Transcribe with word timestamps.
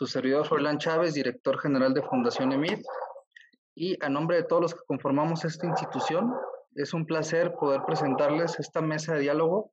su 0.00 0.06
servidor 0.06 0.46
Forlán 0.46 0.78
Chávez, 0.78 1.12
director 1.12 1.60
general 1.60 1.92
de 1.92 2.00
Fundación 2.00 2.52
EMIT, 2.52 2.82
y 3.74 4.02
a 4.02 4.08
nombre 4.08 4.38
de 4.38 4.44
todos 4.44 4.62
los 4.62 4.74
que 4.74 4.80
conformamos 4.86 5.44
esta 5.44 5.66
institución, 5.66 6.32
es 6.74 6.94
un 6.94 7.04
placer 7.04 7.52
poder 7.52 7.82
presentarles 7.86 8.58
esta 8.58 8.80
mesa 8.80 9.12
de 9.12 9.20
diálogo 9.20 9.72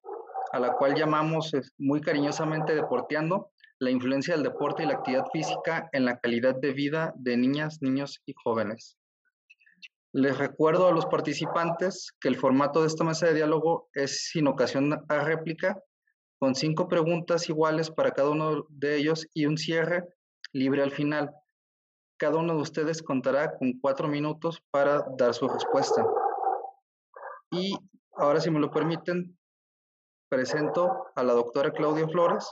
a 0.52 0.60
la 0.60 0.74
cual 0.74 0.96
llamamos 0.96 1.54
muy 1.78 2.02
cariñosamente 2.02 2.76
Deporteando, 2.76 3.52
la 3.80 3.90
influencia 3.90 4.34
del 4.34 4.44
deporte 4.44 4.84
y 4.84 4.88
la 4.88 4.96
actividad 4.96 5.28
física 5.32 5.88
en 5.94 6.04
la 6.04 6.20
calidad 6.20 6.56
de 6.56 6.74
vida 6.74 7.14
de 7.16 7.38
niñas, 7.38 7.78
niños 7.82 8.22
y 8.26 8.34
jóvenes. 8.44 8.98
Les 10.12 10.38
recuerdo 10.38 10.90
a 10.90 10.92
los 10.92 11.06
participantes 11.06 12.12
que 12.20 12.28
el 12.28 12.36
formato 12.36 12.82
de 12.82 12.88
esta 12.88 13.06
mesa 13.06 13.28
de 13.28 13.36
diálogo 13.36 13.88
es 13.94 14.28
sin 14.28 14.48
ocasión 14.48 15.06
a 15.08 15.20
réplica, 15.20 15.82
con 16.38 16.54
cinco 16.54 16.90
preguntas 16.90 17.48
iguales 17.48 17.90
para 17.90 18.12
cada 18.12 18.30
uno 18.30 18.66
de 18.68 18.98
ellos 18.98 19.26
y 19.34 19.46
un 19.46 19.58
cierre 19.58 20.04
libre 20.58 20.82
al 20.82 20.92
final. 20.92 21.32
Cada 22.20 22.38
uno 22.38 22.56
de 22.56 22.62
ustedes 22.62 23.04
contará 23.04 23.56
con 23.58 23.80
cuatro 23.80 24.08
minutos 24.08 24.64
para 24.72 25.06
dar 25.18 25.34
su 25.34 25.48
respuesta. 25.48 26.04
Y 27.52 27.78
ahora, 28.16 28.42
si 28.42 28.50
me 28.50 28.60
lo 28.60 28.72
permiten, 28.72 29.38
presento 30.30 31.12
a 31.16 31.24
la 31.24 31.34
doctora 31.34 31.72
Claudia 31.72 32.08
Flores, 32.08 32.52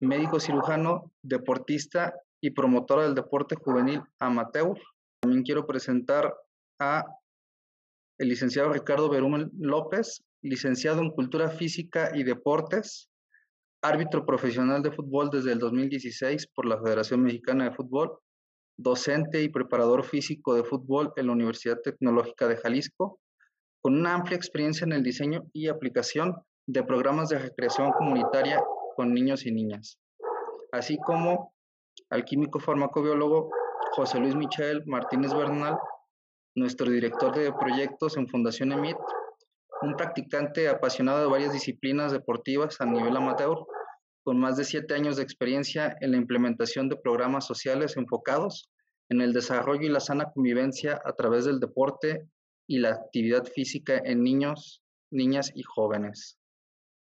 médico 0.00 0.40
cirujano, 0.40 1.12
deportista 1.22 2.14
y 2.42 2.50
promotora 2.50 3.04
del 3.04 3.14
deporte 3.14 3.54
juvenil 3.54 4.02
amateur. 4.18 4.76
También 5.20 5.44
quiero 5.44 5.66
presentar 5.66 6.34
a 6.80 7.04
el 8.18 8.28
licenciado 8.28 8.72
Ricardo 8.72 9.08
Berumen 9.08 9.50
López, 9.58 10.24
licenciado 10.42 11.00
en 11.00 11.10
Cultura 11.10 11.50
Física 11.50 12.10
y 12.14 12.24
Deportes, 12.24 13.08
árbitro 13.86 14.26
profesional 14.26 14.82
de 14.82 14.90
fútbol 14.90 15.30
desde 15.30 15.52
el 15.52 15.58
2016 15.60 16.48
por 16.48 16.66
la 16.66 16.80
Federación 16.80 17.22
Mexicana 17.22 17.64
de 17.64 17.70
Fútbol, 17.70 18.18
docente 18.76 19.42
y 19.42 19.48
preparador 19.48 20.04
físico 20.04 20.54
de 20.54 20.64
fútbol 20.64 21.12
en 21.16 21.26
la 21.26 21.32
Universidad 21.32 21.80
Tecnológica 21.82 22.48
de 22.48 22.56
Jalisco, 22.56 23.20
con 23.80 23.94
una 23.94 24.14
amplia 24.14 24.36
experiencia 24.36 24.84
en 24.84 24.92
el 24.92 25.02
diseño 25.02 25.44
y 25.52 25.68
aplicación 25.68 26.34
de 26.66 26.82
programas 26.82 27.28
de 27.28 27.38
recreación 27.38 27.92
comunitaria 27.92 28.60
con 28.96 29.14
niños 29.14 29.46
y 29.46 29.52
niñas, 29.52 29.98
así 30.72 30.98
como 30.98 31.54
al 32.10 32.24
químico 32.24 32.58
farmacobiólogo 32.58 33.50
José 33.92 34.18
Luis 34.18 34.34
Michel 34.34 34.82
Martínez 34.86 35.32
Bernal, 35.32 35.78
nuestro 36.56 36.90
director 36.90 37.36
de 37.36 37.52
proyectos 37.52 38.16
en 38.16 38.26
Fundación 38.26 38.72
EMIT, 38.72 38.96
un 39.82 39.94
practicante 39.94 40.68
apasionado 40.68 41.20
de 41.20 41.30
varias 41.30 41.52
disciplinas 41.52 42.10
deportivas 42.10 42.80
a 42.80 42.86
nivel 42.86 43.16
amateur, 43.16 43.66
con 44.26 44.40
más 44.40 44.56
de 44.56 44.64
siete 44.64 44.92
años 44.92 45.16
de 45.16 45.22
experiencia 45.22 45.96
en 46.00 46.10
la 46.10 46.16
implementación 46.16 46.88
de 46.88 46.96
programas 46.96 47.46
sociales 47.46 47.96
enfocados 47.96 48.72
en 49.08 49.20
el 49.20 49.32
desarrollo 49.32 49.82
y 49.82 49.88
la 49.88 50.00
sana 50.00 50.32
convivencia 50.32 51.00
a 51.04 51.12
través 51.12 51.44
del 51.44 51.60
deporte 51.60 52.28
y 52.66 52.80
la 52.80 52.90
actividad 52.90 53.44
física 53.44 54.02
en 54.04 54.24
niños, 54.24 54.82
niñas 55.12 55.52
y 55.54 55.62
jóvenes. 55.62 56.40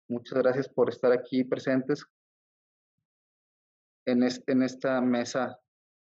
Muchas 0.10 0.38
gracias 0.40 0.68
por 0.68 0.90
estar 0.90 1.14
aquí 1.14 1.46
presentes 1.46 2.04
en, 4.06 4.24
esta 4.62 5.00
mesa 5.00 5.58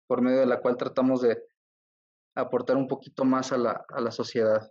por 0.07 0.23
medio 0.23 0.41
de 0.41 0.47
la 0.47 0.63
cual 0.63 0.79
tratamos 0.79 1.21
de 1.21 1.43
aportar 2.35 2.79
un 2.79 2.89
poquito 2.89 3.27
más 3.27 3.53
a 3.53 3.59
la 3.59 4.11
sociedad. 4.11 4.67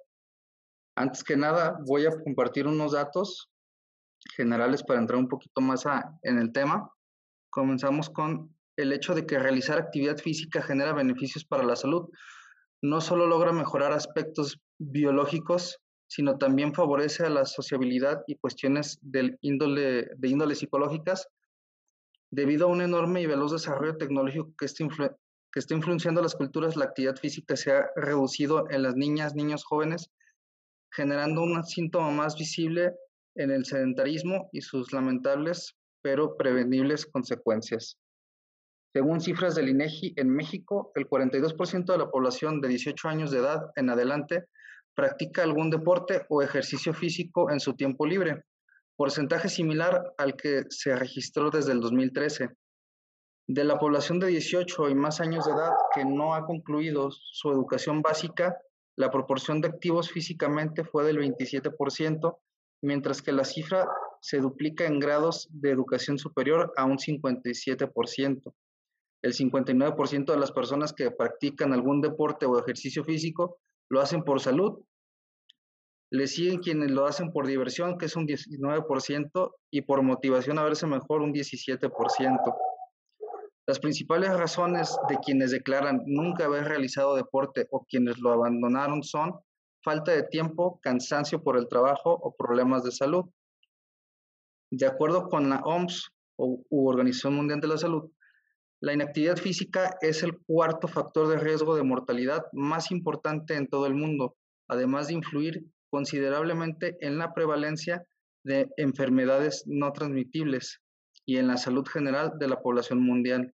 Antes 0.96 1.24
que 1.24 1.38
nada, 1.38 1.78
voy 1.86 2.08
a 2.08 2.20
compartir 2.24 2.66
unos 2.66 2.94
datos 2.94 3.52
generales 4.34 4.84
para 4.84 5.00
entrar 5.00 5.20
un 5.20 5.28
poquito 5.28 5.62
más 5.62 5.86
en 6.24 6.40
el 6.40 6.52
tema. 6.52 6.92
Comenzamos 7.50 8.10
con 8.10 8.56
el 8.78 8.92
hecho 8.92 9.16
de 9.16 9.26
que 9.26 9.40
realizar 9.40 9.78
actividad 9.78 10.18
física 10.18 10.62
genera 10.62 10.94
beneficios 10.94 11.46
para 11.46 11.64
la 11.64 11.76
salud. 11.76 12.10
No 12.82 13.02
solo 13.02 13.28
logra 13.28 13.52
mejorar 13.52 13.94
aspectos 13.94 14.60
biológicos, 14.78 15.80
sino 16.08 16.38
también 16.38 16.74
favorece 16.74 17.26
a 17.26 17.30
la 17.30 17.46
sociabilidad 17.46 18.24
y 18.28 18.36
cuestiones 18.36 19.00
del 19.02 19.38
índole, 19.42 20.10
de 20.18 20.28
índole 20.28 20.56
psicológicas, 20.56 21.28
debido 22.32 22.68
a 22.68 22.72
un 22.72 22.82
enorme 22.82 23.22
y 23.22 23.26
veloz 23.26 23.54
desarrollo 23.54 23.98
tecnológico 23.98 24.54
que 24.58 24.66
está, 24.66 24.86
que 25.52 25.60
está 25.60 25.74
influenciando 25.74 26.22
las 26.22 26.36
culturas, 26.36 26.76
la 26.76 26.86
actividad 26.86 27.16
física 27.16 27.56
se 27.56 27.72
ha 27.72 27.88
reducido 27.96 28.70
en 28.70 28.84
las 28.84 28.96
niñas, 28.96 29.36
niños 29.36 29.64
jóvenes, 29.64 30.12
generando 30.92 31.42
un 31.42 31.64
síntoma 31.64 32.12
más 32.12 32.36
visible 32.38 32.94
en 33.36 33.52
el 33.52 33.66
sedentarismo 33.66 34.50
y 34.52 34.62
sus 34.62 34.92
lamentables 34.94 35.76
pero 36.02 36.38
prevenibles 36.38 37.06
consecuencias. 37.06 37.98
Según 38.94 39.20
cifras 39.20 39.56
del 39.56 39.70
INEGI, 39.70 40.14
en 40.16 40.30
México, 40.30 40.92
el 40.96 41.10
42% 41.10 41.86
de 41.86 41.98
la 41.98 42.10
población 42.10 42.62
de 42.62 42.70
18 42.70 43.10
años 43.10 43.32
de 43.32 43.40
edad 43.40 43.72
en 43.76 43.90
adelante 43.90 44.46
practica 44.96 45.44
algún 45.44 45.70
deporte 45.70 46.26
o 46.30 46.42
ejercicio 46.42 46.94
físico 46.94 47.52
en 47.52 47.60
su 47.60 47.74
tiempo 47.74 48.06
libre, 48.06 48.44
porcentaje 48.96 49.50
similar 49.50 50.14
al 50.18 50.36
que 50.36 50.64
se 50.70 50.96
registró 50.96 51.50
desde 51.50 51.74
el 51.74 51.82
2013. 51.82 52.50
De 53.48 53.64
la 53.64 53.78
población 53.78 54.20
de 54.20 54.28
18 54.28 54.90
y 54.90 54.96
más 54.96 55.20
años 55.20 55.46
de 55.46 55.52
edad 55.52 55.72
que 55.94 56.06
no 56.06 56.34
ha 56.34 56.46
concluido 56.46 57.10
su 57.12 57.52
educación 57.52 58.02
básica, 58.02 58.58
la 58.96 59.12
proporción 59.12 59.60
de 59.60 59.68
activos 59.68 60.10
físicamente 60.10 60.84
fue 60.84 61.04
del 61.04 61.18
27%, 61.20 62.38
mientras 62.86 63.22
que 63.22 63.32
la 63.32 63.44
cifra 63.44 63.88
se 64.22 64.38
duplica 64.38 64.86
en 64.86 65.00
grados 65.00 65.48
de 65.52 65.72
educación 65.72 66.18
superior 66.18 66.72
a 66.78 66.86
un 66.86 66.98
57%. 66.98 68.54
El 69.22 69.34
59% 69.34 70.26
de 70.26 70.38
las 70.38 70.52
personas 70.52 70.94
que 70.94 71.12
practican 71.12 71.74
algún 71.74 72.02
deporte 72.02 72.46
o 72.46 72.60
ejercicio 72.60 73.04
físico 73.04 73.58
lo 73.90 74.02
hacen 74.02 74.24
por 74.24 74.40
salud. 74.40 74.80
Le 76.12 76.28
siguen 76.28 76.60
quienes 76.60 76.92
lo 76.92 77.06
hacen 77.08 77.32
por 77.32 77.48
diversión, 77.48 77.98
que 77.98 78.06
es 78.06 78.16
un 78.16 78.28
19%, 78.28 79.52
y 79.72 79.82
por 79.82 80.04
motivación 80.04 80.60
a 80.60 80.64
verse 80.64 80.86
mejor, 80.86 81.22
un 81.22 81.34
17%. 81.34 82.56
Las 83.68 83.80
principales 83.80 84.30
razones 84.38 84.96
de 85.10 85.18
quienes 85.18 85.50
declaran 85.50 86.04
nunca 86.06 86.46
haber 86.46 86.66
realizado 86.66 87.16
deporte 87.16 87.68
o 87.72 87.84
quienes 87.90 88.20
lo 88.20 88.32
abandonaron 88.32 89.02
son 89.02 89.34
falta 89.86 90.12
de 90.12 90.24
tiempo, 90.24 90.80
cansancio 90.82 91.44
por 91.44 91.58
el 91.58 91.68
trabajo 91.68 92.12
o 92.12 92.36
problemas 92.36 92.84
de 92.84 92.92
salud. 92.92 93.26
De 94.72 94.88
acuerdo 94.88 95.30
con 95.30 95.48
la 95.48 95.62
OMS 95.64 96.10
o 96.38 96.66
Organización 96.72 97.36
Mundial 97.36 97.62
de 97.62 97.68
la 97.68 97.78
Salud, 97.78 98.10
la 98.82 98.94
inactividad 98.94 99.38
física 99.38 99.96
es 100.02 100.24
el 100.24 100.38
cuarto 100.48 100.88
factor 100.88 101.28
de 101.28 101.38
riesgo 101.38 101.76
de 101.76 101.84
mortalidad 101.84 102.46
más 102.52 102.92
importante 102.92 103.56
en 103.56 103.68
todo 103.68 103.86
el 103.86 103.94
mundo, 103.94 104.36
además 104.68 105.08
de 105.08 105.14
influir 105.14 105.64
considerablemente 105.92 106.98
en 107.00 107.20
la 107.20 107.34
prevalencia 107.34 108.04
de 108.44 108.68
enfermedades 108.78 109.64
no 109.68 109.94
transmitibles 109.94 110.82
y 111.26 111.38
en 111.38 111.48
la 111.48 111.58
salud 111.58 111.86
general 111.88 112.34
de 112.40 112.48
la 112.48 112.60
población 112.60 113.02
mundial. 113.02 113.54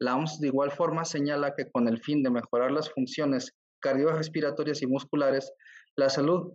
La 0.00 0.16
OMS 0.16 0.40
de 0.40 0.48
igual 0.48 0.70
forma 0.70 1.04
señala 1.04 1.54
que 1.54 1.70
con 1.70 1.86
el 1.86 2.02
fin 2.02 2.22
de 2.22 2.30
mejorar 2.30 2.72
las 2.72 2.90
funciones 2.90 3.54
cardiorrespiratorias 3.86 4.82
y 4.82 4.86
musculares, 4.86 5.52
la 5.94 6.08
salud 6.10 6.52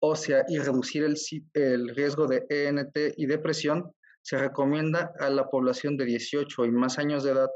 ósea 0.00 0.44
y 0.48 0.58
reducir 0.58 1.04
el, 1.04 1.14
el 1.54 1.94
riesgo 1.94 2.26
de 2.26 2.44
ENT 2.48 3.14
y 3.16 3.26
depresión, 3.26 3.92
se 4.20 4.36
recomienda 4.36 5.12
a 5.20 5.30
la 5.30 5.48
población 5.48 5.96
de 5.96 6.06
18 6.06 6.64
y 6.64 6.70
más 6.72 6.98
años 6.98 7.22
de 7.22 7.32
edad 7.32 7.50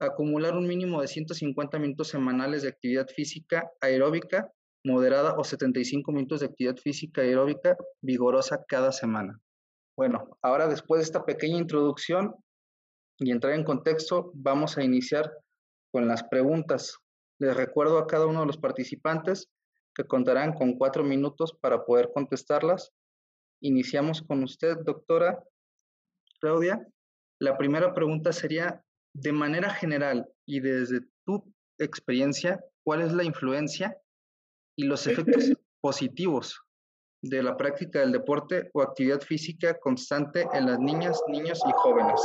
acumular 0.00 0.56
un 0.56 0.66
mínimo 0.66 1.00
de 1.00 1.06
150 1.06 1.78
minutos 1.78 2.08
semanales 2.08 2.62
de 2.62 2.68
actividad 2.68 3.06
física 3.06 3.70
aeróbica 3.80 4.50
moderada 4.84 5.36
o 5.38 5.44
75 5.44 6.10
minutos 6.10 6.40
de 6.40 6.46
actividad 6.46 6.76
física 6.76 7.22
aeróbica 7.22 7.76
vigorosa 8.00 8.64
cada 8.66 8.90
semana. 8.90 9.38
Bueno, 9.96 10.38
ahora 10.42 10.66
después 10.66 10.98
de 10.98 11.04
esta 11.04 11.24
pequeña 11.24 11.58
introducción 11.58 12.34
y 13.18 13.30
entrar 13.30 13.52
en 13.54 13.62
contexto, 13.62 14.32
vamos 14.34 14.76
a 14.78 14.82
iniciar 14.82 15.30
con 15.92 16.08
las 16.08 16.24
preguntas. 16.24 16.98
Les 17.42 17.56
recuerdo 17.56 17.98
a 17.98 18.06
cada 18.06 18.26
uno 18.26 18.42
de 18.42 18.46
los 18.46 18.56
participantes 18.56 19.50
que 19.96 20.04
contarán 20.04 20.52
con 20.52 20.78
cuatro 20.78 21.02
minutos 21.02 21.52
para 21.60 21.84
poder 21.84 22.12
contestarlas. 22.14 22.92
Iniciamos 23.60 24.22
con 24.22 24.44
usted, 24.44 24.76
doctora 24.84 25.42
Claudia. 26.40 26.86
La 27.40 27.58
primera 27.58 27.92
pregunta 27.94 28.32
sería, 28.32 28.84
de 29.12 29.32
manera 29.32 29.70
general 29.70 30.24
y 30.46 30.60
desde 30.60 31.00
tu 31.26 31.52
experiencia, 31.80 32.64
¿cuál 32.84 33.02
es 33.02 33.12
la 33.12 33.24
influencia 33.24 34.00
y 34.78 34.84
los 34.84 35.08
efectos 35.08 35.52
positivos 35.80 36.62
de 37.24 37.42
la 37.42 37.56
práctica 37.56 37.98
del 37.98 38.12
deporte 38.12 38.70
o 38.72 38.82
actividad 38.82 39.20
física 39.20 39.76
constante 39.80 40.46
en 40.52 40.66
las 40.66 40.78
niñas, 40.78 41.20
niños 41.26 41.60
y 41.68 41.72
jóvenes? 41.72 42.20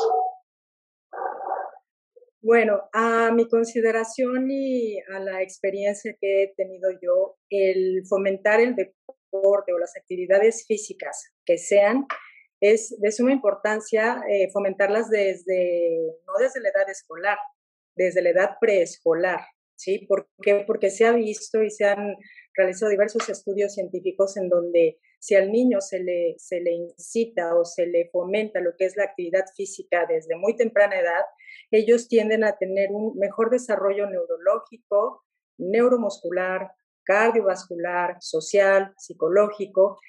Bueno, 2.41 2.83
a 2.93 3.31
mi 3.31 3.47
consideración 3.47 4.49
y 4.51 4.99
a 5.13 5.19
la 5.19 5.41
experiencia 5.41 6.15
que 6.19 6.43
he 6.43 6.53
tenido 6.55 6.89
yo, 7.01 7.35
el 7.49 8.03
fomentar 8.07 8.59
el 8.59 8.75
deporte 8.75 9.73
o 9.73 9.79
las 9.79 9.97
actividades 9.97 10.65
físicas 10.67 11.33
que 11.45 11.57
sean 11.57 12.05
es 12.61 12.95
de 12.99 13.11
suma 13.11 13.31
importancia 13.31 14.21
eh, 14.29 14.49
fomentarlas 14.51 15.09
desde, 15.09 15.97
no 16.25 16.33
desde 16.39 16.61
la 16.61 16.69
edad 16.69 16.89
escolar, 16.89 17.37
desde 17.95 18.21
la 18.21 18.29
edad 18.29 18.51
preescolar, 18.59 19.41
¿sí? 19.75 20.05
¿Por 20.07 20.29
qué? 20.41 20.63
Porque 20.65 20.91
se 20.91 21.05
ha 21.05 21.11
visto 21.11 21.63
y 21.63 21.71
se 21.71 21.85
han 21.85 22.15
realizado 22.57 22.89
diversos 22.89 23.29
estudios 23.29 23.73
científicos 23.73 24.35
en 24.35 24.49
donde 24.49 24.99
si 25.19 25.35
al 25.35 25.51
niño 25.51 25.79
se 25.79 25.99
le, 25.99 26.35
se 26.37 26.59
le 26.59 26.73
incita 26.73 27.55
o 27.55 27.63
se 27.63 27.85
le 27.85 28.09
fomenta 28.11 28.59
lo 28.59 28.71
que 28.77 28.85
es 28.85 28.97
la 28.97 29.03
actividad 29.03 29.45
física 29.55 30.05
desde 30.07 30.35
muy 30.35 30.55
temprana 30.55 30.99
edad, 30.99 31.23
ellos 31.71 32.07
tienden 32.07 32.43
a 32.43 32.57
tener 32.57 32.89
un 32.91 33.17
mejor 33.17 33.49
desarrollo 33.49 34.09
neurológico, 34.09 35.23
neuromuscular, 35.57 36.71
cardiovascular, 37.03 38.17
social, 38.19 38.93
psicológico. 38.97 39.99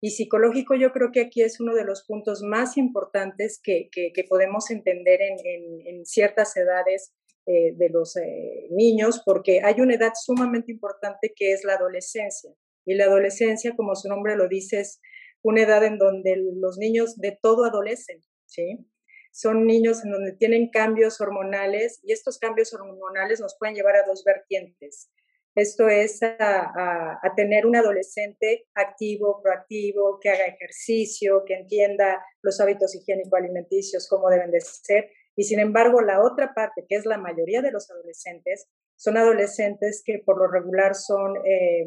Y 0.00 0.10
psicológico 0.10 0.74
yo 0.74 0.92
creo 0.92 1.10
que 1.12 1.20
aquí 1.20 1.42
es 1.42 1.60
uno 1.60 1.74
de 1.74 1.84
los 1.84 2.04
puntos 2.04 2.42
más 2.42 2.76
importantes 2.76 3.60
que, 3.62 3.90
podemos 4.28 4.70
entender 4.70 5.20
en, 5.20 6.04
ciertas 6.06 6.56
edades 6.56 7.12
eh, 7.46 7.72
de 7.76 7.88
los 7.90 8.16
eh, 8.16 8.66
niños, 8.70 9.22
porque 9.24 9.60
hay 9.62 9.80
una 9.80 9.94
edad 9.94 10.12
sumamente 10.20 10.72
importante 10.72 11.32
que 11.34 11.52
es 11.52 11.64
la 11.64 11.74
adolescencia. 11.74 12.52
Y 12.84 12.94
la 12.94 13.04
adolescencia, 13.04 13.74
como 13.76 13.94
su 13.94 14.08
nombre 14.08 14.36
lo 14.36 14.48
dice, 14.48 14.80
es 14.80 15.00
una 15.42 15.62
edad 15.62 15.84
en 15.84 15.98
donde 15.98 16.36
los 16.36 16.76
niños 16.78 17.16
de 17.16 17.38
todo 17.40 17.64
adolecen, 17.64 18.20
¿sí? 18.46 18.86
Son 19.32 19.66
niños 19.66 20.04
en 20.04 20.10
donde 20.10 20.32
tienen 20.32 20.70
cambios 20.70 21.20
hormonales 21.20 22.00
y 22.02 22.12
estos 22.12 22.38
cambios 22.38 22.72
hormonales 22.74 23.40
nos 23.40 23.56
pueden 23.58 23.74
llevar 23.74 23.96
a 23.96 24.06
dos 24.06 24.24
vertientes. 24.24 25.10
Esto 25.56 25.88
es 25.88 26.22
a, 26.22 27.18
tener 27.34 27.64
un 27.64 27.76
adolescente 27.76 28.66
activo, 28.74 29.40
proactivo, 29.42 30.20
que 30.20 30.28
haga 30.28 30.44
ejercicio, 30.44 31.44
que 31.46 31.54
entienda 31.54 32.22
los 32.42 32.60
hábitos 32.60 32.94
higiénico-alimenticios, 32.94 34.06
cómo 34.08 34.28
deben 34.28 34.50
de 34.50 34.60
ser. 34.60 35.10
Y 35.36 35.44
sin 35.44 35.60
embargo, 35.60 36.00
la 36.00 36.22
otra 36.22 36.54
parte, 36.54 36.84
que 36.88 36.96
es 36.96 37.06
la 37.06 37.18
mayoría 37.18 37.62
de 37.62 37.70
los 37.70 37.90
adolescentes, 37.90 38.68
son 38.96 39.16
adolescentes 39.16 40.02
que 40.04 40.22
por 40.24 40.38
lo 40.38 40.48
regular 40.48 40.94
son 40.94 41.36
eh, 41.44 41.86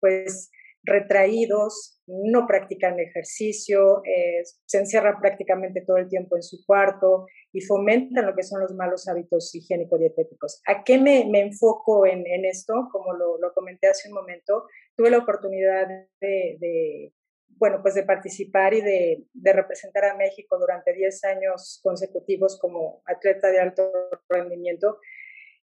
pues 0.00 0.50
retraídos, 0.82 2.00
no 2.06 2.46
practican 2.46 2.98
ejercicio, 2.98 4.02
eh, 4.04 4.42
se 4.64 4.78
encierran 4.78 5.20
prácticamente 5.20 5.82
todo 5.86 5.98
el 5.98 6.08
tiempo 6.08 6.36
en 6.36 6.42
su 6.42 6.64
cuarto 6.66 7.26
y 7.52 7.60
fomentan 7.60 8.26
lo 8.26 8.34
que 8.34 8.42
son 8.42 8.60
los 8.60 8.74
malos 8.74 9.08
hábitos 9.08 9.54
higiénico-dietéticos. 9.54 10.62
¿A 10.66 10.84
qué 10.84 10.98
me, 10.98 11.20
enfoco 11.40 12.06
en, 12.06 12.24
esto? 12.44 12.88
Como 12.90 13.12
lo, 13.12 13.38
comenté 13.54 13.88
hace 13.88 14.08
un 14.08 14.14
momento, 14.14 14.66
tuve 14.96 15.10
la 15.10 15.18
oportunidad 15.18 15.86
de, 16.20 17.12
bueno, 17.58 17.80
pues 17.82 17.94
de 17.94 18.04
participar 18.04 18.74
y 18.74 18.80
de, 18.80 19.24
de, 19.32 19.52
representar 19.52 20.04
a 20.04 20.16
México 20.16 20.58
durante 20.58 20.92
10 20.92 21.24
años 21.24 21.80
consecutivos 21.82 22.58
como 22.58 23.02
atleta 23.06 23.50
de 23.50 23.60
alto 23.60 23.90
rendimiento 24.28 24.98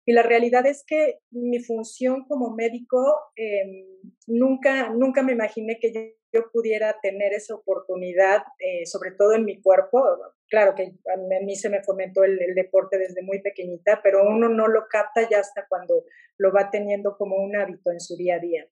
y 0.09 0.13
la 0.13 0.23
realidad 0.23 0.65
es 0.65 0.85
que 0.87 1.19
mi 1.33 1.63
función 1.63 2.25
como 2.25 2.55
médico, 2.55 3.15
em, 3.37 3.85
nunca, 4.27 4.89
nunca 4.89 5.23
me 5.23 5.33
imaginé 5.33 5.79
que 5.79 6.17
yo, 6.33 6.51
pudiera 6.51 6.97
tener 7.03 7.35
esa 7.35 7.55
oportunidad, 7.55 8.43
eh, 8.59 8.87
sobre 8.87 9.11
todo 9.11 9.35
en 9.35 9.45
mi 9.45 9.61
cuerpo. 9.61 10.03
Claro 10.49 10.75
que 10.75 10.95
a 11.13 11.45
mí 11.45 11.57
se 11.57 11.69
me 11.69 11.83
fomentó 11.83 12.25
el, 12.25 12.39
deporte 12.55 12.97
desde 12.97 13.21
muy 13.23 13.43
pequeñita, 13.43 14.01
pero 14.03 14.27
uno 14.27 14.49
no 14.49 14.67
lo 14.67 14.89
capta 14.89 15.29
ya 15.29 15.41
hasta 15.41 15.67
cuando 15.69 16.05
lo 16.39 16.53
va 16.55 16.71
teniendo 16.71 17.19
como 17.19 17.37
un 17.37 17.55
hábito 17.55 17.91
en 17.91 18.01
su 18.01 18.17
día 18.17 18.37
a 18.37 18.39
día. 18.39 18.67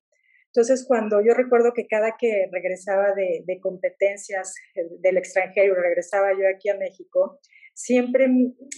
Entonces, 0.57 0.85
cuando 0.87 1.21
yo 1.21 1.35
recuerdo 1.35 1.71
que 1.71 1.85
cada 1.85 2.15
que 2.17 2.49
regresaba 2.51 3.13
de, 3.13 3.43
de 3.45 3.59
competencias 3.59 4.55
eh, 4.73 4.87
del 5.01 5.17
extranjero, 5.17 5.75
regresaba 5.75 6.31
yo 6.31 6.49
aquí 6.49 6.69
a 6.69 6.77
México, 6.77 7.39
siempre 7.75 8.27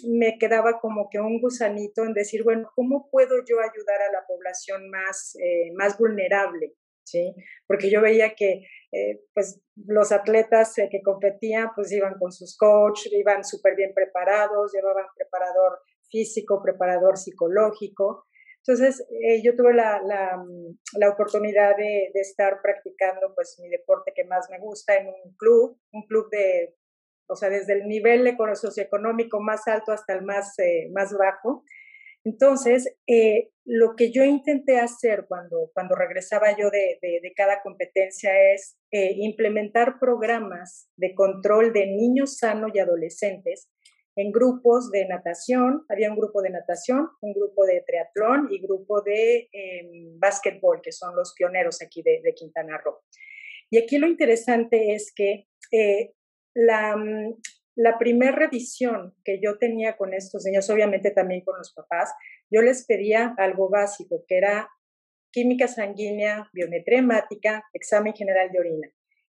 me 0.05 0.37
quedaba 0.37 0.81
como 0.81 1.07
que 1.09 1.21
un 1.21 1.39
gusanito 1.39 2.03
en 2.03 2.11
decir, 2.11 2.43
bueno, 2.43 2.69
¿cómo 2.75 3.07
puedo 3.09 3.37
yo 3.47 3.61
ayudar 3.61 4.01
a 4.01 4.11
la 4.11 4.25
población 4.27 4.89
más, 4.89 5.37
eh, 5.41 5.71
más 5.77 5.97
vulnerable? 5.97 6.73
¿Sí? 7.05 7.33
Porque 7.65 7.89
yo 7.89 8.01
veía 8.01 8.35
que 8.35 8.61
eh, 8.91 9.21
pues 9.33 9.61
los 9.77 10.11
atletas 10.11 10.77
eh, 10.79 10.89
que 10.91 11.01
competían 11.01 11.69
pues 11.73 11.93
iban 11.93 12.15
con 12.19 12.33
sus 12.33 12.57
coaches, 12.57 13.13
iban 13.13 13.45
súper 13.45 13.77
bien 13.77 13.93
preparados, 13.95 14.73
llevaban 14.73 15.05
preparador 15.15 15.79
físico, 16.11 16.61
preparador 16.61 17.17
psicológico. 17.17 18.25
Entonces, 18.69 19.03
yo 19.43 19.55
tuve 19.55 19.73
la, 19.73 19.99
la, 20.05 20.45
la 20.93 21.09
oportunidad 21.09 21.75
de, 21.75 22.11
de, 22.13 22.21
estar 22.21 22.61
practicando 22.61 23.33
pues 23.33 23.57
mi 23.59 23.67
deporte 23.67 24.13
que 24.15 24.25
más 24.25 24.47
me 24.51 24.59
gusta 24.59 24.95
en 24.95 25.07
un 25.07 25.35
club, 25.37 25.79
un 25.91 26.03
club 26.03 26.29
de 26.29 26.75
o 27.29 27.35
sea, 27.35 27.49
desde 27.49 27.73
el 27.73 27.87
nivel 27.87 28.35
socioeconómico 28.55 29.39
más 29.39 29.67
alto 29.67 29.91
hasta 29.91 30.13
el 30.13 30.23
más, 30.23 30.57
eh, 30.59 30.89
más 30.91 31.15
bajo. 31.17 31.63
Entonces, 32.25 32.95
eh, 33.07 33.51
lo 33.65 33.95
que 33.95 34.11
yo 34.11 34.23
intenté 34.23 34.79
hacer 34.79 35.25
cuando, 35.27 35.71
cuando 35.73 35.95
regresaba 35.95 36.57
yo 36.57 36.69
de, 36.69 36.97
de, 37.01 37.33
cada 37.35 37.61
competencia 37.61 38.31
es 38.51 38.77
eh, 38.91 39.13
implementar 39.15 39.99
programas 39.99 40.89
de 40.97 41.13
control 41.13 41.71
de 41.71 41.85
niños 41.87 42.37
sanos 42.37 42.71
y 42.73 42.79
adolescentes 42.79 43.69
en 44.19 44.33
grupos 44.33 44.91
de 44.91 45.07
natación. 45.07 45.85
Había 45.87 46.11
un 46.11 46.17
grupo 46.17 46.41
de 46.41 46.49
natación, 46.49 47.07
un 47.21 47.33
grupo 47.33 47.65
de 47.65 47.81
triatlón 47.87 48.49
y 48.51 48.59
grupo 48.59 49.01
de 49.01 49.47
em, 49.53 50.19
básquetbol, 50.19 50.81
que 50.81 50.91
son 50.91 51.15
los 51.15 51.33
pioneros 51.33 51.81
aquí 51.81 52.01
de, 52.01 52.19
de, 52.21 52.33
Quintana 52.33 52.77
Roo. 52.83 52.99
Y 53.69 53.77
aquí 53.77 53.97
lo 53.97 54.07
interesante 54.07 54.93
es 54.93 55.13
que 55.15 55.47
la, 56.53 56.97
mm, 56.97 57.35
la 57.75 57.97
primera 57.97 58.33
revisión 58.33 59.15
que 59.23 59.39
yo 59.41 59.57
tenía 59.57 59.95
con 59.95 60.13
estos 60.13 60.43
niños, 60.43 60.69
obviamente 60.69 61.11
también 61.11 61.41
con 61.45 61.57
los 61.57 61.73
papás, 61.73 62.11
yo 62.51 62.61
les 62.61 62.85
pedía 62.85 63.33
algo 63.37 63.69
básico, 63.69 64.25
que 64.27 64.37
era 64.37 64.69
química 65.31 65.69
sanguínea, 65.69 66.49
biometría 66.51 66.99
hemática, 66.99 67.63
examen 67.71 68.13
general 68.13 68.51
de 68.51 68.59
orina. 68.59 68.91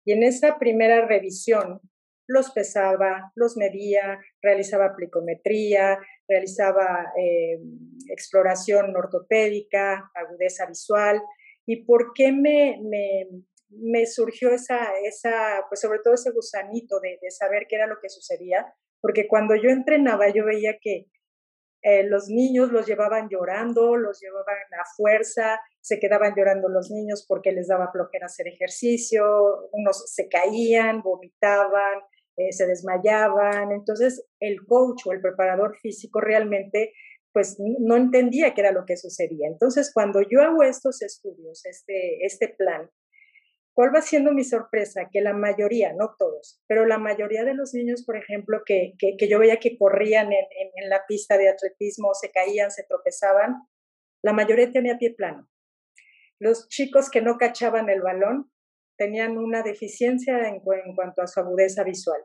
Y 0.07 0.13
en 0.13 0.23
esa 0.23 0.59
primera 0.59 1.07
revisión 1.07 1.83
los 2.31 2.53
pesaba, 2.53 3.33
los 3.35 3.57
medía, 3.57 4.21
realizaba 4.41 4.95
plicometría, 4.95 5.99
realizaba 6.29 7.13
eh, 7.19 7.59
exploración 8.09 8.95
ortopédica, 8.97 10.11
agudeza 10.15 10.67
visual. 10.67 11.21
¿Y 11.67 11.85
por 11.85 12.13
qué 12.15 12.31
me, 12.31 12.79
me, 12.83 13.27
me 13.71 14.07
surgió 14.07 14.51
esa, 14.51 14.93
esa, 15.05 15.65
pues 15.69 15.81
sobre 15.81 15.99
todo 15.99 16.15
ese 16.15 16.31
gusanito 16.31 17.01
de, 17.01 17.19
saber 17.31 17.67
qué 17.69 17.77
era 17.77 17.89
lo 17.89 17.99
que 18.01 18.09
sucedía, 18.09 18.73
porque 19.01 19.27
cuando 19.27 19.57
yo 19.57 19.71
entrenaba 19.71 20.29
yo 20.29 20.45
veía 20.45 20.79
que 20.81 21.07
eh, 21.83 22.05
los 22.05 22.29
niños 22.29 22.71
los 22.71 22.87
llevaban 22.87 23.29
llorando, 23.29 23.97
los 23.97 24.21
llevaban 24.21 24.57
a 24.79 24.85
fuerza, 24.97 25.61
se 25.81 25.99
quedaban 25.99 26.35
llorando 26.37 26.69
los 26.69 26.91
niños 26.91 27.25
porque 27.27 27.53
les 27.53 27.69
daba 27.69 27.91
flojera 27.91 28.27
hacer 28.27 28.49
ejercicio, 28.49 29.69
unos 29.73 30.13
se 30.13 30.29
caían, 30.29 31.03
vomitaban, 31.03 32.01
eh, 32.49 32.53
se 32.53 32.67
desmayaban, 32.67 33.73
entonces 33.73 34.27
el 34.41 34.65
coach 34.67 35.03
o 35.07 35.13
el 35.13 35.21
preparador 35.21 35.77
físico 35.77 36.21
realmente 36.21 36.93
pues 37.33 37.59
no 37.61 37.97
entendía 37.97 38.55
qué 38.55 38.63
era 38.63 38.73
lo 38.73 38.85
que 38.85 38.97
sucedía. 38.97 39.47
Entonces, 39.47 39.93
cuando 39.95 40.21
yo 40.21 40.43
hago 40.43 40.65
estos 40.65 41.01
estudios, 41.01 41.65
este, 41.65 42.27
este 42.27 42.49
plan, 42.49 42.91
¿Cuál 43.73 43.95
va 43.95 44.03
siendo 44.03 44.33
mi 44.33 44.45
sorpresa? 44.45 45.09
Que 45.11 45.21
la 45.21 45.33
mayoría, 45.33 45.95
no 45.95 46.15
todos, 46.19 46.61
pero 46.67 46.85
la 46.87 46.99
mayoría 46.99 47.45
de 47.45 47.55
los 47.55 47.73
niños, 47.73 48.05
por 48.05 48.17
ejemplo, 48.17 48.63
que, 48.67 48.95
que, 48.99 49.29
yo 49.29 49.39
veía 49.39 49.59
que 49.59 49.79
corrían 49.79 50.33
en, 50.33 50.45
en, 50.75 50.91
la 50.91 51.07
pista 51.07 51.39
de 51.39 51.49
atletismo, 51.49 52.13
se 52.13 52.31
caían, 52.31 52.71
se 52.71 52.85
tropezaban, 52.85 53.57
la 54.23 54.33
mayoría 54.33 54.71
tenía 54.73 54.99
pie 54.99 55.15
plano. 55.15 55.49
Los 56.39 56.69
chicos 56.69 57.11
que 57.11 57.23
no 57.23 57.39
cachaban 57.39 57.89
el 57.89 58.03
balón 58.03 58.51
tenían 58.99 59.39
una 59.39 59.63
deficiencia 59.63 60.49
en, 60.49 60.57
en 60.57 60.95
cuanto 60.95 61.23
a 61.23 61.27
su 61.27 61.41
agudeza 61.41 61.85
visual. 61.85 62.21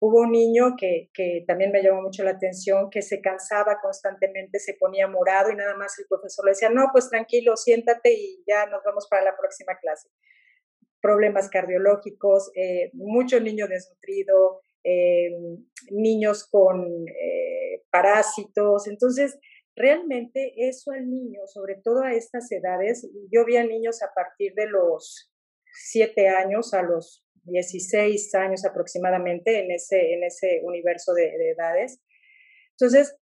Hubo 0.00 0.20
un 0.20 0.30
niño 0.30 0.74
que, 0.78 1.10
que, 1.12 1.44
también 1.46 1.72
me 1.72 1.82
llamó 1.82 2.02
mucho 2.02 2.22
la 2.22 2.30
atención, 2.30 2.88
que 2.90 3.02
se 3.02 3.20
cansaba 3.20 3.80
constantemente, 3.80 4.60
se 4.60 4.74
ponía 4.74 5.08
morado 5.08 5.50
y 5.50 5.56
nada 5.56 5.74
más 5.76 5.98
el 5.98 6.06
profesor 6.08 6.44
le 6.44 6.52
decía, 6.52 6.70
no, 6.70 6.88
pues 6.92 7.10
tranquilo, 7.10 7.56
siéntate 7.56 8.12
y 8.12 8.44
ya 8.46 8.66
nos 8.66 8.82
vamos 8.84 9.08
para 9.10 9.24
la 9.24 9.36
próxima 9.36 9.76
clase 9.80 10.08
problemas 11.00 11.48
cardiológicos, 11.48 12.50
eh, 12.54 12.90
mucho 12.92 13.40
niño 13.40 13.66
desnutrido, 13.68 14.62
eh, 14.84 15.30
niños 15.90 16.46
con 16.50 16.84
eh, 17.08 17.84
parásitos. 17.90 18.86
Entonces, 18.88 19.38
realmente 19.76 20.52
eso 20.56 20.90
al 20.90 21.08
niño, 21.08 21.40
sobre 21.46 21.76
todo 21.82 22.02
a 22.02 22.14
estas 22.14 22.50
edades, 22.50 23.08
yo 23.30 23.44
vi 23.44 23.56
a 23.56 23.64
niños 23.64 24.02
a 24.02 24.12
partir 24.14 24.54
de 24.54 24.66
los 24.66 25.32
7 25.90 26.28
años 26.28 26.74
a 26.74 26.82
los 26.82 27.24
16 27.48 28.34
años 28.34 28.64
aproximadamente 28.64 29.60
en 29.64 29.70
ese, 29.70 30.14
en 30.14 30.24
ese 30.24 30.60
universo 30.62 31.14
de 31.14 31.34
edades. 31.50 32.00
Entonces, 32.72 33.16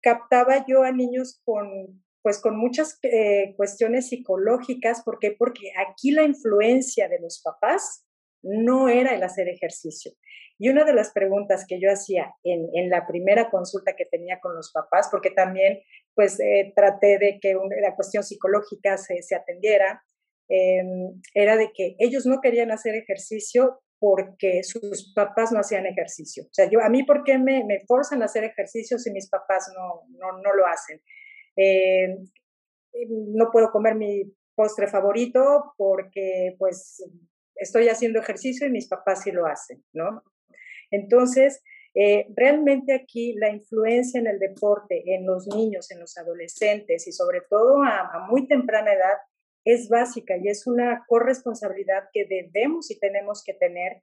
captaba 0.00 0.64
yo 0.66 0.82
a 0.82 0.92
niños 0.92 1.40
con 1.44 2.04
pues 2.24 2.40
con 2.40 2.56
muchas 2.56 2.98
eh, 3.02 3.52
cuestiones 3.54 4.08
psicológicas. 4.08 5.02
¿Por 5.04 5.18
qué? 5.18 5.36
Porque 5.38 5.72
aquí 5.86 6.10
la 6.10 6.22
influencia 6.22 7.06
de 7.06 7.20
los 7.20 7.42
papás 7.42 8.06
no 8.42 8.88
era 8.88 9.14
el 9.14 9.22
hacer 9.22 9.46
ejercicio. 9.46 10.10
Y 10.58 10.70
una 10.70 10.84
de 10.84 10.94
las 10.94 11.12
preguntas 11.12 11.66
que 11.68 11.78
yo 11.78 11.90
hacía 11.90 12.34
en, 12.42 12.88
la 12.88 13.06
primera 13.06 13.50
consulta 13.50 13.94
que 13.94 14.06
tenía 14.06 14.40
con 14.40 14.54
los 14.54 14.72
papás, 14.72 15.08
porque 15.10 15.32
también 15.32 15.82
pues 16.14 16.40
eh, 16.40 16.72
traté 16.74 17.18
de 17.18 17.38
que 17.42 17.58
la 17.82 17.94
cuestión 17.94 18.24
psicológica 18.24 18.96
se, 18.96 19.20
se 19.22 19.34
atendiera, 19.34 20.02
em, 20.48 21.20
era 21.34 21.56
de 21.56 21.70
que 21.72 21.96
ellos 21.98 22.26
no 22.26 22.40
querían 22.40 22.70
hacer 22.70 22.94
ejercicio 22.94 23.80
porque 23.98 24.62
sus 24.62 25.12
papás 25.14 25.52
no 25.52 25.60
hacían 25.60 25.86
ejercicio. 25.86 26.44
O 26.44 26.52
sea, 26.52 26.68
yo, 26.68 26.80
a 26.80 26.88
mí, 26.88 27.04
¿por 27.04 27.24
qué 27.24 27.38
me, 27.38 27.64
me 27.64 27.80
forzan 27.86 28.22
a 28.22 28.26
hacer 28.26 28.44
ejercicio 28.44 28.98
si 28.98 29.10
mis 29.10 29.28
papás 29.30 29.72
no, 29.74 30.02
no, 30.18 30.38
no 30.42 30.54
lo 30.54 30.66
hacen? 30.66 31.00
Em, 31.56 32.26
no 33.08 33.50
puedo 33.50 33.70
comer 33.70 33.94
mi 33.94 34.24
postre 34.54 34.86
favorito 34.86 35.74
porque 35.76 36.54
pues 36.58 37.02
estoy 37.56 37.88
haciendo 37.88 38.20
ejercicio 38.20 38.66
y 38.66 38.70
mis 38.70 38.88
papás 38.88 39.22
sí 39.22 39.32
lo 39.32 39.46
hacen, 39.46 39.84
¿no? 39.92 40.22
Entonces, 40.90 41.62
eh, 41.94 42.26
realmente 42.36 42.92
aquí 42.92 43.34
la 43.34 43.50
influencia 43.50 44.20
en 44.20 44.26
el 44.26 44.38
deporte, 44.38 45.02
en 45.06 45.26
los 45.26 45.46
niños, 45.46 45.90
en 45.90 46.00
los 46.00 46.16
adolescentes 46.18 47.06
y 47.06 47.12
sobre 47.12 47.40
todo 47.48 47.82
a, 47.82 48.26
muy 48.28 48.46
temprana 48.48 48.92
edad 48.92 49.16
es 49.64 49.88
básica 49.88 50.36
y 50.36 50.48
es 50.48 50.66
una 50.66 51.04
corresponsabilidad 51.08 52.04
que 52.12 52.26
debemos 52.26 52.90
y 52.90 52.98
tenemos 52.98 53.42
que 53.44 53.54
tener 53.54 54.02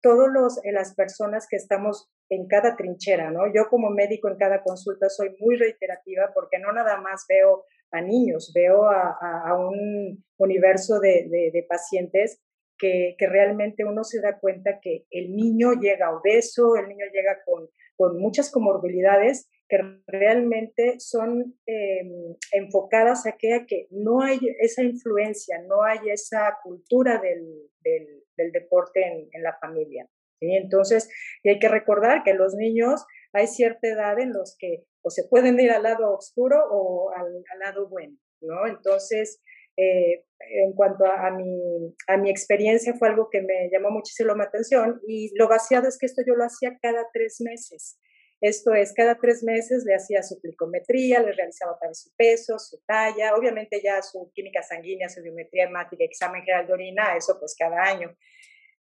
todos 0.00 0.28
los 0.32 0.64
eh, 0.64 0.72
las 0.72 0.94
personas 0.94 1.46
que 1.48 1.56
estamos 1.56 2.10
en 2.28 2.48
cada 2.48 2.76
trinchera, 2.76 3.30
¿no? 3.30 3.52
Yo 3.54 3.68
como 3.68 3.90
médico 3.90 4.28
en 4.28 4.36
cada 4.36 4.62
consulta 4.62 5.08
soy 5.08 5.36
muy 5.38 5.56
reiterativa 5.56 6.32
porque 6.34 6.58
no 6.58 6.72
nada 6.72 6.96
más 7.00 7.26
veo 7.28 7.64
a 7.90 8.00
niños, 8.00 8.52
veo 8.54 8.86
a, 8.86 9.54
un 9.58 10.24
universo 10.38 10.98
de, 10.98 11.28
de 11.52 11.66
pacientes 11.68 12.40
que, 12.82 13.26
realmente 13.28 13.84
uno 13.84 14.02
se 14.02 14.20
da 14.20 14.38
cuenta 14.38 14.80
que 14.80 15.06
el 15.10 15.34
niño 15.36 15.74
llega 15.74 16.14
obeso, 16.14 16.76
el 16.76 16.88
niño 16.88 17.06
llega 17.12 17.38
con, 17.44 17.68
con 17.96 18.18
muchas 18.18 18.50
comorbilidades 18.50 19.48
que 19.72 19.78
realmente 20.06 21.00
son 21.00 21.56
em, 21.64 22.36
enfocadas 22.52 23.26
a 23.26 23.38
que, 23.38 23.54
a 23.54 23.64
que 23.66 23.86
no 23.90 24.20
hay 24.20 24.38
esa 24.60 24.82
influencia, 24.82 25.62
no 25.66 25.82
hay 25.82 26.10
esa 26.10 26.58
cultura 26.62 27.18
del, 27.18 27.70
del, 27.80 28.52
deporte 28.52 29.00
en, 29.32 29.42
la 29.42 29.56
familia. 29.58 30.06
¿sí? 30.38 30.54
Entonces, 30.56 31.08
hay 31.42 31.58
que 31.58 31.68
recordar 31.68 32.22
que 32.22 32.34
los 32.34 32.54
niños 32.54 33.06
hay 33.32 33.46
cierta 33.46 33.88
edad 33.88 34.18
en 34.18 34.34
los 34.34 34.56
que 34.58 34.84
o 35.00 35.08
se 35.08 35.24
pueden 35.30 35.58
ir 35.58 35.70
al 35.70 35.84
lado 35.84 36.12
oscuro 36.18 36.58
o 36.70 37.10
al, 37.14 37.42
lado 37.58 37.88
bueno, 37.88 38.18
¿no? 38.42 38.66
Entonces, 38.66 39.40
eh, 39.78 40.26
en 40.38 40.74
cuanto 40.74 41.06
a, 41.06 41.30
mi, 41.30 41.94
a 42.08 42.18
mi 42.18 42.30
experiencia 42.30 42.92
fue 42.98 43.08
algo 43.08 43.30
que 43.30 43.40
me 43.40 43.70
llamó 43.72 43.90
muchísimo 43.90 44.34
la 44.34 44.44
atención 44.44 45.00
y 45.08 45.32
lo 45.38 45.48
vaciado 45.48 45.88
es 45.88 45.96
que 45.98 46.04
esto 46.04 46.20
yo 46.26 46.34
lo 46.34 46.44
hacía 46.44 46.78
cada 46.82 47.06
tres 47.10 47.40
meses. 47.40 47.98
Esto 48.42 48.74
es, 48.74 48.92
cada 48.92 49.14
tres 49.20 49.44
meses 49.44 49.84
le 49.84 49.94
hacía 49.94 50.20
su 50.24 50.40
plicometría, 50.40 51.22
le 51.22 51.30
realizaba 51.30 51.78
también 51.78 51.94
su 51.94 52.10
peso, 52.16 52.58
su 52.58 52.82
talla, 52.84 53.36
obviamente 53.36 53.80
ya 53.80 54.02
su 54.02 54.32
química 54.34 54.64
sanguínea, 54.64 55.08
su 55.08 55.22
biometría 55.22 55.66
hemática, 55.66 56.02
examen 56.02 56.42
general 56.42 56.66
de 56.66 56.72
orina, 56.72 57.16
eso 57.16 57.38
pues 57.38 57.54
cada 57.56 57.80
año. 57.84 58.16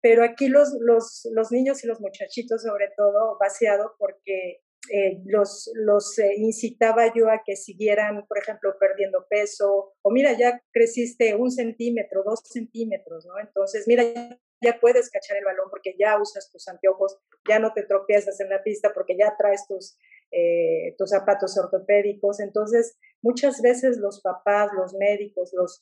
Pero 0.00 0.25
aquí 0.25 0.49
los, 0.49 0.76
los, 0.81 1.29
los 1.31 1.53
niños 1.53 1.85
y 1.85 1.87
los 1.87 2.00
muchachitos 2.00 2.62
sobre 2.62 2.91
todo 2.97 3.38
vaciado 3.38 3.95
porque 3.99 4.62
eh, 4.91 5.21
los, 5.26 5.71
los 5.75 6.19
eh, 6.19 6.35
incitaba 6.38 7.12
yo 7.15 7.31
a 7.31 7.43
que 7.45 7.55
siguieran, 7.55 8.26
por 8.26 8.38
ejemplo, 8.38 8.76
perdiendo 8.81 9.26
peso, 9.31 9.95
o 10.03 10.11
mira, 10.11 10.33
ya 10.33 10.61
creciste 10.73 11.37
un 11.37 11.53
centímetro, 11.53 12.25
dos 12.25 12.41
centímetros, 12.45 13.26
¿no? 13.26 13.38
Entonces, 13.38 13.87
mira, 13.87 14.03
ya 14.61 14.79
puedes 14.81 15.11
cachar 15.11 15.37
el 15.37 15.45
balón 15.45 15.69
porque 15.71 15.95
ya 15.99 16.21
usas 16.21 16.51
tus 16.51 16.67
anteojos, 16.69 17.19
ya 17.49 17.59
no 17.59 17.73
te 17.73 17.83
tropiezas 17.83 18.41
en 18.41 18.51
la 18.51 18.63
pista 18.63 18.93
porque 18.95 19.17
ya 19.17 19.35
traes 19.37 19.67
tus, 19.67 19.99
eh, 20.33 20.95
tus 20.97 21.11
zapatos 21.11 21.57
ortopédicos. 21.59 22.41
Entonces, 22.41 22.99
muchas 23.23 23.61
veces 23.61 23.99
los 23.99 24.21
papás, 24.21 24.71
los 24.77 24.95
médicos, 24.95 25.53
los 25.53 25.79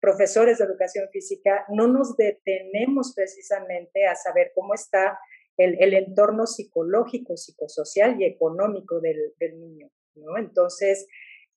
profesores 0.00 0.58
de 0.58 0.64
educación 0.64 1.08
física 1.12 1.66
no 1.68 1.86
nos 1.86 2.16
detenemos 2.16 3.12
precisamente 3.14 4.06
a 4.06 4.14
saber 4.14 4.52
cómo 4.54 4.74
está 4.74 5.18
el, 5.58 5.94
entorno 5.94 6.46
psicológico, 6.46 7.36
psicosocial 7.36 8.20
y 8.20 8.24
económico 8.24 9.00
del, 9.00 9.34
niño, 9.58 9.90
¿no? 10.14 10.38
Entonces, 10.38 11.06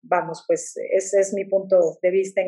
vamos, 0.01 0.43
pues 0.47 0.75
ese 0.91 1.19
es 1.19 1.33
mi 1.33 1.45
punto 1.45 1.99
de 2.01 2.09
vista 2.09 2.41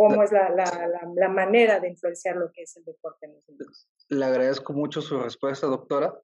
cómo 0.00 0.22
es 0.22 0.32
la, 0.32 0.48
la, 0.48 1.28
manera 1.28 1.78
de 1.78 1.88
influenciar 1.90 2.36
lo 2.36 2.50
que 2.52 2.62
es 2.62 2.74
el 2.78 2.84
deporte 2.84 3.26
en 3.26 3.34
los 3.34 3.48
niños. 3.48 3.86
Le 4.08 4.24
agradezco 4.24 4.72
mucho 4.72 5.02
su 5.02 5.20
respuesta, 5.20 5.66
doctora. 5.66 6.18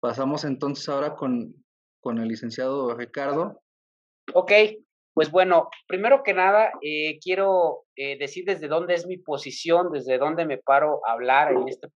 Pasamos 0.00 0.44
entonces 0.44 0.88
ahora 0.88 1.16
con, 1.16 1.52
con 2.00 2.18
el 2.18 2.28
licenciado 2.28 2.94
Ricardo. 2.94 3.60
Ok, 4.34 4.52
pues 5.14 5.32
bueno, 5.32 5.68
primero 5.88 6.22
que 6.22 6.32
nada, 6.32 6.70
eh, 6.80 7.18
quiero 7.18 7.86
eh, 7.96 8.16
decir 8.18 8.44
desde 8.46 8.68
dónde 8.68 8.94
es 8.94 9.04
mi 9.04 9.18
posición, 9.18 9.90
desde 9.90 10.18
dónde 10.18 10.46
me 10.46 10.58
paro 10.58 11.00
a 11.08 11.14
hablar 11.14 11.50
en 11.50 11.66
este 11.66 11.88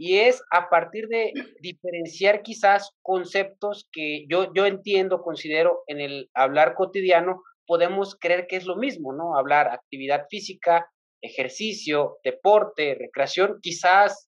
y 0.00 0.18
es 0.20 0.40
a 0.52 0.70
partir 0.70 1.08
de 1.08 1.32
diferenciar 1.60 2.42
quizás 2.42 2.92
conceptos 3.02 3.88
que 3.92 4.26
yo, 4.30 4.54
yo 4.54 4.64
entiendo, 4.64 5.22
considero 5.22 5.82
en 5.88 6.00
el 6.00 6.30
hablar 6.34 6.76
cotidiano, 6.76 7.42
podemos 7.68 8.16
creer 8.18 8.46
que 8.48 8.56
es 8.56 8.64
lo 8.64 8.76
mismo, 8.76 9.12
¿no? 9.12 9.36
Hablar 9.36 9.68
actividad 9.68 10.26
física, 10.30 10.90
ejercicio, 11.22 12.16
deporte, 12.24 12.96
recreación, 12.98 13.58
quizás 13.60 14.30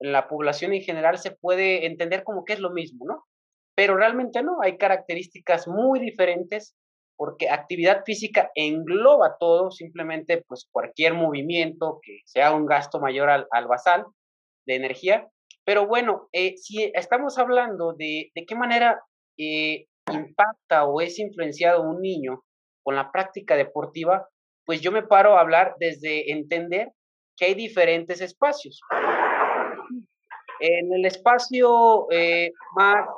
en 0.00 0.12
la 0.12 0.28
población 0.28 0.74
en 0.74 0.82
general 0.82 1.16
se 1.18 1.30
puede 1.30 1.86
entender 1.86 2.24
como 2.24 2.44
que 2.44 2.52
es 2.52 2.60
lo 2.60 2.70
mismo, 2.70 3.06
¿no? 3.06 3.24
Pero 3.74 3.96
realmente 3.96 4.42
no, 4.42 4.58
hay 4.62 4.76
características 4.76 5.66
muy 5.66 5.98
diferentes 5.98 6.76
porque 7.16 7.48
actividad 7.48 8.02
física 8.04 8.50
engloba 8.54 9.36
todo, 9.40 9.70
simplemente 9.70 10.44
pues 10.46 10.68
cualquier 10.70 11.14
movimiento 11.14 12.00
que 12.02 12.18
sea 12.26 12.52
un 12.52 12.66
gasto 12.66 13.00
mayor 13.00 13.30
al, 13.30 13.46
al 13.50 13.66
basal, 13.66 14.04
de 14.66 14.74
energía. 14.74 15.28
Pero 15.64 15.86
bueno, 15.86 16.28
eh, 16.32 16.56
si 16.58 16.92
estamos 16.94 17.38
hablando 17.38 17.94
de, 17.94 18.30
de 18.34 18.44
qué 18.44 18.54
manera 18.54 19.00
eh, 19.38 19.86
impacta 20.12 20.84
o 20.84 21.00
es 21.00 21.18
influenciado 21.18 21.82
un 21.82 22.02
niño 22.02 22.42
con 22.84 22.94
la 22.94 23.10
práctica 23.10 23.56
deportiva, 23.56 24.28
pues 24.64 24.80
yo 24.80 24.92
me 24.92 25.02
paro 25.02 25.36
a 25.36 25.40
hablar 25.40 25.74
desde 25.80 26.30
entender 26.30 26.92
que 27.36 27.46
hay 27.46 27.54
diferentes 27.54 28.20
espacios. 28.20 28.80
En 30.60 30.92
el 30.94 31.04
espacio 31.04 32.06
eh, 32.12 32.52
más, 32.76 33.08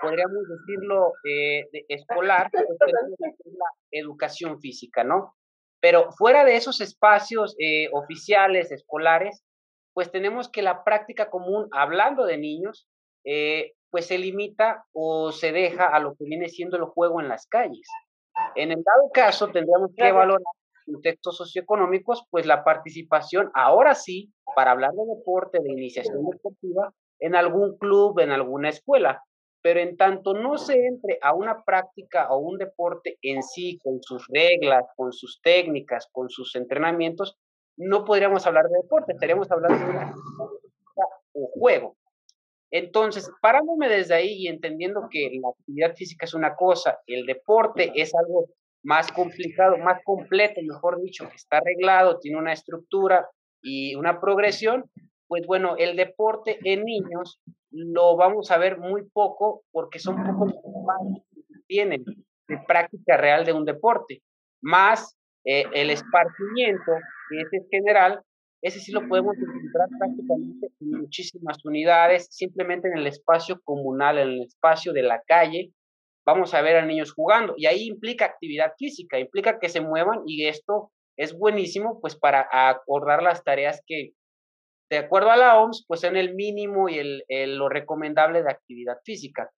podríamos 0.00 0.42
decirlo, 0.48 1.12
de 1.22 1.84
escolar, 1.88 2.50
pues 2.50 2.66
la 3.44 3.70
educación 3.92 4.60
física, 4.60 5.04
¿no? 5.04 5.36
Pero 5.80 6.10
fuera 6.12 6.44
de 6.44 6.56
esos 6.56 6.80
espacios 6.80 7.56
oficiales, 7.92 8.72
escolares, 8.72 9.44
pues 9.94 10.10
tenemos 10.10 10.48
que 10.50 10.62
la 10.62 10.84
práctica 10.84 11.30
común, 11.30 11.68
hablando 11.72 12.24
de 12.24 12.38
niños, 12.38 12.86
eh, 13.24 13.72
pues 13.90 14.06
se 14.06 14.18
limita 14.18 14.84
o 14.92 15.32
se 15.32 15.52
deja 15.52 15.86
a 15.86 16.00
lo 16.00 16.14
que 16.14 16.24
viene 16.24 16.48
siendo 16.48 16.76
el 16.76 16.84
juego 16.84 17.20
en 17.20 17.28
las 17.28 17.46
calles. 17.46 17.86
En 18.54 18.70
el 18.70 18.82
dado 18.82 19.10
caso, 19.12 19.48
tendríamos 19.48 19.90
que 19.96 20.12
valorar 20.12 20.42
contextos 20.84 21.36
socioeconómicos, 21.36 22.26
pues 22.30 22.46
la 22.46 22.64
participación, 22.64 23.50
ahora 23.54 23.94
sí, 23.94 24.32
para 24.54 24.72
hablar 24.72 24.92
de 24.92 25.16
deporte, 25.16 25.60
de 25.60 25.70
iniciación 25.70 26.24
deportiva, 26.24 26.92
en 27.18 27.36
algún 27.36 27.78
club, 27.78 28.18
en 28.20 28.30
alguna 28.32 28.68
escuela. 28.68 29.22
Pero 29.62 29.78
en 29.78 29.96
tanto 29.96 30.34
no 30.34 30.58
se 30.58 30.86
entre 30.86 31.18
a 31.22 31.34
una 31.34 31.62
práctica 31.62 32.32
o 32.32 32.38
un 32.38 32.58
deporte 32.58 33.16
en 33.22 33.42
sí, 33.44 33.78
con 33.82 34.02
sus 34.02 34.26
reglas, 34.28 34.84
con 34.96 35.12
sus 35.12 35.40
técnicas, 35.40 36.08
con 36.10 36.28
sus 36.28 36.56
entrenamientos, 36.56 37.38
no 37.76 38.04
podríamos 38.04 38.46
hablar 38.46 38.68
de 38.68 38.78
deporte, 38.82 39.12
estaríamos 39.12 39.50
hablando 39.50 39.78
de 39.78 39.90
una 39.90 40.14
un 41.34 41.46
juego. 41.46 41.96
Entonces, 42.72 43.30
parándome 43.42 43.88
desde 43.88 44.14
ahí 44.14 44.32
y 44.32 44.48
entendiendo 44.48 45.08
que 45.10 45.30
la 45.40 45.50
actividad 45.50 45.94
física 45.94 46.24
es 46.24 46.32
una 46.32 46.56
cosa, 46.56 46.98
el 47.06 47.26
deporte 47.26 47.92
es 47.94 48.14
algo 48.14 48.46
más 48.82 49.12
complicado, 49.12 49.76
más 49.76 50.02
completo, 50.04 50.60
mejor 50.62 51.00
dicho, 51.02 51.28
que 51.28 51.36
está 51.36 51.58
arreglado, 51.58 52.18
tiene 52.18 52.38
una 52.38 52.54
estructura 52.54 53.28
y 53.62 53.94
una 53.94 54.20
progresión, 54.20 54.90
pues 55.28 55.46
bueno, 55.46 55.76
el 55.76 55.96
deporte 55.96 56.58
en 56.64 56.84
niños 56.84 57.40
lo 57.70 58.16
vamos 58.16 58.50
a 58.50 58.58
ver 58.58 58.78
muy 58.78 59.08
poco 59.10 59.62
porque 59.70 59.98
son 59.98 60.16
pocos 60.16 60.54
más 60.84 61.22
tienen 61.66 62.04
de 62.48 62.58
práctica 62.66 63.16
real 63.16 63.44
de 63.44 63.52
un 63.52 63.64
deporte, 63.64 64.22
más 64.62 65.16
eh, 65.44 65.64
el 65.72 65.90
esparcimiento, 65.90 66.92
que 67.30 67.40
es 67.40 67.66
general, 67.70 68.20
ese 68.62 68.78
sí 68.78 68.92
lo 68.92 69.08
podemos 69.08 69.36
encontrar 69.36 69.88
prácticamente 69.98 70.68
en 70.80 70.90
muchísimas 70.92 71.58
unidades, 71.64 72.28
simplemente 72.30 72.88
en 72.88 72.96
el 72.96 73.08
espacio 73.08 73.60
comunal, 73.64 74.18
en 74.18 74.28
el 74.28 74.42
espacio 74.42 74.92
de 74.92 75.02
la 75.02 75.20
calle, 75.26 75.72
vamos 76.24 76.54
a 76.54 76.62
ver 76.62 76.76
a 76.76 76.86
niños 76.86 77.12
jugando. 77.12 77.54
Y 77.56 77.66
ahí 77.66 77.86
implica 77.86 78.24
actividad 78.24 78.72
física, 78.78 79.18
implica 79.18 79.58
que 79.58 79.68
se 79.68 79.80
muevan 79.80 80.20
y 80.26 80.46
esto 80.46 80.92
es 81.16 81.36
buenísimo 81.36 82.00
pues 82.00 82.16
para 82.16 82.48
acordar 82.52 83.22
las 83.22 83.42
tareas 83.42 83.82
que, 83.84 84.12
de 84.90 84.98
acuerdo 84.98 85.30
a 85.30 85.36
la 85.36 85.58
OMS, 85.58 85.84
pues 85.88 86.00
son 86.00 86.16
el 86.16 86.34
mínimo 86.34 86.88
y 86.88 86.98
el, 86.98 87.58
lo 87.58 87.68
recomendable 87.68 88.42
de 88.42 88.50
actividad 88.50 88.98
física. 89.04 89.50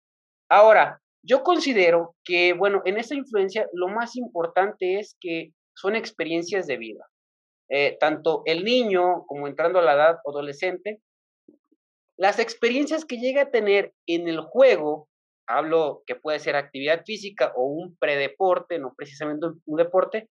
Ahora, 0.50 1.00
yo 1.22 1.42
considero 1.42 2.14
que, 2.24 2.52
bueno, 2.52 2.82
en 2.84 2.98
esta 2.98 3.14
influencia 3.14 3.66
lo 3.72 3.88
más 3.88 4.16
importante 4.16 4.98
es 4.98 5.16
que 5.20 5.50
son 5.74 5.96
experiencias 5.96 6.66
de 6.66 6.76
vida. 6.76 7.04
Eh, 7.68 7.96
tanto 7.98 8.42
el 8.44 8.64
niño 8.64 9.24
como 9.26 9.48
entrando 9.48 9.78
a 9.78 9.82
la 9.82 9.94
edad 9.94 10.18
adolescente, 10.26 11.00
las 12.16 12.38
experiencias 12.38 13.04
que 13.04 13.18
llega 13.18 13.42
a 13.42 13.50
tener 13.50 13.92
en 14.06 14.28
el 14.28 14.40
juego, 14.40 15.08
hablo 15.46 16.02
que 16.06 16.14
puede 16.14 16.38
ser 16.38 16.56
actividad 16.56 17.04
física 17.04 17.52
o 17.56 17.64
un 17.66 17.96
predeporte, 17.96 18.78
no 18.78 18.94
precisamente 18.96 19.46
un 19.64 19.76
deporte, 19.76 20.28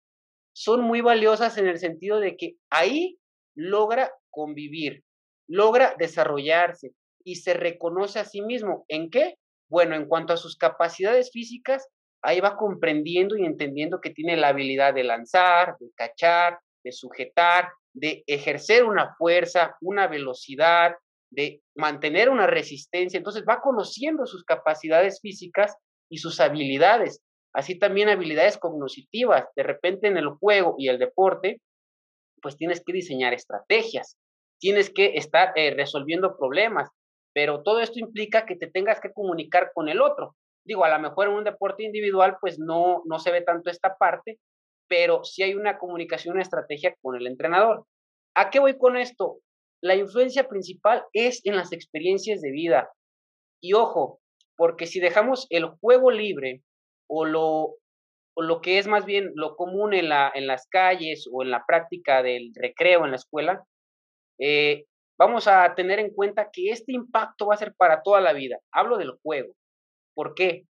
son 0.54 0.82
muy 0.82 1.02
valiosas 1.02 1.58
en 1.58 1.68
el 1.68 1.80
sentido 1.80 2.20
de 2.20 2.36
que 2.38 2.56
ahí 2.70 3.18
logra 3.56 4.12
convivir, 4.30 5.04
logra 5.48 5.96
desarrollarse 5.98 6.92
y 7.24 7.36
se 7.36 7.54
reconoce 7.54 8.20
a 8.20 8.26
sí 8.26 8.42
mismo. 8.42 8.86
¿En 8.88 9.10
qué? 9.10 9.36
Bueno, 9.70 9.96
en 9.96 10.08
cuanto 10.08 10.34
a 10.34 10.38
sus 10.38 10.58
capacidades 10.58 11.32
físicas, 11.32 11.88
ahí 12.22 12.40
va 12.40 12.58
comprendiendo 12.58 13.38
y 13.38 13.46
entendiendo 13.46 14.02
que 14.02 14.12
tiene 14.12 14.38
la 14.38 14.50
habilidad 14.50 14.94
de 14.94 15.04
lanzar, 15.04 15.76
de 15.80 15.90
cachar, 15.96 16.60
de 16.84 16.92
sujetar, 16.92 17.70
de 17.94 18.24
ejercer 18.28 18.84
una 18.84 19.16
fuerza, 19.16 19.76
una 19.82 20.08
velocidad, 20.08 20.96
de 21.32 21.62
mantener 21.76 22.30
una 22.30 22.48
resistencia. 22.48 23.18
Entonces 23.18 23.44
va 23.48 23.62
conociendo 23.62 24.26
sus 24.26 24.44
capacidades 24.44 25.20
físicas 25.22 25.76
y 26.10 26.18
sus 26.18 26.40
habilidades. 26.40 27.22
Así 27.54 27.78
también 27.80 28.10
habilidades 28.10 28.58
cognitivas. 28.58 29.46
De 29.56 29.64
repente 29.64 30.08
en 30.08 30.18
el 30.18 30.30
juego 30.30 30.76
y 30.78 30.90
el 30.90 31.00
deporte, 31.00 31.62
pues 32.42 32.58
tienes 32.58 32.84
que 32.84 32.94
diseñar 32.94 33.34
estrategias, 33.34 34.18
tienes 34.60 34.90
que 34.90 35.14
estar 35.16 35.54
eh, 35.56 35.74
resolviendo 35.76 36.38
problemas, 36.38 36.90
pero 37.34 37.64
todo 37.64 37.80
esto 37.80 38.00
implica 38.00 38.46
que 38.46 38.56
te 38.56 38.68
tengas 38.68 39.00
que 39.00 39.14
comunicar 39.14 39.72
con 39.74 39.90
el 39.90 40.02
otro. 40.02 40.36
Digo, 40.66 40.86
a 40.86 40.90
lo 40.90 41.00
mejor 41.00 41.28
en 41.28 41.34
un 41.34 41.44
deporte 41.44 41.84
individual, 41.84 42.38
pues 42.40 42.60
no, 42.60 43.02
no 43.06 43.20
se 43.20 43.32
ve 43.32 43.42
tanto 43.42 43.70
esta 43.70 43.96
parte, 43.98 44.40
pero 44.91 45.24
sí 45.24 45.41
hay 45.41 45.53
una 45.53 45.77
comunicación, 45.77 46.33
una 46.33 46.43
estrategia 46.43 46.93
con 47.01 47.15
el 47.15 47.25
entrenador. 47.25 47.86
¿A 48.36 48.50
qué 48.50 48.60
voy 48.60 48.77
con 48.77 48.98
esto? 48.98 49.39
La 49.81 49.95
influencia 49.95 50.50
principal 50.50 51.05
es 51.13 51.39
en 51.45 51.55
las 51.55 51.71
experiencias 51.71 52.41
de 52.41 52.51
vida. 52.51 52.91
Y 53.63 53.71
ojo, 53.71 54.19
porque 54.57 54.88
si 54.88 55.00
dejamos 55.00 55.48
el 55.50 55.65
juego 55.79 56.12
libre 56.12 56.62
o 57.07 57.24
lo, 57.24 57.77
lo 58.36 58.60
que 58.60 58.79
es 58.79 58.88
más 58.88 59.05
bien 59.05 59.31
lo 59.33 59.55
común 59.55 59.93
en, 59.93 60.10
la, 60.10 60.29
en 60.36 60.45
las 60.45 60.67
calles 60.67 61.25
o 61.31 61.41
en 61.41 61.51
la 61.51 61.63
práctica 61.65 62.21
del 62.21 62.51
recreo 62.53 63.05
en 63.05 63.12
la 63.12 63.15
escuela, 63.17 63.63
eh, 64.41 64.88
vamos 65.17 65.48
a 65.48 65.74
tener 65.74 66.00
en 66.00 66.13
cuenta 66.13 66.50
que 66.51 66.69
este 66.69 66.91
impacto 66.91 67.48
va 67.48 67.53
a 67.53 67.60
ser 67.60 67.74
para 67.75 68.01
toda 68.01 68.19
la 68.19 68.33
vida. 68.33 68.60
Hablo 68.74 68.98
del 68.98 69.12
juego. 69.24 69.53
¿Por 70.13 70.36
qué? 70.36 70.65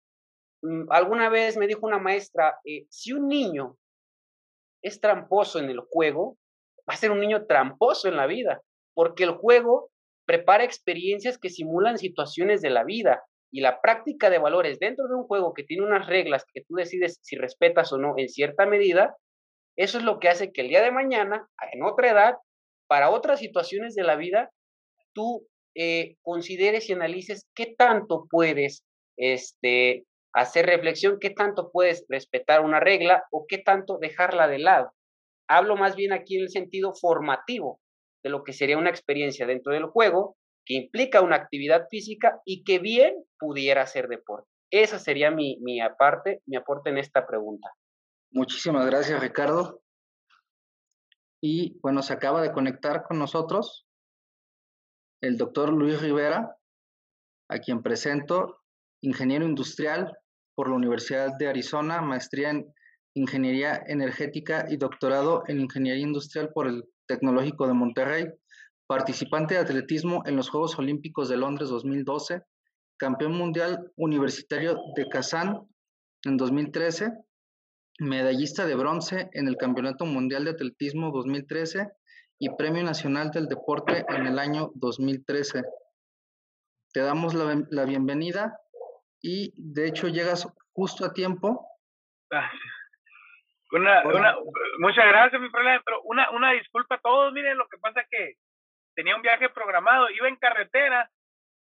Mm, 0.62 0.92
alguna 0.92 1.30
vez 1.30 1.56
me 1.56 1.66
dijo 1.66 1.86
una 1.86 1.98
maestra, 1.98 2.58
eh, 2.66 2.84
si 2.90 3.14
un 3.14 3.26
niño 3.26 3.78
es 4.82 5.00
tramposo 5.00 5.58
en 5.58 5.70
el 5.70 5.80
juego, 5.80 6.36
va 6.88 6.94
a 6.94 6.96
ser 6.96 7.10
un 7.10 7.20
niño 7.20 7.46
tramposo 7.46 8.08
en 8.08 8.16
la 8.16 8.26
vida, 8.26 8.62
porque 8.94 9.24
el 9.24 9.32
juego 9.32 9.90
prepara 10.26 10.64
experiencias 10.64 11.38
que 11.38 11.50
simulan 11.50 11.98
situaciones 11.98 12.62
de 12.62 12.70
la 12.70 12.84
vida 12.84 13.22
y 13.52 13.60
la 13.60 13.80
práctica 13.80 14.30
de 14.30 14.38
valores 14.38 14.78
dentro 14.78 15.08
de 15.08 15.14
un 15.14 15.24
juego 15.24 15.54
que 15.54 15.64
tiene 15.64 15.84
unas 15.84 16.06
reglas 16.06 16.44
que 16.52 16.62
tú 16.62 16.74
decides 16.74 17.18
si 17.22 17.36
respetas 17.36 17.92
o 17.92 17.98
no 17.98 18.14
en 18.16 18.28
cierta 18.28 18.66
medida, 18.66 19.16
eso 19.76 19.98
es 19.98 20.04
lo 20.04 20.18
que 20.18 20.28
hace 20.28 20.52
que 20.52 20.60
el 20.60 20.68
día 20.68 20.82
de 20.82 20.92
mañana, 20.92 21.48
en 21.72 21.82
otra 21.82 22.10
edad, 22.10 22.34
para 22.86 23.10
otras 23.10 23.40
situaciones 23.40 23.94
de 23.94 24.04
la 24.04 24.16
vida, 24.16 24.50
tú 25.12 25.46
eh, 25.74 26.16
consideres 26.22 26.88
y 26.88 26.92
analices 26.92 27.46
qué 27.54 27.74
tanto 27.76 28.26
puedes 28.30 28.84
este, 29.16 30.04
hacer 30.32 30.66
reflexión, 30.66 31.18
qué 31.20 31.30
tanto 31.30 31.70
puedes 31.72 32.04
respetar 32.08 32.64
una 32.64 32.80
regla 32.80 33.24
o 33.30 33.46
qué 33.48 33.58
tanto 33.58 33.98
dejarla 33.98 34.48
de 34.48 34.58
lado. 34.58 34.92
Hablo 35.48 35.76
más 35.76 35.96
bien 35.96 36.12
aquí 36.12 36.36
en 36.36 36.42
el 36.42 36.50
sentido 36.50 36.94
formativo 36.94 37.80
de 38.22 38.30
lo 38.30 38.44
que 38.44 38.52
sería 38.52 38.78
una 38.78 38.90
experiencia 38.90 39.46
dentro 39.46 39.72
del 39.72 39.86
juego 39.86 40.36
que 40.64 40.74
implica 40.74 41.20
una 41.20 41.36
actividad 41.36 41.88
física 41.90 42.40
y 42.44 42.62
que 42.64 42.78
bien 42.78 43.24
pudiera 43.38 43.86
ser 43.86 44.08
deporte. 44.08 44.48
Esa 44.70 44.98
sería 44.98 45.30
mi, 45.30 45.58
mi 45.60 45.80
aparte, 45.80 46.42
mi 46.46 46.56
aporte 46.56 46.90
en 46.90 46.98
esta 46.98 47.26
pregunta. 47.26 47.68
Muchísimas 48.30 48.86
gracias, 48.86 49.20
Ricardo. 49.20 49.82
Y 51.42 51.80
bueno, 51.80 52.02
se 52.02 52.12
acaba 52.12 52.42
de 52.42 52.52
conectar 52.52 53.02
con 53.02 53.18
nosotros 53.18 53.88
el 55.20 55.36
doctor 55.36 55.72
Luis 55.72 56.00
Rivera, 56.00 56.56
a 57.48 57.58
quien 57.58 57.82
presento, 57.82 58.59
ingeniero 59.02 59.44
industrial 59.44 60.16
por 60.54 60.68
la 60.68 60.76
Universidad 60.76 61.36
de 61.38 61.48
Arizona, 61.48 62.00
maestría 62.00 62.50
en 62.50 62.72
ingeniería 63.14 63.82
energética 63.86 64.66
y 64.68 64.76
doctorado 64.76 65.42
en 65.48 65.60
ingeniería 65.60 66.04
industrial 66.04 66.50
por 66.52 66.68
el 66.68 66.84
Tecnológico 67.06 67.66
de 67.66 67.74
Monterrey 67.74 68.26
participante 68.90 69.54
de 69.54 69.60
atletismo 69.60 70.24
en 70.26 70.34
los 70.34 70.50
Juegos 70.50 70.76
Olímpicos 70.76 71.28
de 71.28 71.36
Londres 71.36 71.68
2012, 71.68 72.42
campeón 72.96 73.38
mundial 73.38 73.92
universitario 73.94 74.76
de 74.96 75.08
Kazán 75.08 75.60
en 76.24 76.36
2013, 76.36 77.12
medallista 78.00 78.66
de 78.66 78.74
bronce 78.74 79.30
en 79.32 79.46
el 79.46 79.56
Campeonato 79.56 80.06
Mundial 80.06 80.44
de 80.44 80.50
Atletismo 80.50 81.12
2013 81.12 81.86
y 82.40 82.48
Premio 82.56 82.82
Nacional 82.82 83.30
del 83.30 83.46
Deporte 83.46 84.04
en 84.08 84.26
el 84.26 84.40
año 84.40 84.72
2013. 84.74 85.62
Te 86.92 86.98
damos 86.98 87.32
la, 87.34 87.84
bienvenida 87.84 88.58
y 89.22 89.52
de 89.56 89.88
hecho 89.88 90.08
llegas 90.08 90.46
justo 90.72 91.04
a 91.04 91.12
tiempo. 91.12 91.66
Una, 93.72 94.02
una, 94.04 94.36
muchas 94.78 95.06
gracias, 95.06 95.40
mi 95.40 95.48
problema, 95.48 95.80
pero 95.84 96.02
una, 96.02 96.30
una 96.30 96.52
disculpa 96.52 96.96
a 96.96 97.00
todos. 97.00 97.32
Miren, 97.32 97.56
lo 97.56 97.68
que 97.68 97.78
pasa 97.78 98.04
que 98.10 98.34
tenía 98.94 99.14
un 99.14 99.22
viaje 99.22 99.48
programado, 99.48 100.10
iba 100.10 100.28
en 100.28 100.36
carretera 100.36 101.08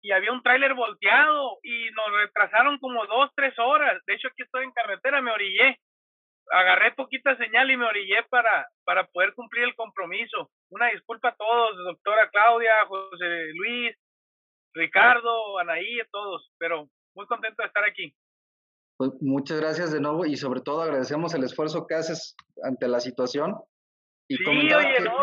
y 0.01 0.11
había 0.11 0.31
un 0.31 0.41
tráiler 0.41 0.73
volteado 0.73 1.57
y 1.63 1.89
nos 1.91 2.11
retrasaron 2.13 2.77
como 2.79 3.05
dos, 3.07 3.31
tres 3.35 3.57
horas. 3.59 4.01
De 4.05 4.13
hecho, 4.13 4.29
aquí 4.29 4.43
estoy 4.43 4.63
en 4.63 4.71
carretera, 4.71 5.21
me 5.21 5.31
orillé. 5.31 5.77
Agarré 6.49 6.93
poquita 6.93 7.35
señal 7.35 7.69
y 7.69 7.75
me 7.75 7.85
orillé 7.85 8.23
para, 8.29 8.69
para 8.85 9.05
poder 9.07 9.33
cumplir 9.33 9.65
el 9.65 9.75
compromiso. 9.75 10.49
Una 10.69 10.87
disculpa 10.87 11.29
a 11.29 11.35
todos, 11.35 11.75
doctora 11.77 12.29
Claudia, 12.29 12.85
José 12.87 13.51
Luis, 13.53 13.97
Ricardo, 14.73 15.59
Anaí, 15.59 15.99
a 15.99 16.05
todos, 16.09 16.49
pero 16.57 16.87
muy 17.17 17.25
contento 17.25 17.63
de 17.63 17.67
estar 17.67 17.83
aquí. 17.83 18.15
Pues 18.97 19.11
muchas 19.21 19.59
gracias 19.59 19.91
de 19.91 19.99
nuevo 19.99 20.25
y 20.25 20.37
sobre 20.37 20.61
todo 20.61 20.81
agradecemos 20.81 21.33
el 21.33 21.43
esfuerzo 21.43 21.85
que 21.87 21.95
haces 21.95 22.35
ante 22.63 22.87
la 22.87 22.99
situación. 22.99 23.55
Y 24.29 24.37
sí, 24.37 24.45
oye, 24.45 24.99
no, 25.01 25.17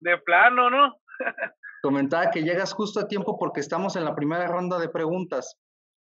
de 0.00 0.18
plano, 0.18 0.70
¿no? 0.70 1.00
comentaba 1.82 2.30
que 2.30 2.42
llegas 2.42 2.72
justo 2.72 3.00
a 3.00 3.08
tiempo 3.08 3.38
porque 3.38 3.60
estamos 3.60 3.96
en 3.96 4.04
la 4.04 4.14
primera 4.14 4.46
ronda 4.46 4.78
de 4.78 4.88
preguntas. 4.88 5.56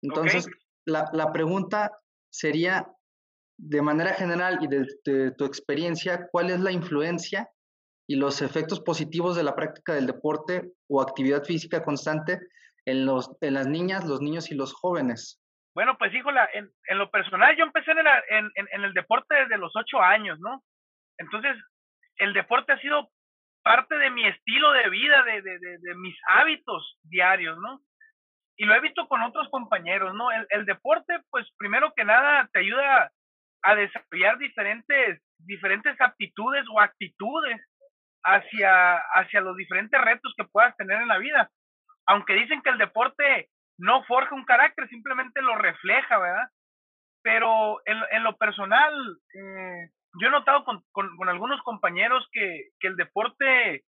Entonces, 0.03 0.48
la, 0.87 1.11
la, 1.12 1.33
pregunta 1.33 1.90
sería, 2.31 2.88
de 3.59 3.83
manera 3.83 4.14
general 4.14 4.59
y 4.61 4.68
de, 4.68 5.31
tu 5.33 5.44
experiencia, 5.44 6.29
¿cuál 6.31 6.50
es 6.50 6.61
la 6.61 6.70
influencia 6.70 7.50
y 8.09 8.16
los 8.16 8.42
efectos 8.42 8.81
positivos 8.81 9.35
de 9.35 9.42
la 9.42 9.57
práctica 9.57 9.94
del 9.94 10.07
deporte 10.07 10.74
o 10.88 11.03
actividad 11.03 11.42
física 11.42 11.83
constante 11.83 12.40
en, 12.86 13.06
los, 13.06 13.36
en 13.40 13.54
las 13.54 13.66
niñas, 13.66 14.04
los 14.04 14.20
niños 14.20 14.50
y 14.50 14.54
los 14.54 14.72
jóvenes? 14.72 15.40
Bueno, 15.74 15.96
pues 15.98 16.14
híjola, 16.14 16.48
en, 16.54 16.70
en 16.88 16.98
lo 16.98 17.10
personal 17.10 17.56
yo 17.56 17.64
empecé 17.64 17.90
en 17.90 17.98
el, 17.98 18.06
en, 18.30 18.50
en 18.72 18.84
el 18.84 18.94
deporte 18.94 19.34
desde 19.34 19.58
los 19.58 19.72
ocho 19.74 20.00
años, 20.00 20.38
¿no? 20.40 20.62
Entonces, 21.18 21.56
el 22.16 22.32
deporte 22.32 22.72
ha 22.72 22.78
sido 22.78 23.10
parte 23.62 23.96
de 23.96 24.10
mi 24.10 24.26
estilo 24.26 24.70
de 24.72 24.90
vida, 24.90 25.22
de, 25.24 25.42
de, 25.42 25.58
de, 25.58 25.94
mis 25.96 26.16
hábitos 26.28 26.98
diarios, 27.02 27.58
¿no? 27.58 27.80
Y 28.56 28.66
lo 28.66 28.74
he 28.74 28.80
visto 28.80 29.08
con 29.08 29.22
otros 29.22 29.48
compañeros, 29.48 30.14
¿no? 30.14 30.30
El, 30.30 30.46
el, 30.50 30.66
deporte, 30.66 31.18
pues 31.30 31.46
primero 31.56 31.92
que 31.96 32.04
nada, 32.04 32.48
te 32.52 32.60
ayuda 32.60 33.10
a 33.62 33.74
desarrollar 33.74 34.38
diferentes, 34.38 35.22
diferentes 35.38 35.98
aptitudes 36.00 36.64
o 36.72 36.80
actitudes 36.80 37.60
hacia, 38.22 38.98
hacia 39.14 39.40
los 39.40 39.56
diferentes 39.56 40.00
retos 40.00 40.34
que 40.36 40.44
puedas 40.44 40.76
tener 40.76 41.00
en 41.00 41.08
la 41.08 41.18
vida. 41.18 41.50
Aunque 42.06 42.34
dicen 42.34 42.62
que 42.62 42.70
el 42.70 42.78
deporte 42.78 43.48
no 43.78 44.04
forja 44.04 44.34
un 44.34 44.44
carácter, 44.44 44.88
simplemente 44.88 45.42
lo 45.42 45.56
refleja, 45.56 46.18
¿verdad? 46.18 46.48
Pero 47.22 47.80
en, 47.86 47.98
en 48.10 48.22
lo 48.22 48.36
personal, 48.36 48.92
eh, 49.34 49.88
yo 50.20 50.28
he 50.28 50.30
notado 50.30 50.64
con, 50.64 50.82
con, 50.92 51.28
algunos 51.28 51.60
compañeros 51.62 52.26
que, 52.32 52.68
que, 52.78 52.88
el 52.88 52.96
deporte, 52.96 53.84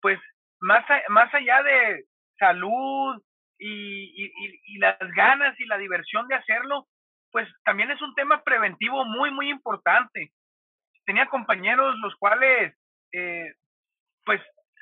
pues, 0.00 0.18
más, 0.60 0.84
más 1.08 1.32
allá 1.32 1.62
de 1.62 2.04
salud 2.38 3.22
y, 3.58 4.24
y, 4.24 4.60
y, 4.64 4.78
las 4.78 4.98
ganas 5.14 5.58
y 5.58 5.66
la 5.66 5.78
diversión 5.78 6.26
de 6.28 6.34
hacerlo, 6.34 6.86
pues 7.30 7.48
también 7.64 7.90
es 7.90 8.02
un 8.02 8.14
tema 8.14 8.42
preventivo 8.42 9.04
muy, 9.04 9.30
muy 9.30 9.48
importante. 9.48 10.32
tenía 11.06 11.26
compañeros 11.26 11.96
los 12.00 12.14
cuales, 12.16 12.76
eh, 13.12 13.54
pues, 14.24 14.40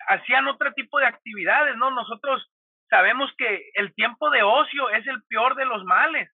hacían 0.08 0.48
otro 0.48 0.72
tipo 0.72 0.98
de 0.98 1.06
actividades, 1.06 1.76
¿no? 1.76 1.90
Nosotros 1.90 2.50
sabemos 2.90 3.33
que 3.38 3.70
el 3.74 3.94
tiempo 3.94 4.29
de 4.31 4.42
ocio 4.42 4.90
es 4.90 5.07
el 5.07 5.22
peor 5.24 5.55
de 5.55 5.64
los 5.64 5.85
males. 5.85 6.31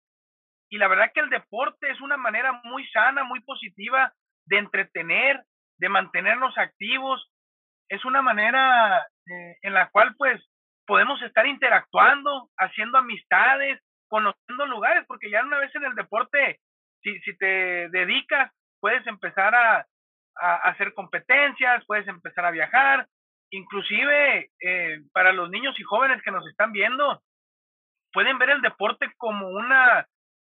Y 0.68 0.78
la 0.78 0.88
verdad 0.88 1.12
que 1.14 1.20
el 1.20 1.30
deporte 1.30 1.90
es 1.90 2.00
una 2.00 2.16
manera 2.16 2.60
muy 2.64 2.86
sana, 2.88 3.22
muy 3.22 3.40
positiva 3.40 4.12
de 4.46 4.58
entretener, 4.58 5.44
de 5.78 5.88
mantenernos 5.88 6.56
activos. 6.58 7.30
Es 7.88 8.04
una 8.04 8.22
manera 8.22 8.98
eh, 8.98 9.56
en 9.62 9.74
la 9.74 9.88
cual 9.90 10.14
pues 10.16 10.42
podemos 10.86 11.20
estar 11.22 11.46
interactuando, 11.46 12.48
haciendo 12.58 12.98
amistades, 12.98 13.80
conociendo 14.08 14.66
lugares, 14.66 15.04
porque 15.06 15.30
ya 15.30 15.44
una 15.44 15.58
vez 15.58 15.74
en 15.74 15.84
el 15.84 15.94
deporte, 15.94 16.60
si, 17.02 17.18
si 17.20 17.36
te 17.36 17.88
dedicas, 17.90 18.52
puedes 18.80 19.06
empezar 19.06 19.54
a, 19.54 19.86
hacer 20.38 20.92
competencias, 20.92 21.82
puedes 21.86 22.06
empezar 22.08 22.44
a 22.44 22.50
viajar, 22.50 23.08
inclusive 23.56 24.50
eh, 24.60 25.00
para 25.12 25.32
los 25.32 25.50
niños 25.50 25.78
y 25.78 25.82
jóvenes 25.82 26.22
que 26.22 26.30
nos 26.30 26.46
están 26.46 26.72
viendo, 26.72 27.22
pueden 28.12 28.38
ver 28.38 28.50
el 28.50 28.62
deporte 28.62 29.12
como 29.16 29.48
una 29.48 30.06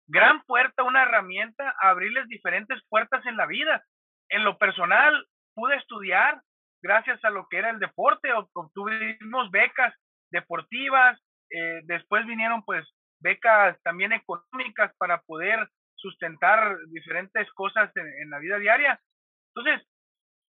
gran 0.06 0.42
puerta, 0.44 0.82
una 0.82 1.02
herramienta 1.02 1.74
abrirles 1.80 2.26
diferentes 2.28 2.80
puertas 2.88 3.24
en 3.26 3.36
la 3.36 3.46
vida. 3.46 3.82
En 4.28 4.44
lo 4.44 4.58
personal, 4.58 5.26
pude 5.54 5.76
estudiar 5.76 6.40
gracias 6.82 7.24
a 7.24 7.30
lo 7.30 7.46
que 7.48 7.58
era 7.58 7.70
el 7.70 7.78
deporte, 7.78 8.30
obtuvimos 8.32 9.50
becas 9.50 9.94
deportivas, 10.30 11.20
eh, 11.50 11.80
después 11.84 12.26
vinieron 12.26 12.64
pues 12.64 12.84
becas 13.20 13.80
también 13.82 14.12
económicas 14.12 14.92
para 14.98 15.20
poder 15.22 15.68
sustentar 15.96 16.76
diferentes 16.88 17.50
cosas 17.52 17.90
en, 17.94 18.30
la 18.30 18.38
vida 18.40 18.58
diaria. 18.58 19.00
Entonces, 19.54 19.86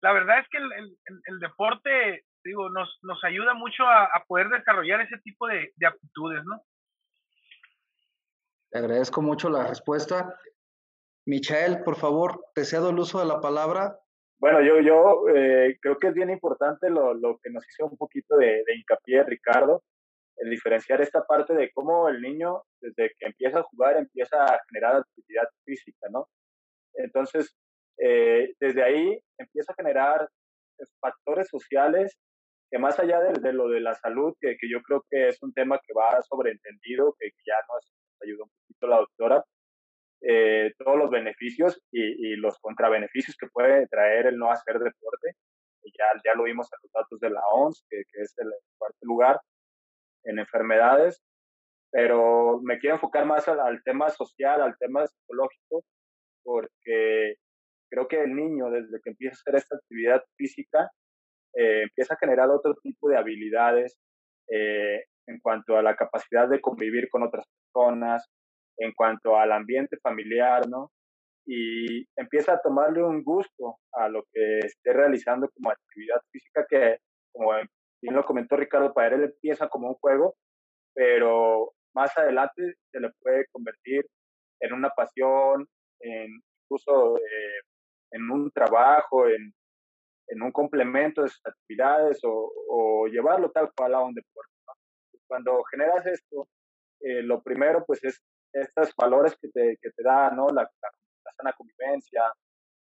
la 0.01 0.13
verdad 0.13 0.39
es 0.39 0.47
que 0.49 0.57
el, 0.57 1.39
deporte, 1.39 2.23
digo, 2.43 2.69
nos, 2.69 2.99
nos 3.01 3.23
ayuda 3.23 3.53
mucho 3.53 3.83
a, 3.83 4.09
poder 4.27 4.49
desarrollar 4.49 5.01
ese 5.01 5.17
tipo 5.19 5.47
de, 5.47 5.73
de 5.75 5.87
aptitudes, 5.87 6.43
¿no? 6.45 6.61
Te 8.71 8.77
agradezco 8.77 9.21
mucho 9.21 9.49
la 9.49 9.65
respuesta. 9.65 10.39
Michael, 11.25 11.83
por 11.83 11.95
favor, 11.95 12.45
te 12.53 12.65
cedo 12.65 12.91
el 12.91 12.99
uso 12.99 13.19
de 13.19 13.25
la 13.25 13.41
palabra. 13.41 13.99
Bueno, 14.39 14.61
yo, 14.61 14.79
yo 14.79 15.27
eh, 15.35 15.77
creo 15.81 15.97
que 15.97 16.07
es 16.07 16.13
bien 16.13 16.29
importante 16.29 16.89
lo, 16.89 17.13
lo, 17.13 17.39
que 17.39 17.49
nos 17.49 17.67
hizo 17.67 17.87
un 17.87 17.97
poquito 17.97 18.37
de, 18.37 18.63
de 18.65 18.75
hincapié 18.75 19.23
Ricardo, 19.23 19.83
el 20.37 20.49
diferenciar 20.49 21.01
esta 21.01 21.25
parte 21.25 21.53
de 21.53 21.71
cómo 21.73 22.07
el 22.07 22.21
niño, 22.21 22.63
desde 22.79 23.11
que 23.19 23.25
empieza 23.25 23.59
a 23.59 23.63
jugar, 23.63 23.97
empieza 23.97 24.45
a 24.45 24.59
generar 24.69 24.95
actividad 24.97 25.47
física, 25.65 26.07
¿no? 26.09 26.29
Entonces, 26.93 27.53
eh, 27.97 28.53
desde 28.59 28.81
ahí 28.81 29.21
empieza 29.37 29.73
a 29.73 29.75
generar 29.75 30.29
factores 31.01 31.49
sociales 31.49 32.17
que 32.69 32.77
más 32.77 32.99
allá 32.99 33.19
de, 33.19 33.53
lo 33.53 33.69
de 33.69 33.79
la 33.79 33.95
salud, 33.95 34.35
que, 34.39 34.57
que, 34.57 34.69
yo 34.69 34.81
creo 34.83 35.03
que 35.09 35.29
es 35.29 35.41
un 35.41 35.53
tema 35.53 35.79
que 35.85 35.93
va 35.93 36.21
sobreentendido, 36.21 37.15
que, 37.19 37.29
ya 37.45 37.55
nos 37.67 37.93
ayudó 38.21 38.43
un 38.43 38.51
poquito 38.61 38.87
la 38.87 38.97
doctora, 38.97 39.43
eh, 40.21 40.73
todos 40.77 40.97
los 40.97 41.09
beneficios 41.09 41.81
y, 41.91 42.33
y, 42.33 42.35
los 42.35 42.59
contrabeneficios 42.59 43.35
que 43.37 43.47
puede 43.47 43.87
traer 43.87 44.27
el 44.27 44.37
no 44.37 44.51
hacer 44.51 44.79
deporte. 44.79 45.35
Ya, 45.97 46.05
ya 46.23 46.35
lo 46.35 46.43
vimos 46.43 46.69
en 46.71 46.79
los 46.83 46.91
datos 46.91 47.19
de 47.19 47.29
la 47.29 47.41
OMS, 47.51 47.85
que, 47.89 48.03
que 48.11 48.21
es 48.21 48.37
el 48.37 48.51
cuarto 48.77 48.97
lugar 49.01 49.41
en 50.23 50.39
enfermedades, 50.39 51.21
pero 51.91 52.59
me 52.61 52.79
quiero 52.79 52.95
enfocar 52.95 53.25
más 53.25 53.47
al, 53.47 53.81
tema 53.83 54.09
social, 54.09 54.61
al 54.61 54.77
tema 54.77 55.07
psicológico, 55.07 55.83
porque 56.43 57.35
creo 57.89 58.07
que 58.07 58.21
el 58.21 58.35
niño, 58.35 58.69
desde 58.69 58.99
que 59.01 59.09
empieza 59.11 59.35
a 59.35 59.39
hacer 59.39 59.55
esta 59.55 59.75
actividad 59.75 60.23
física, 60.35 60.91
eh, 61.53 61.83
empieza 61.83 62.13
a 62.13 62.17
generar 62.17 62.49
otro 62.49 62.75
tipo 62.75 63.09
de 63.09 63.17
habilidades 63.17 63.97
eh, 64.49 65.03
en 65.27 65.39
cuanto 65.39 65.77
a 65.77 65.83
la 65.83 65.95
capacidad 65.95 66.47
de 66.47 66.61
convivir 66.61 67.09
con 67.09 67.23
otras 67.23 67.45
personas, 67.47 68.27
en 68.77 68.93
cuanto 68.93 69.37
al 69.37 69.51
ambiente 69.51 69.97
familiar, 70.01 70.67
¿no? 70.67 70.91
Y 71.45 72.07
empieza 72.15 72.53
a 72.53 72.61
tomarle 72.61 73.03
un 73.03 73.23
gusto 73.23 73.77
a 73.93 74.09
lo 74.09 74.23
que 74.31 74.59
esté 74.59 74.93
realizando 74.93 75.49
como 75.49 75.71
actividad 75.71 76.21
física 76.31 76.65
que, 76.69 76.97
como 77.31 77.51
bien 78.01 78.15
lo 78.15 78.23
comentó 78.25 78.55
Ricardo, 78.55 78.93
para 78.93 79.15
él 79.15 79.23
empieza 79.23 79.67
como 79.67 79.89
un 79.89 79.95
juego, 79.95 80.35
pero 80.93 81.73
más 81.93 82.15
adelante 82.17 82.75
se 82.91 82.99
le 82.99 83.09
puede 83.21 83.45
convertir 83.51 84.05
en 84.61 84.73
una 84.73 84.89
pasión, 84.89 85.67
en 86.01 86.41
incluso 86.69 87.17
eh, 87.17 87.61
en 88.11 88.29
un 88.29 88.51
trabajo, 88.51 89.27
en, 89.27 89.53
en, 90.29 90.41
un 90.41 90.51
complemento 90.51 91.23
de 91.23 91.29
sus 91.29 91.41
actividades 91.45 92.19
o, 92.23 93.07
llevarlo 93.07 93.49
tal 93.51 93.71
cual 93.75 93.95
a 93.95 94.01
un 94.01 94.13
deporte. 94.13 94.51
Cuando 95.27 95.63
generas 95.63 96.05
esto, 96.05 96.47
eh, 97.01 97.21
lo 97.23 97.41
primero 97.41 97.83
pues 97.85 98.03
es 98.03 98.21
estos 98.53 98.93
valores 98.95 99.35
que 99.39 99.49
te, 99.49 99.77
que 99.81 99.89
te 99.91 100.03
da 100.03 100.31
¿no? 100.31 100.47
la, 100.47 100.63
la, 100.63 101.31
sana 101.37 101.53
convivencia, 101.53 102.23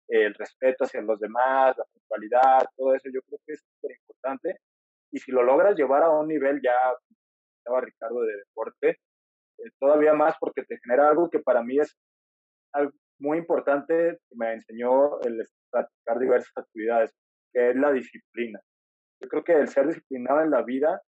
el 0.07 0.33
respeto 0.33 0.83
hacia 0.83 1.01
los 1.01 1.19
demás, 1.19 1.77
la 1.77 1.85
puntualidad, 1.85 2.65
todo 2.75 2.93
eso 2.93 3.09
yo 3.13 3.21
creo 3.21 3.39
que 3.45 3.53
es 3.53 3.61
súper 3.61 3.97
importante 3.97 4.59
y 5.13 5.19
si 5.19 5.31
lo 5.31 5.43
logras 5.43 5.75
llevar 5.75 6.03
a 6.03 6.09
un 6.09 6.27
nivel 6.27 6.59
ya, 6.61 6.73
estaba 7.59 7.81
Ricardo 7.81 8.21
de 8.21 8.35
deporte, 8.35 8.89
eh, 8.89 9.69
todavía 9.79 10.13
más 10.13 10.35
porque 10.39 10.63
te 10.63 10.79
genera 10.79 11.09
algo 11.09 11.29
que 11.29 11.39
para 11.39 11.63
mí 11.63 11.79
es 11.79 11.95
muy 13.19 13.37
importante, 13.37 14.19
que 14.27 14.35
me 14.35 14.53
enseñó 14.53 15.21
el 15.21 15.47
practicar 15.69 16.19
diversas 16.19 16.51
actividades, 16.55 17.11
que 17.53 17.69
es 17.69 17.75
la 17.75 17.91
disciplina. 17.91 18.59
Yo 19.21 19.29
creo 19.29 19.43
que 19.43 19.53
el 19.53 19.67
ser 19.67 19.87
disciplinado 19.87 20.41
en 20.41 20.51
la 20.51 20.63
vida 20.63 21.01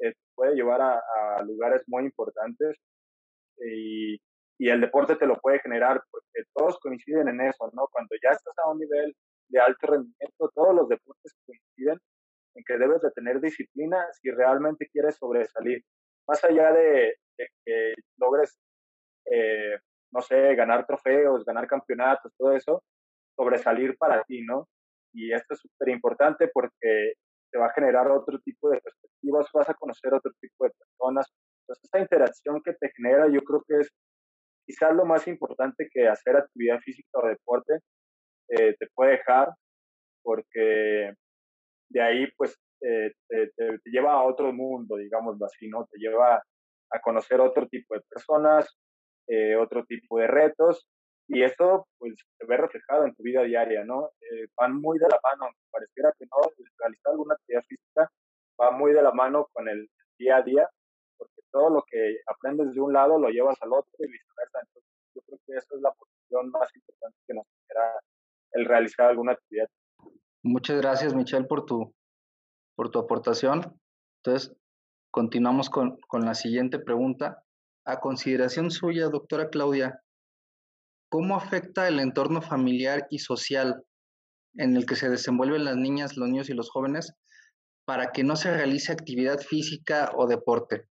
eh, 0.00 0.14
puede 0.34 0.54
llevar 0.54 0.80
a, 0.82 1.42
lugares 1.44 1.82
muy 1.86 2.04
importantes 2.04 2.76
y, 3.58 4.20
el 4.58 4.80
deporte 4.80 5.16
te 5.16 5.26
lo 5.26 5.40
puede 5.40 5.58
generar 5.58 6.00
porque 6.10 6.48
todos 6.54 6.78
coinciden 6.78 7.28
en 7.28 7.40
eso, 7.40 7.68
¿no? 7.72 7.88
Cuando 7.90 8.14
ya 8.22 8.30
estás 8.30 8.54
a 8.58 8.70
un 8.70 8.78
nivel 8.78 9.12
de 9.48 9.60
alto 9.60 9.88
rendimiento, 9.88 10.50
todos 10.54 10.74
los 10.74 10.88
deportes 10.88 11.34
coinciden 11.44 11.98
en 12.54 12.64
que 12.64 12.78
debes 12.78 13.02
de 13.02 13.10
tener 13.10 13.40
disciplina 13.40 14.06
si 14.12 14.30
realmente 14.30 14.88
quieres 14.92 15.16
sobresalir. 15.16 15.82
Más 16.28 16.44
allá 16.44 16.72
de, 16.72 17.16
que 17.36 17.94
logres, 18.18 18.56
eh, 19.26 19.78
no 20.12 20.22
sé, 20.22 20.54
ganar 20.54 20.86
trofeos, 20.86 21.44
ganar 21.44 21.66
campeonatos, 21.66 22.32
todo 22.38 22.52
eso, 22.52 22.84
sobresalir 23.36 23.96
para 23.98 24.22
ti, 24.24 24.42
¿no? 24.42 24.68
Y 25.12 25.32
esto 25.32 25.54
es 25.54 25.60
súper 25.60 25.90
importante 25.90 26.48
porque 26.52 27.14
te 27.50 27.58
va 27.58 27.66
a 27.66 27.72
generar 27.74 28.10
otro 28.10 28.38
tipo 28.40 28.70
de 28.70 28.80
perspectivas, 28.80 29.46
vas 29.52 29.68
a 29.68 29.74
conocer 29.74 30.14
otro 30.14 30.32
tipo 30.40 30.64
de 30.64 30.70
personas. 30.70 31.26
Entonces, 31.62 31.84
esta 31.84 32.00
interacción 32.00 32.62
que 32.64 32.72
te 32.72 32.90
genera, 32.96 33.28
yo 33.28 33.40
creo 33.42 33.62
que 33.68 33.80
es 33.80 33.90
quizás 34.66 34.94
lo 34.94 35.04
más 35.04 35.26
importante 35.28 35.88
que 35.92 36.08
hacer 36.08 36.36
actividad 36.36 36.78
física 36.80 37.10
o 37.14 37.26
deporte 37.26 37.78
eh, 38.48 38.74
te 38.78 38.86
puede 38.94 39.12
dejar, 39.12 39.50
porque 40.22 41.14
de 41.90 42.00
ahí 42.02 42.26
pues 42.36 42.56
eh, 42.80 43.12
te, 43.28 43.78
lleva 43.84 44.14
a 44.14 44.24
otro 44.24 44.52
mundo, 44.52 44.96
digámoslo 44.96 45.46
así, 45.46 45.68
¿no? 45.68 45.86
Te 45.90 45.98
lleva 45.98 46.42
a 46.90 47.00
conocer 47.00 47.40
otro 47.40 47.68
tipo 47.68 47.94
de 47.94 48.02
personas, 48.08 48.66
eh, 49.28 49.56
otro 49.56 49.84
tipo 49.84 50.18
de 50.18 50.26
retos, 50.26 50.86
y 51.32 51.42
eso 51.42 51.86
pues 51.98 52.14
se 52.38 52.46
ve 52.46 52.58
reflejado 52.58 53.06
en 53.06 53.14
tu 53.14 53.22
vida 53.22 53.42
diaria, 53.42 53.84
¿no? 53.84 54.10
Eh, 54.20 54.48
van 54.54 54.78
muy 54.78 54.98
de 54.98 55.08
la 55.08 55.18
mano, 55.22 55.50
pareciera 55.70 56.12
que 56.18 56.26
no, 56.26 56.36
realizar 56.78 57.12
alguna 57.12 57.34
actividad 57.34 57.64
física 57.64 58.12
va 58.60 58.70
muy 58.70 58.92
de 58.92 59.00
la 59.00 59.12
mano 59.12 59.48
con 59.54 59.66
el 59.66 59.88
día 60.18 60.36
a 60.36 60.42
día, 60.42 60.68
porque 61.16 61.40
todo 61.50 61.70
lo 61.70 61.84
que 61.90 62.18
aprendes 62.26 62.74
de 62.74 62.82
un 62.82 62.92
lado 62.92 63.18
lo 63.18 63.30
llevas 63.30 63.56
al 63.62 63.72
otro 63.72 63.90
y 63.98 64.12
viceversa, 64.12 64.58
entonces 64.60 64.90
yo 65.14 65.22
creo 65.22 65.38
que 65.46 65.52
eso 65.56 65.74
es 65.74 65.80
la 65.80 65.92
posición 65.92 66.50
más 66.50 66.68
importante 66.76 67.18
que 67.26 67.34
nos 67.34 67.46
genera 67.66 68.00
el 68.52 68.64
realizar 68.66 69.08
alguna 69.08 69.32
actividad 69.32 69.68
Muchas 70.42 70.82
gracias, 70.82 71.14
Michelle, 71.14 71.46
por 71.46 71.64
tu, 71.64 71.94
por 72.74 72.90
tu 72.90 72.98
aportación. 72.98 73.80
Entonces, 74.18 74.54
continuamos 75.10 75.70
con, 75.70 75.98
con 76.08 76.26
la 76.26 76.34
siguiente 76.34 76.78
pregunta. 76.80 77.44
A 77.84 78.00
consideración 78.00 78.72
suya, 78.72 79.08
doctora 79.08 79.50
Claudia, 79.50 80.01
¿cómo 81.12 81.36
afecta 81.36 81.86
el 81.86 82.00
entorno 82.00 82.40
familiar 82.40 83.06
y 83.10 83.18
social 83.18 83.84
en 84.56 84.76
el 84.76 84.86
que 84.86 84.96
se 84.96 85.10
desenvuelven 85.10 85.64
las 85.64 85.76
niñas, 85.76 86.16
los 86.16 86.28
niños 86.28 86.48
y 86.48 86.54
los 86.54 86.70
jóvenes 86.70 87.12
para 87.84 88.12
que 88.12 88.24
no 88.24 88.34
se 88.34 88.50
realice 88.50 88.92
actividad 88.92 89.38
física 89.38 90.10
o 90.16 90.26
deporte? 90.26 90.86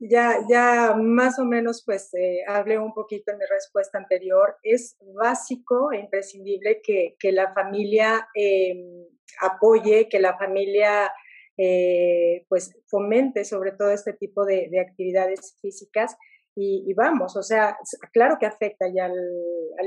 ya, 0.00 0.38
ya 0.48 0.94
más 0.96 1.38
o 1.38 1.44
menos 1.44 1.82
pues 1.84 2.12
eh, 2.14 2.42
hablé 2.46 2.78
un 2.78 2.92
poquito 2.92 3.32
en 3.32 3.38
mi 3.38 3.44
respuesta 3.48 3.98
anterior, 3.98 4.56
es 4.62 4.96
básico 5.14 5.92
e 5.92 5.98
imprescindible 5.98 6.80
que, 6.82 7.32
la 7.32 7.52
familia 7.52 8.26
em, 8.34 9.06
apoye, 9.40 10.08
que 10.08 10.20
la 10.20 10.36
familia 10.36 11.12
eh, 11.56 12.44
pues 12.48 12.76
fomente 12.86 13.44
sobre 13.44 13.72
todo 13.72 13.90
este 13.90 14.12
tipo 14.12 14.44
de, 14.44 14.68
actividades 14.80 15.56
físicas 15.60 16.16
y, 16.56 16.94
vamos, 16.94 17.36
o 17.36 17.42
sea, 17.42 17.76
claro 18.12 18.36
que 18.38 18.46
afecta 18.46 18.86
y 18.88 18.98
al, 19.00 19.12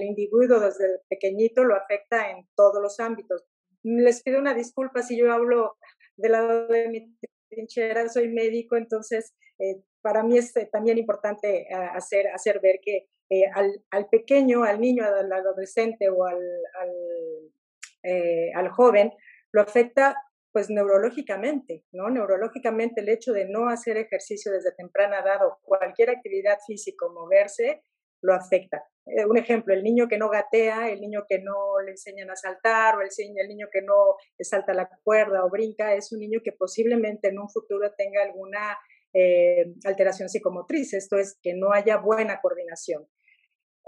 individuo 0.01 0.59
desde 0.59 0.99
pequeñito 1.09 1.63
lo 1.63 1.75
afecta 1.75 2.29
en 2.29 2.45
todos 2.55 2.81
los 2.81 2.99
ámbitos. 2.99 3.45
Les 3.83 4.21
pido 4.21 4.39
una 4.39 4.53
disculpa 4.53 5.01
si 5.01 5.17
yo 5.17 5.31
hablo 5.31 5.77
del 6.17 6.33
lado 6.33 6.67
de 6.67 6.89
mi 6.89 7.17
trinchera, 7.49 8.09
soy 8.09 8.27
médico, 8.27 8.75
entonces 8.75 9.33
eh, 9.59 9.81
para 10.01 10.23
mí 10.23 10.37
es 10.37 10.55
eh, 10.57 10.69
también 10.69 10.97
importante 10.97 11.61
eh, 11.61 11.67
hacer, 11.71 12.27
hacer 12.27 12.59
ver 12.59 12.79
que 12.81 13.07
al, 13.53 13.81
al, 13.91 14.07
pequeño, 14.09 14.63
al 14.63 14.81
niño, 14.81 15.05
al 15.05 15.31
adolescente 15.31 16.09
o 16.09 16.25
al, 16.25 16.41
al 18.55 18.69
joven, 18.69 19.13
lo 19.51 19.61
afecta 19.61 20.15
pues 20.57 20.71
neurológicamente, 20.71 21.83
¿no? 21.91 22.09
Neurológicamente 22.09 23.01
el 23.01 23.09
hecho 23.09 23.31
de 23.31 23.45
no 23.47 23.69
hacer 23.69 23.95
ejercicio 23.95 24.51
desde 24.51 24.71
temprana 24.71 25.19
edad 25.19 25.37
cualquier 25.61 26.09
actividad 26.09 26.57
física 26.65 27.05
moverse 27.13 27.83
lo 28.23 28.33
afecta. 28.33 28.83
Eh, 29.05 29.23
un 29.27 29.37
ejemplo, 29.37 29.75
el 29.75 29.83
niño 29.83 30.07
que 30.07 30.17
no 30.17 30.31
gatea, 30.31 30.89
el 30.89 30.99
niño 30.99 31.25
que 31.29 31.37
no 31.37 31.79
le 31.85 31.91
enseñan 31.91 32.31
a 32.31 32.35
saltar 32.35 32.95
o 32.95 33.01
el, 33.01 33.09
el 33.35 33.47
niño 33.47 33.67
que 33.71 33.83
no 33.83 34.15
salta 34.39 34.73
la 34.73 34.89
cuerda 35.03 35.45
o 35.45 35.49
brinca, 35.51 35.93
es 35.93 36.11
un 36.11 36.21
niño 36.21 36.39
que 36.43 36.53
posiblemente 36.53 37.27
en 37.27 37.37
un 37.37 37.49
futuro 37.51 37.93
tenga 37.95 38.23
alguna 38.23 38.79
eh, 39.13 39.75
alteración 39.85 40.27
psicomotriz, 40.27 40.91
esto 40.95 41.17
es 41.17 41.37
que 41.39 41.53
no 41.53 41.71
haya 41.71 41.97
buena 41.97 42.41
coordinación. 42.41 43.07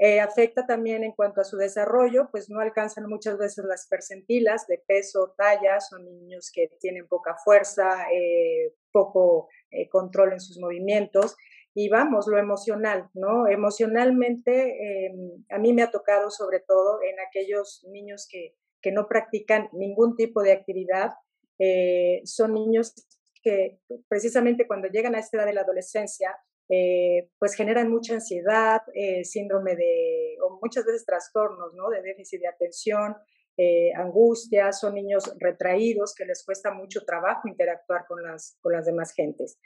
Eh, 0.02 0.22
afecta 0.22 0.66
también 0.66 1.04
en 1.04 1.12
cuanto 1.12 1.42
a 1.42 1.44
su 1.44 1.58
desarrollo, 1.58 2.30
pues 2.32 2.50
no 2.50 2.62
alcanzan 2.62 3.10
muchas 3.10 3.38
veces 3.38 3.66
las 3.66 3.86
percentilas 3.86 4.66
de 4.66 4.78
peso, 4.78 5.36
talla, 5.38 5.82
son 5.82 6.06
niños 6.06 6.52
que 6.54 6.70
tienen 6.80 7.06
poca 7.06 7.36
fuerza, 7.44 8.10
eh, 8.10 8.74
poco 8.94 9.50
eh, 9.72 9.90
control 9.90 10.32
en 10.32 10.40
sus 10.40 10.58
movimientos. 10.58 11.36
Y 11.74 11.90
vamos, 11.90 12.28
lo 12.28 12.38
emocional, 12.38 13.10
¿no? 13.14 13.50
Emocionalmente, 13.50 15.06
em, 15.06 15.44
a 15.50 15.58
mí 15.60 15.74
me 15.74 15.84
ha 15.84 15.92
tocado 15.92 16.32
sobre 16.32 16.62
todo 16.62 17.00
en 17.04 17.20
aquellos 17.20 17.86
niños 17.92 18.26
que, 18.32 18.56
que 18.82 18.94
no 18.94 19.06
practican 19.06 19.68
ningún 19.74 20.16
tipo 20.16 20.42
de 20.42 20.54
actividad, 20.54 21.12
son 22.24 22.54
niños 22.54 22.94
que 23.44 23.82
precisamente 24.08 24.66
cuando 24.66 24.88
llegan 24.88 25.14
a 25.14 25.20
esta 25.20 25.38
edad 25.38 25.46
de 25.46 25.54
la 25.54 25.62
adolescencia, 25.62 26.34
eh, 26.70 27.32
pues 27.40 27.56
generan 27.56 27.90
mucha 27.90 28.14
ansiedad, 28.14 28.82
eh, 28.94 29.24
síndrome 29.24 29.76
de, 29.76 30.38
o 30.44 30.60
muchas 30.62 30.86
veces 30.86 31.04
trastornos, 31.04 31.74
¿no? 31.74 31.90
De 31.90 32.04
déficit 32.04 32.42
de 32.42 32.48
atención, 32.48 33.16
eh, 33.58 33.92
angustia, 33.96 34.72
son 34.72 34.94
niños 34.94 35.34
retraídos 35.40 36.14
que 36.16 36.26
les 36.26 36.46
cuesta 36.46 36.72
mucho 36.72 37.04
trabajo 37.06 37.48
interactuar 37.48 38.06
con 38.08 38.22
las, 38.22 38.58
con 38.62 38.74
las 38.74 38.86
demás 38.86 39.14
gentes. 39.14 39.60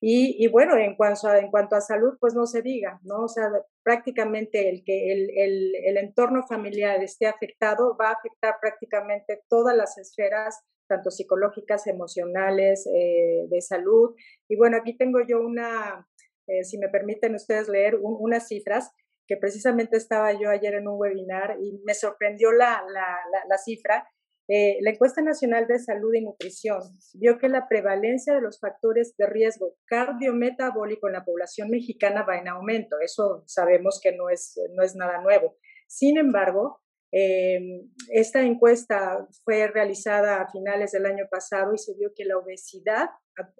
Y, 0.00 0.46
bueno, 0.48 0.76
en 0.76 0.94
cuanto, 0.94 1.26
a, 1.26 1.38
en 1.38 1.50
cuanto 1.50 1.74
a 1.74 1.80
salud, 1.80 2.18
pues 2.20 2.32
no 2.34 2.46
se 2.46 2.62
diga, 2.62 3.00
¿no? 3.02 3.24
O 3.24 3.28
sea, 3.28 3.50
prácticamente 3.82 4.68
el 4.68 4.84
que 4.84 5.12
el, 5.12 5.30
el, 5.36 5.74
el 5.74 5.96
entorno 5.96 6.46
familiar 6.46 7.02
esté 7.02 7.26
afectado 7.26 7.96
va 8.00 8.10
a 8.10 8.12
afectar 8.12 8.56
prácticamente 8.60 9.42
todas 9.48 9.76
las 9.76 9.98
esferas 9.98 10.60
tanto 10.88 11.10
psicológicas, 11.10 11.86
emocionales, 11.86 12.84
de 12.84 13.60
salud. 13.60 14.14
Y 14.48 14.56
bueno, 14.56 14.78
aquí 14.78 14.96
tengo 14.96 15.18
yo 15.20 15.38
una, 15.38 16.08
eh, 16.48 16.64
si 16.64 16.78
me 16.78 16.88
permiten 16.88 17.34
ustedes 17.34 17.68
leer 17.68 17.96
unas 18.00 18.48
cifras, 18.48 18.90
que 19.28 19.36
precisamente 19.36 19.96
estaba 19.96 20.32
yo 20.32 20.48
ayer 20.48 20.74
en 20.74 20.88
un 20.88 20.98
webinar 20.98 21.58
y 21.60 21.78
me 21.84 21.94
sorprendió 21.94 22.50
la, 22.50 22.82
la, 22.92 23.18
la, 23.46 23.58
cifra. 23.58 24.08
Eh, 24.48 24.78
la 24.80 24.90
encuesta 24.90 25.20
nacional 25.20 25.66
de 25.66 25.78
salud 25.78 26.14
y 26.14 26.24
nutrición 26.24 26.80
vio 27.12 27.36
que 27.36 27.50
la 27.50 27.68
prevalencia 27.68 28.34
de 28.34 28.40
los 28.40 28.58
factores 28.58 29.14
de 29.18 29.26
riesgo 29.26 29.76
cardiometabólico 29.84 31.08
en 31.08 31.12
la 31.12 31.24
población 31.24 31.68
mexicana 31.68 32.24
va 32.26 32.38
en 32.38 32.48
aumento. 32.48 32.96
Eso 33.00 33.44
sabemos 33.46 34.00
que 34.02 34.16
no 34.16 34.30
es, 34.30 34.58
no 34.74 34.82
es 34.82 34.96
nada 34.96 35.20
nuevo. 35.20 35.58
Sin 35.86 36.16
embargo, 36.16 36.80
eh, 37.10 37.86
esta 38.10 38.42
encuesta 38.42 39.26
fue 39.44 39.66
realizada 39.68 40.42
a 40.42 40.50
finales 40.50 40.92
del 40.92 41.06
año 41.06 41.26
pasado 41.30 41.72
y 41.74 41.78
se 41.78 41.94
vio 41.94 42.12
que 42.14 42.24
la 42.24 42.36
obesidad 42.36 43.08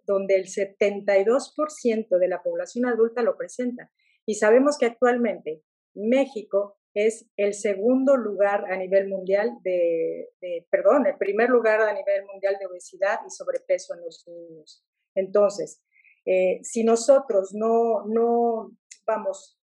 donde 0.06 0.34
el 0.34 0.46
72% 0.46 2.18
de 2.18 2.28
la 2.28 2.42
población 2.42 2.86
adulta 2.86 3.22
lo 3.22 3.36
presenta. 3.36 3.90
Y 4.26 4.34
sabemos 4.34 4.76
que 4.76 4.86
actualmente 4.86 5.62
México 5.94 6.78
es 6.94 7.26
el 7.36 7.54
segundo 7.54 8.16
lugar 8.16 8.64
a 8.70 8.76
nivel 8.76 9.08
mundial 9.08 9.52
de, 9.62 10.30
perdón, 10.70 11.06
el 11.06 11.16
primer 11.16 11.48
lugar 11.48 11.80
a 11.80 11.92
nivel 11.92 12.24
mundial 12.26 12.56
de 12.58 12.66
obesidad 12.66 13.20
y 13.26 13.30
sobrepeso 13.30 13.94
en 13.94 14.00
los 14.00 14.26
niños. 14.26 14.84
Entonces, 15.14 15.82
eh, 16.26 16.60
si 16.62 16.84
nosotros 16.84 17.50
no, 17.54 18.04
no, 18.06 18.72
vamos, 19.06 19.57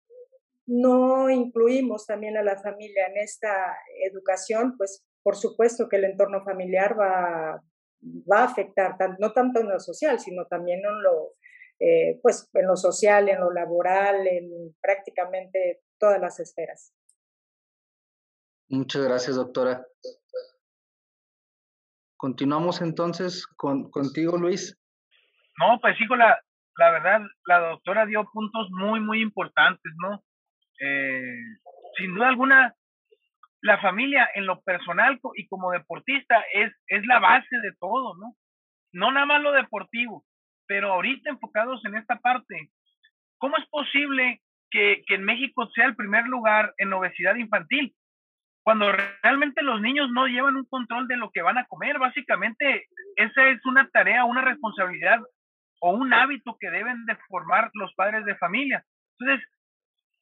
no 0.66 1.30
incluimos 1.30 2.06
también 2.06 2.36
a 2.36 2.42
la 2.42 2.60
familia 2.60 3.06
en 3.06 3.18
esta 3.18 3.76
educación, 4.04 4.76
pues 4.76 5.04
por 5.22 5.36
supuesto 5.36 5.88
que 5.88 5.96
el 5.96 6.04
entorno 6.04 6.42
familiar 6.44 6.98
va, 6.98 7.62
va 8.30 8.38
a 8.38 8.44
afectar, 8.44 8.96
no 9.18 9.32
tanto 9.32 9.60
en 9.60 9.68
lo 9.68 9.80
social, 9.80 10.20
sino 10.20 10.46
también 10.46 10.80
en 10.84 11.02
lo, 11.02 11.32
eh, 11.78 12.18
pues, 12.22 12.48
en 12.54 12.66
lo 12.66 12.76
social, 12.76 13.28
en 13.28 13.40
lo 13.40 13.52
laboral, 13.52 14.26
en 14.26 14.74
prácticamente 14.80 15.82
todas 15.98 16.20
las 16.20 16.40
esferas. 16.40 16.92
Muchas 18.68 19.04
gracias, 19.04 19.36
doctora. 19.36 19.86
Continuamos 22.16 22.80
entonces 22.80 23.46
con, 23.46 23.90
contigo, 23.90 24.36
Luis. 24.36 24.76
No, 25.58 25.78
pues 25.80 25.96
sí, 25.98 26.04
la, 26.16 26.40
la 26.76 26.90
verdad, 26.90 27.20
la 27.46 27.58
doctora 27.70 28.06
dio 28.06 28.24
puntos 28.32 28.68
muy, 28.70 29.00
muy 29.00 29.20
importantes, 29.22 29.92
¿no? 30.02 30.22
Eh, 30.80 31.38
sin 31.96 32.14
duda 32.14 32.28
alguna, 32.28 32.74
la 33.62 33.78
familia 33.80 34.28
en 34.34 34.46
lo 34.46 34.60
personal 34.62 35.18
y 35.34 35.46
como 35.48 35.72
deportista 35.72 36.44
es, 36.52 36.72
es 36.88 37.06
la 37.06 37.18
base 37.18 37.56
de 37.62 37.72
todo, 37.80 38.16
¿no? 38.16 38.34
No 38.92 39.12
nada 39.12 39.26
más 39.26 39.42
lo 39.42 39.52
deportivo, 39.52 40.24
pero 40.66 40.92
ahorita 40.92 41.30
enfocados 41.30 41.84
en 41.84 41.96
esta 41.96 42.18
parte, 42.18 42.70
¿cómo 43.38 43.56
es 43.56 43.66
posible 43.68 44.40
que, 44.70 45.02
que 45.06 45.14
en 45.14 45.24
México 45.24 45.68
sea 45.74 45.86
el 45.86 45.96
primer 45.96 46.26
lugar 46.26 46.74
en 46.78 46.92
obesidad 46.92 47.36
infantil? 47.36 47.94
Cuando 48.62 48.90
realmente 49.22 49.62
los 49.62 49.80
niños 49.80 50.10
no 50.10 50.26
llevan 50.26 50.56
un 50.56 50.66
control 50.66 51.06
de 51.06 51.16
lo 51.16 51.30
que 51.30 51.42
van 51.42 51.56
a 51.56 51.66
comer, 51.66 51.98
básicamente 51.98 52.88
esa 53.14 53.48
es 53.48 53.64
una 53.64 53.88
tarea, 53.90 54.24
una 54.24 54.42
responsabilidad 54.42 55.20
o 55.80 55.90
un 55.92 56.12
hábito 56.12 56.56
que 56.58 56.70
deben 56.70 57.06
de 57.06 57.16
formar 57.28 57.70
los 57.74 57.94
padres 57.94 58.24
de 58.24 58.34
familia. 58.36 58.84
Entonces, 59.18 59.48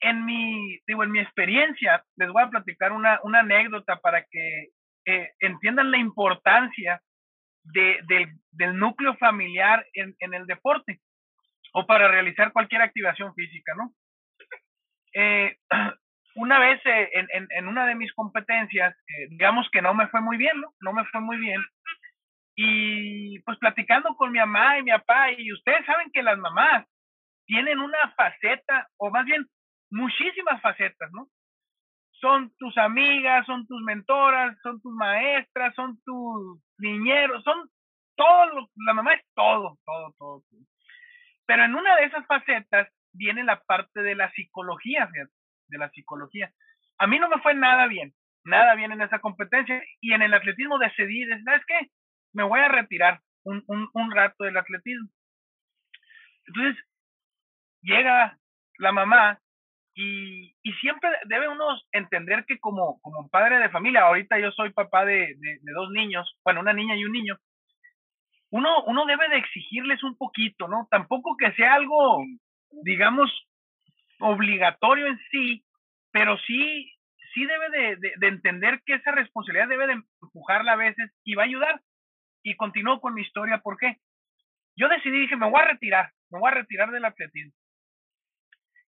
en 0.04 0.24
mi, 0.24 0.78
digo, 0.86 1.02
en 1.02 1.10
mi 1.10 1.20
experiencia, 1.20 2.04
les 2.16 2.28
voy 2.30 2.42
a 2.42 2.50
platicar 2.50 2.92
una, 2.92 3.20
una 3.22 3.40
anécdota 3.40 3.96
para 3.96 4.22
que 4.24 4.68
eh, 5.06 5.32
entiendan 5.40 5.90
la 5.90 5.96
importancia 5.96 7.00
de, 7.62 8.00
del 8.50 8.78
núcleo 8.78 9.16
familiar 9.16 9.86
en, 9.94 10.14
en, 10.18 10.34
el 10.34 10.46
deporte 10.46 11.00
o 11.72 11.86
para 11.86 12.08
realizar 12.08 12.52
cualquier 12.52 12.82
activación 12.82 13.34
física, 13.34 13.72
¿no? 13.74 13.94
Eh, 15.14 15.56
una 16.34 16.58
vez 16.58 16.84
eh, 16.84 17.08
en, 17.14 17.26
en, 17.32 17.48
en, 17.50 17.66
una 17.66 17.86
de 17.86 17.94
mis 17.94 18.12
competencias, 18.12 18.94
digamos 19.30 19.66
que 19.72 19.80
no 19.80 19.94
me 19.94 20.08
fue 20.08 20.20
muy 20.20 20.36
bien, 20.36 20.60
¿no? 20.60 20.74
No 20.80 20.92
me 20.92 21.06
fue 21.06 21.22
muy 21.22 21.38
bien. 21.38 21.64
Y 22.56 23.38
pues 23.40 23.56
platicando 23.58 24.14
con 24.16 24.32
mi 24.32 24.38
mamá 24.38 24.78
y 24.78 24.82
mi 24.82 24.90
papá, 24.90 25.32
y 25.32 25.50
ustedes 25.50 25.86
saben 25.86 26.10
que 26.12 26.22
las 26.22 26.36
mamás 26.36 26.86
tienen 27.46 27.78
una 27.78 28.10
faceta, 28.16 28.88
o 28.98 29.10
más 29.10 29.24
bien 29.24 29.46
muchísimas 29.94 30.60
facetas, 30.60 31.10
¿no? 31.12 31.28
Son 32.20 32.52
tus 32.58 32.76
amigas, 32.78 33.46
son 33.46 33.66
tus 33.66 33.80
mentoras, 33.82 34.56
son 34.62 34.80
tus 34.80 34.92
maestras, 34.92 35.74
son 35.74 36.00
tus 36.04 36.60
niñeros, 36.78 37.42
son 37.44 37.70
todo, 38.16 38.70
la 38.76 38.94
mamá 38.94 39.14
es 39.14 39.22
todo, 39.34 39.78
todo, 39.84 40.14
todo, 40.18 40.42
Pero 41.46 41.64
en 41.64 41.74
una 41.74 41.96
de 41.96 42.04
esas 42.06 42.26
facetas 42.26 42.88
viene 43.12 43.44
la 43.44 43.60
parte 43.62 44.02
de 44.02 44.14
la 44.14 44.30
psicología, 44.32 45.08
de 45.68 45.78
la 45.78 45.90
psicología. 45.90 46.52
A 46.98 47.06
mí 47.06 47.18
no 47.18 47.28
me 47.28 47.40
fue 47.40 47.54
nada 47.54 47.86
bien, 47.86 48.14
nada 48.44 48.74
bien 48.74 48.92
en 48.92 49.02
esa 49.02 49.20
competencia 49.20 49.82
y 50.00 50.12
en 50.12 50.22
el 50.22 50.34
atletismo 50.34 50.78
decidí, 50.78 51.24
¿sabes 51.44 51.62
qué? 51.66 51.90
Me 52.32 52.42
voy 52.42 52.60
a 52.60 52.68
retirar 52.68 53.20
un, 53.44 53.62
un, 53.66 53.88
un 53.92 54.10
rato 54.10 54.44
del 54.44 54.56
atletismo. 54.56 55.08
Entonces, 56.46 56.84
llega 57.82 58.38
la 58.78 58.92
mamá 58.92 59.38
y, 59.94 60.54
y, 60.62 60.72
siempre 60.80 61.08
debe 61.26 61.48
uno 61.48 61.66
entender 61.92 62.44
que 62.46 62.58
como, 62.58 63.00
como 63.00 63.28
padre 63.28 63.58
de 63.58 63.70
familia, 63.70 64.02
ahorita 64.02 64.38
yo 64.40 64.50
soy 64.50 64.70
papá 64.70 65.04
de, 65.04 65.34
de, 65.38 65.72
dos 65.72 65.90
niños, 65.90 66.36
bueno, 66.42 66.60
una 66.60 66.72
niña 66.72 66.96
y 66.96 67.04
un 67.04 67.12
niño, 67.12 67.38
uno, 68.50 68.82
uno 68.84 69.06
debe 69.06 69.28
de 69.28 69.38
exigirles 69.38 70.02
un 70.02 70.16
poquito, 70.16 70.66
¿no? 70.66 70.88
Tampoco 70.90 71.36
que 71.36 71.52
sea 71.52 71.74
algo, 71.74 72.24
digamos, 72.82 73.30
obligatorio 74.18 75.06
en 75.06 75.18
sí, 75.30 75.64
pero 76.10 76.38
sí, 76.38 76.92
sí 77.32 77.46
debe 77.46 77.70
de, 77.70 78.12
de 78.16 78.28
entender 78.28 78.82
que 78.84 78.94
esa 78.94 79.12
responsabilidad 79.12 79.68
debe 79.68 79.86
de 79.86 80.02
empujarla 80.22 80.72
a 80.72 80.76
veces 80.76 81.12
y 81.22 81.34
va 81.34 81.42
a 81.42 81.46
ayudar. 81.46 81.80
Y 82.42 82.56
continúo 82.56 83.00
con 83.00 83.14
mi 83.14 83.22
historia, 83.22 83.58
¿por 83.58 83.78
qué? 83.78 83.98
Yo 84.76 84.88
decidí, 84.88 85.20
dije, 85.20 85.36
me 85.36 85.48
voy 85.48 85.60
a 85.60 85.66
retirar, 85.66 86.10
me 86.30 86.40
voy 86.40 86.50
a 86.50 86.54
retirar 86.54 86.90
del 86.90 87.04
atletismo 87.04 87.63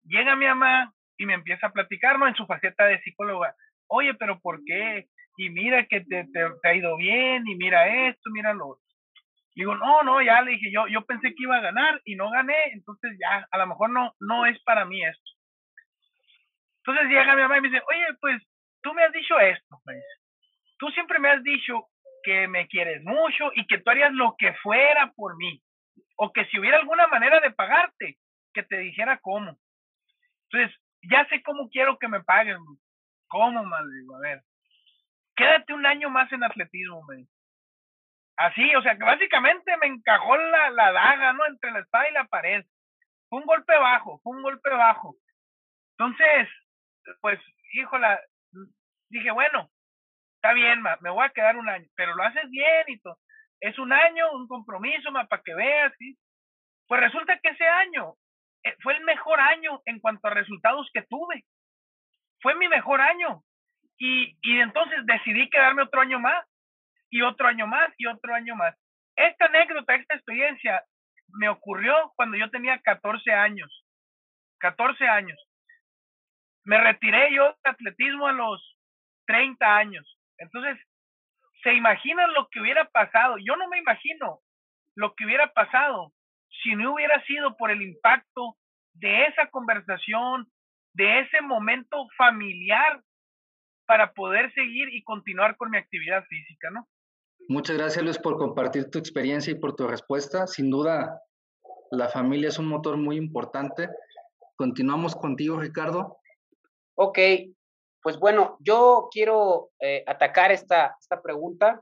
llega 0.03 0.35
mi 0.35 0.45
mamá 0.45 0.93
y 1.17 1.25
me 1.25 1.33
empieza 1.33 1.67
a 1.67 1.71
platicar, 1.71 2.17
¿no? 2.19 2.27
En 2.27 2.35
su 2.35 2.45
faceta 2.45 2.85
de 2.85 3.01
psicóloga. 3.01 3.55
Oye, 3.87 4.13
pero 4.15 4.39
¿por 4.39 4.63
qué? 4.65 5.07
Y 5.37 5.49
mira 5.49 5.85
que 5.85 6.01
te, 6.01 6.25
te, 6.25 6.67
ha 6.67 6.73
ido 6.73 6.95
bien, 6.97 7.47
y 7.47 7.55
mira 7.55 8.07
esto, 8.07 8.29
mira 8.31 8.53
lo 8.53 8.77
Digo, 9.53 9.75
no, 9.75 10.03
no, 10.03 10.21
ya 10.21 10.41
le 10.41 10.51
dije, 10.51 10.71
yo, 10.71 10.87
yo 10.87 11.05
pensé 11.05 11.29
que 11.29 11.43
iba 11.43 11.57
a 11.57 11.61
ganar 11.61 12.01
y 12.05 12.15
no 12.15 12.29
gané, 12.29 12.55
entonces 12.71 13.17
ya, 13.19 13.45
a 13.51 13.57
lo 13.57 13.67
mejor 13.67 13.89
no, 13.89 14.15
no 14.19 14.45
es 14.45 14.57
para 14.63 14.85
mí 14.85 15.03
esto. 15.03 15.31
Entonces 16.77 17.09
llega 17.09 17.35
mi 17.35 17.41
mamá 17.41 17.57
y 17.57 17.61
me 17.61 17.69
dice, 17.69 17.83
oye, 17.89 18.05
pues 18.21 18.41
tú 18.81 18.93
me 18.93 19.03
has 19.03 19.11
dicho 19.11 19.39
esto, 19.39 19.81
Tú 20.79 20.89
siempre 20.91 21.19
me 21.19 21.29
has 21.29 21.43
dicho 21.43 21.89
que 22.23 22.47
me 22.47 22.67
quieres 22.67 23.03
mucho 23.03 23.51
y 23.53 23.67
que 23.67 23.77
tú 23.79 23.91
harías 23.91 24.13
lo 24.13 24.35
que 24.37 24.53
fuera 24.63 25.11
por 25.15 25.37
mí. 25.37 25.61
O 26.17 26.31
que 26.31 26.45
si 26.45 26.59
hubiera 26.59 26.77
alguna 26.77 27.07
manera 27.07 27.39
de 27.39 27.51
pagarte, 27.51 28.17
que 28.53 28.63
te 28.63 28.77
dijera 28.77 29.19
cómo. 29.21 29.57
Entonces, 30.51 30.77
ya 31.09 31.25
sé 31.29 31.41
cómo 31.43 31.69
quiero 31.69 31.97
que 31.97 32.07
me 32.07 32.23
paguen. 32.23 32.57
¿Cómo, 33.27 33.63
madre? 33.63 33.93
A 34.15 34.19
ver, 34.19 34.41
quédate 35.35 35.73
un 35.73 35.85
año 35.85 36.09
más 36.09 36.31
en 36.31 36.43
atletismo, 36.43 37.03
me 37.05 37.25
Así, 38.37 38.75
o 38.75 38.81
sea, 38.81 38.97
que 38.97 39.03
básicamente 39.03 39.77
me 39.77 39.87
encajó 39.87 40.35
la, 40.35 40.71
la 40.71 40.91
daga, 40.91 41.33
¿no? 41.33 41.45
Entre 41.45 41.71
la 41.71 41.79
espada 41.79 42.09
y 42.09 42.13
la 42.13 42.25
pared. 42.25 42.65
Fue 43.29 43.39
un 43.39 43.45
golpe 43.45 43.77
bajo, 43.77 44.19
fue 44.23 44.35
un 44.35 44.41
golpe 44.41 44.69
bajo. 44.69 45.15
Entonces, 45.97 46.49
pues, 47.21 47.39
híjola, 47.73 48.19
dije, 49.09 49.31
bueno, 49.31 49.69
está 50.35 50.53
bien, 50.53 50.81
ma, 50.81 50.97
me 51.01 51.11
voy 51.11 51.23
a 51.25 51.29
quedar 51.29 51.55
un 51.55 51.69
año, 51.69 51.87
pero 51.95 52.15
lo 52.15 52.23
haces 52.23 52.49
bien 52.49 52.83
y 52.87 52.99
todo. 52.99 53.19
Es 53.59 53.77
un 53.77 53.93
año, 53.93 54.31
un 54.31 54.47
compromiso, 54.47 55.11
ma, 55.11 55.27
para 55.27 55.43
que 55.43 55.53
veas, 55.53 55.93
¿sí? 55.99 56.17
Pues 56.87 56.99
resulta 56.99 57.37
que 57.39 57.49
ese 57.49 57.67
año 57.67 58.15
fue 58.81 58.93
el 58.93 59.03
mejor 59.03 59.39
año 59.39 59.81
en 59.85 59.99
cuanto 59.99 60.27
a 60.27 60.33
resultados 60.33 60.89
que 60.93 61.01
tuve. 61.03 61.43
Fue 62.41 62.55
mi 62.55 62.67
mejor 62.67 63.01
año. 63.01 63.43
Y, 63.97 64.37
y 64.41 64.59
entonces 64.59 65.05
decidí 65.05 65.49
quedarme 65.49 65.83
otro 65.83 66.01
año 66.01 66.19
más, 66.19 66.45
y 67.09 67.21
otro 67.21 67.47
año 67.47 67.67
más, 67.67 67.93
y 67.97 68.07
otro 68.07 68.33
año 68.33 68.55
más. 68.55 68.75
Esta 69.15 69.45
anécdota, 69.45 69.95
esta 69.95 70.15
experiencia 70.15 70.83
me 71.33 71.49
ocurrió 71.49 72.11
cuando 72.15 72.37
yo 72.37 72.49
tenía 72.49 72.79
14 72.79 73.31
años. 73.31 73.85
14 74.59 75.07
años. 75.07 75.39
Me 76.63 76.79
retiré 76.79 77.33
yo 77.33 77.55
de 77.63 77.69
atletismo 77.69 78.27
a 78.27 78.33
los 78.33 78.77
30 79.27 79.77
años. 79.77 80.19
Entonces, 80.37 80.77
¿se 81.63 81.73
imaginan 81.73 82.33
lo 82.33 82.47
que 82.49 82.59
hubiera 82.59 82.85
pasado? 82.85 83.37
Yo 83.39 83.55
no 83.55 83.67
me 83.67 83.79
imagino 83.79 84.39
lo 84.95 85.13
que 85.15 85.25
hubiera 85.25 85.51
pasado 85.53 86.13
si 86.63 86.75
no 86.75 86.93
hubiera 86.93 87.23
sido 87.25 87.55
por 87.57 87.71
el 87.71 87.81
impacto 87.81 88.57
de 88.93 89.25
esa 89.25 89.49
conversación, 89.49 90.51
de 90.93 91.21
ese 91.21 91.41
momento 91.41 92.07
familiar 92.17 93.01
para 93.85 94.13
poder 94.13 94.53
seguir 94.53 94.89
y 94.93 95.03
continuar 95.03 95.57
con 95.57 95.69
mi 95.71 95.77
actividad 95.77 96.23
física, 96.25 96.69
¿no? 96.69 96.87
Muchas 97.47 97.77
gracias 97.77 98.03
Luis 98.03 98.19
por 98.19 98.37
compartir 98.37 98.89
tu 98.89 98.99
experiencia 98.99 99.51
y 99.51 99.59
por 99.59 99.75
tu 99.75 99.87
respuesta. 99.87 100.47
Sin 100.47 100.69
duda, 100.69 101.21
la 101.91 102.07
familia 102.09 102.49
es 102.49 102.59
un 102.59 102.67
motor 102.67 102.97
muy 102.97 103.17
importante. 103.17 103.89
Continuamos 104.55 105.15
contigo, 105.15 105.59
Ricardo. 105.59 106.17
Ok, 106.95 107.17
pues 108.01 108.17
bueno, 108.19 108.57
yo 108.59 109.09
quiero 109.11 109.71
eh, 109.79 110.03
atacar 110.07 110.51
esta, 110.51 110.95
esta 110.99 111.21
pregunta 111.21 111.81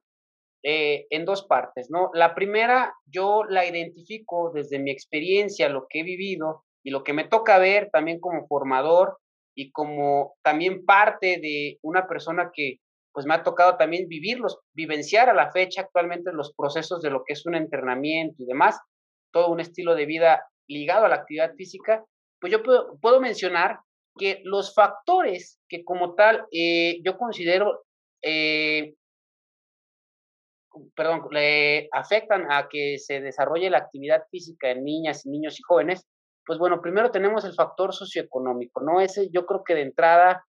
eh, 0.63 1.07
en 1.09 1.25
dos 1.25 1.43
partes, 1.43 1.89
¿no? 1.89 2.11
La 2.13 2.35
primera, 2.35 2.93
yo 3.05 3.43
la 3.45 3.65
identifico 3.65 4.51
desde 4.53 4.79
mi 4.79 4.91
experiencia, 4.91 5.69
lo 5.69 5.87
que 5.87 6.01
he 6.01 6.03
vivido 6.03 6.65
y 6.83 6.91
lo 6.91 7.03
que 7.03 7.13
me 7.13 7.23
toca 7.23 7.57
ver 7.57 7.89
también 7.91 8.19
como 8.19 8.45
formador 8.47 9.19
y 9.55 9.71
como 9.71 10.35
también 10.41 10.85
parte 10.85 11.39
de 11.41 11.79
una 11.81 12.07
persona 12.07 12.51
que 12.53 12.79
pues 13.11 13.25
me 13.25 13.33
ha 13.33 13.43
tocado 13.43 13.77
también 13.77 14.07
vivirlos, 14.07 14.59
vivenciar 14.73 15.29
a 15.29 15.33
la 15.33 15.51
fecha 15.51 15.81
actualmente 15.81 16.31
los 16.31 16.53
procesos 16.53 17.01
de 17.01 17.09
lo 17.09 17.23
que 17.25 17.33
es 17.33 17.45
un 17.45 17.55
entrenamiento 17.55 18.43
y 18.43 18.45
demás, 18.45 18.79
todo 19.31 19.49
un 19.49 19.59
estilo 19.59 19.95
de 19.95 20.05
vida 20.05 20.45
ligado 20.67 21.05
a 21.05 21.09
la 21.09 21.15
actividad 21.15 21.55
física, 21.55 22.05
pues 22.39 22.51
yo 22.51 22.61
puedo, 22.63 23.19
mencionar 23.19 23.79
que 24.17 24.41
los 24.43 24.73
factores 24.73 25.59
que 25.67 25.83
como 25.83 26.15
tal 26.15 26.45
eh, 26.51 26.99
yo 27.03 27.17
considero 27.17 27.83
eh, 28.21 28.93
perdón, 30.95 31.27
le 31.31 31.89
afectan 31.91 32.51
a 32.51 32.67
que 32.69 32.97
se 32.97 33.21
desarrolle 33.21 33.69
la 33.69 33.79
actividad 33.79 34.23
física 34.29 34.69
en 34.71 34.83
niñas, 34.83 35.25
niños 35.25 35.59
y 35.59 35.63
jóvenes, 35.63 36.05
pues 36.45 36.57
bueno, 36.57 36.81
primero 36.81 37.11
tenemos 37.11 37.45
el 37.45 37.53
factor 37.53 37.93
socioeconómico, 37.93 38.81
¿no? 38.81 39.01
Ese 39.01 39.29
yo 39.31 39.45
creo 39.45 39.63
que 39.63 39.75
de 39.75 39.81
entrada, 39.81 40.43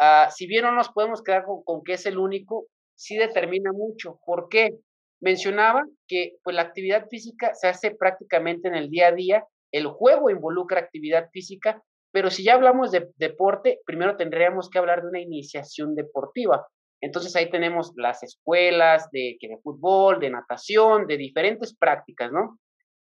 uh, 0.00 0.30
si 0.30 0.46
bien 0.46 0.64
no 0.64 0.72
nos 0.72 0.90
podemos 0.90 1.22
quedar 1.22 1.44
con, 1.44 1.62
con, 1.62 1.82
que 1.82 1.94
es 1.94 2.06
el 2.06 2.18
único, 2.18 2.66
sí 2.94 3.16
determina 3.16 3.72
mucho. 3.72 4.20
¿Por 4.26 4.48
qué? 4.48 4.76
Mencionaba 5.20 5.84
que 6.06 6.36
pues 6.42 6.54
la 6.54 6.62
actividad 6.62 7.08
física 7.08 7.54
se 7.54 7.68
hace 7.68 7.92
prácticamente 7.92 8.68
en 8.68 8.74
el 8.74 8.90
día 8.90 9.08
a 9.08 9.12
día, 9.12 9.44
el 9.72 9.86
juego 9.86 10.30
involucra 10.30 10.80
actividad 10.80 11.28
física, 11.32 11.82
pero 12.12 12.30
si 12.30 12.44
ya 12.44 12.54
hablamos 12.54 12.90
de 12.90 13.08
deporte, 13.16 13.80
primero 13.84 14.16
tendríamos 14.16 14.70
que 14.70 14.78
hablar 14.78 15.02
de 15.02 15.08
una 15.08 15.20
iniciación 15.20 15.94
deportiva. 15.94 16.66
Entonces 17.00 17.34
ahí 17.36 17.50
tenemos 17.50 17.92
las 17.96 18.22
escuelas 18.22 19.08
de, 19.12 19.36
de 19.40 19.58
fútbol, 19.58 20.18
de 20.18 20.30
natación, 20.30 21.06
de 21.06 21.16
diferentes 21.16 21.74
prácticas, 21.76 22.32
¿no? 22.32 22.58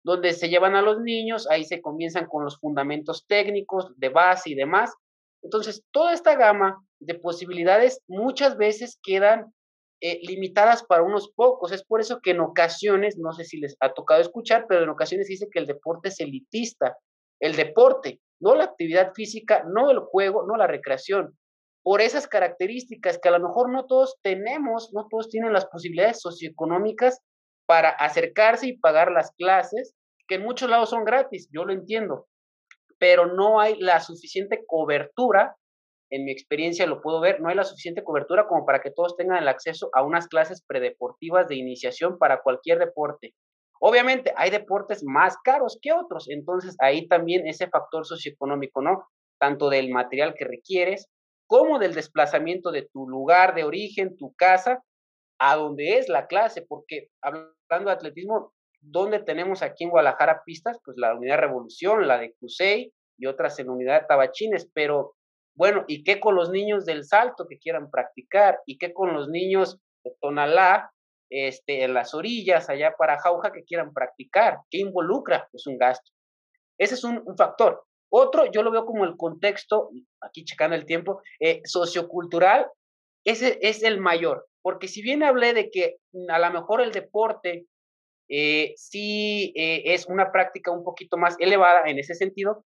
Donde 0.03 0.33
se 0.33 0.49
llevan 0.49 0.75
a 0.75 0.81
los 0.81 0.99
niños, 0.99 1.47
ahí 1.49 1.63
se 1.63 1.81
comienzan 1.81 2.25
con 2.25 2.43
los 2.43 2.59
fundamentos 2.59 3.25
técnicos 3.27 3.91
de 3.97 4.09
base 4.09 4.49
y 4.49 4.55
demás. 4.55 4.91
Entonces, 5.43 5.83
toda 5.91 6.13
esta 6.13 6.35
gama 6.35 6.83
de 6.99 7.15
posibilidades 7.15 8.01
muchas 8.07 8.57
veces 8.57 8.99
quedan 9.03 9.53
eh, 10.01 10.19
limitadas 10.23 10.83
para 10.83 11.03
unos 11.03 11.31
pocos. 11.31 11.71
Es 11.71 11.83
por 11.83 12.01
eso 12.01 12.19
que 12.21 12.31
en 12.31 12.39
ocasiones, 12.39 13.17
no 13.17 13.31
sé 13.31 13.45
si 13.45 13.59
les 13.59 13.77
ha 13.79 13.93
tocado 13.93 14.21
escuchar, 14.21 14.65
pero 14.67 14.83
en 14.83 14.89
ocasiones 14.89 15.27
dice 15.27 15.47
que 15.51 15.59
el 15.59 15.67
deporte 15.67 16.09
es 16.09 16.19
elitista. 16.19 16.97
El 17.39 17.55
deporte, 17.55 18.19
no 18.39 18.55
la 18.55 18.65
actividad 18.65 19.13
física, 19.13 19.63
no 19.67 19.91
el 19.91 19.99
juego, 19.99 20.45
no 20.47 20.57
la 20.57 20.67
recreación 20.67 21.37
por 21.83 22.01
esas 22.01 22.27
características 22.27 23.19
que 23.19 23.29
a 23.29 23.37
lo 23.37 23.45
mejor 23.45 23.69
no 23.69 23.85
todos 23.85 24.17
tenemos, 24.21 24.91
no 24.93 25.07
todos 25.09 25.29
tienen 25.29 25.53
las 25.53 25.65
posibilidades 25.65 26.21
socioeconómicas 26.21 27.21
para 27.65 27.89
acercarse 27.89 28.67
y 28.67 28.77
pagar 28.77 29.11
las 29.11 29.31
clases, 29.31 29.93
que 30.27 30.35
en 30.35 30.43
muchos 30.43 30.69
lados 30.69 30.89
son 30.89 31.03
gratis, 31.03 31.49
yo 31.51 31.65
lo 31.65 31.73
entiendo, 31.73 32.27
pero 32.97 33.25
no 33.25 33.59
hay 33.59 33.77
la 33.79 33.99
suficiente 33.99 34.63
cobertura, 34.65 35.57
en 36.09 36.25
mi 36.25 36.31
experiencia 36.31 36.85
lo 36.85 37.01
puedo 37.01 37.19
ver, 37.19 37.41
no 37.41 37.49
hay 37.49 37.55
la 37.55 37.63
suficiente 37.63 38.03
cobertura 38.03 38.47
como 38.47 38.65
para 38.65 38.81
que 38.81 38.91
todos 38.91 39.17
tengan 39.17 39.39
el 39.39 39.47
acceso 39.47 39.89
a 39.93 40.03
unas 40.03 40.27
clases 40.27 40.63
predeportivas 40.65 41.47
de 41.47 41.55
iniciación 41.55 42.17
para 42.17 42.41
cualquier 42.41 42.79
deporte. 42.79 43.33
Obviamente 43.81 44.31
hay 44.37 44.49
deportes 44.49 45.03
más 45.03 45.35
caros 45.43 45.77
que 45.81 45.91
otros, 45.91 46.29
entonces 46.29 46.77
ahí 46.79 47.07
también 47.07 47.45
ese 47.47 47.67
factor 47.67 48.05
socioeconómico, 48.05 48.81
¿no? 48.81 49.09
Tanto 49.37 49.69
del 49.69 49.89
material 49.89 50.35
que 50.35 50.45
requieres, 50.45 51.09
como 51.53 51.77
del 51.77 51.93
desplazamiento 51.93 52.71
de 52.71 52.89
tu 52.91 53.07
lugar 53.07 53.53
de 53.53 53.63
origen, 53.63 54.17
tu 54.17 54.33
casa, 54.33 54.83
a 55.37 55.55
donde 55.55 55.99
es 55.99 56.09
la 56.09 56.25
clase, 56.25 56.63
porque 56.67 57.09
hablando 57.21 57.89
de 57.89 57.91
atletismo, 57.91 58.55
¿dónde 58.81 59.19
tenemos 59.19 59.61
aquí 59.61 59.83
en 59.83 59.91
Guadalajara 59.91 60.41
pistas? 60.43 60.79
Pues 60.83 60.97
la 60.97 61.13
Unidad 61.13 61.37
Revolución, 61.37 62.07
la 62.07 62.17
de 62.17 62.33
Cusey 62.39 62.91
y 63.19 63.27
otras 63.27 63.59
en 63.59 63.69
Unidad 63.69 64.07
Tabachines, 64.07 64.67
pero 64.73 65.13
bueno, 65.55 65.85
¿y 65.87 66.03
qué 66.03 66.19
con 66.19 66.33
los 66.33 66.49
niños 66.49 66.85
del 66.85 67.03
Salto 67.03 67.45
que 67.47 67.59
quieran 67.59 67.91
practicar? 67.91 68.59
¿Y 68.65 68.79
qué 68.79 68.91
con 68.91 69.13
los 69.13 69.29
niños 69.29 69.77
de 70.03 70.11
Tonalá, 70.21 70.91
este, 71.29 71.83
en 71.83 71.93
las 71.93 72.15
orillas, 72.15 72.67
allá 72.67 72.95
para 72.97 73.19
Jauja, 73.19 73.51
que 73.51 73.63
quieran 73.63 73.93
practicar? 73.93 74.57
¿Qué 74.71 74.79
involucra? 74.79 75.47
Pues 75.51 75.67
un 75.67 75.77
gasto. 75.77 76.09
Ese 76.79 76.95
es 76.95 77.03
un 77.03 77.37
factor. 77.37 77.85
Otro, 78.15 78.45
yo 78.51 78.61
lo 78.61 78.69
veo 78.69 78.85
como 78.85 79.05
el 79.05 79.17
contexto, 79.17 79.89
aquí 80.21 80.45
checando 80.45 80.75
el 80.75 80.85
tiempo, 80.85 81.23
eh, 81.39 81.61
sociocultural, 81.65 82.67
ese 83.25 83.57
es 83.63 83.81
el 83.81 83.99
mayor, 83.99 84.45
porque 84.61 84.87
si 84.87 85.01
bien 85.01 85.23
hablé 85.23 85.55
de 85.55 85.71
que 85.71 85.95
a 86.29 86.37
lo 86.37 86.51
mejor 86.51 86.81
el 86.81 86.91
deporte 86.91 87.65
eh, 88.29 88.73
sí 88.75 89.51
eh, 89.55 89.81
es 89.95 90.05
una 90.05 90.31
práctica 90.31 90.69
un 90.69 90.83
poquito 90.83 91.17
más 91.17 91.35
elevada 91.39 91.89
en 91.89 91.97
ese 91.97 92.13
sentido, 92.13 92.65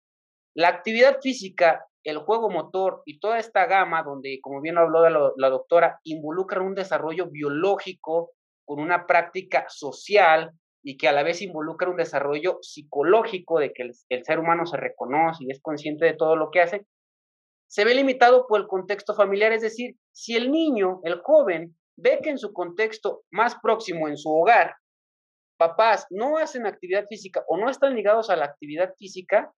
la 0.55 0.69
actividad 0.69 1.19
física, 1.21 1.85
el 2.05 2.19
juego 2.19 2.49
motor 2.49 3.01
y 3.05 3.19
toda 3.19 3.37
esta 3.37 3.65
gama, 3.65 4.01
donde, 4.01 4.39
como 4.41 4.61
bien 4.61 4.77
habló 4.77 5.09
la, 5.09 5.31
la 5.35 5.49
doctora, 5.49 5.99
involucran 6.05 6.65
un 6.65 6.73
desarrollo 6.73 7.27
biológico 7.29 8.31
con 8.65 8.79
una 8.79 9.05
práctica 9.05 9.65
social, 9.67 10.53
y 10.83 10.97
que 10.97 11.07
a 11.07 11.13
la 11.13 11.23
vez 11.23 11.41
involucra 11.41 11.89
un 11.89 11.95
desarrollo 11.95 12.59
psicológico 12.61 13.59
de 13.59 13.71
que 13.71 13.83
el, 14.09 14.25
ser 14.25 14.39
humano 14.39 14.65
se 14.65 14.77
reconoce 14.77 15.45
y 15.45 15.51
es 15.51 15.61
consciente 15.61 16.05
de 16.05 16.13
todo 16.13 16.35
lo 16.35 16.51
que 16.51 16.61
hace, 16.61 16.85
se 17.67 17.85
ve 17.85 17.95
limitado 17.95 18.45
por 18.47 18.59
el 18.59 18.67
contexto 18.67 19.15
familiar. 19.15 19.53
Es 19.53 19.61
decir, 19.61 19.95
si 20.11 20.35
el 20.35 20.51
niño, 20.51 20.99
el 21.03 21.21
joven, 21.21 21.75
ve 21.95 22.19
que 22.21 22.31
en 22.31 22.37
su 22.37 22.51
contexto 22.51 23.23
más 23.31 23.55
próximo, 23.61 24.09
en 24.09 24.17
su 24.17 24.29
hogar, 24.29 24.75
papás 25.57 26.05
no 26.09 26.37
hacen 26.37 26.65
actividad 26.65 27.07
física 27.07 27.43
o 27.47 27.57
no 27.57 27.69
están 27.69 27.95
ligados 27.95 28.29
a 28.29 28.35
la 28.35 28.45
actividad 28.45 28.93
física, 28.99 29.53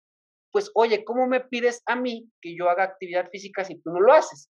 pues 0.51 0.69
oye, 0.75 1.03
¿cómo 1.03 1.27
me 1.27 1.41
pides 1.41 1.81
a 1.87 1.95
mí 1.95 2.29
que 2.39 2.55
yo 2.55 2.69
haga 2.69 2.83
actividad 2.83 3.29
física 3.29 3.65
si 3.65 3.81
tú 3.81 3.91
no 3.91 3.99
lo 3.99 4.13
haces? 4.13 4.49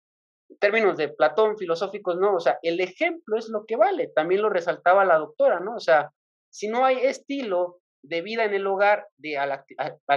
En 0.50 0.58
términos 0.58 0.98
de 0.98 1.10
Platón, 1.10 1.58
filosóficos, 1.58 2.18
no, 2.18 2.36
o 2.36 2.40
sea, 2.40 2.60
el 2.62 2.80
ejemplo 2.80 3.38
es 3.38 3.50
lo 3.50 3.66
que 3.66 3.76
vale, 3.76 4.12
también 4.16 4.42
lo 4.42 4.50
resaltaba 4.50 5.04
la 5.04 5.18
doctora, 5.18 5.60
¿no? 5.60 5.76
O 5.76 5.80
sea, 5.80 6.12
si 6.50 6.68
no 6.68 6.86
hay 6.86 6.98
estilo 7.00 7.80
de 8.04 8.22
vida 8.22 8.46
en 8.46 8.54
el 8.54 8.68
hogar 8.68 9.08
de, 9.18 9.38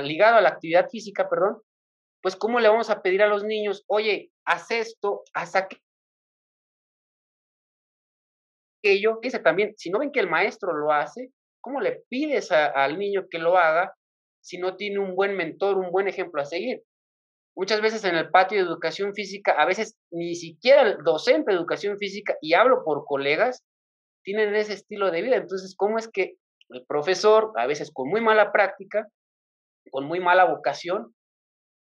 ligado 0.03 0.37
a 0.37 0.41
la 0.41 0.49
actividad 0.51 0.89
física, 0.89 1.29
perdón, 1.29 1.61
pues 2.23 2.37
¿cómo 2.37 2.61
le 2.61 2.69
vamos 2.69 2.91
a 2.91 3.03
pedir 3.03 3.23
a 3.23 3.29
los 3.29 3.45
niños, 3.45 3.85
oye, 3.89 4.31
haz 4.45 4.71
esto, 4.71 5.23
haz 5.35 5.55
aquello? 5.57 5.81
Dice 9.21 9.41
también, 9.41 9.75
si 9.77 9.91
no 9.91 9.99
ven 9.99 10.13
que 10.13 10.21
el 10.21 10.31
maestro 10.31 10.73
lo 10.73 10.93
hace, 10.93 11.33
¿cómo 11.61 11.81
le 11.81 12.05
pides 12.09 12.53
al 12.53 12.99
niño 12.99 13.27
que 13.31 13.39
lo 13.39 13.59
haga 13.59 13.95
si 14.41 14.59
no 14.59 14.77
tiene 14.77 14.99
un 14.99 15.15
buen 15.15 15.37
mentor, 15.37 15.79
un 15.79 15.91
buen 15.91 16.09
ejemplo 16.09 16.41
a 16.41 16.45
seguir? 16.45 16.83
Muchas 17.55 17.83
veces 17.83 18.05
en 18.05 18.17
el 18.17 18.31
patio 18.31 18.59
de 18.59 18.65
educación 18.65 19.15
física, 19.15 19.53
a 19.53 19.67
veces 19.67 19.99
ni 20.11 20.35
siquiera 20.35 20.83
el 20.83 21.03
docente 21.05 21.51
de 21.51 21.59
educación 21.59 21.99
física, 21.99 22.37
y 22.41 22.55
hablo 22.55 22.83
por 22.85 23.05
colegas, 23.05 23.63
tienen 24.23 24.55
ese 24.55 24.75
estilo 24.75 25.11
de 25.11 25.23
vida. 25.23 25.37
Entonces, 25.37 25.75
¿cómo 25.77 25.99
es 25.99 26.09
que 26.09 26.37
el 26.71 26.85
profesor, 26.87 27.53
a 27.57 27.67
veces 27.67 27.91
con 27.93 28.09
muy 28.09 28.21
mala 28.21 28.53
práctica, 28.53 29.07
con 29.91 30.05
muy 30.05 30.21
mala 30.21 30.45
vocación, 30.45 31.15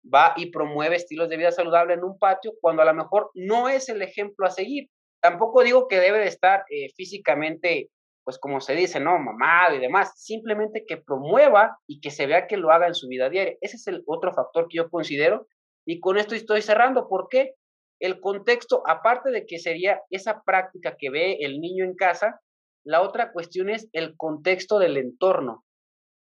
va 0.04 0.34
y 0.36 0.48
promueve 0.48 0.96
estilos 0.96 1.30
de 1.30 1.38
vida 1.38 1.52
saludable 1.52 1.94
en 1.94 2.04
un 2.04 2.18
patio 2.18 2.54
cuando 2.60 2.82
a 2.82 2.86
lo 2.86 2.94
mejor 2.94 3.30
no 3.36 3.70
es 3.70 3.90
el 3.90 4.02
ejemplo 4.02 4.46
a 4.46 4.52
seguir? 4.52 4.90
Tampoco 5.22 5.64
digo 5.64 5.88
que 5.88 6.00
debe 6.00 6.20
de 6.20 6.28
estar 6.28 6.66
eh, 6.70 6.90
físicamente, 6.96 7.90
pues 8.24 8.40
como 8.40 8.60
se 8.60 8.74
dice, 8.74 9.00
¿no? 9.00 9.20
Mamado 9.20 9.76
y 9.76 9.80
demás. 9.80 10.12
Simplemente 10.16 10.84
que 10.88 10.98
promueva 10.98 11.78
y 11.88 12.02
que 12.02 12.10
se 12.10 12.26
vea 12.26 12.48
que 12.48 12.58
lo 12.58 12.72
haga 12.72 12.88
en 12.88 12.96
su 12.96 13.08
vida 13.08 13.30
diaria. 13.30 13.56
Ese 13.62 13.76
es 13.76 13.88
el 13.88 14.04
otro 14.08 14.34
factor 14.34 14.68
que 14.68 14.78
yo 14.78 14.90
considero. 14.90 15.48
Y 15.86 16.00
con 16.00 16.18
esto 16.18 16.34
estoy 16.34 16.62
cerrando. 16.62 17.08
¿Por 17.08 17.28
qué? 17.30 17.54
El 18.02 18.20
contexto, 18.20 18.82
aparte 18.88 19.30
de 19.30 19.46
que 19.46 19.60
sería 19.60 20.02
esa 20.10 20.42
práctica 20.44 20.96
que 20.98 21.12
ve 21.12 21.38
el 21.42 21.62
niño 21.62 21.86
en 21.86 21.96
casa, 21.96 22.42
la 22.84 23.02
otra 23.02 23.32
cuestión 23.32 23.70
es 23.70 23.88
el 23.94 24.18
contexto 24.18 24.80
del 24.80 24.98
entorno. 24.98 25.64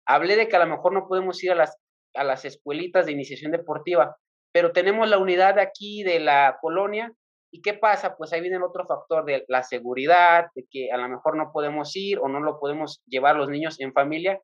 Hablé 0.06 0.36
de 0.36 0.48
que 0.48 0.56
a 0.56 0.60
lo 0.60 0.68
mejor 0.68 0.94
no 0.94 1.08
podemos 1.08 1.44
ir 1.44 1.52
a 1.52 1.56
las, 1.56 1.76
a 2.14 2.24
las 2.24 2.46
escuelitas 2.46 3.08
de 3.08 3.14
iniciación 3.14 3.52
deportiva, 3.52 4.16
pero 4.54 4.72
tenemos 4.72 5.10
la 5.10 5.18
unidad 5.18 5.58
aquí 5.58 6.04
de 6.04 6.20
la 6.20 6.60
colonia. 6.62 7.12
¿Y 7.52 7.62
qué 7.64 7.74
pasa? 7.74 8.16
Pues 8.18 8.32
ahí 8.34 8.42
viene 8.42 8.58
el 8.58 8.64
otro 8.64 8.86
factor 8.86 9.26
de 9.26 9.44
la 9.48 9.64
seguridad, 9.64 10.46
de 10.54 10.66
que 10.70 10.92
a 10.92 10.98
lo 10.98 11.10
mejor 11.10 11.36
no 11.36 11.52
podemos 11.52 11.96
ir 11.96 12.20
o 12.20 12.28
no 12.28 12.40
lo 12.40 12.60
podemos 12.60 13.02
llevar 13.08 13.36
los 13.36 13.50
niños 13.50 13.80
en 13.80 13.94
familia 13.94 14.40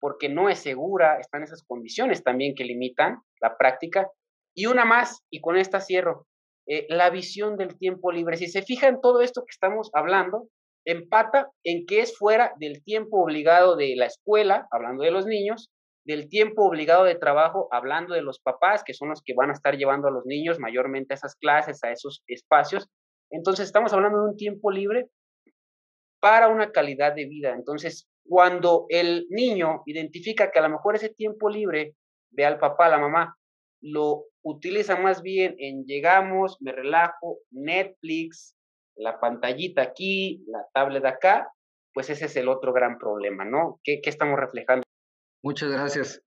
porque 0.00 0.28
no 0.28 0.48
es 0.48 0.58
segura, 0.58 1.18
están 1.20 1.42
esas 1.42 1.64
condiciones 1.64 2.22
también 2.22 2.54
que 2.54 2.64
limitan 2.64 3.18
la 3.40 3.56
práctica. 3.56 4.08
Y 4.54 4.66
una 4.66 4.84
más, 4.84 5.24
y 5.30 5.40
con 5.40 5.56
esta 5.56 5.80
cierro, 5.80 6.26
eh, 6.66 6.86
la 6.88 7.10
visión 7.10 7.56
del 7.56 7.78
tiempo 7.78 8.10
libre. 8.12 8.36
Si 8.36 8.48
se 8.48 8.62
fija 8.62 8.88
en 8.88 9.00
todo 9.00 9.20
esto 9.20 9.42
que 9.42 9.52
estamos 9.52 9.90
hablando, 9.92 10.48
empata 10.84 11.50
en 11.64 11.86
que 11.86 12.00
es 12.00 12.16
fuera 12.16 12.54
del 12.58 12.82
tiempo 12.82 13.22
obligado 13.22 13.76
de 13.76 13.94
la 13.96 14.06
escuela, 14.06 14.66
hablando 14.70 15.02
de 15.02 15.10
los 15.10 15.26
niños, 15.26 15.70
del 16.04 16.28
tiempo 16.28 16.64
obligado 16.64 17.04
de 17.04 17.16
trabajo, 17.16 17.68
hablando 17.72 18.14
de 18.14 18.22
los 18.22 18.40
papás, 18.40 18.84
que 18.84 18.94
son 18.94 19.08
los 19.08 19.22
que 19.22 19.34
van 19.34 19.50
a 19.50 19.52
estar 19.52 19.76
llevando 19.76 20.06
a 20.06 20.12
los 20.12 20.24
niños 20.24 20.60
mayormente 20.60 21.14
a 21.14 21.16
esas 21.16 21.34
clases, 21.34 21.82
a 21.82 21.90
esos 21.90 22.22
espacios. 22.28 22.88
Entonces, 23.30 23.66
estamos 23.66 23.92
hablando 23.92 24.22
de 24.22 24.30
un 24.30 24.36
tiempo 24.36 24.70
libre 24.70 25.08
para 26.20 26.48
una 26.48 26.70
calidad 26.70 27.12
de 27.14 27.26
vida. 27.26 27.54
Entonces, 27.54 28.08
cuando 28.24 28.86
el 28.88 29.26
niño 29.30 29.82
identifica 29.86 30.50
que 30.50 30.60
a 30.60 30.62
lo 30.62 30.70
mejor 30.70 30.94
ese 30.94 31.10
tiempo 31.10 31.48
libre 31.48 31.94
ve 32.30 32.44
al 32.44 32.58
papá, 32.58 32.88
la 32.88 32.98
mamá, 32.98 33.36
lo 33.80 34.24
utiliza 34.46 34.96
más 34.96 35.22
bien 35.22 35.56
en 35.58 35.84
llegamos, 35.86 36.56
me 36.60 36.70
relajo, 36.70 37.40
Netflix, 37.50 38.54
la 38.94 39.18
pantallita 39.18 39.82
aquí, 39.82 40.44
la 40.46 40.64
tablet 40.72 41.04
acá, 41.04 41.52
pues 41.92 42.10
ese 42.10 42.26
es 42.26 42.36
el 42.36 42.48
otro 42.48 42.72
gran 42.72 42.96
problema, 42.96 43.44
¿no? 43.44 43.80
¿Qué, 43.82 44.00
qué 44.00 44.08
estamos 44.08 44.38
reflejando? 44.38 44.84
Muchas 45.42 45.70
gracias. 45.72 46.22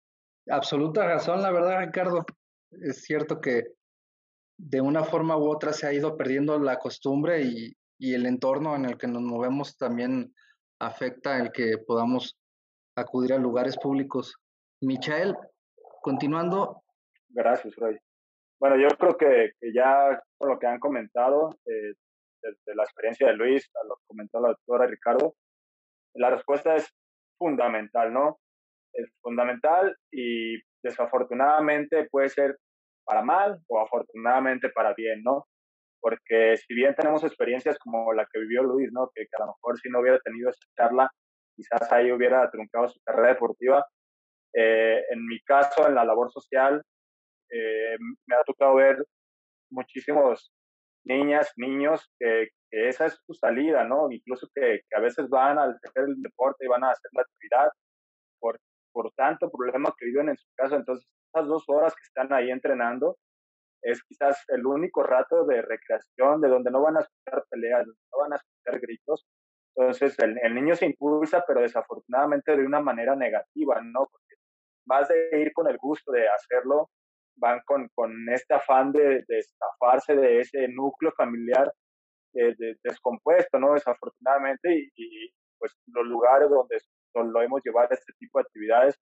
Absoluta 0.49 1.05
razón, 1.05 1.41
la 1.41 1.51
verdad, 1.51 1.79
Ricardo. 1.79 2.25
Es 2.71 3.03
cierto 3.03 3.39
que 3.39 3.63
de 4.57 4.81
una 4.81 5.05
forma 5.05 5.37
u 5.37 5.49
otra 5.49 5.71
se 5.71 5.87
ha 5.87 5.93
ido 5.93 6.17
perdiendo 6.17 6.59
la 6.59 6.77
costumbre 6.77 7.41
y, 7.41 7.73
y 7.97 8.15
el 8.15 8.25
entorno 8.25 8.75
en 8.75 8.83
el 8.83 8.97
que 8.97 9.07
nos 9.07 9.21
movemos 9.21 9.77
también 9.77 10.35
afecta 10.79 11.37
el 11.37 11.53
que 11.53 11.77
podamos 11.77 12.37
acudir 12.97 13.31
a 13.31 13.37
lugares 13.37 13.77
públicos. 13.77 14.35
Michael, 14.81 15.35
continuando, 16.01 16.83
Gracias, 17.29 17.75
Roy. 17.75 17.99
Bueno, 18.59 18.75
yo 18.77 18.89
creo 18.97 19.17
que, 19.17 19.53
ya 19.73 20.21
con 20.37 20.49
lo 20.49 20.59
que 20.59 20.67
han 20.67 20.79
comentado, 20.79 21.57
eh, 21.65 21.93
desde 22.41 22.75
la 22.75 22.83
experiencia 22.83 23.27
de 23.27 23.33
Luis, 23.33 23.69
a 23.81 23.87
lo 23.87 23.95
que 23.95 24.03
comentó 24.07 24.39
la 24.41 24.49
doctora 24.49 24.85
Ricardo, 24.85 25.35
la 26.15 26.29
respuesta 26.29 26.75
es 26.75 26.93
fundamental, 27.37 28.11
¿no? 28.11 28.39
Es 28.93 29.09
fundamental 29.21 29.95
y 30.11 30.57
desafortunadamente 30.83 32.07
puede 32.09 32.29
ser 32.29 32.57
para 33.05 33.21
mal 33.21 33.61
o 33.67 33.79
afortunadamente 33.79 34.69
para 34.69 34.93
bien, 34.93 35.23
¿no? 35.23 35.47
Porque 36.01 36.57
si 36.57 36.73
bien 36.73 36.95
tenemos 36.95 37.23
experiencias 37.23 37.77
como 37.79 38.13
la 38.13 38.25
que 38.31 38.39
vivió 38.39 38.63
Luis, 38.63 38.91
¿no? 38.91 39.09
Que, 39.13 39.21
que 39.23 39.41
a 39.41 39.45
lo 39.45 39.53
mejor 39.53 39.79
si 39.79 39.89
no 39.89 39.99
hubiera 39.99 40.19
tenido 40.19 40.49
esa 40.49 40.65
charla, 40.75 41.09
quizás 41.55 41.91
ahí 41.91 42.11
hubiera 42.11 42.49
truncado 42.51 42.89
su 42.89 42.99
carrera 43.05 43.29
deportiva. 43.29 43.85
Eh, 44.53 45.01
en 45.11 45.25
mi 45.25 45.39
caso, 45.41 45.87
en 45.87 45.95
la 45.95 46.03
labor 46.03 46.31
social, 46.31 46.83
eh, 47.51 47.97
me 48.27 48.35
ha 48.35 48.43
tocado 48.43 48.75
ver 48.75 49.05
muchísimos 49.71 50.51
niñas, 51.03 51.51
niños 51.57 52.09
que, 52.19 52.49
esa 52.71 53.07
es 53.07 53.19
su 53.25 53.33
salida, 53.33 53.83
¿no? 53.83 54.11
Incluso 54.11 54.47
que, 54.53 54.81
a 54.95 54.99
veces 54.99 55.27
van 55.29 55.57
al 55.57 55.71
hacer 55.83 56.03
el 56.03 56.21
deporte 56.21 56.65
y 56.65 56.67
van 56.67 56.83
a 56.83 56.91
hacer 56.91 57.09
la 57.13 57.23
actividad 57.23 57.71
por, 58.39 58.59
por 58.91 59.11
tanto 59.13 59.49
problema 59.49 59.93
que 59.97 60.05
viven 60.05 60.29
en 60.29 60.37
su 60.37 60.47
casa. 60.55 60.75
Entonces, 60.75 61.07
esas 61.33 61.47
dos 61.47 61.63
horas 61.67 61.95
que 61.95 62.03
están 62.03 62.31
ahí 62.33 62.51
entrenando 62.51 63.17
es 63.81 64.03
quizás 64.03 64.43
el 64.49 64.65
único 64.65 65.03
rato 65.03 65.45
de 65.45 65.61
recreación 65.61 66.41
de 66.41 66.49
donde 66.49 66.69
no 66.69 66.81
van 66.81 66.97
a 66.97 67.01
escuchar 67.01 67.43
peleas, 67.49 67.87
no 67.87 68.19
van 68.19 68.33
a 68.33 68.35
escuchar 68.35 68.79
gritos. 68.79 69.25
Entonces, 69.75 70.19
el, 70.19 70.37
el 70.43 70.53
niño 70.53 70.75
se 70.75 70.85
impulsa, 70.85 71.43
pero 71.47 71.61
desafortunadamente 71.61 72.55
de 72.55 72.65
una 72.65 72.81
manera 72.81 73.15
negativa, 73.15 73.81
¿no? 73.81 74.07
Porque 74.11 74.35
más 74.85 75.07
de 75.07 75.41
ir 75.41 75.53
con 75.53 75.67
el 75.67 75.77
gusto 75.77 76.11
de 76.11 76.27
hacerlo, 76.27 76.89
van 77.39 77.61
con, 77.65 77.89
con 77.95 78.29
este 78.29 78.53
afán 78.53 78.91
de, 78.91 79.23
de 79.27 79.39
estafarse 79.39 80.15
de 80.15 80.41
ese 80.41 80.67
núcleo 80.67 81.11
familiar 81.17 81.71
eh, 82.33 82.55
descompuesto, 82.83 83.59
¿no? 83.59 83.73
Desafortunadamente, 83.73 84.91
y, 84.95 85.33
pues 85.57 85.73
los 85.87 86.05
lugares 86.05 86.49
donde 86.49 86.79
lo 87.33 87.41
hemos 87.41 87.61
llevado 87.63 87.87
a 87.91 87.95
este 87.95 88.13
tipo 88.19 88.39
de 88.39 88.43
actividades 88.43 88.95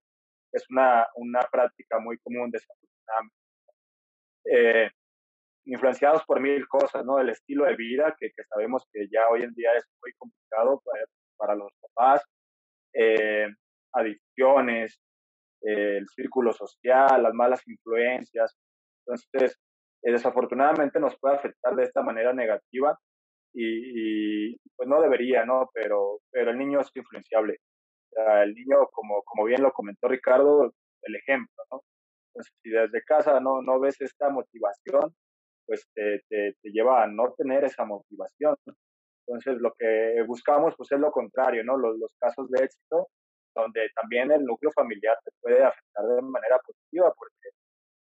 es 0.54 0.66
una, 0.70 1.08
una 1.16 1.42
práctica 1.52 2.00
muy 2.00 2.18
común, 2.20 2.50
desafortunadamente. 2.52 3.36
Eh, 4.46 4.90
influenciados 5.66 6.24
por 6.26 6.40
mil 6.40 6.66
cosas, 6.68 7.04
¿no? 7.06 7.20
El 7.20 7.30
estilo 7.30 7.66
de 7.66 7.76
vida, 7.76 8.16
que, 8.18 8.32
que 8.32 8.44
sabemos 8.46 8.88
que 8.92 9.08
ya 9.12 9.28
hoy 9.30 9.44
en 9.44 9.54
día 9.54 9.72
es 9.76 9.86
muy 10.02 10.14
complicado 10.14 10.82
para, 10.86 11.06
para 11.36 11.56
los 11.56 11.72
papás, 11.82 12.24
eh, 12.94 13.48
adicciones, 13.94 15.00
el 15.68 16.08
círculo 16.10 16.54
social, 16.54 17.24
las 17.24 17.34
malas 17.34 17.62
influencias. 17.68 18.56
Entonces, 19.06 19.58
eh, 20.04 20.12
desafortunadamente 20.12 21.00
nos 21.00 21.18
puede 21.20 21.36
afectar 21.36 21.76
de 21.76 21.84
esta 21.84 22.02
manera 22.02 22.34
negativa 22.34 22.98
y, 23.54 24.56
pues 24.76 24.88
no 24.88 25.02
debería, 25.02 25.46
¿no? 25.46 25.70
Pero, 25.74 26.20
pero 26.32 26.52
el 26.52 26.58
niño 26.58 26.82
es 26.82 26.92
influenciable. 26.96 27.58
el 28.44 28.54
niño, 28.54 28.88
como, 28.92 29.24
como 29.24 29.46
bien 29.46 29.62
lo 29.64 29.72
comentó 29.72 30.08
Ricardo, 30.08 30.74
el 31.04 31.16
ejemplo, 31.16 31.64
¿no? 31.72 31.82
Entonces, 32.34 32.54
si 32.64 32.70
desde 32.70 33.04
casa 33.04 33.40
no, 33.40 33.62
no 33.62 33.80
ves 33.80 34.00
esta 34.02 34.30
motivación, 34.30 35.14
pues 35.66 35.88
te, 35.94 36.22
te, 36.30 36.56
te 36.62 36.70
lleva 36.72 37.04
a 37.04 37.08
no 37.08 37.34
tener 37.38 37.64
esa 37.66 37.86
motivación. 37.86 38.56
Entonces, 39.28 39.60
lo 39.62 39.74
que 39.78 40.24
buscamos, 40.28 40.76
pues 40.78 40.92
es 40.92 41.00
lo 41.00 41.12
contrario, 41.12 41.64
¿no? 41.64 41.78
Los, 41.78 41.98
los 42.00 42.12
casos 42.20 42.50
de 42.52 42.64
éxito 42.66 43.10
donde 43.62 43.90
también 43.96 44.32
el 44.32 44.46
núcleo 44.46 44.72
familiar 44.72 45.18
te 45.24 45.32
puede 45.42 45.64
afectar 45.64 46.06
de 46.06 46.22
manera 46.22 46.60
positiva 46.60 47.14
porque 47.14 47.50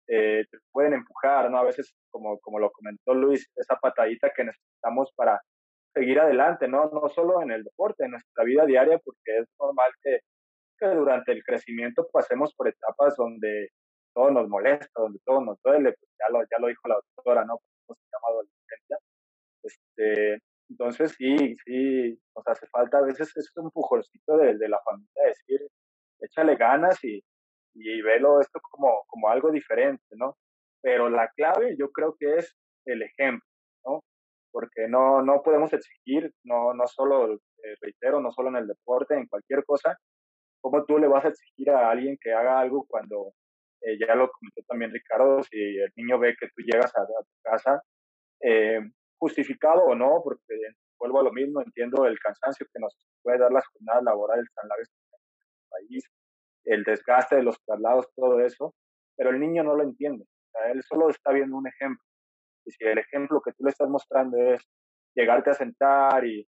eh, 0.07 0.45
te 0.49 0.57
pueden 0.71 0.93
empujar, 0.93 1.49
¿no? 1.51 1.59
A 1.59 1.63
veces, 1.63 1.93
como, 2.09 2.39
como 2.39 2.59
lo 2.59 2.71
comentó 2.71 3.13
Luis, 3.13 3.47
esa 3.55 3.75
patadita 3.75 4.31
que 4.35 4.43
necesitamos 4.43 5.11
para 5.15 5.39
seguir 5.93 6.19
adelante, 6.19 6.67
¿no? 6.67 6.89
No 6.91 7.09
solo 7.09 7.41
en 7.41 7.51
el 7.51 7.63
deporte, 7.63 8.05
en 8.05 8.11
nuestra 8.11 8.43
vida 8.43 8.65
diaria, 8.65 8.97
porque 8.99 9.39
es 9.39 9.47
normal 9.59 9.91
que, 10.03 10.19
que 10.79 10.87
durante 10.87 11.31
el 11.31 11.43
crecimiento 11.43 12.07
pasemos 12.11 12.53
por 12.55 12.67
etapas 12.67 13.15
donde 13.17 13.69
todo 14.13 14.31
nos 14.31 14.49
molesta, 14.49 14.89
donde 14.95 15.19
todo 15.25 15.41
nos 15.41 15.57
duele, 15.63 15.93
pues 15.93 16.11
ya 16.19 16.31
lo, 16.31 16.41
ya 16.41 16.59
lo 16.59 16.67
dijo 16.67 16.87
la 16.87 16.95
doctora, 16.95 17.45
¿no? 17.45 17.59
se 17.87 17.93
llama 18.11 18.27
adolescencia. 18.29 18.97
Este, 19.63 20.39
entonces, 20.69 21.13
sí, 21.17 21.55
sí, 21.65 22.19
nos 22.35 22.47
hace 22.47 22.67
falta 22.67 22.99
a 22.99 23.01
veces 23.01 23.35
es 23.35 23.51
un 23.55 23.71
pujoncito 23.71 24.37
de, 24.37 24.57
de 24.57 24.69
la 24.69 24.79
familia, 24.83 25.23
decir, 25.25 25.61
échale 26.21 26.55
ganas 26.55 27.03
y, 27.03 27.23
y 27.73 28.01
velo 28.01 28.41
esto 28.41 28.59
como, 28.71 29.03
como 29.07 29.29
algo 29.29 29.51
diferente, 29.51 30.03
¿no? 30.11 30.37
Pero 30.81 31.09
la 31.09 31.29
clave 31.35 31.75
yo 31.77 31.91
creo 31.91 32.15
que 32.19 32.37
es 32.37 32.55
el 32.85 33.01
ejemplo, 33.01 33.47
¿no? 33.85 34.03
Porque 34.51 34.87
no, 34.87 35.21
no 35.21 35.41
podemos 35.43 35.73
exigir, 35.73 36.31
no, 36.43 36.73
no 36.73 36.87
solo, 36.87 37.33
eh, 37.33 37.75
reitero, 37.81 38.21
no 38.21 38.31
solo 38.31 38.49
en 38.49 38.57
el 38.57 38.67
deporte, 38.67 39.15
en 39.15 39.27
cualquier 39.27 39.65
cosa, 39.65 39.97
¿cómo 40.61 40.85
tú 40.85 40.97
le 40.99 41.07
vas 41.07 41.25
a 41.25 41.29
exigir 41.29 41.69
a 41.71 41.89
alguien 41.89 42.17
que 42.21 42.33
haga 42.33 42.59
algo 42.59 42.85
cuando, 42.87 43.33
eh, 43.81 43.97
ya 43.99 44.15
lo 44.15 44.29
comentó 44.31 44.61
también 44.67 44.91
Ricardo, 44.91 45.43
si 45.43 45.57
el 45.57 45.91
niño 45.95 46.19
ve 46.19 46.35
que 46.39 46.47
tú 46.47 46.61
llegas 46.63 46.95
a, 46.95 47.05
tu 47.05 47.41
casa, 47.43 47.81
eh, 48.41 48.81
justificado 49.19 49.83
o 49.83 49.95
no, 49.95 50.21
porque 50.23 50.55
vuelvo 50.97 51.19
a 51.19 51.23
lo 51.23 51.31
mismo, 51.31 51.61
entiendo 51.61 52.05
el 52.05 52.17
cansancio 52.19 52.65
que 52.73 52.79
nos 52.79 52.95
puede 53.21 53.37
dar 53.37 53.51
las 53.51 53.67
jornadas 53.67 54.03
laborales 54.03 54.47
tan 54.55 54.67
largas 54.67 54.89
en 54.89 55.49
el 55.51 55.69
país, 55.69 56.03
el 56.65 56.83
desgaste 56.83 57.35
de 57.37 57.43
los 57.43 57.61
traslados, 57.63 58.07
todo 58.15 58.39
eso, 58.39 58.73
pero 59.15 59.31
el 59.31 59.39
niño 59.39 59.63
no 59.63 59.75
lo 59.75 59.83
entiende. 59.83 60.25
él 60.71 60.81
solo 60.83 61.09
está 61.09 61.31
viendo 61.31 61.57
un 61.57 61.67
ejemplo. 61.67 62.03
Y 62.65 62.71
si 62.71 62.83
el 62.85 62.97
ejemplo 62.97 63.41
que 63.41 63.51
tú 63.53 63.63
le 63.63 63.71
estás 63.71 63.89
mostrando 63.89 64.37
es 64.37 64.61
llegarte 65.15 65.49
a 65.49 65.53
sentar 65.53 66.25
y 66.25 66.47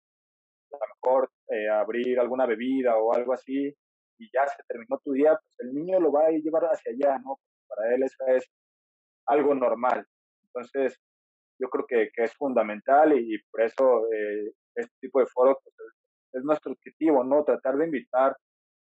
a 0.72 0.76
lo 0.76 0.94
mejor 0.94 1.30
eh, 1.48 1.68
abrir 1.68 2.18
alguna 2.18 2.46
bebida 2.46 2.96
o 2.96 3.14
algo 3.14 3.32
así, 3.32 3.74
y 4.18 4.30
ya 4.32 4.46
se 4.46 4.62
terminó 4.66 4.98
tu 5.04 5.12
día, 5.12 5.38
pues 5.40 5.54
el 5.58 5.74
niño 5.74 6.00
lo 6.00 6.10
va 6.10 6.26
a 6.26 6.30
llevar 6.30 6.64
hacia 6.64 6.92
allá, 6.92 7.18
¿no? 7.18 7.38
Para 7.68 7.94
él 7.94 8.02
eso 8.02 8.24
es 8.28 8.48
algo 9.26 9.54
normal. 9.54 10.06
Entonces, 10.46 10.98
yo 11.58 11.68
creo 11.68 11.86
que, 11.86 12.10
que 12.14 12.24
es 12.24 12.34
fundamental 12.34 13.18
y, 13.18 13.38
por 13.50 13.62
eso 13.62 14.06
eh, 14.12 14.52
este 14.74 14.94
tipo 15.00 15.20
de 15.20 15.26
foros 15.26 15.56
pues, 15.62 15.74
es, 16.32 16.44
nuestro 16.44 16.72
objetivo, 16.72 17.24
¿no? 17.24 17.44
Tratar 17.44 17.76
de 17.76 17.86
invitar 17.86 18.36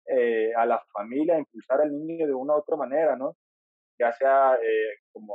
eh, 0.06 0.52
a 0.54 0.66
la 0.66 0.82
familia 0.92 1.34
a 1.34 1.38
impulsar 1.38 1.82
al 1.82 1.92
niño 1.92 2.26
de 2.26 2.34
una 2.34 2.54
u 2.54 2.58
otra 2.58 2.76
manera, 2.76 3.16
¿no? 3.16 3.36
Ya 3.98 4.12
sea, 4.12 4.54
eh, 4.54 4.98
como 5.12 5.34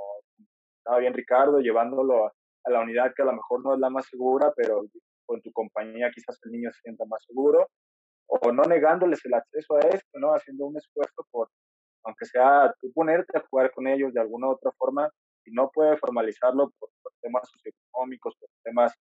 estaba 0.77 0.99
bien 0.99 1.13
Ricardo, 1.13 1.59
llevándolo 1.59 2.27
a, 2.27 2.33
la 2.65 2.81
unidad 2.81 3.13
que 3.15 3.21
a 3.21 3.25
lo 3.25 3.33
mejor 3.33 3.63
no 3.63 3.73
es 3.73 3.79
la 3.79 3.89
más 3.89 4.05
segura, 4.07 4.53
pero 4.55 4.83
con 5.25 5.41
tu 5.41 5.51
compañía 5.51 6.11
quizás 6.13 6.39
el 6.43 6.51
niño 6.51 6.71
se 6.71 6.81
sienta 6.81 7.05
más 7.05 7.23
seguro, 7.25 7.69
o 8.27 8.51
no 8.51 8.63
negándoles 8.63 9.23
el 9.25 9.33
acceso 9.33 9.75
a 9.75 9.81
esto, 9.81 10.19
¿no? 10.19 10.33
Haciendo 10.33 10.65
un 10.65 10.77
esfuerzo 10.77 11.25
por, 11.29 11.49
aunque 12.03 12.25
sea 12.25 12.73
tú 12.79 12.91
ponerte 12.93 13.37
a 13.37 13.45
jugar 13.49 13.71
con 13.71 13.87
ellos 13.87 14.13
de 14.13 14.21
alguna 14.21 14.47
u 14.47 14.51
otra 14.51 14.71
forma, 14.77 15.09
y 15.45 15.51
no 15.51 15.69
puede 15.73 15.97
formalizarlo 15.97 16.71
por, 16.79 16.89
temas 17.21 17.49
socioeconómicos, 17.49 18.35
por 18.37 18.49
temas 18.63 18.93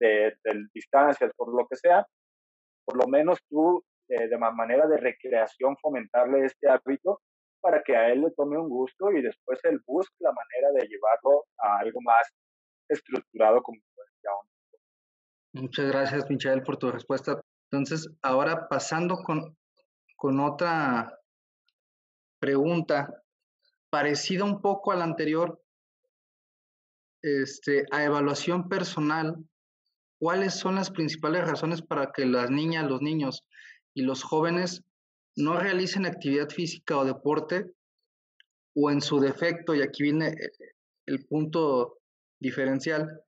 de, 0.00 0.36
de, 0.44 0.66
distancias, 0.72 1.32
por 1.36 1.52
lo 1.52 1.66
que 1.66 1.76
sea, 1.76 2.06
por 2.84 2.96
lo 2.96 3.08
menos 3.08 3.38
tú 3.48 3.82
eh, 4.08 4.28
de 4.28 4.38
manera 4.38 4.86
de 4.86 4.96
recreación 4.98 5.76
fomentarle 5.78 6.44
este 6.44 6.68
hábito 6.68 7.20
para 7.60 7.82
que 7.82 7.96
a 7.96 8.12
él 8.12 8.20
le 8.20 8.30
tome 8.32 8.58
un 8.58 8.68
gusto 8.68 9.10
y 9.10 9.22
después 9.22 9.58
él 9.64 9.80
busque 9.86 10.14
la 10.20 10.30
manera 10.30 10.70
de 10.72 10.86
llevarlo 10.86 11.44
a 11.58 11.78
algo 11.78 12.00
más 12.02 12.28
estructurado 12.88 13.62
como 13.62 13.78
Muchas 15.54 15.86
gracias, 15.86 16.28
Michael, 16.28 16.64
por 16.64 16.78
tu 16.78 16.90
respuesta. 16.90 17.40
Entonces, 17.70 18.10
ahora 18.22 18.66
pasando 18.68 19.22
con, 19.22 19.56
con 20.16 20.40
otra 20.40 21.16
pregunta 22.40 23.22
parecida 23.88 24.42
un 24.42 24.60
poco 24.60 24.90
a 24.90 24.96
la 24.96 25.04
anterior, 25.04 25.62
este, 27.24 27.86
a 27.90 28.04
evaluación 28.04 28.68
personal, 28.68 29.34
¿cuáles 30.20 30.54
son 30.54 30.74
las 30.74 30.90
principales 30.90 31.46
razones 31.46 31.80
para 31.80 32.12
que 32.12 32.26
las 32.26 32.50
niñas, 32.50 32.86
los 32.86 33.00
niños 33.00 33.46
y 33.94 34.02
los 34.02 34.22
jóvenes 34.22 34.82
no 35.34 35.58
realicen 35.58 36.04
actividad 36.04 36.50
física 36.50 36.98
o 36.98 37.04
deporte 37.06 37.72
o 38.76 38.90
en 38.90 39.00
su 39.00 39.20
defecto, 39.20 39.74
y 39.74 39.80
aquí 39.80 40.02
viene 40.02 40.28
eh, 40.28 40.50
el 41.06 41.24
punto 41.24 41.98
diferencial, 42.38 43.22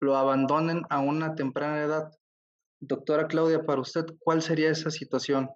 lo 0.00 0.16
abandonen 0.16 0.82
a 0.88 1.00
una 1.00 1.34
temprana 1.34 1.82
edad? 1.82 2.10
Doctora 2.80 3.26
Claudia, 3.26 3.66
para 3.66 3.82
usted, 3.82 4.06
¿cuál 4.20 4.40
sería 4.40 4.70
esa 4.70 4.90
situación 4.90 5.50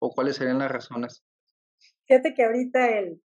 o 0.00 0.10
cuáles 0.10 0.36
serían 0.36 0.60
las 0.60 0.70
razones? 0.70 1.24
Fíjate 2.06 2.34
que 2.34 2.44
ahorita 2.44 2.88
el, 2.98 3.20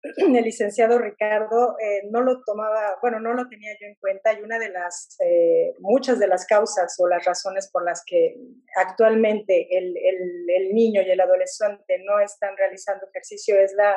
licenciado 0.42 0.98
Ricardo 0.98 1.76
eh, 1.78 2.02
no 2.10 2.20
lo 2.22 2.42
tomaba, 2.44 2.98
bueno, 3.00 3.20
no 3.20 3.32
lo 3.32 3.48
tenía 3.48 3.72
yo 3.80 3.86
en 3.86 3.94
cuenta 3.96 4.32
y 4.32 4.42
una 4.42 4.58
de 4.58 4.70
las, 4.70 5.16
eh, 5.24 5.74
muchas 5.78 6.18
de 6.18 6.26
las 6.26 6.46
causas 6.46 6.96
o 6.98 7.06
las 7.06 7.24
razones 7.24 7.70
por 7.70 7.84
las 7.84 8.02
que 8.04 8.36
actualmente 8.76 9.68
el, 9.70 9.94
el, 9.96 10.74
niño 10.74 11.02
y 11.02 11.10
el 11.10 11.20
adolescente 11.20 12.02
no 12.04 12.18
están 12.18 12.56
realizando 12.56 13.06
ejercicio 13.06 13.58
es 13.58 13.72
la, 13.74 13.96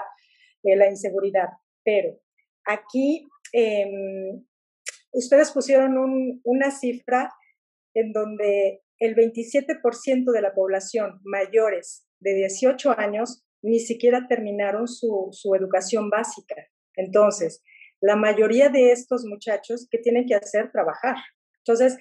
eh, 0.63 0.75
la 0.75 0.88
inseguridad. 0.88 1.49
Pero 1.84 2.19
aquí 2.65 3.28
em, 3.53 4.45
ustedes 5.11 5.51
pusieron 5.51 5.97
un, 5.97 6.39
una 6.43 6.69
cifra 6.69 7.34
en 7.95 8.13
donde 8.13 8.84
el 8.99 9.15
27% 9.15 10.32
de 10.32 10.41
la 10.41 10.53
población 10.53 11.19
mayores 11.23 12.07
de 12.19 12.36
18 12.36 12.99
años 12.99 13.46
ni 13.61 13.79
siquiera 13.79 14.27
terminaron 14.27 14.87
su, 14.87 15.29
su 15.31 15.55
educación 15.55 16.09
básica. 16.09 16.55
Entonces, 16.95 17.63
la 18.01 18.15
mayoría 18.15 18.69
de 18.69 18.91
estos 18.91 19.25
muchachos, 19.25 19.87
¿qué 19.89 19.97
tienen 19.97 20.25
que 20.25 20.35
hacer? 20.35 20.71
Trabajar. 20.71 21.15
Entonces, 21.59 21.97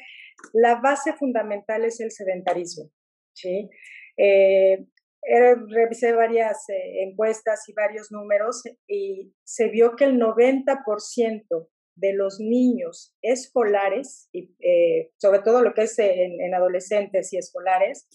la 0.53 0.77
base 0.77 1.15
fundamental 1.15 1.85
es 1.85 2.01
el 2.01 2.11
sedentarismo. 2.11 2.91
¿sí? 3.33 3.69
Eh, 4.17 4.87
revisé 5.69 6.13
varias 6.13 6.69
eh, 6.69 7.03
encuestas 7.03 7.69
y 7.69 7.73
varios 7.73 8.13
números 8.13 8.63
y 8.87 9.33
se 9.45 9.69
vio 9.69 9.97
que 9.97 10.05
el 10.05 10.21
90% 10.21 11.69
de 11.97 12.13
los 12.13 12.39
niños 12.39 13.17
escolares, 13.23 14.29
y, 14.33 14.55
eh, 14.61 15.11
sobre 15.17 15.41
todo 15.41 15.63
lo 15.63 15.73
que 15.73 15.83
es 15.83 15.99
en, 15.99 16.41
en 16.41 16.55
adolescentes 16.55 17.33
y 17.33 17.39
escolares, 17.39 18.07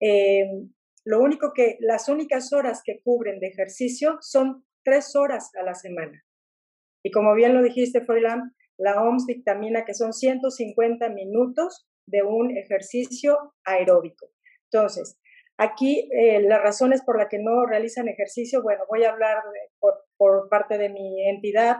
eh, 0.00 0.46
lo 1.04 1.20
único 1.20 1.52
que, 1.54 1.76
las 1.80 2.08
únicas 2.08 2.52
horas 2.52 2.82
que 2.84 3.00
cubren 3.02 3.38
de 3.40 3.48
ejercicio 3.48 4.18
son 4.20 4.64
tres 4.84 5.14
horas 5.16 5.50
a 5.54 5.62
la 5.62 5.74
semana. 5.74 6.24
Y 7.04 7.10
como 7.10 7.34
bien 7.34 7.54
lo 7.54 7.62
dijiste, 7.62 8.00
Froilán, 8.00 8.54
la 8.78 9.02
OMS 9.02 9.26
dictamina 9.26 9.84
que 9.84 9.94
son 9.94 10.12
150 10.12 11.08
minutos 11.10 11.86
de 12.06 12.22
un 12.22 12.56
ejercicio 12.56 13.54
aeróbico. 13.64 14.30
Entonces, 14.72 15.18
aquí 15.58 16.08
eh, 16.12 16.40
las 16.42 16.62
razones 16.62 17.02
por 17.02 17.18
las 17.18 17.28
que 17.28 17.38
no 17.38 17.66
realizan 17.66 18.08
ejercicio, 18.08 18.62
bueno, 18.62 18.84
voy 18.88 19.04
a 19.04 19.10
hablar 19.10 19.38
por, 19.78 20.04
por, 20.16 20.48
parte 20.48 20.78
de 20.78 20.88
mi 20.88 21.28
entidad 21.28 21.76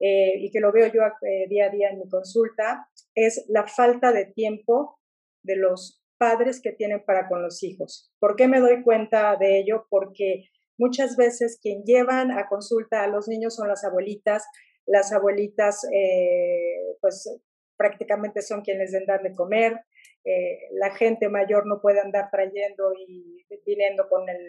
eh, 0.00 0.34
y 0.38 0.50
que 0.50 0.60
lo 0.60 0.72
veo 0.72 0.86
yo 0.86 1.02
eh, 1.02 1.46
día 1.48 1.66
a 1.66 1.70
día 1.70 1.90
en 1.90 1.98
mi 1.98 2.08
consulta, 2.08 2.88
es 3.14 3.44
la 3.48 3.66
falta 3.66 4.12
de 4.12 4.26
tiempo 4.26 4.98
de 5.42 5.56
los 5.56 6.02
padres 6.18 6.60
que 6.60 6.72
tienen 6.72 7.04
para 7.04 7.28
con 7.28 7.42
los 7.42 7.62
hijos. 7.62 8.12
¿Por 8.18 8.36
qué 8.36 8.48
me 8.48 8.60
doy 8.60 8.82
cuenta 8.82 9.36
de 9.36 9.60
ello? 9.60 9.86
Porque 9.88 10.48
muchas 10.76 11.16
veces 11.16 11.58
quien 11.62 11.84
llevan 11.84 12.32
a 12.32 12.48
consulta 12.48 13.02
a 13.02 13.08
los 13.08 13.28
niños 13.28 13.54
son 13.54 13.68
las 13.68 13.84
abuelitas. 13.84 14.46
Las 14.86 15.12
abuelitas, 15.12 15.86
eh, 15.92 16.96
pues 17.00 17.40
prácticamente 17.76 18.42
son 18.42 18.62
quienes 18.62 18.92
les 18.92 19.06
dan 19.06 19.22
de 19.22 19.34
comer. 19.34 19.80
Eh, 20.24 20.68
la 20.72 20.94
gente 20.94 21.28
mayor 21.28 21.66
no 21.66 21.80
puede 21.80 22.00
andar 22.00 22.28
trayendo 22.30 22.92
y 22.94 23.46
viniendo 23.64 24.08
con 24.08 24.28
el, 24.28 24.44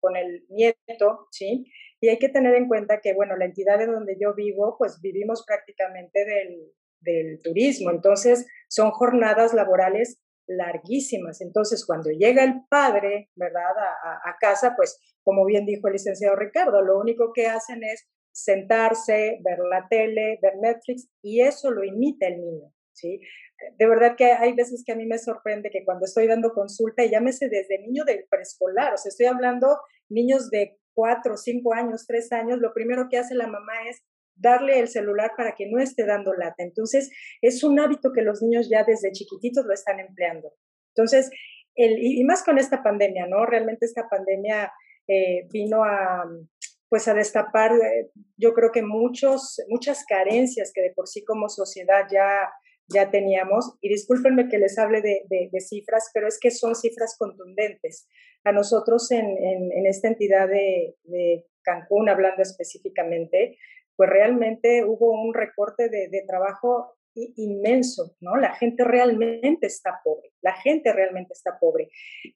con 0.00 0.16
el 0.16 0.44
nieto, 0.48 1.28
¿sí? 1.30 1.70
Y 2.00 2.08
hay 2.08 2.18
que 2.18 2.28
tener 2.28 2.54
en 2.54 2.68
cuenta 2.68 3.00
que, 3.00 3.14
bueno, 3.14 3.36
la 3.36 3.46
entidad 3.46 3.78
de 3.78 3.86
donde 3.86 4.16
yo 4.20 4.34
vivo, 4.34 4.76
pues 4.78 5.00
vivimos 5.00 5.44
prácticamente 5.46 6.24
del, 6.24 6.72
del 7.00 7.40
turismo. 7.42 7.90
Entonces, 7.90 8.46
son 8.68 8.90
jornadas 8.90 9.54
laborales 9.54 10.20
larguísimas. 10.46 11.40
Entonces, 11.40 11.84
cuando 11.84 12.10
llega 12.10 12.44
el 12.44 12.62
padre, 12.68 13.30
¿verdad?, 13.34 13.72
a, 14.24 14.36
casa, 14.40 14.74
pues, 14.76 15.00
como 15.22 15.44
bien 15.44 15.66
dijo 15.66 15.88
el 15.88 15.94
licenciado 15.94 16.36
Ricardo, 16.36 16.82
lo 16.82 16.98
único 16.98 17.32
que 17.32 17.46
hacen 17.46 17.82
es 17.82 18.06
sentarse, 18.32 19.38
ver 19.42 19.58
la 19.70 19.86
tele, 19.88 20.38
ver 20.42 20.56
Netflix, 20.60 21.08
y 21.22 21.40
eso 21.40 21.70
lo 21.70 21.84
imita 21.84 22.26
el 22.26 22.40
niño, 22.40 22.72
¿sí? 22.92 23.20
De 23.78 23.88
verdad 23.88 24.14
que 24.16 24.26
hay 24.26 24.52
veces 24.54 24.82
que 24.84 24.92
a 24.92 24.96
mí 24.96 25.06
me 25.06 25.18
sorprende 25.18 25.70
que 25.70 25.84
cuando 25.84 26.04
estoy 26.04 26.26
dando 26.26 26.52
consulta, 26.52 27.02
y 27.02 27.10
llámese 27.10 27.48
desde 27.48 27.80
niño 27.80 28.04
del 28.04 28.26
preescolar, 28.28 28.94
o 28.94 28.96
sea, 28.98 29.08
estoy 29.08 29.26
hablando 29.26 29.78
niños 30.10 30.50
de 30.50 30.78
cuatro, 30.94 31.36
cinco 31.36 31.72
años, 31.74 32.06
tres 32.06 32.30
años, 32.32 32.58
lo 32.58 32.72
primero 32.74 33.08
que 33.10 33.18
hace 33.18 33.34
la 33.34 33.46
mamá 33.46 33.72
es 33.88 34.02
darle 34.36 34.78
el 34.78 34.88
celular 34.88 35.32
para 35.36 35.54
que 35.54 35.66
no 35.66 35.80
esté 35.80 36.04
dando 36.06 36.32
lata. 36.34 36.62
Entonces, 36.62 37.10
es 37.40 37.64
un 37.64 37.80
hábito 37.80 38.12
que 38.12 38.22
los 38.22 38.42
niños 38.42 38.68
ya 38.70 38.84
desde 38.84 39.12
chiquititos 39.12 39.64
lo 39.64 39.72
están 39.72 39.98
empleando. 40.00 40.52
Entonces, 40.94 41.30
el, 41.74 41.98
y 41.98 42.24
más 42.24 42.42
con 42.42 42.58
esta 42.58 42.82
pandemia, 42.82 43.26
¿no? 43.26 43.44
Realmente 43.44 43.86
esta 43.86 44.08
pandemia 44.08 44.72
eh, 45.08 45.46
vino 45.50 45.84
a, 45.84 46.24
pues 46.88 47.06
a 47.08 47.14
destapar, 47.14 47.72
eh, 47.72 48.10
yo 48.36 48.54
creo 48.54 48.72
que 48.72 48.82
muchos, 48.82 49.60
muchas 49.68 50.04
carencias 50.04 50.72
que 50.74 50.82
de 50.82 50.92
por 50.94 51.06
sí 51.06 51.24
como 51.24 51.48
sociedad 51.48 52.06
ya, 52.10 52.50
ya 52.88 53.10
teníamos. 53.10 53.76
Y 53.80 53.88
discúlpenme 53.88 54.48
que 54.48 54.58
les 54.58 54.78
hable 54.78 55.02
de, 55.02 55.60
cifras, 55.60 56.10
pero 56.14 56.28
es 56.28 56.38
que 56.40 56.50
son 56.50 56.74
cifras 56.74 57.16
contundentes. 57.18 58.08
a 58.44 58.52
nosotros 58.52 59.10
en, 59.10 59.26
en, 59.26 59.86
esta 59.86 60.08
entidad 60.08 60.48
de, 60.48 60.94
Cancún, 61.62 62.08
hablando 62.08 62.42
específicamente, 62.42 63.58
pues 63.96 64.10
realmente 64.10 64.84
hubo 64.84 65.12
un 65.22 65.34
recorte 65.34 65.88
de, 65.88 66.24
trabajo 66.26 66.96
inmenso, 67.14 68.14
¿no? 68.20 68.36
La 68.36 68.54
gente 68.56 68.84
realmente 68.84 69.66
está 69.66 70.00
pobre, 70.04 70.32
la 70.42 70.52
gente 70.52 70.92
realmente 70.92 71.32
está 71.32 71.58
pobre. 71.58 71.88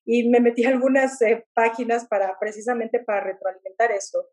Y 0.07 0.29
me 0.31 0.41
metí 0.41 0.65
algunas 0.65 1.21
eh, 1.21 1.45
páginas 1.53 2.07
para 2.07 2.39
precisamente 2.39 3.01
para 3.01 3.21
retroalimentar 3.21 3.93
eso 3.93 4.27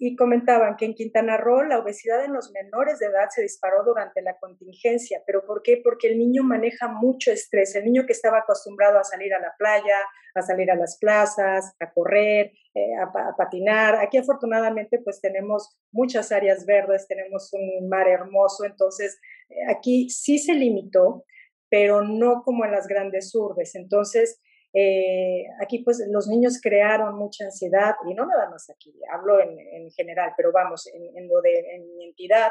y 0.00 0.14
comentaban 0.14 0.76
que 0.76 0.84
en 0.84 0.94
Quintana 0.94 1.36
Roo 1.36 1.64
la 1.64 1.80
obesidad 1.80 2.24
en 2.24 2.32
los 2.32 2.52
menores 2.52 3.00
de 3.00 3.06
edad 3.06 3.28
se 3.30 3.42
disparó 3.42 3.82
durante 3.84 4.22
la 4.22 4.38
contingencia. 4.38 5.22
¿Pero 5.26 5.44
por 5.44 5.62
qué? 5.62 5.80
Porque 5.82 6.06
el 6.06 6.18
niño 6.18 6.44
maneja 6.44 6.86
mucho 6.86 7.32
estrés. 7.32 7.74
El 7.74 7.84
niño 7.84 8.06
que 8.06 8.12
estaba 8.12 8.38
acostumbrado 8.38 9.00
a 9.00 9.04
salir 9.04 9.34
a 9.34 9.40
la 9.40 9.52
playa, 9.58 9.98
a 10.36 10.42
salir 10.42 10.70
a 10.70 10.76
las 10.76 10.98
plazas, 10.98 11.74
a 11.80 11.90
correr, 11.92 12.52
eh, 12.74 12.94
a, 12.96 13.36
patinar. 13.36 13.96
Aquí 13.96 14.18
afortunadamente 14.18 15.00
pues 15.02 15.20
tenemos 15.20 15.76
muchas 15.90 16.30
áreas 16.30 16.64
verdes, 16.64 17.08
tenemos 17.08 17.52
un 17.52 17.88
mar 17.88 18.06
hermoso. 18.06 18.64
Entonces 18.64 19.18
eh, 19.48 19.54
aquí 19.68 20.10
sí 20.10 20.38
se 20.38 20.54
limitó, 20.54 21.24
pero 21.68 22.02
no 22.02 22.42
como 22.44 22.64
en 22.64 22.70
las 22.70 22.86
grandes 22.86 23.34
urbes. 23.34 23.74
Entonces 23.74 24.40
eh, 24.74 25.44
aquí 25.62 25.82
pues 25.82 26.02
los 26.10 26.28
niños 26.28 26.60
crearon 26.62 27.16
mucha 27.16 27.46
ansiedad 27.46 27.94
y 28.08 28.14
no 28.14 28.26
nada 28.26 28.50
más 28.50 28.68
aquí, 28.70 28.94
hablo 29.12 29.40
en, 29.40 29.58
en 29.58 29.90
general, 29.90 30.32
pero 30.36 30.52
vamos, 30.52 30.86
en, 30.92 31.28
lo 31.28 31.40
de 31.40 31.58
en 31.74 31.96
mi 31.96 32.06
entidad. 32.06 32.50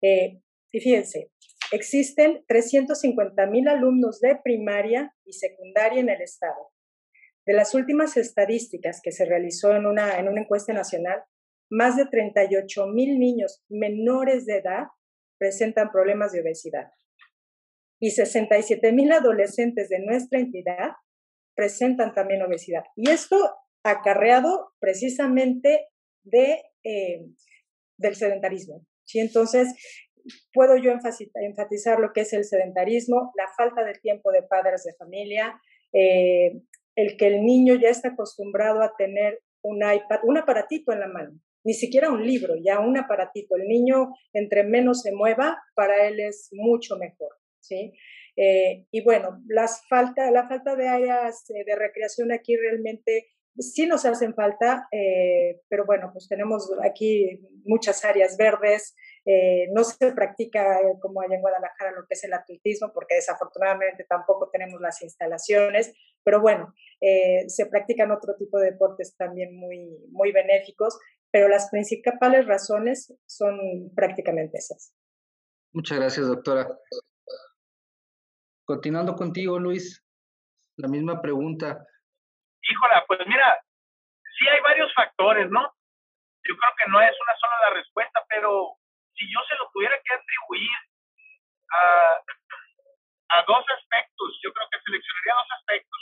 Eh, 0.00 0.40
y 0.72 0.80
fíjense, 0.80 1.30
existen 1.72 2.44
350 2.48 3.46
mil 3.46 3.68
alumnos 3.68 4.20
de 4.20 4.38
primaria 4.42 5.14
y 5.24 5.32
secundaria 5.32 6.00
en 6.00 6.08
el 6.08 6.22
estado. 6.22 6.70
De 7.44 7.52
las 7.52 7.74
últimas 7.74 8.16
estadísticas 8.16 9.00
que 9.02 9.12
se 9.12 9.24
realizó 9.24 9.74
en 9.74 9.86
una, 9.86 10.18
en 10.18 10.28
una 10.28 10.42
encuesta 10.42 10.72
nacional, 10.72 11.22
más 11.70 11.96
de 11.96 12.06
38 12.06 12.86
mil 12.88 13.18
niños 13.18 13.62
menores 13.68 14.46
de 14.46 14.58
edad 14.58 14.86
presentan 15.38 15.90
problemas 15.90 16.32
de 16.32 16.42
obesidad 16.42 16.90
y 18.00 18.10
67 18.10 18.92
mil 18.92 19.12
adolescentes 19.12 19.88
de 19.88 20.00
nuestra 20.00 20.40
entidad 20.40 20.92
presentan 21.60 22.14
también 22.14 22.40
obesidad. 22.40 22.84
Y 22.96 23.10
esto 23.10 23.36
acarreado 23.82 24.72
precisamente 24.78 25.88
de, 26.24 26.62
eh, 26.84 27.26
del 27.98 28.14
sedentarismo. 28.14 28.86
¿sí? 29.04 29.20
Entonces, 29.20 29.68
puedo 30.54 30.78
yo 30.78 30.90
enfatizar 30.90 32.00
lo 32.00 32.14
que 32.14 32.22
es 32.22 32.32
el 32.32 32.44
sedentarismo, 32.46 33.30
la 33.36 33.46
falta 33.58 33.84
de 33.84 33.92
tiempo 33.92 34.32
de 34.32 34.42
padres 34.42 34.84
de 34.84 34.94
familia, 34.94 35.60
eh, 35.92 36.62
el 36.96 37.18
que 37.18 37.26
el 37.26 37.44
niño 37.44 37.74
ya 37.74 37.90
está 37.90 38.08
acostumbrado 38.08 38.80
a 38.80 38.94
tener 38.96 39.42
un 39.62 39.80
iPad, 39.82 40.20
un 40.22 40.38
aparatito 40.38 40.94
en 40.94 41.00
la 41.00 41.08
mano, 41.08 41.38
ni 41.62 41.74
siquiera 41.74 42.10
un 42.10 42.26
libro, 42.26 42.54
ya 42.64 42.80
un 42.80 42.96
aparatito. 42.96 43.54
El 43.56 43.68
niño, 43.68 44.14
entre 44.32 44.64
menos 44.64 45.02
se 45.02 45.12
mueva, 45.12 45.62
para 45.74 46.08
él 46.08 46.20
es 46.20 46.48
mucho 46.52 46.96
mejor. 46.96 47.36
¿sí? 47.60 47.92
Eh, 48.36 48.86
y 48.90 49.02
bueno, 49.04 49.42
las 49.48 49.86
falta, 49.88 50.30
la 50.30 50.48
falta 50.48 50.76
de 50.76 50.88
áreas 50.88 51.48
eh, 51.50 51.64
de 51.64 51.76
recreación 51.76 52.32
aquí 52.32 52.56
realmente 52.56 53.28
sí 53.58 53.86
nos 53.86 54.06
hacen 54.06 54.34
falta, 54.34 54.88
eh, 54.92 55.60
pero 55.68 55.84
bueno, 55.84 56.10
pues 56.12 56.28
tenemos 56.28 56.70
aquí 56.82 57.40
muchas 57.64 58.04
áreas 58.04 58.36
verdes, 58.38 58.94
no 59.72 59.84
se 59.84 60.12
practica 60.12 60.80
como 61.00 61.20
allá 61.20 61.34
en 61.34 61.42
Guadalajara 61.42 61.92
lo 61.92 62.06
que 62.08 62.14
es 62.14 62.24
el 62.24 62.32
atletismo, 62.32 62.90
porque 62.94 63.16
desafortunadamente 63.16 64.06
tampoco 64.08 64.48
tenemos 64.50 64.80
las 64.80 65.02
instalaciones, 65.02 65.92
pero 66.24 66.40
bueno, 66.40 66.72
se 67.48 67.66
practican 67.66 68.12
otro 68.12 68.34
tipo 68.38 68.58
de 68.58 68.70
deportes 68.70 69.14
también 69.16 69.54
muy, 69.54 70.06
muy 70.10 70.32
benéficos, 70.32 70.98
pero 71.30 71.48
las 71.48 71.68
principales 71.70 72.46
razones 72.46 73.14
son 73.26 73.58
prácticamente 73.94 74.58
esas. 74.58 74.94
Muchas 75.72 75.98
gracias, 75.98 76.26
doctora. 76.26 76.66
Continuando 78.70 79.18
contigo, 79.18 79.58
Luis, 79.58 79.98
la 80.78 80.86
misma 80.86 81.20
pregunta. 81.20 81.82
Híjola, 82.62 83.02
pues 83.08 83.18
mira, 83.26 83.58
sí 84.38 84.46
hay 84.46 84.60
varios 84.60 84.94
factores, 84.94 85.50
¿no? 85.50 85.74
Yo 86.46 86.54
creo 86.54 86.72
que 86.78 86.86
no 86.86 87.00
es 87.02 87.10
una 87.10 87.34
sola 87.34 87.66
la 87.66 87.74
respuesta, 87.74 88.22
pero 88.28 88.78
si 89.18 89.26
yo 89.26 89.40
se 89.50 89.56
lo 89.56 89.68
tuviera 89.74 89.98
que 89.98 90.14
atribuir 90.14 90.70
a, 91.66 91.82
a 93.34 93.42
dos 93.42 93.66
aspectos, 93.74 94.38
yo 94.38 94.52
creo 94.54 94.68
que 94.70 94.78
seleccionaría 94.86 95.34
dos 95.34 95.50
aspectos. 95.58 96.00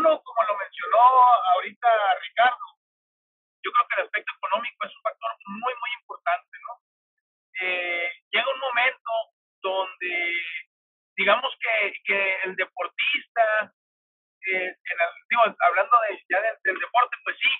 Uno, 0.00 0.22
como 0.24 0.40
lo 0.48 0.56
mencionó 0.56 1.04
ahorita 1.52 1.88
Ricardo, 2.16 2.66
yo 3.60 3.70
creo 3.76 3.88
que 3.92 3.96
el 4.00 4.06
aspecto 4.08 4.32
económico 4.40 4.86
es 4.88 4.96
un 4.96 5.02
factor 5.04 5.30
muy, 5.52 5.74
muy 5.76 5.90
importante, 6.00 6.56
¿no? 6.64 6.72
Eh, 7.60 8.08
llega 8.32 8.54
un 8.56 8.60
momento 8.72 9.12
donde 9.60 10.40
digamos 11.20 11.52
que, 11.60 11.92
que 12.04 12.36
el 12.44 12.56
deportista, 12.56 13.44
eh, 14.48 14.74
digo, 15.28 15.42
hablando 15.68 15.96
de, 16.08 16.24
ya 16.30 16.40
del, 16.40 16.78
deporte, 16.80 17.16
pues 17.24 17.36
sí, 17.36 17.50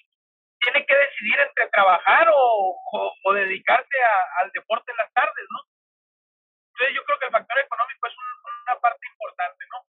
tiene 0.61 0.87
que 0.87 0.97
decidir 0.97 1.39
entre 1.41 1.69
trabajar 1.69 2.29
o, 2.33 2.81
o, 3.23 3.33
dedicarse 3.35 3.99
al 4.41 4.51
deporte 4.53 4.91
en 4.91 4.97
las 4.97 5.13
tardes, 5.13 5.47
¿no? 5.51 5.61
Entonces 6.73 6.97
yo 6.97 7.05
creo 7.05 7.19
que 7.19 7.27
el 7.27 7.33
factor 7.33 7.59
económico 7.59 8.09
es 8.09 8.15
una 8.17 8.81
parte 8.81 9.07
importante, 9.13 9.65
¿no? 9.73 9.85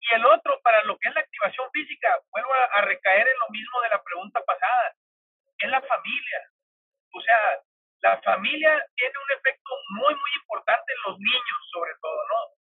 Y 0.00 0.14
el 0.16 0.26
otro, 0.26 0.60
para 0.62 0.82
lo 0.82 0.98
que 0.98 1.08
es 1.08 1.14
la 1.14 1.20
activación 1.20 1.70
física, 1.70 2.18
vuelvo 2.30 2.52
a, 2.52 2.64
a 2.78 2.80
recaer 2.82 3.28
en 3.28 3.38
lo 3.38 3.48
mismo 3.50 3.80
de 3.82 3.90
la 3.90 4.02
pregunta 4.02 4.42
pasada, 4.44 4.92
es 5.58 5.70
la 5.70 5.80
familia. 5.82 6.40
O 7.14 7.20
sea, 7.22 7.62
la 8.00 8.20
familia 8.22 8.84
tiene 8.96 9.14
un 9.22 9.38
efecto 9.38 9.70
muy, 9.90 10.14
muy 10.14 10.30
importante 10.42 10.92
en 10.92 11.12
los 11.12 11.18
niños, 11.20 11.58
sobre 11.70 11.92
todo, 12.02 12.18
¿no? 12.26 12.63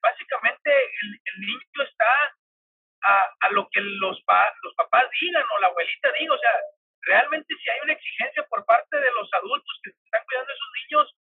Básicamente 0.00 0.70
el, 0.70 1.40
niño 1.40 1.82
está 1.82 2.34
a, 3.02 3.34
a, 3.40 3.50
lo 3.50 3.68
que 3.70 3.80
los, 3.80 4.22
los 4.62 4.74
papás 4.76 5.08
digan 5.20 5.44
o 5.44 5.60
la 5.60 5.66
abuelita 5.66 6.12
diga, 6.18 6.34
o 6.34 6.38
sea, 6.38 6.52
realmente 7.02 7.54
si 7.62 7.70
hay 7.70 7.80
una 7.82 7.92
exigencia 7.92 8.46
por 8.48 8.64
parte 8.64 8.96
de 8.96 9.10
los 9.12 9.28
adultos 9.34 9.80
que 9.82 9.90
están 9.90 10.24
cuidando 10.24 10.50
a 10.50 10.54
esos 10.54 10.72
niños, 10.82 11.16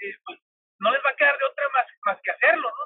eh, 0.00 0.14
pues 0.24 0.38
no 0.80 0.90
les 0.90 1.04
va 1.04 1.10
a 1.10 1.16
quedar 1.16 1.38
de 1.38 1.44
otra 1.44 1.68
más, 1.70 1.86
más 2.04 2.18
que 2.22 2.30
hacerlo, 2.32 2.68
¿no? 2.68 2.84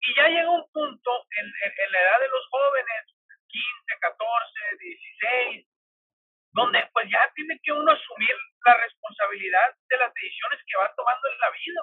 Y 0.00 0.14
ya 0.14 0.28
llega 0.28 0.50
un 0.50 0.70
punto 0.70 1.10
en, 1.36 1.46
en, 1.46 1.92
la 1.92 2.00
edad 2.00 2.20
de 2.20 2.28
los 2.28 2.46
jóvenes, 2.48 3.02
15, 3.48 3.98
14, 4.00 4.76
16, 4.78 5.66
donde 6.52 6.88
pues 6.92 7.10
ya 7.10 7.30
tiene 7.34 7.58
que 7.62 7.72
uno 7.72 7.92
asumir 7.92 8.36
la 8.64 8.74
responsabilidad 8.74 9.74
de 9.88 9.96
las 9.96 10.12
decisiones 10.14 10.60
que 10.66 10.78
va 10.78 10.94
tomando 10.94 11.28
en 11.28 11.38
la 11.38 11.50
vida. 11.50 11.82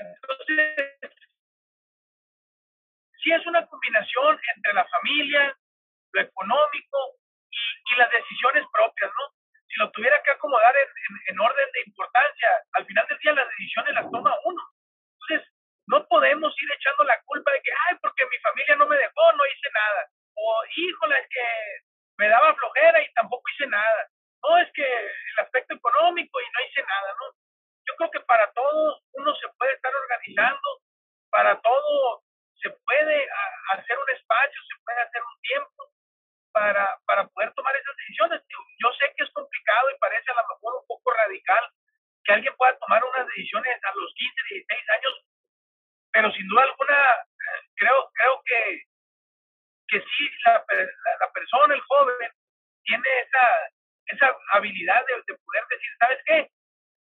Entonces, 0.00 1.10
si 3.22 3.32
es 3.32 3.46
una 3.46 3.66
combinación 3.66 4.38
entre 4.56 4.72
la 4.74 4.84
familia, 4.86 5.56
lo 6.12 6.20
económico 6.20 6.98
y, 7.50 7.96
las 7.96 8.10
decisiones 8.10 8.64
propias, 8.72 9.10
¿no? 9.16 9.32
Si 9.68 9.78
lo 9.78 9.90
tuviera 9.92 10.20
que 10.22 10.32
acomodar 10.32 10.74
en, 11.28 11.40
orden 11.40 11.68
de 11.72 11.82
importancia, 11.86 12.48
al 12.72 12.86
final 12.86 13.06
del 13.08 13.18
día 13.18 13.32
las 13.32 13.48
decisiones 13.48 13.94
las 13.94 14.10
toma 14.10 14.34
uno. 14.44 14.62
Entonces, 15.14 15.48
no 15.86 16.06
podemos 16.06 16.54
ir 16.60 16.72
echando 16.72 17.04
la 17.04 17.20
culpa 17.24 17.52
de 17.52 17.62
que, 17.62 17.70
ay, 17.88 17.96
porque 18.02 18.26
mi 18.26 18.38
familia 18.38 18.76
no 18.76 18.86
me 18.86 18.96
dejó, 18.96 19.32
no 19.32 19.46
hice 19.46 19.68
nada. 19.72 20.08
O, 20.34 20.62
híjole, 20.76 21.18
es 21.18 21.28
que 21.30 21.46
me 22.18 22.28
daba 22.28 22.54
flojera 22.54 23.00
y 23.00 23.12
tampoco 23.14 23.42
hice 23.54 23.66
nada. 23.68 24.08
No, 24.42 24.58
es 24.58 24.70
que 24.74 24.84
el 24.84 25.38
aspecto 25.38 25.74
económico 25.74 26.40
y 26.40 26.44
no 26.44 26.66
hice 26.66 26.82
nada, 26.82 27.14
¿no? 27.20 27.43
Yo 27.86 27.94
creo 27.96 28.10
que 28.10 28.20
para 28.20 28.50
todo 28.52 29.00
uno 29.12 29.34
se 29.36 29.48
puede 29.58 29.74
estar 29.74 29.94
organizando, 29.94 30.80
para 31.30 31.60
todo 31.60 32.22
se 32.60 32.70
puede 32.70 33.28
hacer 33.72 33.98
un 33.98 34.10
espacio, 34.10 34.60
se 34.62 34.82
puede 34.84 35.00
hacer 35.00 35.22
un 35.22 35.40
tiempo 35.42 35.92
para, 36.52 36.98
para 37.06 37.26
poder 37.28 37.52
tomar 37.54 37.74
esas 37.76 37.96
decisiones. 37.96 38.40
Yo 38.48 38.92
sé 38.98 39.12
que 39.16 39.24
es 39.24 39.30
complicado 39.32 39.90
y 39.90 39.98
parece 39.98 40.30
a 40.30 40.34
lo 40.34 40.48
mejor 40.48 40.80
un 40.80 40.86
poco 40.86 41.12
radical 41.12 41.64
que 42.24 42.32
alguien 42.32 42.56
pueda 42.56 42.78
tomar 42.78 43.04
unas 43.04 43.26
decisiones 43.26 43.78
a 43.84 43.94
los 43.94 44.14
15, 44.14 44.34
16 44.50 44.90
años, 44.90 45.14
pero 46.12 46.32
sin 46.32 46.48
duda 46.48 46.62
alguna 46.62 47.26
creo, 47.76 48.10
creo 48.14 48.42
que, 48.46 48.82
que 49.88 50.00
sí, 50.00 50.30
la, 50.46 50.64
la, 51.20 51.32
persona, 51.32 51.74
el 51.74 51.80
joven, 51.82 52.30
tiene 52.84 53.08
esa, 53.20 53.46
esa 54.06 54.36
habilidad 54.52 55.04
de, 55.06 55.14
de 55.26 55.38
poder 55.38 55.64
decir, 55.68 55.90
¿sabes 55.98 56.18
qué? 56.26 56.50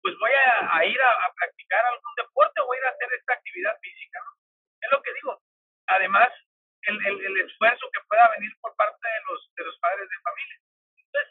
pues 0.01 0.17
voy 0.17 0.31
a, 0.31 0.85
ir 0.85 1.01
a, 1.01 1.33
practicar 1.35 1.85
algún 1.85 2.13
deporte, 2.17 2.61
voy 2.61 2.77
a 2.77 2.79
ir 2.79 2.85
a 2.85 2.89
hacer 2.89 3.09
esta 3.13 3.33
actividad 3.33 3.77
física. 3.81 4.19
¿no? 4.19 4.31
Es 4.81 4.91
lo 4.91 5.01
que 5.01 5.13
digo. 5.13 5.41
Además, 5.87 6.29
el, 6.83 6.97
el, 7.05 7.41
esfuerzo 7.41 7.89
que 7.93 8.01
pueda 8.07 8.29
venir 8.37 8.51
por 8.61 8.75
parte 8.75 9.07
de 9.07 9.21
los, 9.29 9.53
de 9.55 9.63
los 9.65 9.77
padres 9.79 10.09
de 10.09 10.23
familia. 10.23 10.57
Entonces, 10.97 11.29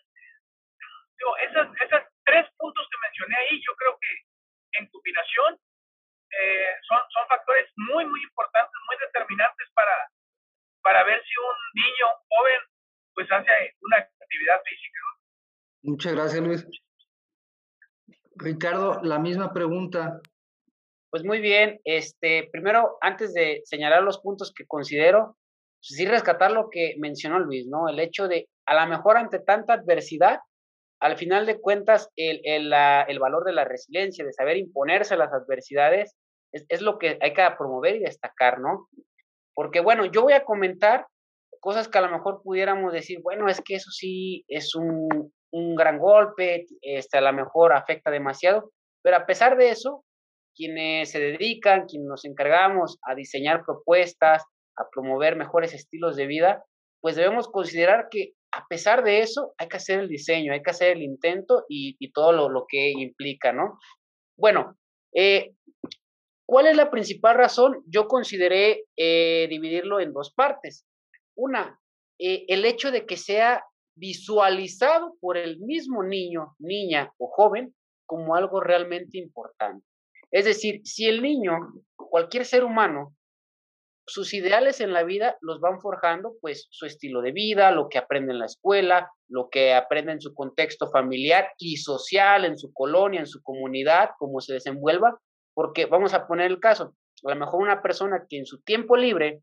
digo, 1.19 1.37
esas, 1.39 1.67
esas 1.83 2.05
tres 2.25 2.47
puntos 2.57 2.87
que 2.91 2.99
mencioné 3.03 3.37
ahí, 3.37 3.61
yo 3.67 3.75
creo 3.75 3.99
que 3.99 4.13
en 4.79 4.87
combinación 4.89 5.59
eh, 6.31 6.75
son, 6.87 7.01
son 7.11 7.27
factores 7.27 7.69
muy, 7.77 8.07
muy 8.07 8.23
importantes, 8.23 8.75
muy 8.87 8.97
determinantes 8.99 9.69
para, 9.75 10.09
para 10.83 11.03
ver 11.05 11.23
si 11.25 11.35
un 11.41 11.83
niño 11.83 12.07
joven 12.29 12.61
pues 13.15 13.31
hace 13.33 13.75
una 13.81 13.97
actividad 13.99 14.63
física. 14.63 14.99
¿no? 15.03 15.91
Muchas 15.91 16.15
gracias, 16.15 16.41
Luis. 16.41 16.90
Ricardo, 18.41 19.01
la 19.03 19.19
misma 19.19 19.53
pregunta. 19.53 20.21
Pues 21.11 21.25
muy 21.25 21.41
bien, 21.41 21.81
este, 21.85 22.49
primero, 22.51 22.97
antes 23.01 23.35
de 23.35 23.61
señalar 23.65 24.03
los 24.03 24.21
puntos 24.21 24.53
que 24.55 24.67
considero, 24.67 25.37
pues 25.81 25.97
sí 25.97 26.07
rescatar 26.07 26.53
lo 26.53 26.71
que 26.71 26.95
mencionó 26.99 27.39
Luis, 27.39 27.67
¿no? 27.67 27.89
El 27.89 27.99
hecho 28.01 28.29
de, 28.29 28.49
a 28.67 28.75
lo 28.75 28.91
mejor 28.91 29.17
ante 29.17 29.41
tanta 29.41 29.75
adversidad, 29.75 30.41
al 31.01 31.17
final 31.17 31.47
de 31.47 31.61
cuentas, 31.61 32.09
el, 32.17 32.41
el, 32.45 32.73
el 33.09 33.19
valor 33.19 33.45
de 33.45 33.53
la 33.53 33.65
resiliencia, 33.65 34.25
de 34.25 34.33
saber 34.33 34.57
imponerse 34.57 35.15
a 35.15 35.19
las 35.19 35.33
adversidades, 35.33 36.15
es, 36.53 36.65
es, 36.69 36.81
lo 36.81 36.99
que 36.99 37.19
hay 37.21 37.33
que 37.33 37.49
promover 37.59 37.97
y 37.97 38.01
destacar, 38.01 38.61
¿no? 38.61 38.89
Porque, 39.55 39.81
bueno, 39.81 40.05
yo 40.07 40.23
voy 40.23 40.33
a 40.35 40.45
comentar 40.45 41.07
cosas 41.61 41.89
que 41.89 41.99
a 41.99 42.03
lo 42.03 42.11
mejor 42.11 42.43
pudiéramos 42.43 42.93
decir, 42.93 43.21
bueno, 43.23 43.49
es 43.49 43.61
que 43.61 43.77
eso 43.77 43.91
sí 43.91 44.45
es 44.49 44.75
un, 44.75 45.33
un 45.53 45.75
gran 45.75 45.99
golpe, 45.99 46.67
este, 46.81 47.19
a 47.19 47.21
lo 47.21 47.33
mejor 47.33 47.73
afecta 47.73 48.11
demasiado, 48.11 48.73
pero 49.03 49.17
a 49.17 49.27
pesar 49.27 49.57
de 49.57 49.71
eso, 49.71 50.05
quienes 50.55 51.11
se 51.11 51.21
dedican, 51.21 51.87
quienes 51.87 52.09
nos 52.09 52.25
encargamos 52.25 52.99
a 53.03 53.15
diseñar 53.15 53.65
propuestas, 53.65 54.45
a 54.77 54.89
promover 54.91 55.37
mejores 55.37 55.75
estilos 55.75 56.17
de 56.17 56.27
vida, 56.27 56.65
pues 57.01 57.17
debemos 57.17 57.49
considerar 57.49 58.09
que 58.11 58.33
a 58.53 58.67
pesar 58.69 59.05
de 59.05 59.21
eso 59.21 59.55
hay 59.59 59.69
que 59.69 59.77
hacer 59.77 60.01
el 60.01 60.09
diseño, 60.09 60.53
hay 60.53 60.63
que 60.63 60.71
hacer 60.71 60.97
el 60.97 61.03
intento 61.03 61.65
y, 61.69 61.97
y 61.99 62.13
todo 62.13 62.33
lo, 62.33 62.49
lo, 62.49 62.67
que 62.69 62.91
implica, 62.91 63.53
¿no? 63.53 63.79
Bueno, 64.37 64.77
eh, 65.15 65.53
¿cuál 66.47 66.67
es 66.67 66.77
la 66.77 66.91
principal 66.91 67.37
razón? 67.37 67.83
Yo 67.87 68.09
consideré 68.09 68.85
eh, 68.97 69.47
dividirlo 69.49 70.01
en 70.01 70.13
dos 70.13 70.33
partes. 70.35 70.85
Una, 71.37 71.81
eh, 72.19 72.45
el 72.49 72.65
hecho 72.65 72.91
de 72.91 73.07
que 73.07 73.17
sea 73.17 73.65
visualizado 73.95 75.15
por 75.21 75.37
el 75.37 75.59
mismo 75.61 76.03
niño, 76.03 76.55
niña 76.59 77.13
o 77.19 77.29
joven 77.29 77.75
como 78.07 78.35
algo 78.35 78.61
realmente 78.61 79.19
importante. 79.19 79.85
Es 80.31 80.45
decir, 80.45 80.81
si 80.85 81.07
el 81.07 81.23
niño, 81.23 81.53
cualquier 81.97 82.45
ser 82.45 82.65
humano, 82.65 83.15
sus 84.07 84.35
ideales 84.35 84.81
en 84.81 84.93
la 84.93 85.05
vida 85.05 85.37
los 85.41 85.61
van 85.61 85.81
forjando, 85.81 86.35
pues 86.41 86.67
su 86.71 86.87
estilo 86.87 87.23
de 87.23 87.33
vida, 87.33 87.71
lo 87.71 87.89
que 87.89 87.99
aprende 87.99 88.33
en 88.33 88.41
la 88.41 88.47
escuela, 88.47 89.11
lo 89.29 89.49
que 89.51 89.75
aprende 89.75 90.13
en 90.13 90.21
su 90.21 90.35
contexto 90.35 90.91
familiar 90.91 91.53
y 91.59 91.77
social, 91.77 92.45
en 92.45 92.59
su 92.59 92.73
colonia, 92.73 93.21
en 93.21 93.27
su 93.27 93.41
comunidad, 93.43 94.11
cómo 94.19 94.41
se 94.41 94.55
desenvuelva, 94.55 95.21
porque 95.55 95.87
vamos 95.87 96.15
a 96.15 96.27
poner 96.27 96.51
el 96.51 96.59
caso, 96.59 96.95
a 97.25 97.31
lo 97.31 97.37
mejor 97.37 97.63
una 97.63 97.83
persona 97.83 98.27
que 98.29 98.39
en 98.39 98.47
su 98.47 98.61
tiempo 98.63 98.97
libre 98.97 99.43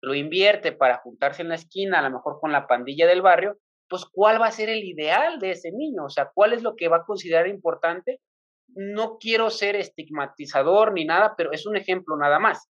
lo 0.00 0.14
invierte 0.14 0.72
para 0.72 0.98
juntarse 0.98 1.42
en 1.42 1.50
la 1.50 1.54
esquina, 1.54 2.00
a 2.00 2.02
lo 2.02 2.10
mejor 2.10 2.40
con 2.40 2.50
la 2.50 2.66
pandilla 2.66 3.06
del 3.06 3.22
barrio, 3.22 3.58
pues 3.92 4.06
cuál 4.06 4.40
va 4.40 4.46
a 4.46 4.52
ser 4.52 4.70
el 4.70 4.82
ideal 4.84 5.38
de 5.38 5.50
ese 5.50 5.70
niño, 5.70 6.06
o 6.06 6.08
sea, 6.08 6.30
cuál 6.32 6.54
es 6.54 6.62
lo 6.62 6.76
que 6.76 6.88
va 6.88 6.96
a 6.96 7.04
considerar 7.04 7.46
importante. 7.46 8.22
No 8.68 9.18
quiero 9.18 9.50
ser 9.50 9.76
estigmatizador 9.76 10.94
ni 10.94 11.04
nada, 11.04 11.34
pero 11.36 11.52
es 11.52 11.66
un 11.66 11.76
ejemplo 11.76 12.16
nada 12.16 12.38
más. 12.38 12.70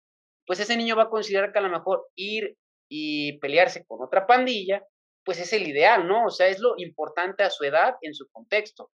Pues 0.47 0.59
ese 0.59 0.75
niño 0.75 0.95
va 0.95 1.03
a 1.03 1.09
considerar 1.09 1.53
que 1.53 1.59
a 1.59 1.61
lo 1.61 1.69
mejor 1.69 2.07
ir 2.15 2.57
y 2.89 3.37
pelearse 3.37 3.85
con 3.85 4.01
otra 4.01 4.25
pandilla, 4.25 4.83
pues 5.23 5.39
es 5.39 5.53
el 5.53 5.67
ideal, 5.67 6.07
¿no? 6.07 6.25
O 6.25 6.29
sea, 6.31 6.47
es 6.47 6.57
lo 6.57 6.73
importante 6.77 7.43
a 7.43 7.51
su 7.51 7.63
edad, 7.63 7.93
en 8.01 8.15
su 8.15 8.27
contexto. 8.31 8.89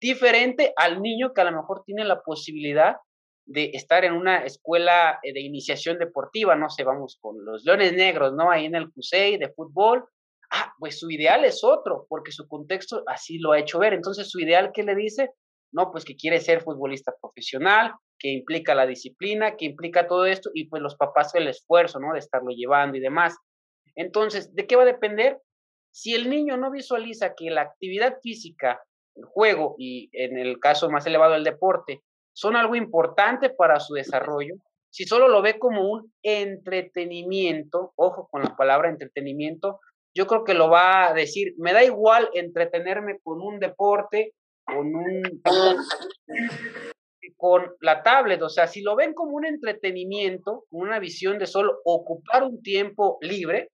Diferente 0.00 0.72
al 0.74 1.00
niño 1.00 1.32
que 1.32 1.40
a 1.40 1.44
lo 1.44 1.56
mejor 1.56 1.84
tiene 1.84 2.04
la 2.04 2.20
posibilidad 2.20 2.96
de 3.46 3.70
estar 3.74 4.04
en 4.04 4.14
una 4.14 4.38
escuela 4.38 5.20
eh, 5.22 5.32
de 5.32 5.40
iniciación 5.40 6.00
deportiva, 6.00 6.56
no 6.56 6.68
sé, 6.68 6.82
vamos 6.82 7.16
con 7.20 7.44
los 7.44 7.64
Leones 7.64 7.92
Negros, 7.92 8.32
¿no? 8.32 8.50
Ahí 8.50 8.64
en 8.64 8.74
el 8.74 8.90
CUSEI 8.90 9.36
de 9.36 9.50
fútbol. 9.50 10.04
Ah, 10.50 10.74
pues 10.78 10.98
su 10.98 11.10
ideal 11.10 11.44
es 11.44 11.62
otro, 11.62 12.06
porque 12.08 12.32
su 12.32 12.48
contexto 12.48 13.02
así 13.06 13.38
lo 13.38 13.52
ha 13.52 13.58
hecho 13.58 13.78
ver. 13.78 13.94
Entonces, 13.94 14.28
su 14.28 14.40
ideal, 14.40 14.72
¿qué 14.72 14.82
le 14.82 14.94
dice? 14.94 15.30
No, 15.72 15.92
pues 15.92 16.04
que 16.04 16.16
quiere 16.16 16.40
ser 16.40 16.62
futbolista 16.62 17.14
profesional, 17.20 17.92
que 18.18 18.28
implica 18.28 18.74
la 18.74 18.86
disciplina, 18.86 19.56
que 19.56 19.66
implica 19.66 20.08
todo 20.08 20.26
esto, 20.26 20.50
y 20.52 20.68
pues 20.68 20.82
los 20.82 20.96
papás 20.96 21.34
el 21.34 21.46
esfuerzo, 21.46 22.00
¿no? 22.00 22.12
De 22.12 22.18
estarlo 22.18 22.50
llevando 22.50 22.96
y 22.96 23.00
demás. 23.00 23.36
Entonces, 23.94 24.54
¿de 24.54 24.66
qué 24.66 24.76
va 24.76 24.82
a 24.82 24.86
depender? 24.86 25.38
Si 25.92 26.14
el 26.14 26.28
niño 26.28 26.56
no 26.56 26.70
visualiza 26.70 27.34
que 27.34 27.50
la 27.50 27.62
actividad 27.62 28.18
física, 28.20 28.82
el 29.14 29.24
juego 29.24 29.74
y 29.78 30.08
en 30.12 30.38
el 30.38 30.58
caso 30.58 30.90
más 30.90 31.06
elevado 31.06 31.34
el 31.34 31.44
deporte, 31.44 32.02
son 32.32 32.56
algo 32.56 32.74
importante 32.74 33.50
para 33.50 33.80
su 33.80 33.94
desarrollo, 33.94 34.56
si 34.90 35.04
solo 35.04 35.28
lo 35.28 35.40
ve 35.40 35.58
como 35.58 35.88
un 35.88 36.12
entretenimiento, 36.22 37.92
ojo 37.96 38.28
con 38.30 38.42
la 38.42 38.56
palabra 38.56 38.88
entretenimiento, 38.88 39.80
yo 40.14 40.26
creo 40.26 40.44
que 40.44 40.54
lo 40.54 40.68
va 40.68 41.08
a 41.08 41.14
decir, 41.14 41.54
me 41.58 41.72
da 41.72 41.84
igual 41.84 42.28
entretenerme 42.34 43.18
con 43.22 43.40
un 43.40 43.58
deporte, 43.58 44.34
con 44.64 44.94
un 44.94 45.22
con 47.36 47.74
la 47.80 48.02
tablet, 48.02 48.42
o 48.42 48.50
sea, 48.50 48.66
si 48.66 48.82
lo 48.82 48.96
ven 48.96 49.14
como 49.14 49.32
un 49.32 49.46
entretenimiento, 49.46 50.66
una 50.70 50.98
visión 50.98 51.38
de 51.38 51.46
solo 51.46 51.80
ocupar 51.84 52.42
un 52.42 52.62
tiempo 52.62 53.16
libre, 53.22 53.70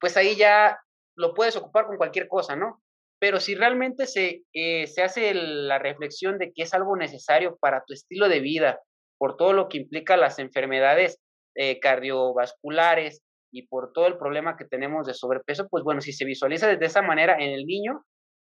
pues 0.00 0.16
ahí 0.16 0.34
ya 0.34 0.80
lo 1.16 1.32
puedes 1.32 1.56
ocupar 1.56 1.86
con 1.86 1.96
cualquier 1.96 2.26
cosa, 2.26 2.56
¿no? 2.56 2.82
Pero 3.20 3.38
si 3.38 3.54
realmente 3.54 4.06
se, 4.06 4.42
eh, 4.52 4.88
se 4.88 5.02
hace 5.02 5.32
la 5.32 5.78
reflexión 5.78 6.38
de 6.38 6.52
que 6.52 6.64
es 6.64 6.74
algo 6.74 6.96
necesario 6.96 7.56
para 7.60 7.84
tu 7.86 7.94
estilo 7.94 8.28
de 8.28 8.40
vida, 8.40 8.80
por 9.16 9.36
todo 9.36 9.52
lo 9.52 9.68
que 9.68 9.78
implica 9.78 10.16
las 10.16 10.40
enfermedades 10.40 11.20
eh, 11.54 11.78
cardiovasculares 11.78 13.22
y 13.52 13.66
por 13.66 13.92
todo 13.92 14.06
el 14.06 14.16
problema 14.16 14.56
que 14.56 14.64
tenemos 14.64 15.06
de 15.06 15.14
sobrepeso, 15.14 15.68
pues 15.68 15.84
bueno, 15.84 16.00
si 16.00 16.12
se 16.12 16.24
visualiza 16.24 16.74
de 16.74 16.84
esa 16.84 17.02
manera 17.02 17.36
en 17.38 17.50
el 17.50 17.66
niño, 17.66 18.04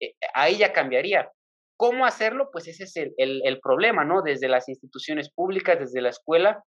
eh, 0.01 0.15
ahí 0.35 0.59
ya 0.59 0.73
cambiaría. 0.73 1.31
¿Cómo 1.77 2.05
hacerlo? 2.05 2.51
Pues 2.53 2.67
ese 2.67 2.85
es 2.85 2.97
el, 2.97 3.15
el, 3.17 3.41
el, 3.45 3.61
problema, 3.61 4.05
¿no? 4.05 4.23
Desde 4.23 4.49
las 4.49 4.69
instituciones 4.69 5.31
públicas, 5.33 5.79
desde 5.79 6.01
la 6.01 6.09
escuela, 6.09 6.65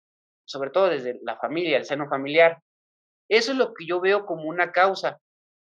sobre 0.47 0.71
todo 0.71 0.89
desde 0.89 1.19
la 1.23 1.37
familia, 1.37 1.77
el 1.77 1.85
seno 1.85 2.09
familiar. 2.09 2.59
Eso 3.29 3.53
es 3.53 3.59
lo 3.59 3.75
que 3.75 3.87
yo 3.87 4.01
veo 4.01 4.25
como 4.25 4.45
una 4.45 4.71
causa 4.71 5.19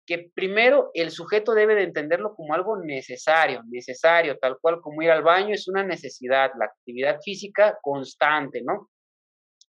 que 0.06 0.32
primero 0.34 0.90
el 0.96 1.12
sujeto 1.12 1.54
debe 1.54 1.76
de 1.76 1.84
entenderlo 1.84 2.34
como 2.36 2.56
algo 2.56 2.78
necesario, 2.78 3.62
necesario, 3.70 4.38
tal 4.40 4.58
cual 4.60 4.82
como 4.82 5.04
ir 5.04 5.12
al 5.12 5.22
baño 5.22 5.54
es 5.54 5.68
una 5.68 5.84
necesidad, 5.84 6.52
la 6.58 6.66
actividad 6.66 7.20
física 7.24 7.78
constante, 7.82 8.64
¿no? 8.64 8.90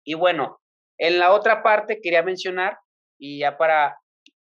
Y 0.04 0.14
bueno, 0.14 0.60
en 0.98 1.18
la 1.18 1.32
otra 1.32 1.62
parte 1.62 2.00
quería 2.00 2.22
mencionar, 2.22 2.78
y 3.18 3.40
ya 3.40 3.56
para, 3.56 3.98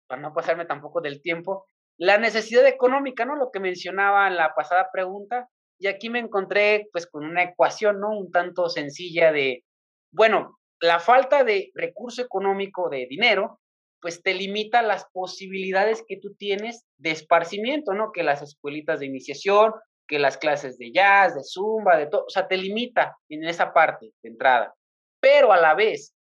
para 0.06 0.20
no 0.20 0.34
pasarme 0.34 0.66
tampoco 0.66 1.00
del 1.00 1.22
tiempo, 1.22 1.66
la 1.98 2.18
necesidad 2.18 2.66
económica, 2.66 3.24
¿no? 3.24 3.36
Lo 3.36 3.50
que 3.50 3.60
mencionaba 3.60 4.26
en 4.28 4.36
la 4.36 4.54
pasada 4.54 4.88
pregunta, 4.92 5.48
y 5.78 5.86
aquí 5.88 6.10
me 6.10 6.18
encontré 6.18 6.88
pues 6.92 7.06
con 7.06 7.24
una 7.24 7.42
ecuación, 7.42 8.00
¿no? 8.00 8.10
Un 8.10 8.30
tanto 8.30 8.68
sencilla 8.68 9.32
de, 9.32 9.64
bueno, 10.12 10.58
la 10.80 11.00
falta 11.00 11.44
de 11.44 11.70
recurso 11.74 12.22
económico, 12.22 12.88
de 12.88 13.06
dinero, 13.08 13.60
pues 14.00 14.22
te 14.22 14.34
limita 14.34 14.82
las 14.82 15.06
posibilidades 15.12 16.04
que 16.06 16.18
tú 16.18 16.34
tienes 16.34 16.84
de 16.98 17.10
esparcimiento, 17.10 17.92
¿no? 17.94 18.12
Que 18.12 18.22
las 18.22 18.42
escuelitas 18.42 19.00
de 19.00 19.06
iniciación, 19.06 19.72
que 20.06 20.18
las 20.18 20.38
clases 20.38 20.78
de 20.78 20.92
jazz, 20.92 21.34
de 21.34 21.42
zumba, 21.42 21.96
de 21.96 22.06
todo, 22.06 22.24
o 22.26 22.30
sea, 22.30 22.46
te 22.46 22.56
limita 22.56 23.16
en 23.28 23.44
esa 23.44 23.72
parte 23.72 24.12
de 24.22 24.28
entrada. 24.28 24.74
Pero 25.20 25.52
a 25.52 25.56
la 25.56 25.74
vez, 25.74 26.14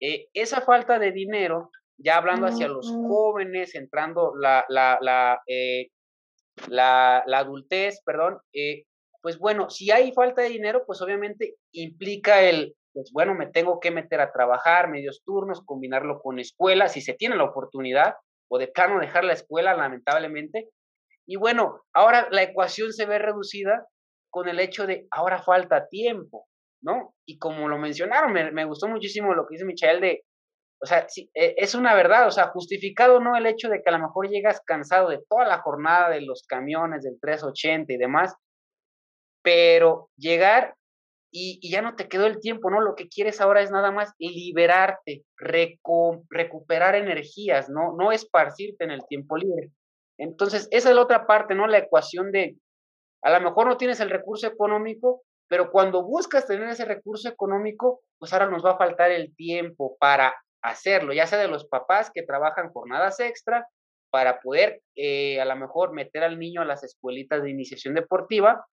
eh, 0.00 0.28
esa 0.32 0.60
falta 0.60 0.98
de 0.98 1.12
dinero, 1.12 1.70
ya 1.96 2.16
hablando 2.16 2.46
hacia 2.46 2.68
los 2.68 2.90
jóvenes, 2.90 3.74
entrando 3.74 4.34
la, 4.36 4.64
la, 4.68 4.98
la, 5.00 5.40
eh, 5.46 5.88
la, 6.68 7.24
la 7.26 7.38
adultez, 7.38 8.00
perdón, 8.04 8.38
eh, 8.52 8.84
pues 9.20 9.38
bueno, 9.38 9.68
si 9.68 9.90
hay 9.90 10.12
falta 10.12 10.42
de 10.42 10.50
dinero, 10.50 10.84
pues 10.86 11.02
obviamente 11.02 11.56
implica 11.72 12.42
el, 12.42 12.76
pues 12.92 13.10
bueno, 13.12 13.34
me 13.34 13.46
tengo 13.46 13.80
que 13.80 13.90
meter 13.90 14.20
a 14.20 14.32
trabajar 14.32 14.88
medios 14.88 15.22
turnos, 15.24 15.64
combinarlo 15.64 16.20
con 16.20 16.38
escuela, 16.38 16.88
si 16.88 17.00
se 17.00 17.14
tiene 17.14 17.36
la 17.36 17.44
oportunidad, 17.44 18.14
o 18.48 18.58
de 18.58 18.68
plano 18.68 19.00
dejar 19.00 19.24
la 19.24 19.34
escuela, 19.34 19.74
lamentablemente. 19.74 20.68
Y 21.26 21.36
bueno, 21.36 21.82
ahora 21.92 22.28
la 22.30 22.42
ecuación 22.42 22.92
se 22.92 23.06
ve 23.06 23.18
reducida 23.18 23.86
con 24.30 24.48
el 24.48 24.60
hecho 24.60 24.86
de 24.86 25.06
ahora 25.10 25.42
falta 25.42 25.88
tiempo, 25.88 26.46
¿no? 26.82 27.14
Y 27.26 27.38
como 27.38 27.68
lo 27.68 27.78
mencionaron, 27.78 28.32
me, 28.32 28.50
me 28.52 28.64
gustó 28.64 28.88
muchísimo 28.88 29.34
lo 29.34 29.46
que 29.46 29.54
dice 29.54 29.64
Michael 29.64 30.00
de, 30.00 30.24
o 30.80 30.86
sea, 30.86 31.06
e, 31.34 31.54
es 31.56 31.74
una 31.74 31.94
verdad, 31.94 32.26
o 32.26 32.30
sea, 32.30 32.48
justificado 32.48 33.20
no 33.20 33.36
el 33.36 33.46
hecho 33.46 33.68
de 33.68 33.82
que 33.82 33.88
a 33.88 33.92
lo 33.92 33.98
mejor 33.98 34.28
llegas 34.28 34.60
cansado 34.64 35.08
de 35.08 35.22
toda 35.28 35.46
la 35.46 35.58
jornada 35.58 36.10
de 36.10 36.20
los 36.22 36.44
camiones 36.46 37.02
del 37.02 37.18
380 37.20 37.92
y 37.92 37.96
demás, 37.96 38.34
pero 39.42 40.10
llegar 40.16 40.74
y, 41.30 41.58
y, 41.60 41.70
ya 41.70 41.82
no 41.82 41.94
te 41.94 42.08
quedó 42.08 42.26
el 42.26 42.40
tiempo, 42.40 42.70
¿no? 42.70 42.80
Lo 42.80 42.94
que 42.94 43.08
quieres 43.08 43.40
ahora 43.40 43.60
es 43.60 43.70
nada 43.70 43.90
más 43.90 44.14
liberarte, 44.18 45.24
recu 45.36 46.24
recuperar 46.30 46.94
energías, 46.94 47.68
¿no? 47.68 47.94
No 47.98 48.12
esparcirte 48.12 48.84
en 48.84 48.92
el 48.92 49.06
tiempo 49.06 49.36
libre. 49.36 49.70
Entonces, 50.18 50.68
esa 50.70 50.88
es 50.88 50.94
la 50.94 51.02
otra 51.02 51.26
parte, 51.26 51.54
¿no? 51.54 51.66
La 51.66 51.78
ecuación 51.78 52.32
de, 52.32 52.56
a 53.22 53.30
lo 53.30 53.40
mejor 53.42 53.66
no 53.66 53.76
tienes 53.76 54.00
el 54.00 54.10
recurso 54.10 54.46
económico, 54.46 55.22
pero 55.48 55.70
cuando 55.70 56.04
buscas 56.04 56.46
tener 56.46 56.68
ese 56.68 56.84
recurso 56.84 57.28
económico, 57.28 58.02
pues 58.18 58.32
ahora 58.32 58.50
nos 58.50 58.64
va 58.64 58.72
a 58.72 58.78
faltar 58.78 59.10
el 59.10 59.34
tiempo 59.34 59.96
para 59.98 60.34
hacerlo, 60.62 61.12
ya 61.12 61.26
sea 61.26 61.38
de 61.38 61.48
los 61.48 61.66
papás 61.66 62.10
que 62.12 62.22
trabajan 62.22 62.70
jornadas 62.70 63.20
extra 63.20 63.66
para 64.10 64.40
poder 64.40 64.80
eh, 64.96 65.40
a 65.40 65.44
lo 65.44 65.56
mejor 65.56 65.92
meter 65.92 66.22
al 66.24 66.38
niño 66.38 66.60
a 66.60 66.64
las 66.64 66.82
escuelitas 66.84 67.42
de 67.42 67.50
iniciación 67.50 67.94
deportiva, 67.94 68.66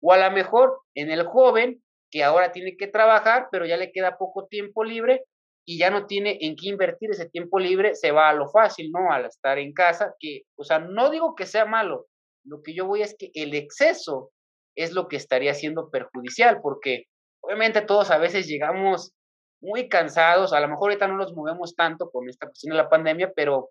o 0.00 0.12
a 0.12 0.18
lo 0.18 0.30
mejor 0.30 0.80
en 0.94 1.10
el 1.10 1.24
joven 1.24 1.82
que 2.10 2.24
ahora 2.24 2.52
tiene 2.52 2.76
que 2.76 2.86
trabajar, 2.86 3.48
pero 3.50 3.66
ya 3.66 3.76
le 3.76 3.92
queda 3.92 4.18
poco 4.18 4.46
tiempo 4.46 4.84
libre 4.84 5.24
y 5.66 5.78
ya 5.78 5.90
no 5.90 6.06
tiene 6.06 6.38
en 6.40 6.54
qué 6.54 6.68
invertir 6.68 7.10
ese 7.10 7.28
tiempo 7.28 7.58
libre, 7.58 7.94
se 7.94 8.12
va 8.12 8.28
a 8.28 8.34
lo 8.34 8.48
fácil, 8.48 8.90
¿no? 8.92 9.10
Al 9.10 9.26
estar 9.26 9.58
en 9.58 9.72
casa, 9.72 10.14
que, 10.20 10.42
o 10.56 10.62
sea, 10.62 10.78
no 10.78 11.10
digo 11.10 11.34
que 11.34 11.46
sea 11.46 11.64
malo, 11.64 12.06
lo 12.44 12.62
que 12.62 12.72
yo 12.72 12.86
voy 12.86 13.02
es 13.02 13.16
que 13.18 13.30
el 13.34 13.54
exceso 13.54 14.30
es 14.76 14.92
lo 14.92 15.08
que 15.08 15.16
estaría 15.16 15.54
siendo 15.54 15.90
perjudicial, 15.90 16.60
porque 16.62 17.06
obviamente 17.40 17.80
todos 17.80 18.10
a 18.10 18.18
veces 18.18 18.46
llegamos 18.46 19.12
muy 19.60 19.88
cansados, 19.88 20.52
a 20.52 20.60
lo 20.60 20.68
mejor 20.68 20.90
ahorita 20.90 21.08
no 21.08 21.16
nos 21.16 21.34
movemos 21.34 21.74
tanto 21.74 22.10
con 22.10 22.28
esta 22.28 22.46
cuestión 22.46 22.72
de 22.72 22.82
la 22.82 22.88
pandemia, 22.88 23.32
pero 23.34 23.70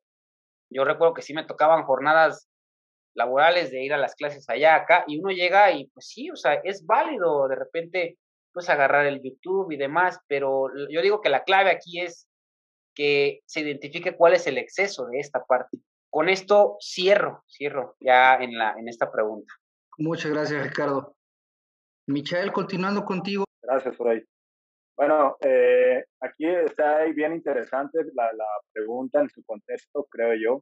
yo 0.70 0.84
recuerdo 0.84 1.14
que 1.14 1.22
sí 1.22 1.34
me 1.34 1.46
tocaban 1.46 1.86
jornadas 1.86 2.50
laborales 3.14 3.72
de 3.72 3.84
ir 3.84 3.94
a 3.94 3.98
las 3.98 4.16
clases 4.16 4.50
allá, 4.50 4.76
acá, 4.76 5.06
y 5.08 5.20
uno 5.20 5.32
llega 5.32 5.72
y 5.72 5.88
pues 5.88 6.08
sí, 6.08 6.30
o 6.32 6.36
sea, 6.36 6.56
es 6.64 6.86
válido 6.86 7.48
de 7.48 7.56
repente 7.56 8.18
pues 8.52 8.70
agarrar 8.70 9.06
el 9.06 9.22
YouTube 9.22 9.72
y 9.72 9.78
demás, 9.78 10.20
pero 10.28 10.70
yo 10.90 11.02
digo 11.02 11.22
que 11.22 11.30
la 11.30 11.44
clave 11.44 11.72
aquí 11.72 12.00
es 12.00 12.28
que 12.96 13.42
se 13.46 13.60
identifique 13.60 14.16
cuál 14.16 14.34
es 14.34 14.48
el 14.48 14.58
exceso 14.58 15.06
de 15.08 15.20
esta 15.20 15.44
parte. 15.44 15.78
Con 16.10 16.30
esto 16.30 16.78
cierro, 16.80 17.44
cierro 17.50 17.98
ya 18.00 18.36
en, 18.36 18.58
la, 18.58 18.74
en 18.80 18.88
esta 18.88 19.12
pregunta. 19.12 19.54
Muchas 19.98 20.32
gracias, 20.32 20.64
Ricardo. 20.64 21.16
Michael, 22.08 22.52
continuando 22.52 23.04
contigo. 23.04 23.46
Gracias, 23.62 23.96
Fray. 23.98 24.24
Bueno, 24.98 25.36
eh, 25.42 26.06
aquí 26.22 26.46
está 26.46 27.04
bien 27.06 27.34
interesante 27.34 28.00
la, 28.14 28.32
la, 28.32 28.46
pregunta 28.72 29.20
en 29.20 29.30
su 29.30 29.44
contexto, 29.44 30.06
creo 30.10 30.34
yo, 30.36 30.62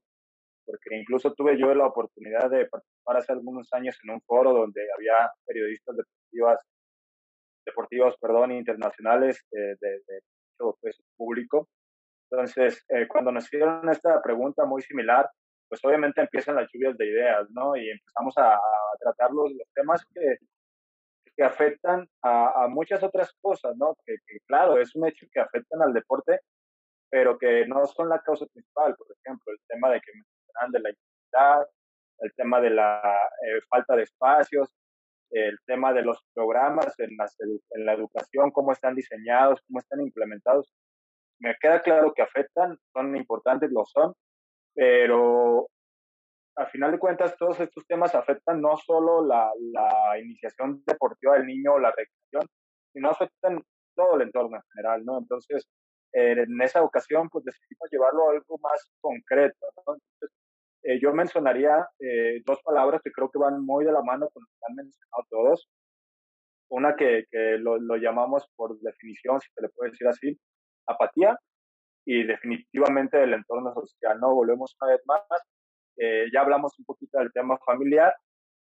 porque 0.66 0.98
incluso 0.98 1.34
tuve 1.34 1.58
yo 1.58 1.74
la 1.76 1.86
oportunidad 1.86 2.50
de 2.50 2.66
participar 2.66 3.18
hace 3.18 3.34
algunos 3.34 3.72
años 3.74 3.98
en 4.04 4.16
un 4.16 4.22
foro 4.22 4.54
donde 4.54 4.82
había 4.96 5.32
periodistas 5.46 5.98
deportivas, 5.98 6.60
deportivos 7.66 8.16
perdón, 8.20 8.52
internacionales 8.54 9.40
eh, 9.52 9.76
de, 9.80 9.90
de, 10.08 10.22
pues, 10.82 11.00
público. 11.16 11.68
Entonces, 12.32 12.84
eh, 12.90 13.08
cuando 13.08 13.32
nos 13.32 13.46
hicieron 13.46 13.88
esta 13.90 14.22
pregunta 14.22 14.66
muy 14.66 14.82
similar, 14.82 15.30
pues 15.74 15.84
obviamente 15.86 16.22
empiezan 16.22 16.54
las 16.54 16.70
lluvias 16.72 16.96
de 17.00 17.08
ideas, 17.08 17.50
¿no? 17.50 17.76
Y 17.76 17.90
empezamos 17.90 18.38
a, 18.38 18.60
tratar 19.00 19.32
los, 19.32 19.52
temas 19.74 20.06
que, 20.14 20.38
que 21.36 21.44
afectan 21.44 22.08
a, 22.22 22.68
muchas 22.70 23.02
otras 23.02 23.34
cosas, 23.42 23.76
¿no? 23.76 23.96
Que, 24.06 24.18
claro, 24.46 24.80
es 24.80 24.94
un 24.96 25.08
hecho 25.08 25.26
que 25.34 25.40
afectan 25.40 25.82
al 25.82 25.92
deporte, 25.92 26.42
pero 27.10 27.40
que 27.40 27.66
no 27.66 27.88
son 27.88 28.08
la 28.08 28.20
causa 28.20 28.46
principal. 28.54 28.96
Por 28.96 29.08
ejemplo, 29.18 29.52
el 29.52 29.58
tema 29.68 29.90
de 29.90 30.00
que 30.02 30.12
mencionan 30.14 30.72
de 30.74 30.80
la 30.80 30.90
identidad, 30.92 31.68
el 32.20 32.34
tema 32.36 32.62
de 32.62 32.70
la 32.70 33.02
eh, 33.48 33.60
falta 33.68 33.96
de 33.96 34.04
espacios, 34.04 34.70
el 35.32 35.58
tema 35.66 35.92
de 35.92 36.04
los 36.04 36.20
programas 36.36 36.94
en 37.00 37.18
la 37.84 37.94
educación, 37.94 38.52
cómo 38.52 38.74
están 38.74 38.94
diseñados, 38.94 39.60
cómo 39.66 39.80
están 39.80 40.02
implementados. 40.02 40.72
Me 41.40 41.56
queda 41.60 41.82
claro 41.82 42.14
que 42.14 42.22
afectan, 42.22 42.78
son 42.94 43.18
importantes, 43.18 43.72
lo 43.72 43.86
son, 43.88 44.14
pero 44.74 45.68
al 46.56 46.68
final 46.68 46.92
de 46.92 47.00
cuentas, 47.00 47.36
todos 47.38 47.60
estos 47.60 47.86
temas 47.88 48.14
afectan 48.16 48.62
no 48.62 48.78
solo 48.78 49.26
la, 49.26 49.52
la 49.72 50.20
iniciación 50.20 50.84
deportiva 50.86 51.34
del 51.34 51.48
niño 51.48 51.74
o 51.74 51.80
la 51.80 51.90
recreación, 51.90 52.48
sino 52.94 53.10
afectan 53.10 53.62
todo 53.96 54.16
el 54.16 54.24
entorno 54.24 54.58
en 54.58 54.64
general, 54.74 55.06
¿no? 55.06 55.18
Entonces, 55.18 55.68
eh, 56.14 56.36
en 56.38 56.62
esa 56.62 56.84
ocasión, 56.84 57.30
pues 57.30 57.44
decidimos 57.46 57.90
llevarlo 57.92 58.30
a 58.30 58.32
algo 58.34 58.58
más 58.60 58.88
concreto, 59.02 59.66
¿no? 59.76 59.96
Entonces, 59.96 60.30
eh, 60.84 61.00
yo 61.00 61.14
mencionaría 61.14 61.88
eh, 62.00 62.42
dos 62.46 62.62
palabras 62.64 63.02
que 63.04 63.12
creo 63.12 63.30
que 63.32 63.40
van 63.40 63.66
muy 63.66 63.86
de 63.86 63.92
la 63.92 64.04
mano 64.04 64.30
con 64.30 64.44
lo 64.44 64.48
que 64.48 64.66
han 64.68 64.76
mencionado 64.76 65.24
todos. 65.30 65.68
Una 66.70 66.96
que, 66.96 67.26
que 67.32 67.58
lo, 67.58 67.78
lo 67.78 67.96
llamamos 67.98 68.48
por 68.56 68.80
definición, 68.80 69.40
si 69.42 69.50
se 69.54 69.62
le 69.62 69.70
puede 69.70 69.92
decir 69.92 70.08
así, 70.08 70.40
apatía, 70.88 71.38
y 72.06 72.24
definitivamente 72.24 73.18
del 73.18 73.34
entorno 73.34 73.74
social, 73.74 74.20
¿no? 74.20 74.34
Volvemos 74.36 74.76
una 74.82 74.92
vez 74.92 75.02
más 75.06 75.22
eh, 75.98 76.26
ya 76.34 76.42
hablamos 76.42 76.78
un 76.80 76.86
poquito 76.86 77.20
del 77.20 77.32
tema 77.32 77.58
familiar, 77.66 78.14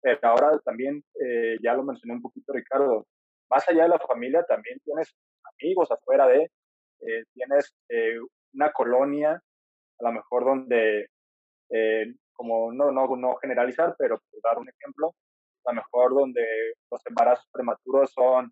pero 0.01 0.19
ahora 0.23 0.59
también, 0.63 1.03
eh, 1.21 1.57
ya 1.61 1.73
lo 1.73 1.83
mencioné 1.83 2.13
un 2.13 2.21
poquito 2.21 2.53
Ricardo, 2.53 3.05
más 3.49 3.67
allá 3.67 3.83
de 3.83 3.89
la 3.89 3.99
familia 3.99 4.43
también 4.43 4.79
tienes 4.85 5.13
amigos 5.59 5.91
afuera 5.91 6.27
de, 6.27 6.49
eh, 7.01 7.23
tienes 7.33 7.73
una 8.53 8.71
colonia, 8.71 9.31
a 9.99 10.03
lo 10.03 10.11
mejor 10.11 10.45
donde, 10.45 11.07
como 12.33 12.71
no, 12.71 12.91
no, 12.91 13.15
no 13.15 13.35
generalizar, 13.37 13.95
pero 13.97 14.17
por 14.17 14.41
dar 14.41 14.59
un 14.59 14.69
ejemplo, 14.69 15.13
a 15.65 15.73
lo 15.73 15.75
mejor 15.81 16.13
donde 16.13 16.45
los 16.91 17.05
embarazos 17.05 17.47
prematuros 17.51 18.11
son 18.11 18.51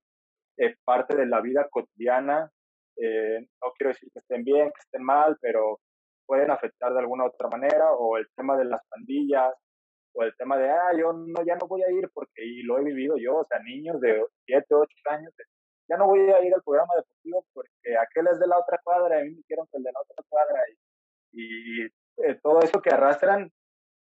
parte 0.84 1.16
de 1.16 1.28
la 1.28 1.42
vida 1.42 1.68
cotidiana, 1.70 2.52
no 3.00 3.72
quiero 3.78 3.90
decir 3.90 4.10
que 4.12 4.20
estén 4.20 4.44
bien, 4.44 4.68
que 4.68 4.80
estén 4.80 5.04
mal, 5.04 5.38
pero 5.42 5.80
pueden 6.26 6.52
afectar 6.52 6.94
de 6.94 7.00
alguna 7.00 7.26
otra 7.26 7.50
manera, 7.50 7.92
o 7.94 8.18
el 8.18 8.28
tema 8.36 8.58
de 8.58 8.66
las 8.66 8.82
pandillas, 8.90 9.54
o 10.14 10.24
el 10.24 10.36
tema 10.38 10.58
de, 10.58 10.70
ah, 10.70 10.92
yo 10.98 11.14
no, 11.14 11.44
ya 11.46 11.56
no 11.56 11.68
voy 11.68 11.84
a 11.84 11.92
ir 11.92 12.10
porque, 12.14 12.44
y 12.44 12.64
lo 12.64 12.80
he 12.80 12.84
vivido 12.84 13.16
yo, 13.18 13.38
o 13.38 13.46
sea, 13.46 13.60
niños 13.60 14.00
de 14.02 14.24
7, 14.46 14.66
8 14.70 14.88
años, 15.12 15.34
ya 15.90 15.98
no 15.98 16.08
voy 16.08 16.20
a 16.20 16.44
ir 16.44 16.54
al 16.54 16.64
programa 16.64 16.94
deportivo 16.96 17.46
porque 17.54 17.98
aquel 17.98 18.28
es 18.28 18.40
de 18.40 18.48
la 18.48 18.60
otra 18.60 18.80
cuadra, 18.84 19.20
a 19.20 19.24
mí 19.24 19.30
me 19.30 19.38
dijeron 19.38 19.68
que 19.72 19.78
el 19.78 19.84
de 19.84 19.92
la 19.92 20.02
otra 20.02 20.24
cuadra, 20.28 20.60
y, 21.32 21.84
y 21.84 21.86
eh, 21.86 22.40
todo 22.42 22.60
eso 22.60 22.82
que 22.82 22.90
arrastran 22.90 23.52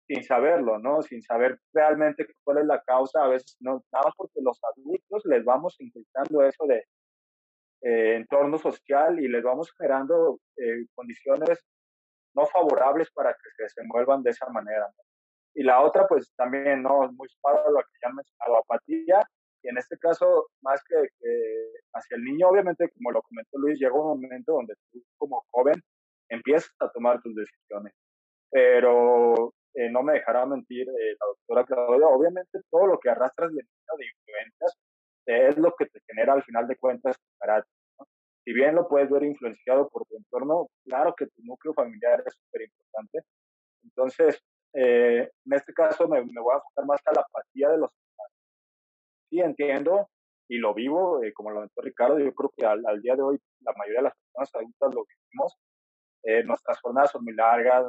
sin 0.08 0.24
saberlo, 0.24 0.78
¿no? 0.80 1.02
Sin 1.02 1.22
saber 1.24 1.60
realmente 1.74 2.28
cuál 2.44 2.60
es 2.60 2.66
la 2.66 2.82
causa, 2.82 3.24
a 3.24 3.28
veces 3.28 3.56
no, 3.60 3.82
nada 3.92 4.06
más 4.06 4.14
porque 4.18 4.42
los 4.42 4.60
adultos 4.64 5.24
les 5.26 5.44
vamos 5.46 5.76
inculcando 5.80 6.44
eso 6.44 6.66
de 6.66 6.84
eh, 7.84 8.16
entorno 8.16 8.58
social 8.58 9.20
y 9.20 9.28
les 9.28 9.44
vamos 9.44 9.72
generando 9.78 10.40
eh, 10.58 10.86
condiciones 10.96 11.60
no 12.36 12.46
favorables 12.48 13.12
para 13.12 13.32
que 13.34 13.50
se 13.56 13.64
desenvuelvan 13.64 14.24
de 14.24 14.32
esa 14.32 14.50
manera. 14.50 14.88
Y 15.54 15.64
la 15.64 15.82
otra, 15.82 16.08
pues 16.08 16.34
también, 16.36 16.82
¿no? 16.82 17.12
Muy 17.14 17.28
suave 17.30 17.60
lo 17.70 17.80
que 17.80 18.00
ya 18.02 18.10
han 18.10 18.56
apatía. 18.58 19.22
Y 19.62 19.70
en 19.70 19.78
este 19.78 19.98
caso, 20.00 20.48
más 20.62 20.82
que, 20.84 20.96
hacia 21.94 22.18
el 22.18 22.24
niño, 22.24 22.50
obviamente, 22.50 22.90
como 22.90 23.12
lo 23.12 23.22
comentó 23.22 23.60
Luis, 23.60 23.80
llega 23.80 23.94
un 23.94 24.20
momento 24.20 24.54
donde 24.54 24.74
tú 24.92 25.04
como 25.18 25.46
joven 25.52 25.80
empiezas 26.30 26.72
a 26.80 26.90
tomar 26.90 27.22
tus 27.22 27.36
decisiones. 27.36 27.94
Pero 28.50 29.54
eh, 29.76 29.90
no 29.90 30.04
me 30.04 30.14
dejará 30.14 30.46
mentir 30.46 30.88
eh, 30.88 31.16
la 31.20 31.26
doctora 31.26 31.66
Claudia, 31.66 32.08
obviamente 32.08 32.60
todo 32.70 32.86
lo 32.88 33.00
que 33.00 33.10
arrastras 33.10 33.52
de 33.54 33.64
de 33.64 34.06
influencias 34.06 34.78
es 35.26 35.58
lo 35.58 35.74
que 35.78 35.86
te 35.86 36.00
genera 36.08 36.34
al 36.34 36.44
final 36.44 36.68
de 36.68 36.76
cuentas 36.76 37.18
tu 37.18 37.38
carácter 37.40 37.72
si 38.44 38.54
bien 38.54 38.76
lo 38.76 38.88
puedes 38.88 39.10
ver 39.10 39.24
influenciado 39.24 39.88
por 39.90 40.06
tu 40.06 40.18
entorno, 40.18 40.68
claro 40.86 41.14
que 41.16 41.28
tu 41.28 41.42
núcleo 41.44 41.74
familiar 41.74 42.24
es 42.26 42.34
súper 42.34 42.64
importante. 42.64 43.22
Entonces, 43.84 44.42
eh, 44.74 45.30
en 45.46 45.54
este 45.54 45.74
caso 45.74 46.08
me, 46.08 46.22
me, 46.22 46.42
voy 46.42 46.54
a 46.54 46.58
enfocar 46.58 46.86
más 46.86 47.02
a 47.06 47.14
la 47.14 47.22
apatía 47.22 47.70
de 47.70 47.78
los 47.78 47.90
padres. 48.18 48.34
Sí, 49.30 49.40
entiendo 49.40 50.10
y 50.50 50.58
lo 50.58 50.74
vivo, 50.74 51.24
eh, 51.24 51.32
como 51.34 51.52
lo 51.52 51.56
comentó 51.56 51.82
Ricardo, 51.82 52.20
yo 52.20 52.34
creo 52.34 52.52
que 52.56 52.66
al, 52.66 52.86
al, 52.86 53.02
día 53.02 53.16
de 53.16 53.22
hoy 53.22 53.40
la 53.62 53.74
mayoría 53.78 54.00
de 54.00 54.04
las 54.04 54.14
personas 54.14 54.56
adultas 54.56 54.94
lo 54.94 55.06
vivimos. 55.06 55.58
Eh, 56.24 56.44
nuestras 56.44 56.80
jornadas 56.82 57.12
son 57.12 57.24
muy 57.24 57.34
largas, 57.34 57.86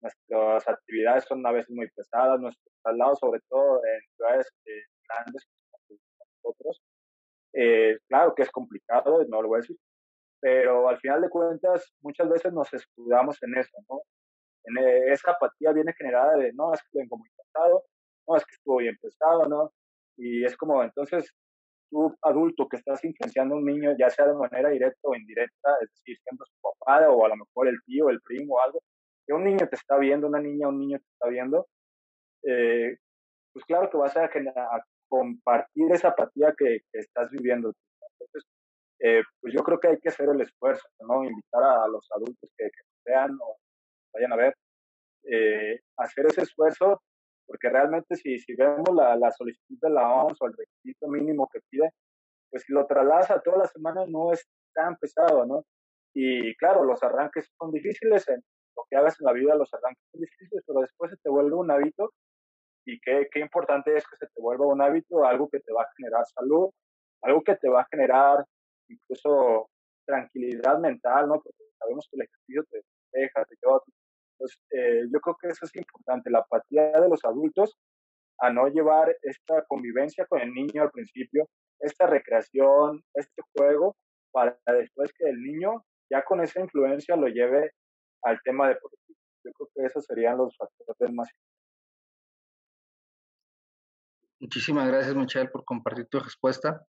nuestras 0.00 0.68
actividades 0.68 1.24
son 1.24 1.46
a 1.46 1.52
veces 1.52 1.70
muy 1.70 1.88
pesadas, 1.90 2.40
nuestros 2.40 2.74
traslados, 2.82 3.18
sobre 3.18 3.40
todo 3.48 3.80
en 3.84 4.00
ciudades 4.16 4.50
eh, 4.64 4.82
grandes 5.08 5.46
nosotros, 6.46 6.82
eh, 7.52 7.98
claro 8.08 8.34
que 8.34 8.42
es 8.42 8.50
complicado, 8.50 9.24
no 9.28 9.42
lo 9.42 9.48
voy 9.48 9.58
a 9.58 9.60
decir, 9.62 9.76
pero 10.40 10.88
al 10.88 10.98
final 10.98 11.22
de 11.22 11.30
cuentas 11.30 11.92
muchas 12.02 12.28
veces 12.28 12.52
nos 12.52 12.72
escudamos 12.72 13.42
en 13.42 13.56
eso, 13.58 13.76
¿no? 13.88 14.02
Eh, 14.80 15.12
esa 15.12 15.32
apatía 15.32 15.72
viene 15.72 15.92
generada 15.94 16.36
de, 16.36 16.52
no, 16.52 16.72
es 16.74 16.80
que 16.82 16.98
vengo 16.98 17.16
muy 17.16 17.28
cansado, 17.36 17.84
no, 18.28 18.36
es 18.36 18.44
que 18.44 18.54
estuvo 18.54 18.78
bien 18.78 18.96
pesado, 19.00 19.48
¿no? 19.48 19.72
Y 20.16 20.44
es 20.44 20.56
como, 20.56 20.82
entonces, 20.82 21.32
tú 21.90 22.14
adulto 22.22 22.68
que 22.68 22.76
estás 22.78 23.04
influenciando 23.04 23.54
a 23.54 23.58
un 23.58 23.64
niño, 23.64 23.94
ya 23.98 24.10
sea 24.10 24.26
de 24.26 24.34
manera 24.34 24.70
directa 24.70 25.00
o 25.02 25.14
indirecta, 25.14 25.76
es 25.82 25.90
decir, 25.92 26.18
siendo 26.22 26.44
su 26.46 26.54
papá 26.60 27.08
o 27.10 27.24
a 27.24 27.28
lo 27.28 27.36
mejor 27.36 27.68
el 27.68 27.78
tío, 27.84 28.10
el 28.10 28.20
primo 28.22 28.60
algo, 28.60 28.82
que 29.26 29.34
un 29.34 29.44
niño 29.44 29.68
te 29.68 29.76
está 29.76 29.98
viendo, 29.98 30.26
una 30.28 30.40
niña, 30.40 30.68
un 30.68 30.78
niño 30.78 30.98
te 30.98 31.08
está 31.12 31.28
viendo, 31.28 31.68
eh, 32.44 32.96
pues 33.52 33.64
claro 33.64 33.88
que 33.90 33.96
vas 33.96 34.16
a, 34.16 34.28
generar, 34.28 34.82
compartir 35.18 35.92
esa 35.92 36.08
apatía 36.08 36.54
que, 36.56 36.80
estás 36.92 37.30
viviendo. 37.30 37.72
Entonces, 38.12 38.44
eh, 39.00 39.22
pues 39.40 39.54
yo 39.54 39.62
creo 39.62 39.78
que 39.80 39.88
hay 39.88 39.98
que 39.98 40.08
hacer 40.08 40.28
el 40.28 40.40
esfuerzo, 40.40 40.86
¿no? 41.00 41.24
Invitar 41.24 41.62
a, 41.62 41.88
los 41.88 42.06
adultos 42.12 42.50
que, 42.56 42.64
que 42.64 42.82
vean 43.04 43.36
o 43.40 43.56
vayan 44.12 44.32
a 44.32 44.36
ver, 44.36 44.54
eh, 45.24 45.80
hacer 45.98 46.26
ese 46.26 46.42
esfuerzo, 46.42 47.02
porque 47.46 47.68
realmente 47.68 48.16
si, 48.16 48.38
vemos 48.56 48.94
la, 48.94 49.16
la 49.16 49.30
solicitud 49.30 49.78
de 49.80 49.90
la 49.90 50.08
OMS 50.08 50.36
o 50.40 50.46
el 50.46 50.54
requisito 50.56 51.08
mínimo 51.08 51.48
que 51.52 51.60
pide, 51.70 51.90
pues 52.50 52.62
si 52.64 52.72
lo 52.72 52.86
trasladas 52.86 53.30
a 53.30 53.40
todas 53.40 53.60
las 53.60 53.72
semanas 53.72 54.08
no 54.08 54.32
es 54.32 54.46
tan 54.74 54.96
pesado, 54.96 55.46
¿no? 55.46 55.64
Y 56.14 56.54
claro, 56.56 56.84
los 56.84 57.02
arranques 57.02 57.50
son 57.58 57.72
difíciles, 57.72 58.24
lo 58.76 58.84
que 58.88 58.96
hagas 58.96 59.20
en 59.20 59.26
la 59.26 59.32
vida, 59.32 59.54
los 59.54 59.72
arranques 59.74 60.02
son 60.12 60.20
difíciles, 60.20 60.64
pero 60.66 60.80
después 60.80 61.10
se 61.10 61.16
te 61.18 61.28
vuelve 61.28 61.54
un 61.54 61.70
hábito 61.70 62.12
y 62.86 63.00
qué, 63.00 63.28
qué 63.30 63.40
importante 63.40 63.96
es 63.96 64.06
que 64.06 64.16
se 64.16 64.26
te 64.26 64.40
vuelva 64.40 64.66
un 64.66 64.80
hábito, 64.80 65.24
algo 65.24 65.48
que 65.48 65.60
te 65.60 65.72
va 65.72 65.82
a 65.82 65.92
generar 65.96 66.24
salud, 66.26 66.70
algo 67.22 67.42
que 67.42 67.56
te 67.56 67.68
va 67.68 67.82
a 67.82 67.88
generar 67.90 68.44
incluso 68.88 69.68
tranquilidad 70.06 70.78
mental, 70.78 71.28
¿no? 71.28 71.34
Porque 71.42 71.64
sabemos 71.78 72.06
que 72.08 72.16
el 72.16 72.22
ejercicio 72.22 72.64
te 72.70 72.80
deja, 73.18 73.44
te 73.44 73.56
lleva. 73.60 73.80
Pues, 74.38 74.56
eh, 74.70 75.02
yo 75.12 75.20
creo 75.20 75.36
que 75.40 75.48
eso 75.48 75.64
es 75.64 75.74
importante, 75.76 76.30
la 76.30 76.40
apatía 76.40 76.92
de 76.92 77.08
los 77.08 77.24
adultos 77.24 77.76
a 78.38 78.50
no 78.50 78.68
llevar 78.68 79.16
esta 79.22 79.64
convivencia 79.66 80.26
con 80.26 80.40
el 80.40 80.52
niño 80.52 80.82
al 80.82 80.90
principio, 80.90 81.48
esta 81.80 82.06
recreación, 82.06 83.02
este 83.14 83.42
juego, 83.56 83.96
para 84.30 84.58
después 84.66 85.10
que 85.14 85.28
el 85.28 85.42
niño 85.42 85.84
ya 86.10 86.22
con 86.22 86.42
esa 86.42 86.60
influencia 86.60 87.16
lo 87.16 87.28
lleve 87.28 87.72
al 88.22 88.38
tema 88.44 88.68
deportivo. 88.68 89.18
Yo 89.44 89.52
creo 89.52 89.68
que 89.74 89.84
esos 89.86 90.04
serían 90.04 90.36
los 90.36 90.56
factores 90.56 91.12
más 91.14 91.28
Muchísimas 94.40 94.86
gracias, 94.88 95.14
Michelle, 95.14 95.48
por 95.48 95.64
compartir 95.64 96.06
tu 96.08 96.18
respuesta. 96.20 96.86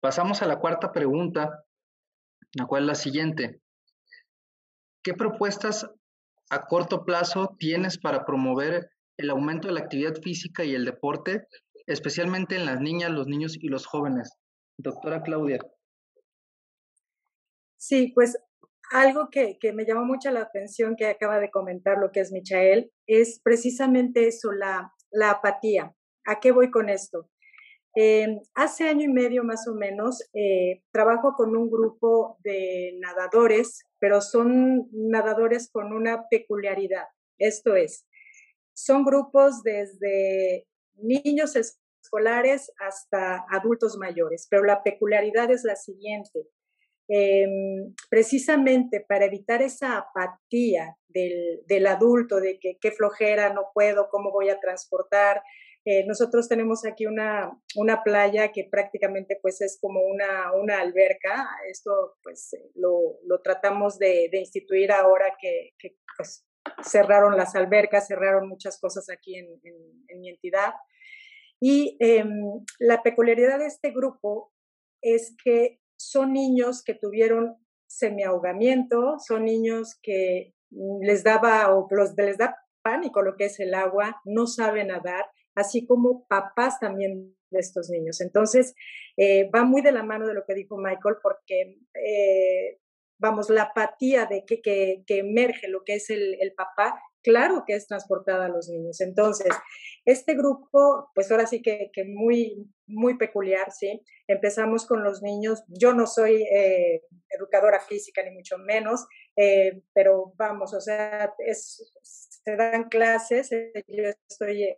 Pasamos 0.00 0.42
a 0.42 0.46
la 0.46 0.58
cuarta 0.58 0.92
pregunta, 0.92 1.64
la 2.54 2.66
cual 2.66 2.82
es 2.82 2.86
la 2.88 2.94
siguiente. 2.94 3.60
¿Qué 5.04 5.14
propuestas 5.14 5.88
a 6.50 6.66
corto 6.66 7.04
plazo 7.04 7.54
tienes 7.58 7.98
para 7.98 8.24
promover 8.24 8.90
el 9.16 9.30
aumento 9.30 9.68
de 9.68 9.74
la 9.74 9.80
actividad 9.80 10.14
física 10.22 10.64
y 10.64 10.74
el 10.74 10.84
deporte, 10.84 11.46
especialmente 11.86 12.56
en 12.56 12.66
las 12.66 12.80
niñas, 12.80 13.10
los 13.10 13.26
niños 13.26 13.56
y 13.56 13.68
los 13.68 13.86
jóvenes? 13.86 14.32
Doctora 14.76 15.22
Claudia. 15.22 15.58
Sí, 17.76 18.12
pues 18.14 18.36
algo 18.92 19.28
que, 19.30 19.58
me 19.72 19.84
llamó 19.84 20.04
mucho 20.04 20.30
la 20.30 20.42
atención 20.42 20.96
que 20.96 21.06
acaba 21.06 21.38
de 21.38 21.50
comentar 21.50 21.98
lo 21.98 22.12
que 22.12 22.20
es 22.20 22.32
Michael 22.32 22.92
es 23.06 23.40
precisamente 23.42 24.26
eso, 24.26 24.52
la, 24.52 24.92
la 25.10 25.30
apatía. 25.30 25.94
¿A 26.24 26.40
qué 26.40 26.52
voy 26.52 26.70
con 26.70 26.88
esto? 26.88 27.28
Eh, 27.94 28.40
hace 28.54 28.88
año 28.88 29.04
y 29.04 29.12
medio 29.12 29.44
más 29.44 29.68
o 29.68 29.74
menos 29.74 30.22
eh, 30.32 30.82
trabajo 30.92 31.34
con 31.36 31.54
un 31.56 31.70
grupo 31.70 32.38
de 32.42 32.96
nadadores, 33.00 33.84
pero 33.98 34.22
son 34.22 34.88
nadadores 34.92 35.70
con 35.70 35.92
una 35.92 36.26
peculiaridad. 36.30 37.04
Esto 37.38 37.76
es, 37.76 38.06
son 38.72 39.04
grupos 39.04 39.62
desde 39.62 40.66
niños 40.94 41.54
escolares 41.56 42.72
hasta 42.78 43.44
adultos 43.50 43.98
mayores, 43.98 44.46
pero 44.48 44.64
la 44.64 44.82
peculiaridad 44.82 45.50
es 45.50 45.64
la 45.64 45.76
siguiente. 45.76 46.48
Em, 47.08 47.94
precisamente 48.08 49.04
para 49.06 49.26
evitar 49.26 49.60
esa 49.60 49.98
apatía 49.98 50.96
del, 51.08 51.60
del 51.66 51.86
adulto, 51.86 52.40
de 52.40 52.58
que 52.58 52.78
qué 52.80 52.90
flojera, 52.92 53.52
no 53.52 53.66
puedo, 53.74 54.08
cómo 54.08 54.30
voy 54.30 54.48
a 54.48 54.60
transportar, 54.60 55.42
eh, 55.84 56.04
nosotros 56.06 56.48
tenemos 56.48 56.84
aquí 56.86 57.06
una, 57.06 57.50
una, 57.74 58.04
playa 58.04 58.52
que 58.52 58.68
prácticamente 58.70 59.36
pues 59.42 59.60
es 59.60 59.78
como 59.80 60.00
una, 60.00 60.52
una 60.52 60.80
alberca. 60.80 61.48
Esto 61.68 62.16
pues 62.22 62.52
eh, 62.52 62.70
lo, 62.76 63.18
lo 63.26 63.40
tratamos 63.42 63.98
de, 63.98 64.28
de, 64.30 64.38
instituir 64.38 64.92
ahora 64.92 65.36
que, 65.40 65.70
que 65.78 65.96
pues, 66.16 66.46
cerraron 66.84 67.36
las 67.36 67.56
albercas, 67.56 68.06
cerraron 68.06 68.48
muchas 68.48 68.78
cosas 68.80 69.10
aquí 69.10 69.36
en, 69.36 69.48
en, 70.08 70.20
mi 70.20 70.28
entidad. 70.28 70.72
Y 71.60 71.96
eh, 71.98 72.24
la 72.78 73.02
peculiaridad 73.02 73.58
de 73.58 73.66
este 73.66 73.90
grupo 73.90 74.52
es 75.00 75.34
que 75.42 75.80
son 75.96 76.32
niños 76.32 76.84
que 76.84 76.94
tuvieron 76.94 77.56
semiahogamiento, 77.88 79.18
son 79.18 79.46
niños 79.46 79.98
que 80.00 80.54
les 81.00 81.24
daba 81.24 81.74
o 81.74 81.88
los, 81.90 82.14
les 82.16 82.38
da 82.38 82.56
pánico 82.82 83.22
lo 83.22 83.36
que 83.36 83.46
es 83.46 83.58
el 83.58 83.74
agua, 83.74 84.20
no 84.24 84.46
saben 84.46 84.88
nadar 84.88 85.26
así 85.54 85.86
como 85.86 86.26
papás 86.26 86.78
también 86.80 87.34
de 87.52 87.60
estos 87.60 87.88
niños. 87.90 88.20
Entonces, 88.20 88.74
eh, 89.16 89.48
va 89.50 89.64
muy 89.64 89.82
de 89.82 89.92
la 89.92 90.02
mano 90.02 90.26
de 90.26 90.34
lo 90.34 90.44
que 90.44 90.54
dijo 90.54 90.76
Michael, 90.76 91.16
porque, 91.22 91.78
eh, 91.94 92.78
vamos, 93.18 93.50
la 93.50 93.64
apatía 93.64 94.26
de 94.26 94.44
que, 94.44 94.60
que, 94.60 95.18
emerge 95.18 95.68
lo 95.68 95.84
que 95.84 95.94
es 95.94 96.10
el, 96.10 96.36
el, 96.40 96.54
papá, 96.54 97.00
claro 97.22 97.62
que 97.64 97.74
es 97.74 97.86
transportada 97.86 98.46
a 98.46 98.48
los 98.48 98.68
niños. 98.68 99.00
Entonces, 99.00 99.54
este 100.04 100.34
grupo, 100.34 101.10
pues 101.14 101.30
ahora 101.30 101.46
sí 101.46 101.62
que, 101.62 101.90
que 101.92 102.04
muy, 102.04 102.68
muy 102.88 103.16
peculiar, 103.16 103.70
¿sí? 103.70 104.02
Empezamos 104.26 104.86
con 104.86 105.04
los 105.04 105.22
niños. 105.22 105.62
Yo 105.68 105.92
no 105.92 106.06
soy 106.08 106.42
eh, 106.42 107.02
educadora 107.28 107.78
física, 107.78 108.24
ni 108.24 108.32
mucho 108.32 108.58
menos, 108.58 109.06
pero 109.94 110.32
vamos, 110.36 110.74
o 110.74 110.80
sea, 110.80 111.32
se 111.54 112.56
dan 112.56 112.88
clases. 112.88 113.50
Yo 113.86 114.04
estoy 114.28 114.74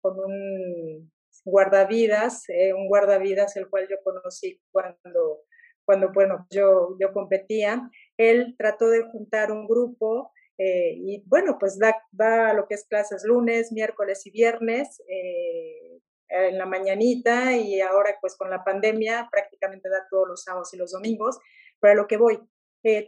con 0.00 0.18
un 0.18 1.10
guardavidas, 1.44 2.48
eh, 2.48 2.72
un 2.72 2.88
guardavidas 2.88 3.56
el 3.56 3.68
cual 3.68 3.86
yo 3.88 3.96
conocí 4.04 4.60
cuando, 4.70 5.42
cuando 5.84 6.12
bueno, 6.12 6.46
yo, 6.50 6.96
yo 7.00 7.12
competía. 7.12 7.90
Él 8.16 8.54
trató 8.58 8.88
de 8.88 9.02
juntar 9.10 9.50
un 9.52 9.66
grupo 9.66 10.32
eh, 10.58 10.94
y 10.94 11.22
bueno, 11.26 11.56
pues 11.58 11.78
da, 11.78 11.96
da, 12.12 12.52
lo 12.54 12.66
que 12.66 12.74
es 12.74 12.86
clases 12.86 13.24
lunes, 13.24 13.72
miércoles 13.72 14.26
y 14.26 14.30
viernes 14.30 15.02
eh, 15.08 15.98
en 16.28 16.58
la 16.58 16.66
mañanita 16.66 17.56
y 17.56 17.80
ahora 17.80 18.16
pues 18.20 18.36
con 18.36 18.48
la 18.48 18.64
pandemia 18.64 19.28
prácticamente 19.30 19.88
da 19.88 20.06
todos 20.10 20.28
los 20.28 20.42
sábados 20.44 20.72
y 20.72 20.76
los 20.76 20.92
domingos. 20.92 21.38
Pero 21.80 21.92
a 21.92 21.96
lo 21.96 22.06
que 22.06 22.16
voy, 22.16 22.38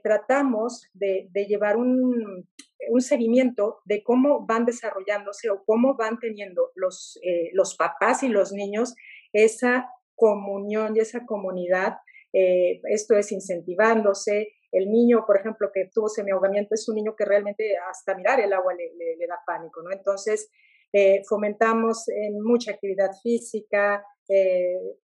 tratamos 0.03 0.89
de 0.95 1.29
llevar 1.47 1.77
un, 1.77 2.49
un 2.91 3.01
seguimiento 3.01 3.81
de 3.85 4.03
cómo 4.03 4.47
van 4.47 4.65
desarrollándose 4.65 5.51
o 5.51 5.65
cómo 5.65 5.97
van 5.97 6.19
teniendo 6.19 6.71
los, 6.75 7.19
eh, 7.23 7.51
los 7.53 7.77
papás 7.77 8.23
y 8.23 8.29
los 8.29 8.53
niños 8.53 8.95
esa 9.33 9.91
comunión 10.15 10.97
y 10.97 11.01
esa 11.01 11.25
comunidad. 11.27 11.99
Eh, 12.33 12.81
esto 12.85 13.17
es 13.17 13.33
incentivándose. 13.33 14.49
El 14.73 14.91
niño, 14.91 15.25
por 15.27 15.39
ejemplo, 15.39 15.71
que 15.73 15.89
tuvo 15.93 16.09
semiahogamiento 16.09 16.75
es 16.75 16.89
un 16.89 16.97
niño 16.97 17.15
que 17.17 17.25
realmente 17.25 17.77
hasta 17.91 18.15
mirar 18.15 18.41
el 18.41 18.53
agua 18.53 18.75
le, 18.75 18.93
le, 18.97 19.27
da 19.27 19.39
pánico, 19.47 19.83
¿no? 19.83 19.93
Entonces, 19.93 20.51
eh, 20.93 21.23
fomentamos 21.29 22.09
en 22.09 22.41
mucha 22.41 22.73
actividad 22.73 23.11
física, 23.23 24.05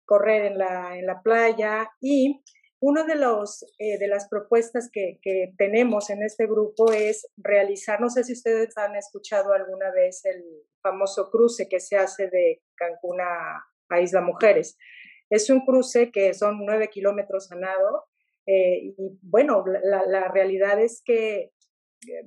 correr 0.06 0.46
en 0.46 0.58
la, 0.58 0.98
en 0.98 1.06
la 1.06 1.22
playa 1.22 1.90
y 2.02 2.42
una 2.86 3.06
de, 3.06 3.16
los, 3.16 3.64
eh, 3.80 3.98
de 3.98 4.08
las 4.10 4.28
propuestas 4.28 4.90
que, 4.92 5.18
tenemos 5.58 6.10
en 6.10 6.22
este 6.22 6.48
grupo 6.48 6.92
es 6.92 7.26
realizar, 7.38 8.02
no 8.02 8.10
sé 8.10 8.26
si 8.26 8.34
ustedes 8.34 8.78
han 8.78 8.98
escuchado 8.98 9.54
alguna 9.54 9.90
vez 9.92 10.26
el 10.26 10.44
famoso 10.82 11.32
cruce 11.32 11.70
que 11.70 11.80
se 11.80 11.96
hace 11.96 12.28
de 12.28 12.62
Cancún 12.76 13.22
a, 13.22 13.64
Isla 14.02 14.20
Mujeres. 14.20 14.78
Es 15.30 15.50
un 15.50 15.64
cruce 15.66 16.12
que 16.12 16.34
son 16.34 16.66
nueve 16.66 16.90
kilómetros 16.90 17.50
a 17.54 17.56
nado 17.56 18.06
eh, 18.46 18.80
y 18.84 18.96
bueno, 19.22 19.64
la, 19.66 20.04
la, 20.06 20.28
realidad 20.28 20.82
es 20.82 21.02
que 21.06 21.52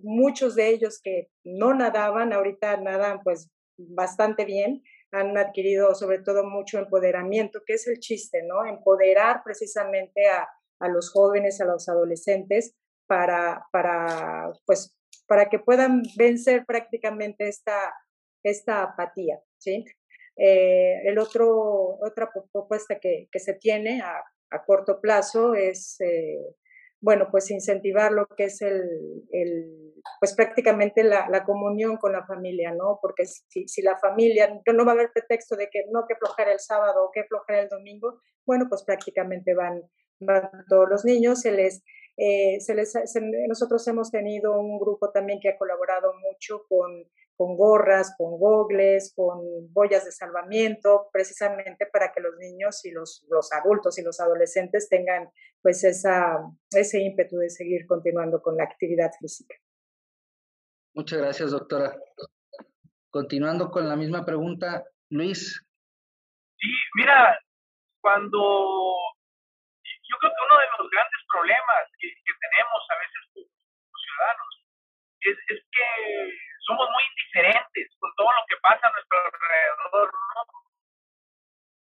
muchos 0.01 0.55
de 0.55 0.69
ellos 0.69 1.03
que 1.03 1.29
no 1.45 1.75
nadaban, 1.75 2.33
ahorita 2.33 2.79
nadan 2.79 3.21
pues 3.23 3.51
bastante 3.77 4.47
bien, 4.47 4.83
han 5.19 5.37
adquirido 5.37 5.95
sobre 5.95 6.21
todo 6.21 6.45
mucho 6.45 6.79
empoderamiento, 6.79 7.63
que 7.67 7.75
es 7.75 7.87
el 7.87 7.99
chiste, 7.99 8.43
¿no? 8.43 8.65
Empoderar 8.65 9.43
precisamente 9.45 10.29
a, 10.29 10.49
a 10.81 10.89
los 10.89 11.11
jóvenes, 11.11 11.61
a 11.61 11.65
los 11.65 11.89
adolescentes, 11.89 12.75
para, 13.07 13.67
para, 13.73 14.53
pues, 14.67 14.95
para 15.27 15.49
que 15.49 15.59
puedan 15.59 16.03
vencer 16.17 16.65
prácticamente 16.67 17.49
esta, 17.49 17.95
esta 18.43 18.83
apatía, 18.83 19.41
¿sí? 19.59 19.85
Eh, 20.37 21.09
el 21.09 21.19
otro, 21.19 21.99
otra 22.01 22.31
propuesta 22.53 22.99
que, 23.01 23.29
que 23.33 23.39
se 23.39 23.55
tiene 23.55 24.03
a, 24.03 24.23
a, 24.51 24.65
corto 24.65 25.01
plazo 25.01 25.55
es, 25.55 25.99
eh, 26.01 26.57
bueno, 27.01 27.29
pues 27.31 27.51
incentivar 27.51 28.13
lo 28.13 28.27
que 28.27 28.45
es 28.45 28.63
el, 28.63 28.83
el 29.31 29.87
pues 30.21 30.35
prácticamente 30.35 31.03
la, 31.03 31.45
comunión 31.45 31.97
con 31.97 32.13
la 32.13 32.25
familia, 32.27 32.73
¿no? 32.73 32.99
Porque 33.03 33.27
si, 33.27 33.67
si, 33.67 33.83
la 33.83 33.97
familia, 33.99 34.61
no 34.73 34.85
va 34.85 34.93
a 34.93 34.95
haber 34.95 35.11
pretexto 35.13 35.57
de 35.57 35.69
que 35.71 35.85
no 35.91 36.07
que 36.09 36.17
flojera 36.17 36.53
el 36.53 36.61
sábado 36.61 37.05
o 37.05 37.11
que 37.13 37.25
flojera 37.25 37.63
el 37.63 37.69
domingo, 37.69 38.21
bueno, 38.47 38.67
pues 38.69 38.85
prácticamente 38.85 39.55
van, 39.55 39.83
van 40.21 40.49
todos 40.69 40.89
los 40.89 41.05
niños, 41.05 41.41
se 41.41 41.53
les, 41.53 41.83
eh, 42.17 42.61
se 42.61 42.75
les 42.75 42.95
nosotros 43.49 43.87
hemos 43.89 44.11
tenido 44.11 44.59
un 44.59 44.79
grupo 44.79 45.11
también 45.11 45.41
que 45.41 45.51
ha 45.51 45.59
colaborado 45.59 46.13
mucho 46.15 46.65
con, 46.69 47.05
con 47.37 47.57
gorras, 47.57 48.15
con 48.17 48.39
gogles, 48.39 49.13
con 49.15 49.73
boyas 49.73 50.05
de 50.05 50.13
salvamiento, 50.13 51.09
precisamente 51.13 51.87
para 51.87 52.13
que 52.13 52.21
los 52.21 52.37
niños 52.39 52.85
y 52.85 52.91
los, 52.91 53.25
los 53.29 53.53
adultos 53.53 53.99
y 53.99 54.03
los 54.03 54.21
adolescentes 54.21 54.89
tengan 54.89 55.31
pues 55.61 55.85
esa, 55.85 56.39
ese 56.71 57.01
ímpetu 57.01 57.37
de 57.37 57.51
seguir 57.51 57.87
continuando 57.87 58.41
con 58.41 58.57
la 58.57 58.65
actividad 58.65 59.11
física. 59.21 59.55
Muchas 60.95 61.19
gracias, 61.19 61.51
doctora. 61.51 61.95
Continuando 63.11 63.71
con 63.71 63.89
la 63.89 63.97
misma 63.97 64.25
pregunta, 64.25 64.85
Luis. 65.11 65.63
Sí, 66.59 66.69
mira, 66.95 67.39
cuando 68.01 68.39
yo 69.83 70.17
creo 70.21 70.33
que 70.33 70.47
uno 70.49 70.61
de 70.61 70.67
los 70.79 70.91
grandes 70.91 71.21
problemas 71.31 71.83
que, 72.01 72.09
tenemos 72.41 72.81
a 72.89 72.97
veces 72.97 73.23
como 73.35 73.99
ciudadanos 74.01 74.53
es, 75.21 75.37
es 75.53 75.61
que 75.69 76.46
somos 76.67 76.91
muy 76.91 77.03
indiferentes 77.07 77.95
con 77.99 78.11
todo 78.17 78.27
lo 78.27 78.43
que 78.49 78.57
pasa 78.59 78.89
a 78.89 78.93
nuestro 78.93 79.19
alrededor. 79.19 80.11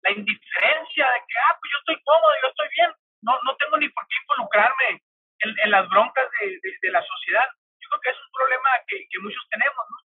La 0.03 0.11
indiferencia 0.11 1.05
de 1.09 1.19
que, 1.25 1.35
ah, 1.49 1.57
pues 1.59 1.69
yo 1.73 1.77
estoy 1.79 1.97
cómodo, 2.05 2.33
yo 2.41 2.47
estoy 2.49 2.69
bien, 2.77 2.91
no, 3.21 3.33
no 3.41 3.55
tengo 3.57 3.77
ni 3.77 3.89
por 3.89 4.05
qué 4.07 4.15
involucrarme 4.21 5.01
en, 5.41 5.49
en 5.57 5.71
las 5.71 5.89
broncas 5.89 6.29
de, 6.39 6.59
de, 6.61 6.69
de, 6.81 6.91
la 6.91 7.01
sociedad. 7.01 7.49
Yo 7.81 7.89
creo 7.89 8.01
que 8.01 8.09
es 8.11 8.21
un 8.21 8.31
problema 8.31 8.69
que, 8.87 8.97
que 9.09 9.19
muchos 9.19 9.43
tenemos, 9.49 9.83
¿no? 9.89 9.97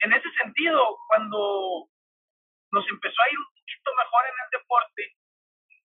En 0.00 0.12
ese 0.12 0.30
sentido, 0.40 0.98
cuando 1.08 1.88
nos 2.72 2.88
empezó 2.88 3.22
a 3.22 3.30
ir 3.30 3.38
un 3.38 3.52
poquito 3.52 3.94
mejor 3.94 4.24
en 4.26 4.36
el 4.44 4.50
deporte, 4.60 5.02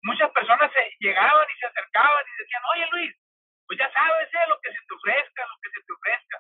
muchas 0.04 0.32
personas 0.32 0.72
se 0.72 0.94
llegaban 1.00 1.48
y 1.50 1.60
se 1.60 1.66
acercaban 1.66 2.24
y 2.26 2.42
decían, 2.42 2.64
oye 2.74 2.88
Luis, 2.92 3.16
pues 3.66 3.80
ya 3.80 3.92
sabes, 3.92 4.30
eh, 4.34 4.48
lo 4.48 4.60
que 4.62 4.72
se 4.72 4.80
te 4.88 4.94
ofrezca, 4.94 5.42
lo 5.46 5.58
que 5.62 5.70
se 5.70 5.82
te 5.84 5.94
ofrezca. 5.94 6.38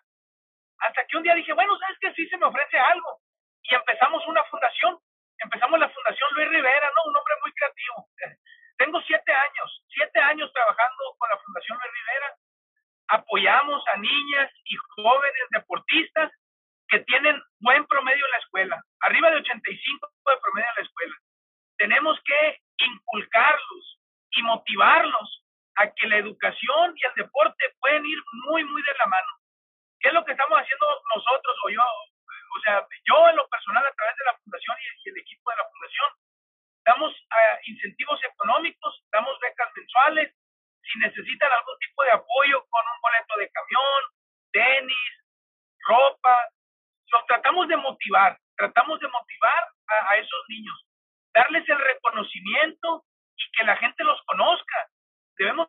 Hasta 0.80 1.05
que 1.05 1.17
un 1.17 1.23
día 1.23 1.36
dije, 1.36 1.53
bueno, 1.53 1.78
¿sabes 1.78 1.97
que 1.99 2.13
Sí 2.13 2.28
se 2.28 2.38
me 2.38 2.45
ofrece 2.45 2.78
algo. 2.78 3.19
Y 3.63 3.75
empezamos 3.75 4.25
una 4.28 4.43
fundación. 4.45 4.97
Empezamos 5.39 5.80
la 5.80 5.89
Fundación 5.89 6.30
Luis 6.34 6.49
Rivera, 6.49 6.91
¿no? 6.95 7.11
Un 7.11 7.17
hombre 7.17 7.34
muy 7.43 7.51
creativo. 7.53 8.07
Tengo 8.78 9.01
siete 9.01 9.32
años, 9.32 9.84
siete 9.88 10.19
años 10.19 10.51
trabajando 10.51 11.03
con 11.17 11.30
la 11.30 11.38
Fundación 11.38 11.78
Luis 11.78 11.93
Rivera. 11.93 12.36
Apoyamos 13.09 13.84
a 13.93 13.97
niñas 13.97 14.51
y 14.65 14.75
jóvenes 14.95 15.45
deportistas 15.51 16.32
que 16.89 16.99
tienen 16.99 17.41
buen 17.59 17.86
promedio 17.86 18.25
en 18.25 18.32
la 18.32 18.38
escuela, 18.38 18.84
arriba 19.01 19.30
de 19.30 19.38
85 19.38 20.09
de 20.25 20.38
promedio 20.38 20.69
en 20.69 20.75
la 20.78 20.88
escuela. 20.88 21.15
Tenemos 21.78 22.19
que 22.25 22.59
inculcarlos 22.78 23.99
y 24.32 24.41
motivarlos 24.43 25.43
a 25.75 25.91
que 25.91 26.07
la 26.07 26.17
educación 26.17 26.95
y 26.95 27.05
el 27.05 27.13
deporte 27.15 27.65
pueden 27.80 28.05
ir 28.05 28.17
muy, 28.45 28.63
muy 28.63 28.82
de 28.82 28.93
la 28.97 29.05
mano. 29.05 29.36
¿Qué 29.99 30.09
es 30.09 30.13
lo 30.13 30.23
que 30.25 30.31
estamos 30.31 30.59
haciendo 30.59 30.87
nosotros 31.15 31.57
o 31.65 31.69
yo? 31.69 31.81
O 31.81 32.59
sea, 32.61 32.85
yo 33.05 33.29
en 33.29 33.35
lo 33.35 33.47
personal 33.49 33.85
a 33.85 33.93
través 33.93 34.15
de 34.17 34.25
la 34.25 34.37
fundación 34.37 34.77
y, 34.79 35.09
el 35.09 35.17
equipo 35.17 35.51
de 35.51 35.57
la 35.57 35.69
fundación, 35.69 36.09
damos 36.85 37.11
uh, 37.13 37.57
incentivos 37.65 38.19
económicos, 38.23 39.03
damos 39.11 39.37
becas 39.39 39.69
mensuales, 39.75 40.33
si 40.83 40.99
necesitan 40.99 41.51
algún 41.51 41.77
tipo 41.79 42.03
de 42.03 42.11
apoyo 42.11 42.65
con 42.69 42.83
un 42.85 43.01
boleto 43.01 43.37
de 43.37 43.51
camión, 43.51 44.01
tenis, 44.51 45.11
ropa, 45.87 46.49
los 47.11 47.25
tratamos 47.25 47.67
de 47.67 47.77
motivar, 47.77 48.37
tratamos 48.55 48.99
de 48.99 49.07
motivar 49.07 49.63
a, 49.87 50.13
a 50.13 50.17
esos 50.17 50.43
niños, 50.49 50.85
darles 51.33 51.67
el 51.67 51.79
reconocimiento 51.79 53.03
y 53.35 53.51
que 53.57 53.63
la 53.65 53.77
gente 53.77 54.03
los 54.03 54.21
conozca. 54.23 54.87
Debemos 55.37 55.67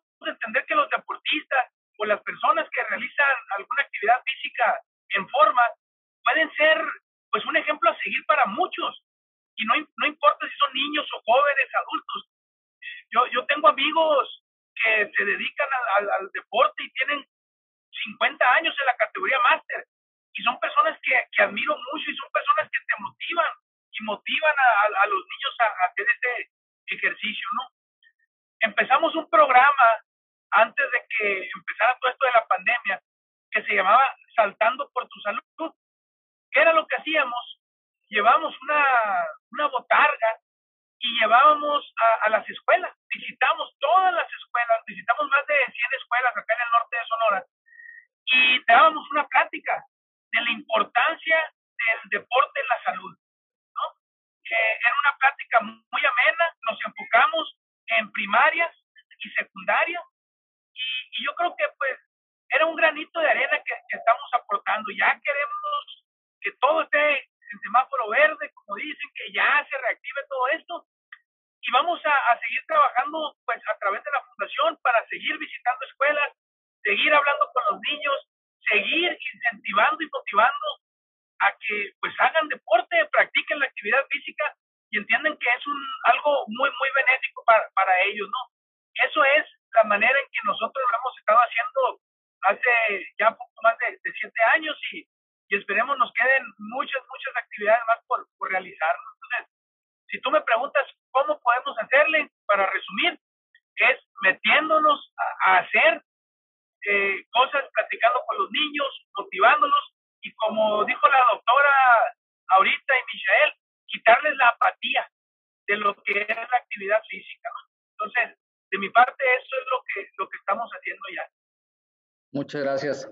gracias, 122.83 123.11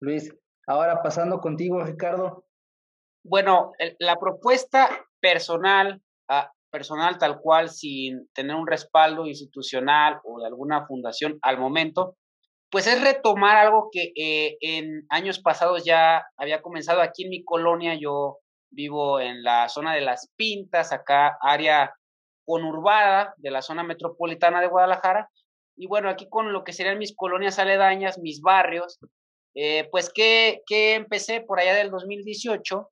Luis. 0.00 0.34
Ahora 0.66 1.02
pasando 1.02 1.40
contigo, 1.40 1.82
Ricardo. 1.82 2.44
Bueno, 3.24 3.72
la 3.98 4.16
propuesta 4.16 4.88
personal, 5.20 6.02
uh, 6.30 6.46
personal 6.70 7.18
tal 7.18 7.40
cual, 7.40 7.70
sin 7.70 8.28
tener 8.32 8.54
un 8.56 8.66
respaldo 8.66 9.26
institucional 9.26 10.20
o 10.24 10.40
de 10.40 10.46
alguna 10.46 10.86
fundación 10.86 11.38
al 11.42 11.58
momento, 11.58 12.16
pues 12.70 12.86
es 12.86 13.02
retomar 13.02 13.56
algo 13.56 13.88
que 13.92 14.12
eh, 14.16 14.56
en 14.60 15.06
años 15.08 15.38
pasados 15.38 15.84
ya 15.84 16.24
había 16.36 16.60
comenzado 16.60 17.00
aquí 17.00 17.24
en 17.24 17.30
mi 17.30 17.44
colonia. 17.44 17.94
Yo 17.94 18.38
vivo 18.70 19.20
en 19.20 19.42
la 19.42 19.68
zona 19.68 19.94
de 19.94 20.00
Las 20.00 20.30
Pintas, 20.36 20.92
acá 20.92 21.36
área 21.40 21.94
conurbada 22.44 23.34
de 23.38 23.50
la 23.50 23.62
zona 23.62 23.84
metropolitana 23.84 24.60
de 24.60 24.66
Guadalajara. 24.66 25.30
Y 25.76 25.86
bueno, 25.86 26.08
aquí 26.08 26.28
con 26.28 26.52
lo 26.52 26.64
que 26.64 26.72
serían 26.72 26.98
mis 26.98 27.14
colonias 27.14 27.58
aledañas, 27.58 28.18
mis 28.18 28.40
barrios, 28.40 28.98
eh, 29.54 29.88
pues 29.90 30.10
que, 30.12 30.62
que, 30.66 30.94
empecé 30.94 31.40
por 31.40 31.60
allá 31.60 31.74
del 31.74 31.90
2018, 31.90 32.90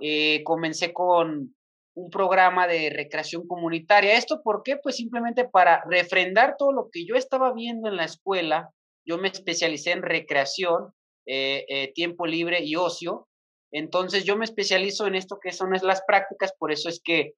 eh, 0.00 0.42
comencé 0.44 0.92
con 0.92 1.54
un 1.94 2.10
programa 2.10 2.66
de 2.66 2.90
recreación 2.90 3.46
comunitaria. 3.46 4.16
¿Esto 4.16 4.42
por 4.42 4.62
qué? 4.62 4.76
Pues 4.76 4.96
simplemente 4.96 5.48
para 5.48 5.82
refrendar 5.88 6.56
todo 6.58 6.72
lo 6.72 6.90
que 6.90 7.06
yo 7.06 7.14
estaba 7.14 7.52
viendo 7.54 7.88
en 7.88 7.96
la 7.96 8.04
escuela, 8.04 8.70
yo 9.04 9.16
me 9.18 9.28
especialicé 9.28 9.92
en 9.92 10.02
recreación, 10.02 10.92
eh, 11.26 11.64
eh, 11.68 11.92
tiempo 11.94 12.26
libre 12.26 12.62
y 12.62 12.76
ocio. 12.76 13.28
Entonces 13.72 14.24
yo 14.24 14.36
me 14.36 14.44
especializo 14.44 15.06
en 15.06 15.14
esto 15.14 15.38
que 15.40 15.52
son 15.52 15.70
las 15.70 16.02
prácticas, 16.06 16.52
por 16.58 16.70
eso 16.70 16.88
es 16.88 17.00
que 17.02 17.34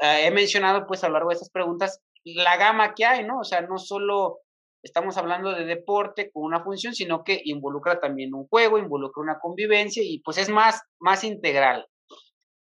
he 0.00 0.30
mencionado 0.30 0.86
pues 0.86 1.02
a 1.02 1.08
lo 1.08 1.14
largo 1.14 1.30
de 1.30 1.34
estas 1.34 1.50
preguntas 1.50 2.00
la 2.24 2.56
gama 2.56 2.94
que 2.94 3.04
hay, 3.04 3.24
¿no? 3.24 3.40
O 3.40 3.44
sea, 3.44 3.60
no 3.60 3.78
solo 3.78 4.40
estamos 4.82 5.16
hablando 5.16 5.52
de 5.52 5.64
deporte 5.64 6.30
con 6.30 6.44
una 6.44 6.62
función, 6.62 6.94
sino 6.94 7.24
que 7.24 7.40
involucra 7.44 8.00
también 8.00 8.34
un 8.34 8.46
juego, 8.46 8.78
involucra 8.78 9.22
una 9.22 9.38
convivencia 9.38 10.02
y 10.04 10.20
pues 10.20 10.38
es 10.38 10.48
más, 10.48 10.82
más 11.00 11.24
integral. 11.24 11.86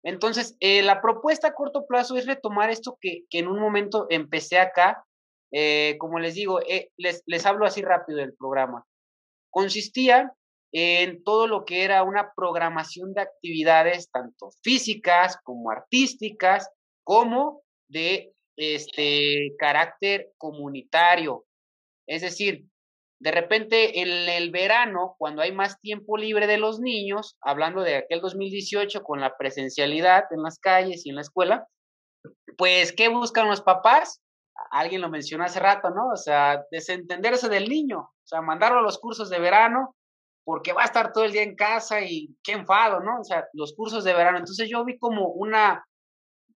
Entonces, 0.04 0.58
eh, 0.60 0.82
la 0.82 1.02
propuesta 1.02 1.50
a 1.50 1.54
corto 1.54 1.86
plazo 1.86 2.18
es 2.18 2.26
retomar 2.26 2.70
esto 2.70 2.98
que, 3.00 3.24
que 3.30 3.40
en 3.40 3.48
un 3.48 3.60
momento 3.60 4.08
empecé 4.10 4.60
acá, 4.60 5.06
eh, 5.52 5.98
como 6.00 6.20
les 6.20 6.36
digo, 6.36 6.60
eh, 6.62 6.90
les, 6.98 7.24
les 7.26 7.46
hablo 7.46 7.66
así 7.66 7.82
rápido 7.82 8.20
del 8.20 8.36
programa. 8.36 8.86
Consistía 9.50 10.34
en 10.76 11.24
todo 11.24 11.48
lo 11.48 11.66
que 11.66 11.84
era 11.84 12.02
una 12.04 12.34
programación 12.36 13.14
de 13.14 13.22
actividades, 13.22 14.10
tanto 14.10 14.50
físicas 14.64 15.38
como 15.44 15.70
artísticas, 15.70 16.70
como 17.04 17.62
de 17.88 18.33
este 18.58 19.56
carácter 19.58 20.32
comunitario. 20.38 21.46
Es 22.08 22.22
decir, 22.22 22.66
de 23.20 23.32
repente 23.32 24.02
en 24.02 24.10
el 24.30 24.52
verano, 24.52 25.16
cuando 25.18 25.42
hay 25.42 25.52
más 25.52 25.80
tiempo 25.80 26.18
libre 26.18 26.46
de 26.48 26.58
los 26.58 26.80
niños, 26.80 27.38
hablando 27.42 27.82
de 27.82 27.96
aquel 27.96 28.20
2018 28.20 29.04
con 29.04 29.22
la 29.22 29.38
presencialidad 29.38 30.26
en 30.32 30.44
las 30.44 30.60
calles 30.60 31.06
y 31.06 31.10
en 31.10 31.16
la 31.16 31.22
escuela, 31.22 31.68
pues, 32.58 32.92
¿qué 32.92 33.08
buscan 33.08 33.48
los 33.48 33.62
papás? 33.62 34.22
Alguien 34.72 35.02
lo 35.02 35.10
mencionó 35.10 35.46
hace 35.46 35.60
rato, 35.60 35.90
¿no? 35.90 36.10
O 36.10 36.18
sea, 36.18 36.64
desentenderse 36.70 37.50
del 37.50 37.68
niño, 37.68 38.00
o 38.00 38.26
sea, 38.28 38.42
mandarlo 38.42 38.80
a 38.80 38.84
los 38.84 39.00
cursos 39.00 39.30
de 39.30 39.40
verano 39.40 39.96
porque 40.46 40.74
va 40.74 40.82
a 40.82 40.86
estar 40.86 41.14
todo 41.14 41.24
el 41.24 41.32
día 41.32 41.44
en 41.44 41.56
casa 41.56 42.02
y 42.02 42.36
qué 42.44 42.54
enfado, 42.54 43.00
¿no? 43.00 43.22
O 43.22 43.24
sea, 43.24 43.48
los 43.54 43.74
cursos 43.74 44.04
de 44.04 44.14
verano. 44.14 44.38
Entonces 44.38 44.70
yo 44.70 44.84
vi 44.84 44.98
como 44.98 45.30
una, 45.30 45.86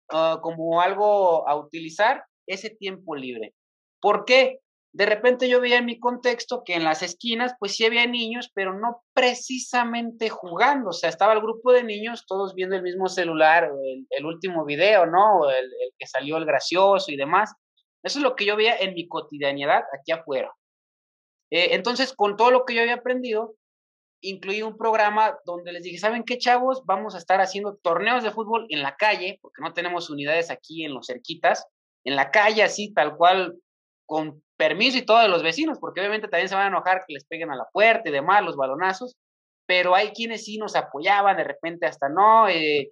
ah, 0.10 0.40
como 0.42 0.82
algo 0.82 1.48
a 1.48 1.56
utilizar 1.56 2.24
ese 2.48 2.70
tiempo 2.70 3.16
libre. 3.16 3.54
¿Por 4.00 4.26
qué? 4.26 4.60
De 4.94 5.06
repente 5.06 5.48
yo 5.48 5.62
veía 5.62 5.78
en 5.78 5.86
mi 5.86 6.00
contexto 6.00 6.64
que 6.64 6.74
en 6.74 6.84
las 6.84 7.04
esquinas, 7.04 7.54
pues 7.60 7.76
sí 7.76 7.86
había 7.86 8.08
niños, 8.08 8.50
pero 8.54 8.74
no 8.74 9.04
precisamente 9.14 10.30
jugando. 10.30 10.90
O 10.90 10.94
sea, 10.94 11.10
estaba 11.10 11.34
el 11.34 11.42
grupo 11.42 11.72
de 11.72 11.84
niños 11.84 12.26
todos 12.26 12.56
viendo 12.56 12.76
el 12.76 12.82
mismo 12.82 13.08
celular, 13.08 13.70
el, 14.10 14.26
último 14.26 14.66
video, 14.66 15.06
¿no? 15.06 15.50
El, 15.52 15.70
que 16.00 16.08
salió 16.08 16.38
el 16.38 16.46
gracioso 16.46 17.12
y 17.12 17.18
demás. 17.18 17.54
Eso 18.02 18.20
es 18.20 18.24
lo 18.24 18.36
que 18.36 18.46
yo 18.46 18.56
veía 18.56 18.78
en 18.78 18.94
mi 18.94 19.08
cotidianidad 19.08 19.84
aquí 19.94 20.14
afuera. 20.14 20.52
Eh, 21.52 21.76
entonces, 21.76 22.14
con 22.14 22.36
todo 22.36 22.52
lo 22.52 22.66
que 22.66 22.74
yo 22.74 22.82
había 22.82 22.96
aprendido, 22.96 23.56
incluí 24.22 24.61
un 24.61 24.77
programa 24.77 25.38
donde 25.45 25.72
les 25.72 25.84
dije, 25.84 25.98
¿saben 25.98 26.23
qué, 26.23 26.38
chavos? 26.38 26.84
Vamos 26.85 27.15
a 27.15 27.18
estar 27.18 27.41
haciendo 27.41 27.77
torneos 27.77 28.23
de 28.23 28.31
fútbol 28.31 28.65
en 28.69 28.81
la 28.81 28.95
calle, 28.95 29.39
porque 29.41 29.61
no 29.61 29.73
tenemos 29.73 30.10
unidades 30.10 30.52
aquí 30.52 30.85
en 30.85 30.94
los 30.94 31.07
cerquitas, 31.07 31.68
en 32.03 32.15
la 32.15 32.31
calle, 32.31 32.64
así, 32.64 32.94
tal 32.94 33.15
cual, 33.15 33.60
con 34.06 34.41
permiso 34.57 34.98
y 34.98 35.06
todo 35.06 35.19
de 35.19 35.27
los 35.27 35.44
vecinos, 35.44 35.77
porque 35.80 36.02
obviamente 36.02 36.27
también 36.27 36.49
se 36.49 36.56
van 36.56 36.65
a 36.65 36.69
enojar 36.69 37.03
que 37.07 37.14
les 37.14 37.26
peguen 37.26 37.52
a 37.52 37.56
la 37.56 37.68
puerta 37.72 38.10
y 38.10 38.11
demás, 38.11 38.44
los 38.44 38.56
balonazos, 38.56 39.15
pero 39.68 39.94
hay 39.94 40.11
quienes 40.11 40.45
sí 40.45 40.57
nos 40.57 40.76
apoyaban, 40.76 41.38
de 41.38 41.44
repente 41.44 41.85
hasta 41.85 42.10
no, 42.10 42.48
eh, 42.48 42.91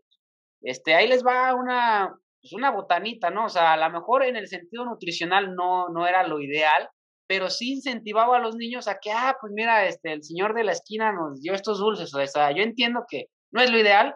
este, 0.61 0.93
ahí 0.93 1.07
les 1.07 1.26
va 1.26 1.56
una, 1.56 2.14
pues 2.41 2.53
una 2.53 2.72
botanita, 2.72 3.30
¿no? 3.31 3.45
O 3.45 3.49
sea, 3.49 3.73
a 3.73 3.77
lo 3.77 3.89
mejor 3.89 4.23
en 4.23 4.35
el 4.35 4.47
sentido 4.47 4.85
nutricional 4.85 5.56
no, 5.56 5.89
no 5.89 6.06
era 6.06 6.27
lo 6.27 6.39
ideal, 6.41 6.89
pero 7.27 7.49
sí 7.49 7.73
incentivaba 7.73 8.38
a 8.38 8.39
los 8.39 8.56
niños 8.56 8.88
a 8.88 8.99
que, 8.99 9.11
ah, 9.11 9.38
pues 9.39 9.52
mira, 9.53 9.85
este, 9.88 10.14
el 10.14 10.23
señor 10.23 10.53
de 10.53 10.64
la 10.64 10.73
esquina 10.73 11.11
nos 11.11 11.41
dio 11.41 11.53
estos 11.53 11.80
dulces, 11.80 12.14
o 12.14 12.27
sea, 12.27 12.52
yo 12.52 12.64
entiendo 12.64 13.06
que 13.10 13.27
no 13.52 13.61
es 13.61 13.72
lo 13.72 13.80
ideal, 13.80 14.15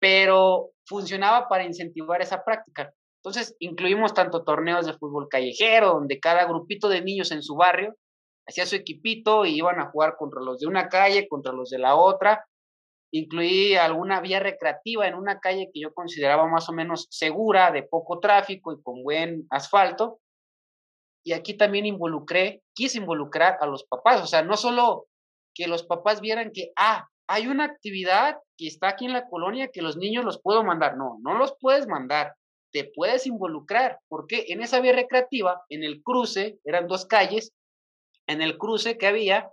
pero 0.00 0.70
funcionaba 0.86 1.48
para 1.48 1.64
incentivar 1.64 2.22
esa 2.22 2.44
práctica. 2.44 2.92
Entonces, 3.22 3.56
incluimos 3.58 4.14
tanto 4.14 4.44
torneos 4.44 4.86
de 4.86 4.92
fútbol 4.94 5.28
callejero, 5.28 5.94
donde 5.94 6.20
cada 6.20 6.44
grupito 6.44 6.88
de 6.88 7.02
niños 7.02 7.32
en 7.32 7.42
su 7.42 7.56
barrio 7.56 7.96
hacía 8.46 8.66
su 8.66 8.76
equipito 8.76 9.44
y 9.44 9.56
iban 9.56 9.80
a 9.80 9.90
jugar 9.90 10.16
contra 10.16 10.40
los 10.40 10.60
de 10.60 10.68
una 10.68 10.88
calle, 10.88 11.28
contra 11.28 11.52
los 11.52 11.70
de 11.70 11.78
la 11.78 11.96
otra. 11.96 12.46
Incluí 13.12 13.74
alguna 13.74 14.20
vía 14.20 14.40
recreativa 14.40 15.06
en 15.08 15.14
una 15.14 15.40
calle 15.40 15.70
que 15.72 15.80
yo 15.80 15.92
consideraba 15.92 16.46
más 16.46 16.68
o 16.68 16.72
menos 16.72 17.08
segura, 17.10 17.72
de 17.72 17.82
poco 17.82 18.20
tráfico 18.20 18.72
y 18.72 18.82
con 18.82 19.02
buen 19.02 19.46
asfalto. 19.50 20.20
Y 21.26 21.32
aquí 21.32 21.54
también 21.54 21.86
involucré, 21.86 22.62
quise 22.72 22.98
involucrar 22.98 23.58
a 23.60 23.66
los 23.66 23.84
papás, 23.84 24.22
o 24.22 24.26
sea, 24.26 24.42
no 24.42 24.56
solo 24.56 25.06
que 25.54 25.66
los 25.66 25.82
papás 25.82 26.20
vieran 26.20 26.52
que, 26.52 26.70
ah, 26.76 27.08
hay 27.26 27.48
una 27.48 27.64
actividad 27.64 28.36
que 28.56 28.68
está 28.68 28.88
aquí 28.88 29.06
en 29.06 29.12
la 29.12 29.28
colonia 29.28 29.70
que 29.72 29.82
los 29.82 29.96
niños 29.96 30.24
los 30.24 30.40
puedo 30.40 30.62
mandar. 30.62 30.96
No, 30.96 31.18
no 31.22 31.36
los 31.36 31.56
puedes 31.60 31.88
mandar 31.88 32.34
te 32.76 32.92
puedes 32.94 33.26
involucrar, 33.26 34.00
porque 34.06 34.44
en 34.48 34.60
esa 34.60 34.80
vía 34.80 34.92
recreativa, 34.92 35.62
en 35.70 35.82
el 35.82 36.02
cruce, 36.02 36.58
eran 36.62 36.86
dos 36.86 37.06
calles, 37.06 37.54
en 38.26 38.42
el 38.42 38.58
cruce 38.58 38.98
que 38.98 39.06
había, 39.06 39.50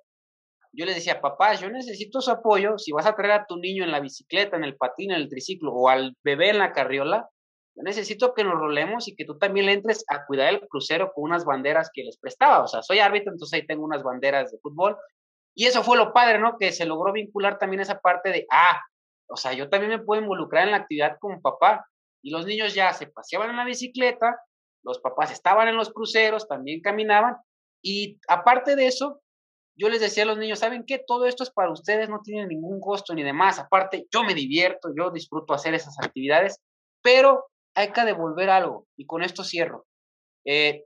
yo 0.74 0.86
les 0.86 0.96
decía, 0.96 1.22
papá, 1.22 1.54
yo 1.54 1.70
necesito 1.70 2.20
su 2.20 2.32
apoyo, 2.32 2.78
si 2.78 2.92
vas 2.92 3.06
a 3.06 3.16
traer 3.16 3.32
a 3.32 3.46
tu 3.46 3.56
niño 3.56 3.86
en 3.86 3.92
la 3.92 4.02
bicicleta, 4.02 4.58
en 4.58 4.66
el 4.66 4.76
patín, 4.76 5.12
en 5.12 5.22
el 5.22 5.30
triciclo, 5.30 5.72
o 5.72 5.88
al 5.88 6.18
bebé 6.22 6.50
en 6.50 6.58
la 6.58 6.74
carriola, 6.74 7.30
yo 7.76 7.84
necesito 7.84 8.34
que 8.34 8.44
nos 8.44 8.54
rolemos 8.54 9.08
y 9.08 9.16
que 9.16 9.26
tú 9.26 9.38
también 9.38 9.66
le 9.66 9.74
entres 9.74 10.06
a 10.08 10.26
cuidar 10.26 10.54
el 10.54 10.68
crucero 10.68 11.12
con 11.14 11.26
unas 11.26 11.44
banderas 11.44 11.90
que 11.92 12.04
les 12.04 12.18
prestaba. 12.18 12.64
O 12.64 12.68
sea, 12.68 12.84
soy 12.84 13.00
árbitro, 13.00 13.32
entonces 13.32 13.60
ahí 13.60 13.66
tengo 13.66 13.84
unas 13.84 14.04
banderas 14.04 14.52
de 14.52 14.60
fútbol. 14.60 14.98
Y 15.56 15.66
eso 15.66 15.84
fue 15.84 15.98
lo 15.98 16.14
padre, 16.14 16.40
¿no? 16.40 16.58
Que 16.58 16.72
se 16.72 16.86
logró 16.86 17.12
vincular 17.12 17.58
también 17.58 17.82
esa 17.82 18.00
parte 18.00 18.30
de, 18.30 18.46
ah, 18.52 18.80
o 19.28 19.36
sea, 19.36 19.54
yo 19.54 19.70
también 19.70 19.90
me 19.90 20.00
puedo 20.00 20.22
involucrar 20.22 20.66
en 20.66 20.72
la 20.72 20.78
actividad 20.78 21.18
como 21.20 21.42
papá 21.42 21.88
y 22.22 22.30
los 22.30 22.46
niños 22.46 22.74
ya 22.74 22.94
se 22.94 23.08
paseaban 23.08 23.50
en 23.50 23.58
la 23.58 23.66
bicicleta, 23.66 24.40
los 24.84 25.00
papás 25.00 25.32
estaban 25.32 25.68
en 25.68 25.76
los 25.76 25.92
cruceros, 25.92 26.48
también 26.48 26.82
caminaban, 26.82 27.38
y 27.82 28.20
aparte 28.28 28.76
de 28.76 28.88
eso, 28.88 29.22
yo 29.76 29.90
les 29.90 30.00
decía 30.00 30.24
a 30.24 30.28
los 30.28 30.38
niños, 30.38 30.60
¿saben 30.60 30.86
qué? 30.86 31.04
Todo 31.06 31.26
esto 31.26 31.44
es 31.44 31.52
para 31.52 31.72
ustedes, 31.72 32.10
no 32.10 32.22
tiene 32.22 32.48
ningún 32.48 32.80
costo 32.80 33.14
ni 33.14 33.24
demás, 33.24 33.60
aparte 33.60 34.08
yo 34.12 34.24
me 34.24 34.34
divierto, 34.34 34.90
yo 34.96 35.12
disfruto 35.12 35.54
hacer 35.54 35.74
esas 35.74 36.00
actividades, 36.00 36.62
pero 37.02 37.46
hay 37.76 37.92
que 37.92 38.06
devolver 38.06 38.50
algo, 38.50 38.88
y 38.98 39.06
con 39.06 39.24
esto 39.24 39.44
cierro. 39.44 39.86
Eh, 40.46 40.86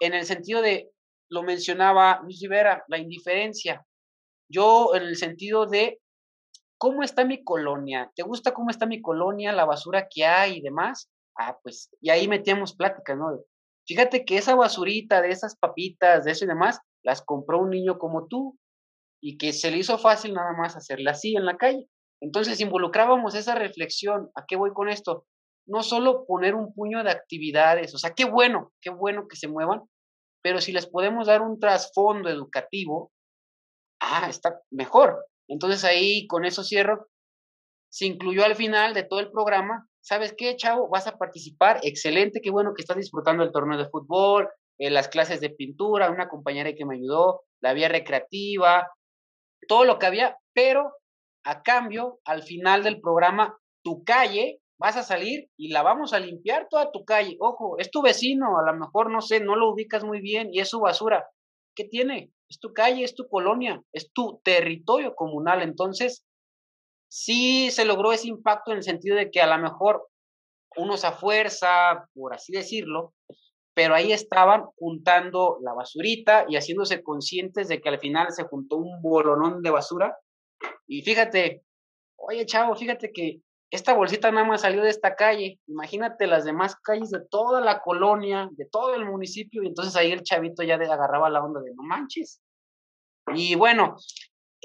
en 0.00 0.14
el 0.14 0.24
sentido 0.24 0.62
de, 0.62 0.90
lo 1.30 1.42
mencionaba 1.42 2.20
Luis 2.22 2.40
Rivera, 2.40 2.84
la 2.88 2.98
indiferencia. 2.98 3.84
Yo 4.50 4.94
en 4.94 5.02
el 5.02 5.16
sentido 5.16 5.66
de 5.66 6.00
¿cómo 6.78 7.02
está 7.02 7.24
mi 7.24 7.42
colonia? 7.42 8.10
¿Te 8.14 8.22
gusta 8.22 8.54
cómo 8.54 8.70
está 8.70 8.86
mi 8.86 9.02
colonia, 9.02 9.52
la 9.52 9.64
basura 9.64 10.08
que 10.08 10.24
hay 10.24 10.58
y 10.58 10.60
demás? 10.60 11.10
Ah, 11.36 11.58
pues, 11.62 11.90
y 12.00 12.10
ahí 12.10 12.26
metíamos 12.28 12.74
pláticas, 12.74 13.16
¿no? 13.16 13.40
Fíjate 13.86 14.24
que 14.24 14.36
esa 14.36 14.54
basurita 14.54 15.20
de 15.20 15.30
esas 15.30 15.56
papitas, 15.56 16.24
de 16.24 16.32
eso 16.32 16.44
y 16.44 16.48
demás, 16.48 16.80
las 17.02 17.22
compró 17.22 17.60
un 17.60 17.70
niño 17.70 17.98
como 17.98 18.26
tú 18.26 18.58
y 19.20 19.38
que 19.38 19.52
se 19.52 19.70
le 19.70 19.78
hizo 19.78 19.98
fácil 19.98 20.34
nada 20.34 20.52
más 20.52 20.76
hacerla 20.76 21.12
así 21.12 21.36
en 21.36 21.44
la 21.44 21.56
calle. 21.56 21.88
Entonces 22.20 22.60
involucrábamos 22.60 23.34
esa 23.34 23.54
reflexión. 23.54 24.30
¿A 24.34 24.44
qué 24.46 24.56
voy 24.56 24.72
con 24.72 24.88
esto? 24.88 25.26
No 25.68 25.82
solo 25.82 26.24
poner 26.26 26.54
un 26.54 26.72
puño 26.72 27.04
de 27.04 27.10
actividades, 27.10 27.94
o 27.94 27.98
sea, 27.98 28.14
qué 28.14 28.24
bueno, 28.24 28.72
qué 28.80 28.90
bueno 28.90 29.28
que 29.28 29.36
se 29.36 29.48
muevan, 29.48 29.82
pero 30.42 30.60
si 30.60 30.72
les 30.72 30.86
podemos 30.86 31.26
dar 31.26 31.42
un 31.42 31.60
trasfondo 31.60 32.28
educativo, 32.28 33.12
ah, 34.00 34.26
está 34.28 34.60
mejor. 34.70 35.26
Entonces 35.48 35.84
ahí 35.84 36.26
con 36.26 36.44
eso 36.44 36.62
cierro. 36.64 37.08
Se 37.90 38.06
incluyó 38.06 38.44
al 38.44 38.56
final 38.56 38.94
de 38.94 39.02
todo 39.02 39.20
el 39.20 39.30
programa. 39.30 39.88
¿Sabes 40.00 40.34
qué, 40.36 40.56
chavo? 40.56 40.88
Vas 40.88 41.06
a 41.06 41.18
participar. 41.18 41.80
Excelente, 41.82 42.40
qué 42.40 42.50
bueno 42.50 42.74
que 42.74 42.82
estás 42.82 42.96
disfrutando 42.96 43.42
el 43.42 43.52
torneo 43.52 43.78
de 43.78 43.88
fútbol, 43.88 44.48
eh, 44.78 44.90
las 44.90 45.08
clases 45.08 45.40
de 45.40 45.50
pintura, 45.50 46.10
una 46.10 46.28
compañera 46.28 46.74
que 46.74 46.84
me 46.84 46.96
ayudó, 46.96 47.42
la 47.60 47.72
vía 47.72 47.88
recreativa, 47.88 48.88
todo 49.66 49.84
lo 49.84 49.98
que 49.98 50.06
había, 50.06 50.38
pero 50.52 50.92
a 51.44 51.62
cambio, 51.62 52.20
al 52.24 52.42
final 52.42 52.82
del 52.84 53.00
programa, 53.00 53.58
tu 53.82 54.04
calle, 54.04 54.60
vas 54.78 54.96
a 54.96 55.02
salir 55.02 55.48
y 55.56 55.68
la 55.68 55.82
vamos 55.82 56.12
a 56.12 56.20
limpiar 56.20 56.68
toda 56.70 56.90
tu 56.92 57.04
calle. 57.04 57.36
Ojo, 57.40 57.78
es 57.78 57.90
tu 57.90 58.02
vecino, 58.02 58.58
a 58.58 58.62
lo 58.62 58.78
mejor 58.78 59.10
no 59.10 59.20
sé, 59.20 59.40
no 59.40 59.56
lo 59.56 59.70
ubicas 59.70 60.04
muy 60.04 60.20
bien 60.20 60.48
y 60.52 60.60
es 60.60 60.68
su 60.68 60.80
basura. 60.80 61.28
¿Qué 61.74 61.84
tiene? 61.84 62.32
es 62.48 62.58
tu 62.58 62.72
calle, 62.72 63.04
es 63.04 63.14
tu 63.14 63.28
colonia, 63.28 63.82
es 63.92 64.10
tu 64.12 64.40
territorio 64.42 65.14
comunal. 65.14 65.62
Entonces, 65.62 66.24
sí 67.10 67.70
se 67.70 67.84
logró 67.84 68.12
ese 68.12 68.28
impacto 68.28 68.70
en 68.70 68.78
el 68.78 68.82
sentido 68.82 69.16
de 69.16 69.30
que 69.30 69.40
a 69.40 69.46
lo 69.46 69.62
mejor 69.62 70.08
unos 70.76 71.04
a 71.04 71.12
fuerza, 71.12 72.08
por 72.14 72.34
así 72.34 72.52
decirlo, 72.52 73.14
pero 73.74 73.94
ahí 73.94 74.12
estaban 74.12 74.64
juntando 74.76 75.58
la 75.62 75.72
basurita 75.72 76.46
y 76.48 76.56
haciéndose 76.56 77.02
conscientes 77.02 77.68
de 77.68 77.80
que 77.80 77.88
al 77.88 78.00
final 78.00 78.32
se 78.32 78.44
juntó 78.44 78.76
un 78.76 79.00
bolonón 79.02 79.62
de 79.62 79.70
basura. 79.70 80.16
Y 80.86 81.02
fíjate, 81.02 81.62
oye 82.16 82.44
chavo, 82.46 82.74
fíjate 82.74 83.12
que 83.12 83.40
esta 83.70 83.92
bolsita 83.92 84.30
nada 84.30 84.46
más 84.46 84.62
salió 84.62 84.82
de 84.82 84.90
esta 84.90 85.14
calle. 85.14 85.60
Imagínate 85.66 86.26
las 86.26 86.44
demás 86.44 86.76
calles 86.76 87.10
de 87.10 87.20
toda 87.30 87.60
la 87.60 87.80
colonia, 87.80 88.48
de 88.52 88.66
todo 88.66 88.94
el 88.94 89.04
municipio. 89.04 89.62
Y 89.62 89.66
entonces 89.66 89.94
ahí 89.96 90.10
el 90.10 90.22
chavito 90.22 90.62
ya 90.62 90.76
agarraba 90.76 91.28
la 91.28 91.42
onda 91.42 91.60
de 91.60 91.74
no 91.74 91.82
manches. 91.82 92.40
Y 93.34 93.56
bueno, 93.56 93.96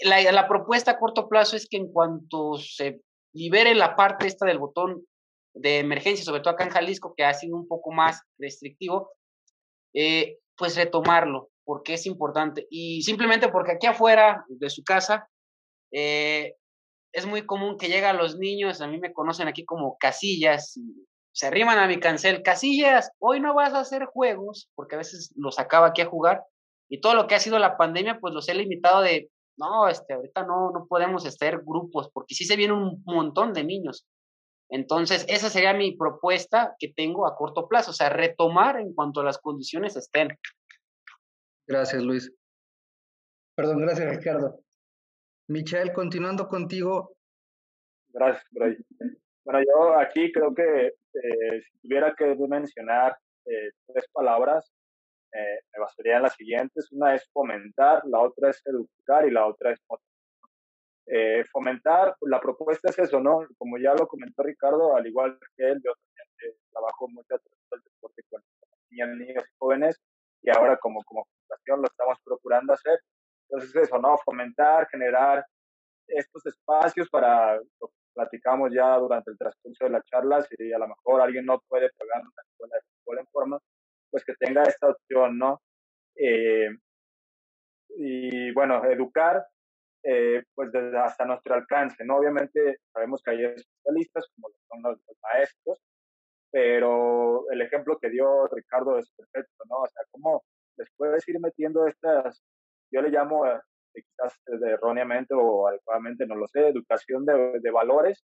la, 0.04 0.22
la 0.32 0.48
propuesta 0.48 0.92
a 0.92 1.00
corto 1.00 1.28
plazo 1.28 1.56
es 1.58 1.68
que 1.68 1.78
en 1.78 1.92
cuanto 1.92 2.58
se 2.58 3.02
libere 3.34 3.76
la 3.76 3.96
parte 3.96 4.28
esta 4.28 4.46
del 4.46 4.60
botón 4.60 5.06
de 5.54 5.80
emergencia, 5.80 6.24
sobre 6.24 6.42
todo 6.42 6.54
acá 6.54 6.64
en 6.64 6.72
Jalisco, 6.72 7.14
que 7.16 7.26
ha 7.26 7.34
sido 7.34 7.58
un 7.58 7.68
poco 7.68 7.92
más 7.92 8.22
restrictivo, 8.40 9.12
eh, 9.94 10.40
pues 10.58 10.76
retomarlo, 10.76 11.50
porque 11.66 11.96
es 11.96 12.06
importante. 12.06 12.68
Y 12.70 13.02
simplemente 13.04 13.50
porque 13.50 13.74
aquí 13.74 13.88
afuera 13.88 14.46
de 14.48 14.70
su 14.70 14.84
casa, 14.84 15.30
eh, 15.92 16.56
es 17.14 17.26
muy 17.26 17.46
común 17.46 17.78
que 17.78 17.88
llegan 17.88 18.18
los 18.18 18.38
niños, 18.38 18.82
a 18.82 18.88
mí 18.88 19.00
me 19.00 19.14
conocen 19.14 19.48
aquí 19.48 19.64
como 19.64 19.98
casillas, 19.98 20.80
se 21.32 21.48
arriman 21.48 21.80
a 21.80 21.88
mi 21.88 22.00
cancel, 22.00 22.42
casillas, 22.44 23.12
hoy 23.20 23.40
no 23.40 23.54
vas 23.54 23.74
a 23.74 23.80
hacer 23.80 24.06
juegos, 24.06 24.70
porque 24.76 24.96
a 24.96 24.98
veces 24.98 25.32
los 25.36 25.60
acaba 25.60 25.88
aquí 25.88 26.02
a 26.02 26.08
jugar, 26.08 26.44
y 26.90 27.00
todo 27.02 27.14
lo 27.14 27.28
que 27.28 27.36
ha 27.36 27.40
sido 27.40 27.60
la 27.60 27.78
pandemia, 27.78 28.20
pues 28.20 28.34
los 28.34 28.50
he 28.50 28.56
limitado 28.56 29.02
de, 29.02 29.30
no, 29.58 29.88
este, 29.88 30.14
ahorita 30.14 30.44
no, 30.44 30.72
no 30.72 30.88
podemos 30.88 31.26
estar 31.26 31.64
grupos, 31.64 32.10
porque 32.12 32.36
sí 32.36 32.46
se 32.46 32.56
viene 32.56 32.74
un 32.74 33.02
montón 33.06 33.54
de 33.54 33.64
niños. 33.64 34.06
Entonces, 34.70 35.26
esa 35.28 35.50
sería 35.50 35.74
mi 35.74 35.96
propuesta 35.96 36.76
que 36.80 36.92
tengo 36.96 37.28
a 37.28 37.36
corto 37.36 37.68
plazo, 37.68 37.92
o 37.92 37.94
sea, 37.94 38.10
retomar 38.10 38.80
en 38.80 38.94
cuanto 38.94 39.22
a 39.22 39.24
las 39.24 39.38
condiciones 39.38 39.96
estén. 39.96 40.30
Gracias, 41.68 42.02
Luis. 42.02 42.34
Perdón, 43.56 43.82
gracias 43.82 44.18
Ricardo. 44.18 44.63
Michael, 45.48 45.92
continuando 45.94 46.48
contigo. 46.48 47.16
Gracias, 48.10 48.46
Bray. 48.52 48.78
Bueno, 49.44 49.60
yo 49.62 50.00
aquí 50.00 50.32
creo 50.32 50.54
que 50.54 50.88
eh, 50.88 51.62
si 51.62 51.80
tuviera 51.82 52.14
que 52.16 52.36
mencionar 52.48 53.18
eh, 53.46 53.72
tres 53.88 54.06
palabras, 54.14 54.72
eh, 55.34 55.60
me 55.74 55.80
bastarían 55.80 56.22
las 56.22 56.36
siguientes. 56.36 56.92
Una 56.92 57.16
es 57.16 57.28
fomentar, 57.34 58.04
la 58.06 58.22
otra 58.22 58.52
es 58.52 58.62
educar 58.66 59.28
y 59.28 59.32
la 59.32 59.46
otra 59.48 59.74
es 59.74 59.80
motivar. 59.90 61.46
fomentar, 61.52 62.16
la 62.22 62.40
propuesta 62.40 62.90
es 62.90 63.00
eso, 63.00 63.20
¿no? 63.20 63.46
Como 63.58 63.78
ya 63.78 63.94
lo 63.94 64.08
comentó 64.08 64.44
Ricardo, 64.44 64.96
al 64.96 65.06
igual 65.06 65.38
que 65.58 65.66
él, 65.72 65.82
yo 65.84 65.92
también 65.94 66.56
trabajo 66.72 67.10
mucho 67.10 67.36
del 67.72 67.82
deporte 67.84 68.22
con 68.30 68.42
niños, 68.90 69.10
niños 69.18 69.44
y 69.46 69.56
jóvenes 69.58 70.00
y 70.44 70.50
ahora 70.50 70.78
como, 70.78 71.04
como 71.04 71.26
fundación 71.26 71.82
lo 71.82 71.88
estamos 71.88 72.18
procurando 72.24 72.74
hacer. 72.74 73.00
Entonces 73.54 73.84
eso, 73.84 74.00
¿no? 74.00 74.18
Fomentar, 74.18 74.88
generar 74.90 75.46
estos 76.08 76.44
espacios 76.48 77.08
para, 77.10 77.56
lo 77.56 77.92
platicamos 78.14 78.72
ya 78.74 78.98
durante 78.98 79.30
el 79.30 79.38
transcurso 79.38 79.86
de 79.86 79.92
la 79.92 80.02
charla, 80.04 80.42
si 80.42 80.74
a 80.74 80.80
lo 80.80 80.88
mejor 80.88 81.22
alguien 81.22 81.46
no 81.46 81.62
puede 81.68 81.90
pagar 81.92 82.22
una 82.22 82.42
escuela 82.42 82.76
de 82.76 82.82
fútbol 82.82 83.20
en 83.20 83.28
forma, 83.28 83.60
pues 84.10 84.26
que 84.26 84.34
tenga 84.40 84.64
esta 84.64 84.90
opción, 84.90 85.38
¿no? 85.38 85.62
Eh, 86.16 86.70
y 87.98 88.52
bueno, 88.54 88.84
educar, 88.86 89.46
eh, 90.04 90.44
pues 90.56 90.72
desde 90.72 90.98
hasta 90.98 91.26
nuestro 91.26 91.54
alcance, 91.54 92.04
¿no? 92.04 92.18
Obviamente 92.18 92.80
sabemos 92.92 93.22
que 93.24 93.32
hay 93.32 93.46
especialistas 93.46 94.28
como 94.36 94.50
son 94.68 94.82
los, 94.82 95.00
maestros, 95.22 95.80
pero 96.52 97.50
el 97.52 97.62
ejemplo 97.62 98.00
que 98.00 98.10
dio 98.10 98.48
Ricardo 98.48 98.98
es 98.98 99.12
perfecto, 99.12 99.64
¿no? 99.70 99.78
O 99.82 99.88
sea, 99.88 100.04
cómo 100.12 100.44
les 100.78 100.90
puedes 100.98 101.28
ir 101.30 101.40
metiendo 101.40 101.86
estas, 101.88 102.44
yo 102.94 103.02
le 103.02 103.10
llamo 103.10 103.46
eh, 103.48 103.60
quizás 103.94 104.40
erróneamente 104.48 105.34
o 105.34 105.68
adecuadamente, 105.68 106.26
no 106.26 106.36
lo 106.36 106.48
sé, 106.48 106.68
educación 106.68 107.26
de, 107.26 107.60
de 107.60 107.72
valores, 107.72 108.24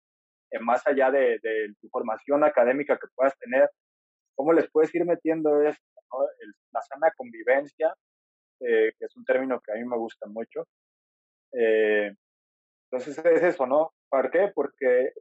eh, 0.53 0.59
más 0.61 0.87
allá 0.87 1.11
de, 1.11 1.39
de, 1.43 1.75
tu 1.81 1.89
formación 1.89 2.45
académica 2.45 2.99
que 2.99 3.07
puedas 3.15 3.37
tener, 3.39 3.71
¿cómo 4.35 4.53
les 4.53 4.71
puedes 4.71 4.95
ir 4.95 5.05
metiendo 5.05 5.63
esto? 5.63 5.83
la 6.73 6.83
sana 6.83 7.11
convivencia, 7.17 7.95
eh, 8.61 8.93
que 8.99 9.07
es 9.07 9.17
un 9.17 9.25
término 9.25 9.59
que 9.61 9.73
a 9.73 9.77
mí 9.77 9.85
me 9.87 9.97
gusta 9.97 10.27
mucho. 10.27 10.67
Eh, 11.55 12.15
entonces 12.91 13.17
es 13.25 13.43
eso, 13.43 13.67
¿no? 13.67 13.95
¿Por 14.11 14.31
qué? 14.31 14.53
Porque 14.55 15.13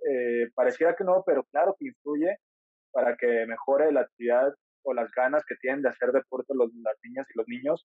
pareciera 0.53 0.93
que 0.97 1.05
no, 1.05 1.23
pero 1.25 1.45
claro 1.45 1.77
que 1.79 1.87
influye 1.87 2.37
para 2.91 3.15
que 3.15 3.45
mejore 3.45 3.93
la 3.93 4.01
actividad 4.01 4.53
o 4.83 4.93
las 4.93 5.09
ganas 5.11 5.45
que 5.45 5.55
tienen 5.55 5.81
de 5.81 5.89
hacer 5.89 6.11
deporte 6.11 6.53
los, 6.53 6.69
las 6.83 6.97
niñas 7.05 7.25
y 7.33 7.37
los 7.37 7.47
niños 7.47 7.87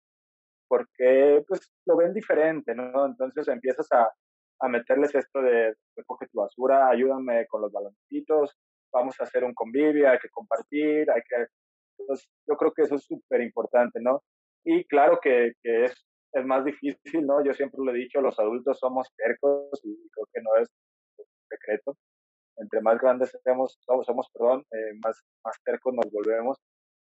porque 0.71 1.43
pues 1.49 1.69
lo 1.85 1.97
ven 1.97 2.13
diferente, 2.13 2.73
¿no? 2.73 3.05
Entonces 3.05 3.45
empiezas 3.49 3.91
a, 3.91 4.09
a 4.61 4.69
meterles 4.69 5.13
esto 5.13 5.41
de 5.41 5.73
recoge 5.97 6.27
tu 6.31 6.39
basura, 6.39 6.87
ayúdame 6.87 7.45
con 7.47 7.61
los 7.61 7.73
baloncitos, 7.73 8.57
vamos 8.89 9.19
a 9.19 9.25
hacer 9.25 9.43
un 9.43 9.53
convivio, 9.53 10.09
hay 10.09 10.17
que 10.19 10.29
compartir, 10.29 11.11
hay 11.11 11.21
que... 11.27 11.45
Entonces, 11.99 12.25
yo 12.47 12.55
creo 12.55 12.71
que 12.71 12.83
eso 12.83 12.95
es 12.95 13.03
súper 13.03 13.41
importante, 13.41 13.99
¿no? 13.99 14.23
Y 14.63 14.85
claro 14.85 15.19
que, 15.21 15.51
que, 15.61 15.83
es, 15.85 16.05
es 16.31 16.45
más 16.45 16.63
difícil, 16.63 17.25
¿no? 17.27 17.43
Yo 17.43 17.53
siempre 17.53 17.81
lo 17.83 17.91
he 17.91 17.97
dicho, 17.97 18.21
los 18.21 18.39
adultos 18.39 18.79
somos 18.79 19.09
tercos 19.17 19.77
y 19.83 19.93
creo 20.09 20.25
que 20.31 20.41
no 20.41 20.55
es 20.55 20.69
secreto. 21.49 21.97
Entre 22.55 22.79
más 22.79 22.97
grandes 22.97 23.37
somos, 23.43 23.77
somos 24.05 24.29
perdón, 24.31 24.63
eh, 24.71 24.93
más, 25.03 25.21
más 25.43 25.61
tercos 25.65 25.93
nos 25.93 26.09
volvemos 26.09 26.57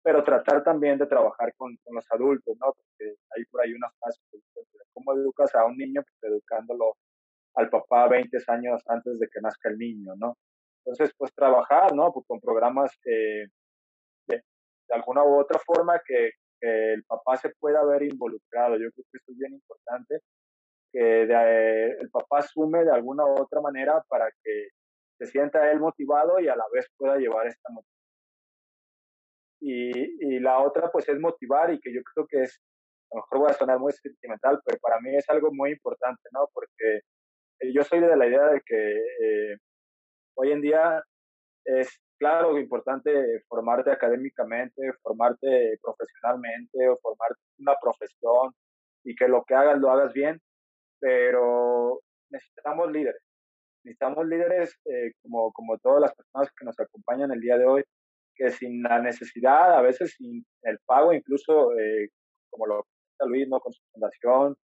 pero 0.02 0.24
tratar 0.24 0.64
también 0.64 0.98
de 0.98 1.06
trabajar 1.06 1.54
con, 1.56 1.76
con, 1.84 1.94
los 1.94 2.04
adultos, 2.10 2.56
¿no? 2.58 2.72
Porque 2.72 3.14
hay 3.36 3.44
por 3.46 3.62
ahí 3.62 3.72
una 3.72 3.90
fase 4.00 4.20
de 4.32 4.40
cómo 4.92 5.14
educas 5.14 5.54
a 5.54 5.64
un 5.64 5.76
niño, 5.76 6.02
pues 6.02 6.32
educándolo 6.32 6.96
al 7.54 7.70
papá 7.70 8.08
20 8.08 8.36
años 8.48 8.82
antes 8.86 9.18
de 9.18 9.28
que 9.28 9.40
nazca 9.40 9.68
el 9.70 9.78
niño, 9.78 10.14
¿no? 10.16 10.36
Entonces, 10.84 11.14
pues 11.16 11.32
trabajar, 11.34 11.94
¿no? 11.94 12.12
Pues 12.12 12.26
con 12.26 12.40
programas 12.40 12.90
de, 13.04 13.46
de, 14.26 14.42
alguna 14.90 15.22
u 15.22 15.38
otra 15.38 15.60
forma 15.60 16.00
que, 16.04 16.32
que, 16.60 16.94
el 16.94 17.04
papá 17.04 17.36
se 17.36 17.50
pueda 17.60 17.84
ver 17.84 18.02
involucrado. 18.02 18.74
Yo 18.74 18.90
creo 18.90 19.04
que 19.10 19.18
esto 19.18 19.32
es 19.32 19.38
bien 19.38 19.52
importante, 19.52 20.20
que 20.92 21.22
el 21.22 22.10
papá 22.10 22.38
asume 22.38 22.84
de 22.84 22.90
alguna 22.90 23.24
u 23.24 23.40
otra 23.40 23.60
manera 23.60 24.02
para 24.08 24.28
que 24.42 24.68
se 25.18 25.26
sienta 25.26 25.70
él 25.70 25.78
motivado 25.78 26.40
y 26.40 26.48
a 26.48 26.56
la 26.56 26.64
vez 26.72 26.86
pueda 26.96 27.16
llevar 27.16 27.46
esta 27.46 27.70
motivación 27.70 28.01
y, 29.62 30.36
y, 30.36 30.40
la 30.40 30.58
otra 30.58 30.90
pues 30.90 31.08
es 31.08 31.18
motivar 31.20 31.72
y 31.72 31.80
que 31.80 31.94
yo 31.94 32.02
creo 32.02 32.26
que 32.26 32.42
es, 32.42 32.60
a 33.12 33.16
lo 33.16 33.22
mejor 33.22 33.38
voy 33.38 33.50
a 33.50 33.54
sonar 33.54 33.78
muy 33.78 33.92
sentimental, 33.92 34.60
pero 34.64 34.78
para 34.80 35.00
mí 35.00 35.16
es 35.16 35.28
algo 35.30 35.52
muy 35.52 35.70
importante, 35.70 36.22
¿no? 36.32 36.48
Porque 36.52 37.00
eh, 37.60 37.72
yo 37.72 37.84
soy 37.84 38.00
de 38.00 38.16
la 38.16 38.26
idea 38.26 38.46
de 38.48 38.60
que 38.66 38.96
eh, 38.96 39.56
hoy 40.34 40.52
en 40.52 40.62
día 40.62 41.02
es 41.64 41.88
claro 42.18 42.58
importante 42.58 43.42
formarte 43.48 43.90
académicamente, 43.92 44.82
formarte 45.02 45.78
profesionalmente 45.82 46.88
o 46.88 46.96
formarte 46.98 47.40
una 47.58 47.74
profesión 47.80 48.52
y 49.04 49.14
que 49.14 49.28
lo 49.28 49.44
que 49.44 49.54
hagas 49.54 49.78
lo 49.78 49.90
hagas 49.90 50.12
bien, 50.12 50.40
pero 51.00 52.00
necesitamos 52.30 52.90
líderes. 52.90 53.22
Necesitamos 53.84 54.26
líderes 54.26 54.76
eh, 54.86 55.12
como, 55.22 55.52
como 55.52 55.78
todas 55.78 56.00
las 56.00 56.14
personas 56.14 56.50
que 56.56 56.64
nos 56.64 56.78
acompañan 56.80 57.32
el 57.32 57.40
día 57.40 57.58
de 57.58 57.66
hoy, 57.66 57.84
que 58.34 58.50
sin 58.50 58.82
la 58.82 59.00
necesidad, 59.00 59.76
a 59.76 59.82
veces 59.82 60.14
sin 60.16 60.44
el 60.62 60.78
pago, 60.86 61.12
incluso 61.12 61.72
eh, 61.78 62.08
como 62.50 62.66
lo 62.66 62.84
comenta 62.84 63.26
Luis, 63.26 63.48
¿no? 63.48 63.60
con 63.60 63.72
su 63.72 63.82
fundación, 63.92 64.56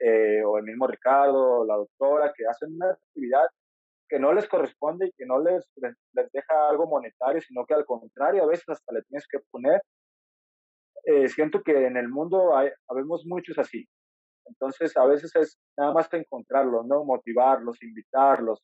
eh, 0.00 0.42
o 0.44 0.58
el 0.58 0.64
mismo 0.64 0.86
Ricardo, 0.86 1.60
o 1.60 1.64
la 1.64 1.76
doctora, 1.76 2.32
que 2.36 2.46
hacen 2.46 2.74
una 2.74 2.90
actividad 2.90 3.46
que 4.08 4.18
no 4.18 4.32
les 4.32 4.48
corresponde 4.48 5.06
y 5.06 5.12
que 5.12 5.24
no 5.24 5.40
les, 5.40 5.70
les, 5.76 6.32
deja 6.32 6.68
algo 6.68 6.86
monetario, 6.86 7.40
sino 7.40 7.64
que 7.64 7.74
al 7.74 7.86
contrario, 7.86 8.42
a 8.42 8.46
veces 8.46 8.68
hasta 8.68 8.92
le 8.92 9.02
tienes 9.02 9.26
que 9.28 9.38
poner. 9.50 9.80
Eh, 11.04 11.28
siento 11.28 11.62
que 11.62 11.86
en 11.86 11.96
el 11.96 12.08
mundo 12.08 12.56
hay, 12.56 12.70
habemos 12.88 13.24
muchos 13.26 13.58
así. 13.58 13.86
Entonces, 14.44 14.96
a 14.96 15.06
veces 15.06 15.34
es 15.36 15.58
nada 15.78 15.92
más 15.92 16.08
que 16.08 16.18
encontrarlos, 16.18 16.84
¿no? 16.86 17.04
Motivarlos, 17.04 17.82
invitarlos, 17.82 18.60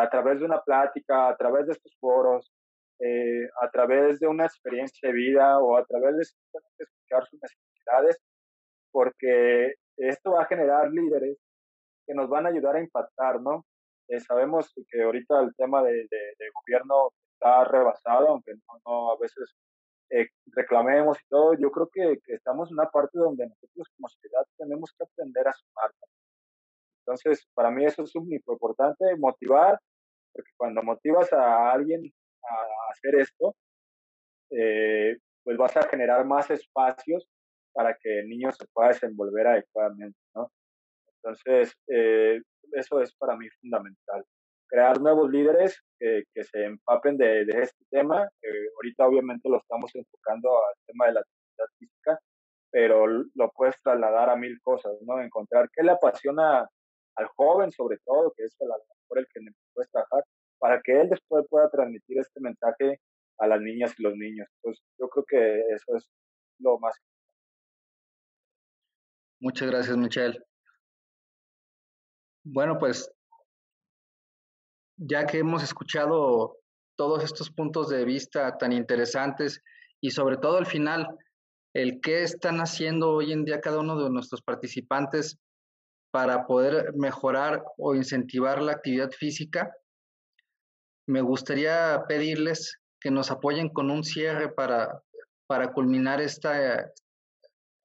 a 0.00 0.10
través 0.10 0.40
de 0.40 0.44
una 0.46 0.60
plática, 0.60 1.28
a 1.28 1.36
través 1.36 1.66
de 1.66 1.72
estos 1.72 1.96
foros, 2.00 2.50
eh, 3.00 3.48
a 3.60 3.70
través 3.70 4.20
de 4.20 4.28
una 4.28 4.44
experiencia 4.46 5.08
de 5.08 5.14
vida 5.14 5.58
o 5.58 5.76
a 5.76 5.84
través 5.84 6.16
de 6.16 6.22
escuchar 6.22 7.26
sus 7.26 7.40
necesidades, 7.42 8.18
porque 8.92 9.74
esto 9.96 10.32
va 10.32 10.42
a 10.42 10.46
generar 10.46 10.90
líderes 10.90 11.36
que 12.06 12.14
nos 12.14 12.28
van 12.28 12.46
a 12.46 12.50
ayudar 12.50 12.76
a 12.76 12.80
impactar, 12.80 13.40
¿no? 13.40 13.64
Eh, 14.08 14.20
sabemos 14.20 14.72
que 14.90 15.02
ahorita 15.02 15.40
el 15.40 15.54
tema 15.56 15.82
de, 15.82 16.06
de, 16.10 16.50
gobierno 16.54 17.10
está 17.34 17.64
rebasado, 17.64 18.28
aunque 18.28 18.52
no, 18.86 19.12
a 19.12 19.18
veces 19.18 19.54
eh, 20.10 20.28
reclamemos 20.46 21.18
y 21.18 21.28
todo, 21.28 21.54
yo 21.54 21.70
creo 21.70 21.88
que, 21.92 22.18
que, 22.24 22.34
estamos 22.34 22.70
en 22.70 22.74
una 22.74 22.90
parte 22.90 23.18
donde 23.18 23.46
nosotros 23.46 23.88
como 23.96 24.08
sociedad 24.08 24.44
tenemos 24.58 24.92
que 24.96 25.04
aprender 25.04 25.48
a 25.48 25.52
sumar. 25.52 25.90
Entonces, 27.00 27.46
para 27.54 27.70
mí 27.70 27.84
eso 27.84 28.02
es 28.02 28.14
muy 28.16 28.34
importante, 28.34 29.04
motivar, 29.16 29.78
porque 30.32 30.50
cuando 30.56 30.82
motivas 30.82 31.32
a 31.32 31.72
alguien 31.72 32.02
a 32.50 32.92
hacer 32.92 33.16
esto, 33.16 33.54
eh, 34.50 35.16
pues 35.42 35.56
vas 35.56 35.76
a 35.76 35.88
generar 35.88 36.24
más 36.24 36.50
espacios 36.50 37.26
para 37.72 37.96
que 37.96 38.20
el 38.20 38.28
niño 38.28 38.52
se 38.52 38.66
pueda 38.72 38.88
desenvolver 38.88 39.46
adecuadamente, 39.46 40.18
¿no? 40.34 40.50
Entonces, 41.22 41.74
eh, 41.88 42.40
eso 42.72 43.00
es 43.00 43.14
para 43.16 43.36
mí 43.36 43.48
fundamental. 43.60 44.24
Crear 44.68 45.00
nuevos 45.00 45.30
líderes 45.30 45.80
que, 45.98 46.24
que 46.32 46.44
se 46.44 46.64
empapen 46.64 47.16
de, 47.16 47.44
de 47.44 47.62
este 47.62 47.84
tema. 47.90 48.28
ahorita 48.76 49.06
obviamente 49.06 49.48
lo 49.48 49.58
estamos 49.58 49.94
enfocando 49.94 50.50
al 50.50 50.74
tema 50.86 51.06
de 51.06 51.12
la 51.14 51.20
actividad 51.20 51.66
física, 51.78 52.18
pero 52.70 53.06
lo 53.06 53.50
puedes 53.54 53.76
trasladar 53.82 54.30
a 54.30 54.36
mil 54.36 54.60
cosas, 54.62 54.92
¿no? 55.02 55.20
Encontrar 55.20 55.68
qué 55.72 55.82
le 55.82 55.92
apasiona 55.92 56.68
al 57.16 57.26
joven 57.36 57.70
sobre 57.70 57.98
todo, 58.04 58.32
que 58.36 58.44
es 58.44 58.56
el, 58.60 58.68
por 59.08 59.18
el 59.18 59.26
que 59.32 59.40
puedes 59.72 59.90
trabajar, 59.90 60.24
para 60.58 60.80
que 60.82 61.00
él 61.00 61.08
después 61.08 61.44
pueda 61.48 61.68
transmitir 61.70 62.18
este 62.18 62.40
mensaje 62.40 63.00
a 63.38 63.46
las 63.46 63.60
niñas 63.60 63.94
y 63.98 64.02
los 64.02 64.14
niños. 64.14 64.48
Pues 64.62 64.80
yo 64.98 65.08
creo 65.08 65.24
que 65.26 65.60
eso 65.74 65.96
es 65.96 66.08
lo 66.58 66.78
más. 66.78 66.96
Muchas 69.40 69.70
gracias, 69.70 69.96
Michelle. 69.96 70.38
Bueno, 72.44 72.78
pues 72.78 73.10
ya 74.96 75.26
que 75.26 75.38
hemos 75.38 75.62
escuchado 75.62 76.58
todos 76.96 77.24
estos 77.24 77.50
puntos 77.50 77.88
de 77.88 78.04
vista 78.04 78.56
tan 78.58 78.72
interesantes 78.72 79.62
y 80.00 80.10
sobre 80.10 80.36
todo 80.36 80.58
al 80.58 80.66
final, 80.66 81.08
el 81.74 82.00
qué 82.00 82.22
están 82.22 82.58
haciendo 82.58 83.10
hoy 83.10 83.32
en 83.32 83.44
día 83.44 83.60
cada 83.60 83.80
uno 83.80 84.00
de 84.02 84.10
nuestros 84.10 84.42
participantes 84.42 85.38
para 86.12 86.46
poder 86.46 86.94
mejorar 86.94 87.64
o 87.76 87.94
incentivar 87.94 88.62
la 88.62 88.72
actividad 88.72 89.10
física, 89.10 89.74
me 91.06 91.20
gustaría 91.20 92.04
pedirles 92.08 92.80
que 93.00 93.10
nos 93.10 93.30
apoyen 93.30 93.68
con 93.68 93.90
un 93.90 94.04
cierre 94.04 94.48
para, 94.52 95.02
para 95.46 95.72
culminar 95.72 96.20
esta, 96.20 96.90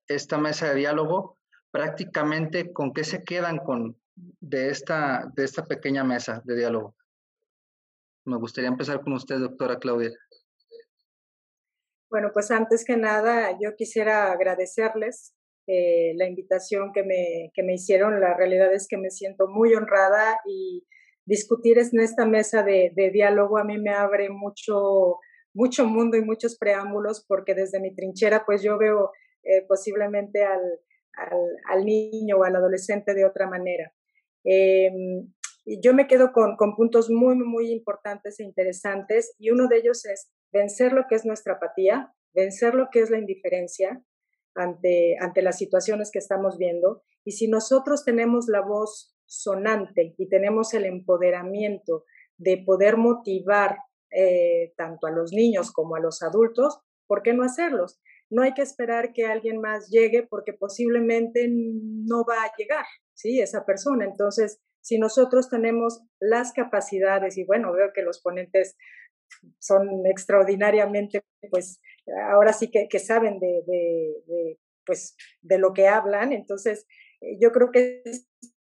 esta 0.07 0.37
mesa 0.37 0.69
de 0.69 0.75
diálogo, 0.75 1.37
prácticamente 1.71 2.71
con 2.71 2.93
qué 2.93 3.03
se 3.03 3.23
quedan 3.23 3.57
con 3.57 3.97
de 4.15 4.69
esta, 4.69 5.29
de 5.35 5.43
esta 5.43 5.65
pequeña 5.65 6.03
mesa 6.03 6.41
de 6.45 6.55
diálogo. 6.55 6.95
Me 8.25 8.37
gustaría 8.37 8.69
empezar 8.69 9.01
con 9.01 9.13
usted, 9.13 9.39
doctora 9.39 9.77
Claudia. 9.77 10.11
Bueno, 12.09 12.31
pues 12.33 12.51
antes 12.51 12.83
que 12.85 12.97
nada, 12.97 13.57
yo 13.61 13.75
quisiera 13.75 14.31
agradecerles 14.31 15.35
eh, 15.67 16.13
la 16.15 16.27
invitación 16.27 16.91
que 16.93 17.03
me, 17.03 17.51
que 17.53 17.63
me 17.63 17.75
hicieron. 17.75 18.19
La 18.19 18.35
realidad 18.35 18.73
es 18.73 18.87
que 18.89 18.97
me 18.97 19.11
siento 19.11 19.47
muy 19.47 19.73
honrada 19.75 20.39
y 20.47 20.83
discutir 21.29 21.77
en 21.77 21.99
esta 21.99 22.25
mesa 22.25 22.63
de, 22.63 22.91
diálogo 23.13 23.59
a 23.59 23.63
mí 23.63 23.77
me 23.77 23.91
abre 23.91 24.29
mucho, 24.29 25.19
mucho 25.53 25.85
mundo 25.85 26.17
y 26.17 26.25
muchos 26.25 26.57
preámbulos 26.57 27.23
porque 27.27 27.53
desde 27.53 27.79
mi 27.79 27.93
trinchera 27.93 28.43
pues 28.47 28.63
yo 28.63 28.79
veo 28.79 29.11
eh, 29.43 29.63
posiblemente 29.67 30.43
al, 30.43 30.59
al, 31.13 31.39
al, 31.69 31.85
niño 31.85 32.37
o 32.37 32.43
al 32.43 32.55
adolescente 32.55 33.13
de 33.13 33.25
otra 33.25 33.47
manera. 33.47 33.93
Eh, 34.43 34.89
yo 35.83 35.93
me 35.93 36.07
quedo 36.07 36.31
con, 36.31 36.57
con, 36.57 36.75
puntos 36.75 37.11
muy, 37.11 37.35
muy 37.35 37.71
importantes 37.71 38.39
e 38.39 38.43
interesantes 38.43 39.35
y 39.37 39.51
uno 39.51 39.67
de 39.67 39.77
ellos 39.77 40.05
es 40.05 40.31
vencer 40.51 40.93
lo 40.93 41.03
que 41.07 41.13
es 41.13 41.25
nuestra 41.25 41.53
apatía, 41.53 42.11
vencer 42.33 42.73
lo 42.73 42.87
que 42.91 43.01
es 43.01 43.11
la 43.11 43.19
indiferencia 43.19 44.03
ante, 44.55 45.15
ante 45.19 45.43
las 45.43 45.59
situaciones 45.59 46.09
que 46.11 46.17
estamos 46.17 46.57
viendo. 46.57 47.03
Y 47.23 47.33
si 47.33 47.47
nosotros 47.47 48.03
tenemos 48.03 48.47
la 48.47 48.61
voz 48.61 49.15
sonante 49.29 50.15
y 50.17 50.27
tenemos 50.27 50.73
el 50.73 50.85
empoderamiento 50.85 52.05
de 52.37 52.57
poder 52.65 52.97
motivar 52.97 53.77
eh, 54.11 54.73
tanto 54.75 55.05
a 55.07 55.11
los 55.11 55.31
niños 55.31 55.71
como 55.71 55.95
a 55.95 55.99
los 55.99 56.23
adultos, 56.23 56.79
¿por 57.07 57.21
qué 57.21 57.33
no 57.33 57.43
hacerlos? 57.43 57.99
No 58.29 58.41
hay 58.41 58.53
que 58.53 58.63
esperar 58.63 59.13
que 59.13 59.25
alguien 59.25 59.61
más 59.61 59.89
llegue 59.89 60.25
porque 60.27 60.53
posiblemente 60.53 61.47
no 61.49 62.23
va 62.23 62.43
a 62.43 62.51
llegar, 62.57 62.85
¿sí? 63.13 63.39
Esa 63.39 63.65
persona. 63.65 64.05
Entonces, 64.05 64.59
si 64.81 64.97
nosotros 64.97 65.49
tenemos 65.49 66.01
las 66.19 66.53
capacidades, 66.53 67.37
y 67.37 67.43
bueno, 67.43 67.71
veo 67.73 67.91
que 67.93 68.01
los 68.01 68.21
ponentes 68.21 68.75
son 69.59 70.05
extraordinariamente, 70.05 71.23
pues, 71.51 71.81
ahora 72.31 72.53
sí 72.53 72.71
que, 72.71 72.87
que 72.87 72.99
saben 72.99 73.39
de, 73.39 73.63
de, 73.67 74.13
de, 74.27 74.59
pues, 74.85 75.15
de 75.41 75.57
lo 75.59 75.73
que 75.73 75.87
hablan, 75.87 76.31
entonces, 76.33 76.87
eh, 77.21 77.37
yo 77.39 77.51
creo 77.51 77.71
que 77.71 78.01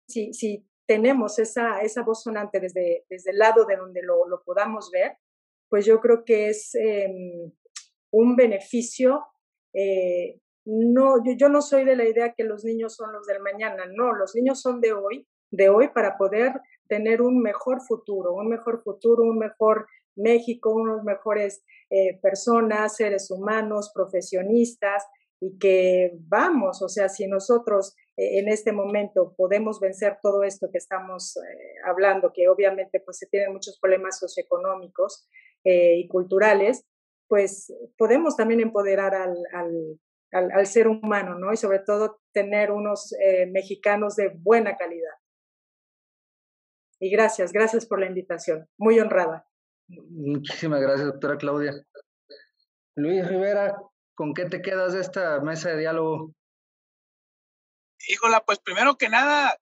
si, 0.06 0.66
tenemos 0.86 1.40
esa, 1.40 1.80
esa 1.80 2.02
voz 2.02 2.22
sonante 2.22 2.60
desde, 2.60 3.04
desde 3.10 3.32
el 3.32 3.38
lado 3.38 3.64
de 3.64 3.76
donde 3.76 4.02
lo, 4.02 4.28
lo 4.28 4.44
podamos 4.44 4.90
ver, 4.92 5.18
pues 5.68 5.84
yo 5.84 6.00
creo 6.00 6.24
que 6.24 6.48
es 6.48 6.76
eh, 6.76 7.12
un 8.12 8.36
beneficio. 8.36 9.24
Eh, 9.72 10.40
no, 10.64 11.24
yo, 11.24 11.32
yo 11.36 11.48
no 11.48 11.60
soy 11.60 11.84
de 11.84 11.96
la 11.96 12.08
idea 12.08 12.34
que 12.34 12.44
los 12.44 12.64
niños 12.64 12.94
son 12.94 13.12
los 13.12 13.26
del 13.26 13.40
mañana, 13.40 13.84
no, 13.92 14.12
los 14.12 14.34
niños 14.36 14.60
son 14.60 14.80
de 14.80 14.92
hoy, 14.92 15.26
de 15.50 15.68
hoy 15.68 15.88
para 15.88 16.16
poder 16.16 16.52
tener 16.88 17.20
un 17.20 17.40
mejor 17.40 17.80
futuro, 17.80 18.34
un 18.34 18.48
mejor 18.48 18.82
futuro, 18.82 19.24
un 19.24 19.38
mejor 19.38 19.86
México, 20.16 20.72
unos 20.72 21.04
mejores 21.04 21.62
eh, 21.90 22.18
personas, 22.20 22.96
seres 22.96 23.30
humanos, 23.30 23.90
profesionistas, 23.94 25.04
y 25.40 25.58
que 25.58 26.12
vamos, 26.20 26.80
o 26.80 26.88
sea, 26.88 27.08
si 27.08 27.26
nosotros 27.26 27.94
en 28.16 28.48
este 28.48 28.72
momento 28.72 29.34
podemos 29.36 29.78
vencer 29.78 30.18
todo 30.22 30.42
esto 30.42 30.70
que 30.72 30.78
estamos 30.78 31.36
eh, 31.36 31.40
hablando, 31.84 32.32
que 32.32 32.48
obviamente 32.48 33.00
pues 33.00 33.18
se 33.18 33.26
tienen 33.26 33.52
muchos 33.52 33.78
problemas 33.78 34.18
socioeconómicos 34.18 35.28
eh, 35.64 35.98
y 35.98 36.08
culturales, 36.08 36.86
pues 37.28 37.72
podemos 37.98 38.36
también 38.36 38.60
empoderar 38.60 39.14
al, 39.14 39.36
al, 40.32 40.66
ser 40.66 40.88
humano, 40.88 41.38
¿no? 41.38 41.52
Y 41.52 41.56
sobre 41.56 41.80
todo 41.80 42.20
tener 42.32 42.70
unos 42.70 43.12
eh, 43.20 43.46
mexicanos 43.46 44.16
de 44.16 44.32
buena 44.34 44.76
calidad. 44.76 45.12
Y 46.98 47.10
gracias, 47.10 47.52
gracias 47.52 47.84
por 47.84 48.00
la 48.00 48.06
invitación. 48.06 48.66
Muy 48.78 48.98
honrada. 48.98 49.46
Muchísimas 49.88 50.80
gracias, 50.80 51.06
doctora 51.06 51.36
Claudia. 51.36 51.72
Luis 52.96 53.28
Rivera, 53.28 53.76
¿con 54.14 54.32
qué 54.32 54.46
te 54.46 54.62
quedas 54.62 54.94
de 54.94 55.00
esta 55.00 55.40
mesa 55.40 55.70
de 55.70 55.78
diálogo? 55.78 56.32
Híjola, 58.08 58.44
pues 58.44 58.58
primero 58.58 58.96
que 58.96 59.08
nada, 59.08 59.58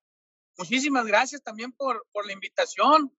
muchísimas 0.58 1.06
gracias 1.06 1.42
también 1.42 1.72
por, 1.72 2.06
por 2.12 2.26
la 2.26 2.32
invitación. 2.32 3.16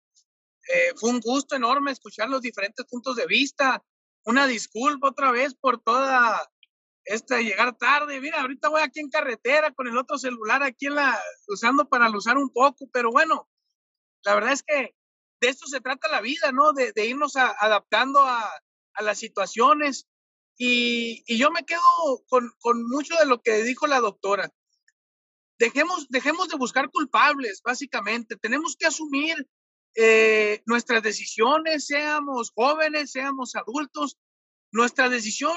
Eh, 0.73 0.93
fue 0.97 1.11
un 1.11 1.21
gusto 1.21 1.57
enorme 1.57 1.93
escuchar 1.93 2.29
los 2.29 2.43
diferentes 2.43 2.87
puntos 2.87 3.17
de 3.17 3.27
vista. 3.27 3.83
Una 4.25 4.47
disculpa 4.47 5.09
otra 5.09 5.31
vez 5.31 5.55
por 5.55 5.83
toda 5.83 6.51
esta 7.05 7.41
llegar 7.41 7.77
tarde. 7.77 8.21
Mira, 8.21 8.41
ahorita 8.41 8.69
voy 8.69 8.83
aquí 8.83 9.01
en 9.01 9.11
carretera 9.11 9.73
con 9.73 9.87
el 9.87 9.97
otro 9.97 10.19
celular 10.19 10.63
aquí 10.63 10.87
en 10.87 10.95
la, 10.97 11.21
usando 11.49 11.89
para 11.89 12.11
usar 12.11 12.39
un 12.39 12.51
poco, 12.51 12.89
pero 12.93 13.11
bueno, 13.11 13.49
la 14.25 14.35
verdad 14.35 14.53
es 14.53 14.63
que 14.63 14.95
de 15.41 15.49
esto 15.49 15.67
se 15.67 15.81
trata 15.81 16.09
la 16.09 16.21
vida, 16.21 16.53
¿no? 16.53 16.73
De, 16.73 16.93
de 16.93 17.07
irnos 17.07 17.37
a, 17.37 17.55
adaptando 17.59 18.23
a, 18.23 18.51
a, 18.95 19.03
las 19.03 19.19
situaciones. 19.19 20.07
Y, 20.57 21.23
y 21.27 21.37
yo 21.37 21.51
me 21.51 21.65
quedo 21.65 21.81
con, 22.29 22.51
con, 22.61 22.89
mucho 22.89 23.15
de 23.19 23.27
lo 23.27 23.43
que 23.43 23.63
dijo 23.63 23.87
la 23.87 24.01
doctora. 24.01 24.51
Dejemos, 25.59 26.09
dejemos 26.09 26.49
de 26.49 26.57
buscar 26.57 26.91
culpables, 26.91 27.63
básicamente. 27.63 28.37
Tenemos 28.37 28.77
que 28.77 28.87
asumir 28.87 29.49
eh, 29.95 30.63
nuestras 30.67 31.03
decisiones, 31.03 31.87
seamos 31.87 32.51
jóvenes, 32.55 33.13
seamos 33.13 33.55
adultos, 33.55 34.19
nuestra 34.73 35.09
decisión 35.09 35.57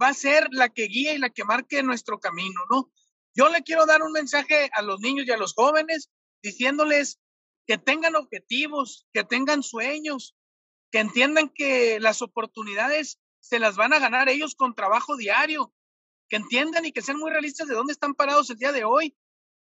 va 0.00 0.08
a 0.08 0.14
ser 0.14 0.46
la 0.52 0.68
que 0.68 0.84
guíe 0.84 1.14
y 1.14 1.18
la 1.18 1.30
que 1.30 1.44
marque 1.44 1.82
nuestro 1.82 2.20
camino, 2.20 2.60
¿no? 2.70 2.92
Yo 3.34 3.48
le 3.48 3.64
quiero 3.64 3.84
dar 3.84 4.02
un 4.02 4.12
mensaje 4.12 4.70
a 4.74 4.82
los 4.82 5.00
niños 5.00 5.26
y 5.26 5.32
a 5.32 5.36
los 5.36 5.54
jóvenes 5.54 6.08
diciéndoles 6.40 7.18
que 7.66 7.78
tengan 7.78 8.14
objetivos, 8.14 9.08
que 9.12 9.24
tengan 9.24 9.64
sueños, 9.64 10.36
que 10.92 11.00
entiendan 11.00 11.48
que 11.48 11.98
las 11.98 12.22
oportunidades 12.22 13.18
se 13.40 13.58
las 13.58 13.74
van 13.74 13.92
a 13.92 13.98
ganar 13.98 14.28
ellos 14.28 14.54
con 14.54 14.76
trabajo 14.76 15.16
diario, 15.16 15.74
que 16.28 16.36
entiendan 16.36 16.84
y 16.84 16.92
que 16.92 17.02
sean 17.02 17.18
muy 17.18 17.32
realistas 17.32 17.66
de 17.66 17.74
dónde 17.74 17.92
están 17.92 18.14
parados 18.14 18.48
el 18.50 18.56
día 18.56 18.70
de 18.70 18.84
hoy 18.84 19.16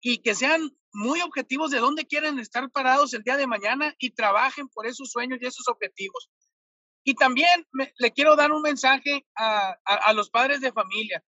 y 0.07 0.19
que 0.19 0.35
sean 0.35 0.69
muy 0.93 1.19
objetivos 1.21 1.71
de 1.71 1.79
dónde 1.79 2.05
quieren 2.05 2.37
estar 2.37 2.69
parados 2.69 3.15
el 3.15 3.23
día 3.23 3.37
de 3.37 3.47
mañana 3.47 3.95
y 3.97 4.11
trabajen 4.11 4.67
por 4.69 4.85
esos 4.85 5.09
sueños 5.09 5.39
y 5.41 5.47
esos 5.47 5.67
objetivos. 5.67 6.29
Y 7.03 7.15
también 7.15 7.65
le 7.97 8.11
quiero 8.11 8.35
dar 8.35 8.51
un 8.51 8.61
mensaje 8.61 9.25
a, 9.35 9.69
a, 9.83 9.95
a, 9.95 10.13
los 10.13 10.29
padres 10.29 10.61
de 10.61 10.71
familia. 10.71 11.25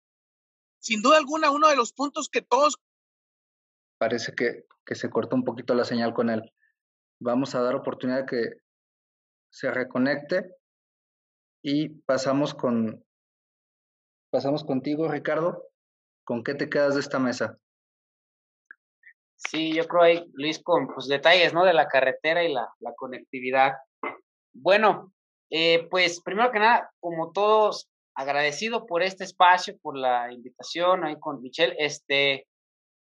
Sin 0.78 1.02
duda 1.02 1.18
alguna, 1.18 1.50
uno 1.50 1.70
de 1.70 1.76
los 1.76 1.92
puntos 1.92 2.30
que 2.30 2.44
todos... 2.44 2.78
Parece 3.98 4.36
que, 4.36 4.68
que 4.86 4.94
se 4.94 5.10
cortó 5.10 5.36
un 5.36 5.44
poquito 5.44 5.74
la 5.74 5.84
señal 5.84 6.14
con 6.14 6.30
él. 6.30 6.54
Vamos 7.20 7.56
a 7.56 7.62
dar 7.62 7.74
oportunidad 7.74 8.28
que 8.28 8.62
se 9.50 9.72
reconecte 9.72 10.56
y 11.64 11.90
pasamos 12.02 12.54
con 12.54 13.04
pasamos 14.30 14.64
contigo, 14.64 15.08
Ricardo. 15.08 15.68
¿Con 16.24 16.44
qué 16.44 16.54
te 16.54 16.70
quedas 16.70 16.94
de 16.94 17.00
esta 17.00 17.18
mesa? 17.18 17.58
Sí, 19.38 19.74
yo 19.74 19.88
creo 19.88 20.02
ahí, 20.02 20.26
Luis, 20.34 20.62
con 20.62 20.88
pues, 20.88 21.08
detalles, 21.08 21.54
¿no? 21.54 21.64
De 21.64 21.74
la 21.74 21.88
carretera 21.88 22.44
y 22.44 22.52
la, 22.52 22.68
la 22.80 22.94
conectividad. 22.96 23.74
Bueno, 24.54 25.14
eh, 25.52 25.88
pues 25.90 26.22
primero 26.22 26.52
que 26.52 26.60
nada, 26.60 26.90
como 27.00 27.32
todos, 27.32 27.88
agradecido 28.16 28.86
por 28.88 29.04
este 29.04 29.24
espacio, 29.24 29.78
por 29.82 29.96
la 29.96 30.34
invitación 30.34 31.06
ahí 31.06 31.20
con 31.20 31.42
Michelle, 31.42 31.76
este, 31.78 32.48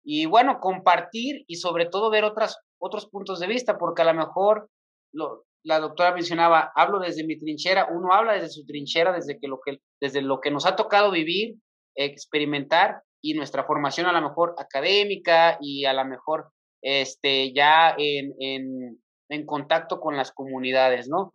y 0.03 0.25
bueno, 0.25 0.59
compartir 0.59 1.45
y 1.47 1.55
sobre 1.55 1.85
todo 1.85 2.09
ver 2.09 2.25
otras, 2.25 2.57
otros 2.79 3.07
puntos 3.07 3.39
de 3.39 3.47
vista, 3.47 3.77
porque 3.77 4.01
a 4.01 4.05
lo 4.05 4.13
mejor 4.13 4.69
lo, 5.13 5.45
la 5.63 5.79
doctora 5.79 6.13
mencionaba, 6.13 6.71
hablo 6.75 6.99
desde 6.99 7.25
mi 7.25 7.39
trinchera, 7.39 7.87
uno 7.91 8.13
habla 8.13 8.33
desde 8.33 8.49
su 8.49 8.65
trinchera, 8.65 9.13
desde, 9.13 9.39
que 9.39 9.47
lo, 9.47 9.59
que, 9.63 9.79
desde 10.01 10.21
lo 10.21 10.41
que 10.41 10.51
nos 10.51 10.65
ha 10.65 10.75
tocado 10.75 11.11
vivir, 11.11 11.55
experimentar, 11.95 13.01
y 13.21 13.33
nuestra 13.33 13.63
formación 13.63 14.07
a 14.07 14.11
lo 14.11 14.21
mejor 14.21 14.55
académica 14.57 15.57
y 15.61 15.85
a 15.85 15.93
lo 15.93 16.05
mejor 16.05 16.51
este, 16.81 17.53
ya 17.53 17.95
en, 17.97 18.33
en, 18.39 19.01
en 19.29 19.45
contacto 19.45 19.99
con 19.99 20.15
las 20.15 20.31
comunidades, 20.31 21.07
¿no? 21.07 21.33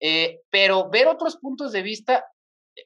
Eh, 0.00 0.40
pero 0.50 0.90
ver 0.90 1.06
otros 1.06 1.36
puntos 1.38 1.72
de 1.72 1.82
vista, 1.82 2.26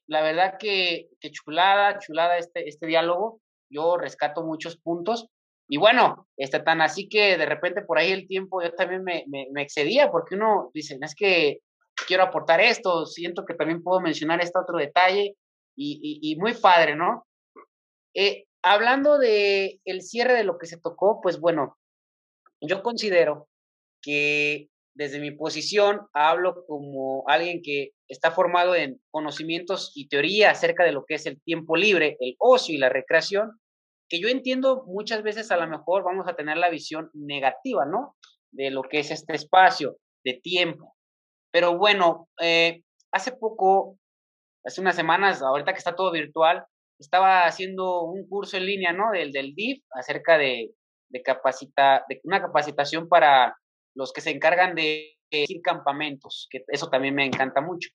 la 0.06 0.22
verdad 0.22 0.56
que, 0.58 1.08
que 1.20 1.30
chulada, 1.32 1.98
chulada 1.98 2.38
este, 2.38 2.68
este 2.68 2.86
diálogo, 2.86 3.40
yo 3.70 3.96
rescato 3.96 4.44
muchos 4.44 4.76
puntos. 4.76 5.26
Y 5.68 5.76
bueno, 5.76 6.26
este, 6.36 6.60
tan 6.60 6.80
así 6.80 7.08
que 7.08 7.36
de 7.36 7.46
repente 7.46 7.82
por 7.82 7.98
ahí 7.98 8.10
el 8.10 8.26
tiempo 8.26 8.62
yo 8.62 8.72
también 8.74 9.04
me, 9.04 9.24
me, 9.28 9.46
me 9.52 9.62
excedía 9.62 10.10
porque 10.10 10.34
uno 10.34 10.70
dice, 10.74 10.98
es 11.00 11.14
que 11.14 11.60
quiero 12.06 12.24
aportar 12.24 12.60
esto, 12.60 13.06
siento 13.06 13.44
que 13.44 13.54
también 13.54 13.82
puedo 13.82 14.00
mencionar 14.00 14.40
este 14.40 14.58
otro 14.58 14.78
detalle 14.78 15.36
y, 15.76 16.00
y, 16.02 16.32
y 16.32 16.36
muy 16.36 16.54
padre, 16.54 16.96
¿no? 16.96 17.26
Eh, 18.14 18.44
hablando 18.62 19.18
de 19.18 19.80
el 19.84 20.02
cierre 20.02 20.34
de 20.34 20.44
lo 20.44 20.58
que 20.58 20.66
se 20.66 20.80
tocó, 20.80 21.20
pues 21.22 21.40
bueno, 21.40 21.78
yo 22.60 22.82
considero 22.82 23.48
que 24.02 24.68
desde 24.94 25.20
mi 25.20 25.30
posición 25.30 26.08
hablo 26.12 26.64
como 26.66 27.24
alguien 27.28 27.62
que 27.62 27.90
está 28.08 28.32
formado 28.32 28.74
en 28.74 29.00
conocimientos 29.10 29.92
y 29.94 30.08
teoría 30.08 30.50
acerca 30.50 30.84
de 30.84 30.92
lo 30.92 31.04
que 31.06 31.14
es 31.14 31.26
el 31.26 31.40
tiempo 31.42 31.76
libre, 31.76 32.16
el 32.20 32.34
ocio 32.38 32.74
y 32.74 32.78
la 32.78 32.88
recreación. 32.88 33.60
que 34.08 34.20
yo 34.20 34.28
entiendo 34.28 34.82
muchas 34.86 35.22
veces 35.22 35.52
a 35.52 35.56
lo 35.56 35.68
mejor 35.68 36.02
vamos 36.02 36.26
a 36.26 36.34
tener 36.34 36.56
la 36.56 36.68
visión 36.68 37.10
negativa, 37.14 37.86
¿no? 37.86 38.16
De 38.50 38.70
lo 38.70 38.82
que 38.82 38.98
es 38.98 39.12
este 39.12 39.36
espacio 39.36 39.98
de 40.24 40.34
tiempo. 40.42 40.96
Pero 41.52 41.78
bueno, 41.78 42.28
eh, 42.40 42.82
hace 43.12 43.30
poco, 43.30 43.98
hace 44.64 44.80
unas 44.80 44.96
semanas, 44.96 45.42
ahorita 45.42 45.72
que 45.72 45.78
está 45.78 45.94
todo 45.94 46.10
virtual, 46.10 46.64
estaba 47.00 47.46
haciendo 47.46 48.02
un 48.02 48.28
curso 48.28 48.56
en 48.56 48.66
línea, 48.66 48.92
¿no? 48.92 49.10
Del, 49.10 49.32
del 49.32 49.54
DIF 49.54 49.82
acerca 49.92 50.38
de, 50.38 50.70
de, 51.08 51.22
capacita, 51.22 52.04
de 52.08 52.20
una 52.24 52.40
capacitación 52.40 53.08
para 53.08 53.56
los 53.94 54.12
que 54.12 54.20
se 54.20 54.30
encargan 54.30 54.74
de 54.74 55.16
ir 55.30 55.62
campamentos, 55.62 56.46
que 56.50 56.64
eso 56.68 56.88
también 56.90 57.14
me 57.14 57.24
encanta 57.24 57.60
mucho. 57.60 57.90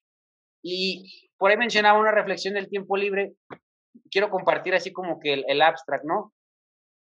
Y 0.64 1.30
por 1.38 1.52
ahí 1.52 1.58
mencionaba 1.58 2.00
una 2.00 2.12
reflexión 2.12 2.56
del 2.56 2.70
tiempo 2.70 2.98
libre, 2.98 3.34
quiero 4.10 4.30
compartir 4.30 4.74
así 4.74 4.92
como 4.92 5.20
que 5.20 5.34
el, 5.34 5.46
el 5.48 5.62
abstract, 5.62 6.04
¿no? 6.06 6.34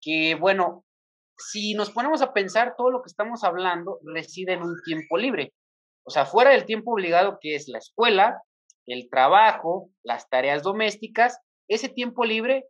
Que 0.01 0.35
bueno, 0.35 0.83
si 1.37 1.75
nos 1.75 1.91
ponemos 1.91 2.21
a 2.21 2.33
pensar, 2.33 2.75
todo 2.75 2.89
lo 2.89 3.01
que 3.01 3.07
estamos 3.07 3.43
hablando 3.43 3.99
reside 4.03 4.53
en 4.53 4.63
un 4.63 4.75
tiempo 4.83 5.17
libre. 5.17 5.53
O 6.03 6.09
sea, 6.09 6.25
fuera 6.25 6.51
del 6.51 6.65
tiempo 6.65 6.93
obligado 6.93 7.37
que 7.39 7.55
es 7.55 7.67
la 7.67 7.77
escuela, 7.77 8.41
el 8.87 9.09
trabajo, 9.09 9.89
las 10.03 10.27
tareas 10.29 10.63
domésticas, 10.63 11.39
ese 11.73 11.87
tiempo 11.87 12.25
libre, 12.25 12.65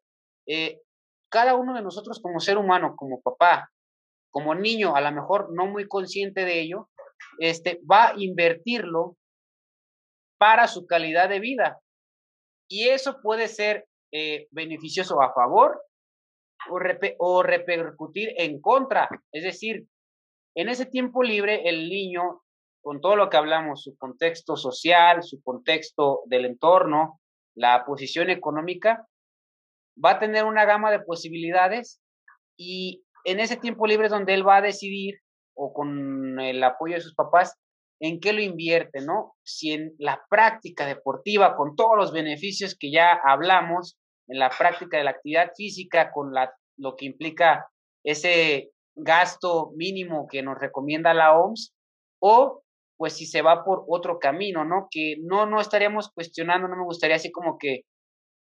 eh, 0.47 0.79
cada 1.29 1.55
uno 1.55 1.73
de 1.73 1.81
nosotros 1.81 2.19
como 2.21 2.39
ser 2.39 2.57
humano, 2.57 2.95
como 2.95 3.21
papá, 3.21 3.71
como 4.29 4.53
niño, 4.53 4.95
a 4.95 5.01
lo 5.01 5.11
mejor 5.11 5.51
no 5.51 5.65
muy 5.65 5.87
consciente 5.87 6.45
de 6.45 6.61
ello, 6.61 6.89
este, 7.39 7.81
va 7.89 8.09
a 8.09 8.13
invertirlo 8.17 9.17
para 10.37 10.67
su 10.67 10.85
calidad 10.85 11.29
de 11.29 11.39
vida. 11.39 11.79
Y 12.69 12.89
eso 12.89 13.21
puede 13.21 13.47
ser 13.47 13.87
eh, 14.11 14.47
beneficioso 14.51 15.21
a 15.21 15.33
favor 15.33 15.81
o, 16.69 16.79
o 17.19 17.43
repercutir 17.43 18.33
en 18.37 18.61
contra. 18.61 19.09
Es 19.31 19.43
decir, 19.43 19.87
en 20.55 20.69
ese 20.69 20.85
tiempo 20.85 21.23
libre 21.23 21.67
el 21.67 21.89
niño 21.89 22.43
con 22.83 23.01
todo 23.01 23.15
lo 23.15 23.29
que 23.29 23.37
hablamos, 23.37 23.83
su 23.83 23.97
contexto 23.97 24.55
social, 24.55 25.23
su 25.23 25.41
contexto 25.41 26.21
del 26.25 26.45
entorno, 26.45 27.20
la 27.55 27.85
posición 27.85 28.29
económica, 28.29 29.07
va 30.03 30.11
a 30.11 30.19
tener 30.19 30.45
una 30.45 30.65
gama 30.65 30.91
de 30.91 30.99
posibilidades 30.99 32.01
y 32.57 33.03
en 33.25 33.39
ese 33.39 33.57
tiempo 33.57 33.87
libre 33.87 34.07
es 34.07 34.11
donde 34.11 34.33
él 34.33 34.47
va 34.47 34.57
a 34.57 34.61
decidir, 34.61 35.19
o 35.53 35.73
con 35.73 36.39
el 36.39 36.63
apoyo 36.63 36.95
de 36.95 37.01
sus 37.01 37.13
papás, 37.13 37.57
en 37.99 38.19
qué 38.19 38.33
lo 38.33 38.41
invierte, 38.41 39.01
¿no? 39.01 39.35
Si 39.43 39.71
en 39.71 39.93
la 39.99 40.23
práctica 40.29 40.87
deportiva, 40.87 41.55
con 41.55 41.75
todos 41.75 41.95
los 41.95 42.11
beneficios 42.11 42.75
que 42.75 42.91
ya 42.91 43.13
hablamos, 43.23 43.97
en 44.27 44.39
la 44.39 44.49
práctica 44.49 44.97
de 44.97 45.03
la 45.03 45.11
actividad 45.11 45.51
física, 45.55 46.11
con 46.11 46.33
la, 46.33 46.53
lo 46.77 46.95
que 46.95 47.05
implica 47.05 47.67
ese 48.03 48.71
gasto 48.95 49.71
mínimo 49.75 50.27
que 50.27 50.41
nos 50.41 50.57
recomienda 50.57 51.13
la 51.13 51.37
OMS, 51.37 51.75
o 52.19 52.60
pues 53.01 53.13
si 53.13 53.25
se 53.25 53.41
va 53.41 53.65
por 53.65 53.83
otro 53.87 54.19
camino, 54.19 54.63
¿no? 54.63 54.87
Que 54.91 55.15
no, 55.23 55.47
no 55.47 55.59
estaríamos 55.59 56.11
cuestionando, 56.11 56.67
no 56.67 56.75
me 56.75 56.83
gustaría 56.83 57.15
así 57.15 57.31
como 57.31 57.57
que 57.57 57.81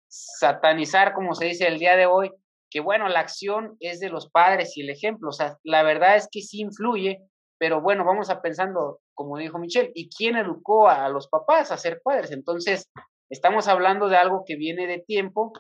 satanizar, 0.07 1.15
como 1.15 1.35
se 1.35 1.47
dice 1.47 1.67
el 1.67 1.81
día 1.81 1.97
de 1.97 2.07
hoy, 2.07 2.31
que 2.71 2.79
bueno, 2.79 3.09
la 3.09 3.19
acción 3.19 3.77
es 3.81 3.99
de 3.99 4.09
los 4.09 4.31
padres 4.31 4.77
y 4.77 4.83
el 4.83 4.91
ejemplo, 4.91 5.31
o 5.31 5.33
sea, 5.33 5.59
la 5.65 5.83
verdad 5.83 6.15
es 6.15 6.29
que 6.31 6.43
sí 6.43 6.61
influye, 6.61 7.19
pero 7.59 7.81
bueno, 7.81 8.05
vamos 8.05 8.31
a 8.31 8.41
pensando, 8.41 9.01
como 9.15 9.37
dijo 9.37 9.59
Michelle, 9.59 9.91
¿y 9.97 10.09
quién 10.09 10.37
educó 10.37 10.89
a 10.89 11.09
los 11.09 11.27
papás 11.27 11.73
a 11.73 11.77
ser 11.77 12.01
padres? 12.01 12.31
Entonces, 12.31 12.89
estamos 13.29 13.67
hablando 13.67 14.09
de 14.09 14.17
algo 14.17 14.45
que 14.47 14.55
viene 14.55 14.87
de 14.87 15.01
tiempo, 15.01 15.55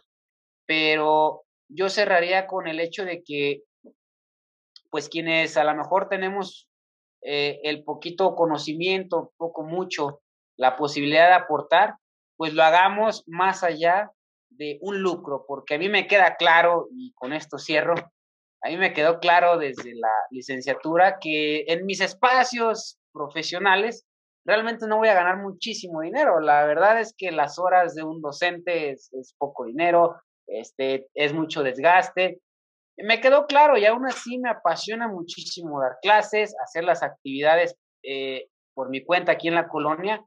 pero 0.64 1.42
yo 1.66 1.88
cerraría 1.88 2.46
con 2.46 2.68
el 2.68 2.78
hecho 2.78 3.04
de 3.04 3.24
que, 3.24 3.64
pues 4.90 5.08
quienes 5.08 5.56
a 5.56 5.64
lo 5.64 5.74
mejor 5.74 6.08
tenemos 6.08 6.68
eh, 7.28 7.58
el 7.64 7.82
poquito 7.82 8.36
conocimiento, 8.36 9.32
poco 9.36 9.64
mucho, 9.64 10.20
la 10.56 10.76
posibilidad 10.76 11.26
de 11.26 11.34
aportar, 11.34 11.96
pues 12.36 12.54
lo 12.54 12.62
hagamos 12.62 13.24
más 13.26 13.64
allá 13.64 14.12
de 14.50 14.78
un 14.80 15.02
lucro, 15.02 15.44
porque 15.48 15.74
a 15.74 15.78
mí 15.78 15.88
me 15.88 16.06
queda 16.06 16.36
claro, 16.36 16.86
y 16.92 17.12
con 17.14 17.32
esto 17.32 17.58
cierro, 17.58 17.94
a 18.62 18.68
mí 18.68 18.76
me 18.76 18.92
quedó 18.92 19.18
claro 19.18 19.58
desde 19.58 19.96
la 19.96 20.12
licenciatura 20.30 21.18
que 21.20 21.64
en 21.66 21.84
mis 21.84 22.00
espacios 22.00 23.00
profesionales 23.12 24.06
realmente 24.44 24.86
no 24.86 24.98
voy 24.98 25.08
a 25.08 25.14
ganar 25.14 25.38
muchísimo 25.38 26.02
dinero. 26.02 26.38
La 26.38 26.64
verdad 26.64 27.00
es 27.00 27.12
que 27.12 27.32
las 27.32 27.58
horas 27.58 27.96
de 27.96 28.04
un 28.04 28.22
docente 28.22 28.90
es, 28.90 29.12
es 29.12 29.34
poco 29.36 29.64
dinero, 29.64 30.14
este, 30.46 31.08
es 31.14 31.32
mucho 31.32 31.64
desgaste 31.64 32.40
me 32.98 33.20
quedó 33.20 33.46
claro 33.46 33.76
y 33.76 33.84
aún 33.84 34.06
así 34.06 34.38
me 34.38 34.50
apasiona 34.50 35.08
muchísimo 35.08 35.80
dar 35.80 35.98
clases, 36.00 36.54
hacer 36.62 36.84
las 36.84 37.02
actividades 37.02 37.76
eh, 38.02 38.46
por 38.74 38.90
mi 38.90 39.04
cuenta 39.04 39.32
aquí 39.32 39.48
en 39.48 39.54
la 39.54 39.68
colonia, 39.68 40.24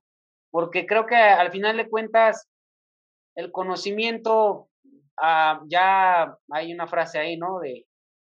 porque 0.51 0.85
creo 0.85 1.05
que 1.05 1.15
al 1.15 1.51
final 1.51 1.77
de 1.77 1.89
cuentas 1.89 2.47
el 3.35 3.51
conocimiento, 3.51 4.69
ah, 5.21 5.61
ya 5.67 6.35
hay 6.51 6.73
una 6.73 6.87
frase 6.87 7.19
ahí, 7.19 7.37
¿no? 7.37 7.59
De 7.59 7.85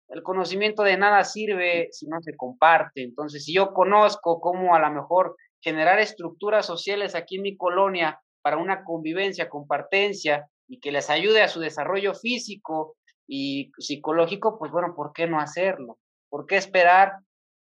el 0.09 0.23
conocimiento 0.23 0.83
de 0.83 0.97
nada 0.97 1.23
sirve 1.23 1.89
si 1.91 2.07
no 2.07 2.19
se 2.21 2.35
comparte. 2.35 3.03
Entonces, 3.03 3.45
si 3.45 3.53
yo 3.53 3.73
conozco 3.73 4.41
cómo 4.41 4.75
a 4.75 4.79
lo 4.79 4.91
mejor 4.91 5.35
generar 5.61 5.99
estructuras 5.99 6.65
sociales 6.65 7.13
aquí 7.15 7.35
en 7.35 7.43
mi 7.43 7.57
colonia 7.57 8.19
para 8.41 8.57
una 8.57 8.83
convivencia, 8.83 9.49
compartencia 9.49 10.49
y 10.67 10.79
que 10.79 10.91
les 10.91 11.09
ayude 11.09 11.41
a 11.41 11.47
su 11.47 11.59
desarrollo 11.59 12.15
físico, 12.15 12.95
y 13.31 13.71
psicológico, 13.77 14.57
pues 14.57 14.71
bueno, 14.71 14.95
¿por 14.95 15.13
qué 15.13 15.27
no 15.27 15.39
hacerlo? 15.39 15.99
¿Por 16.29 16.47
qué 16.47 16.57
esperar 16.57 17.19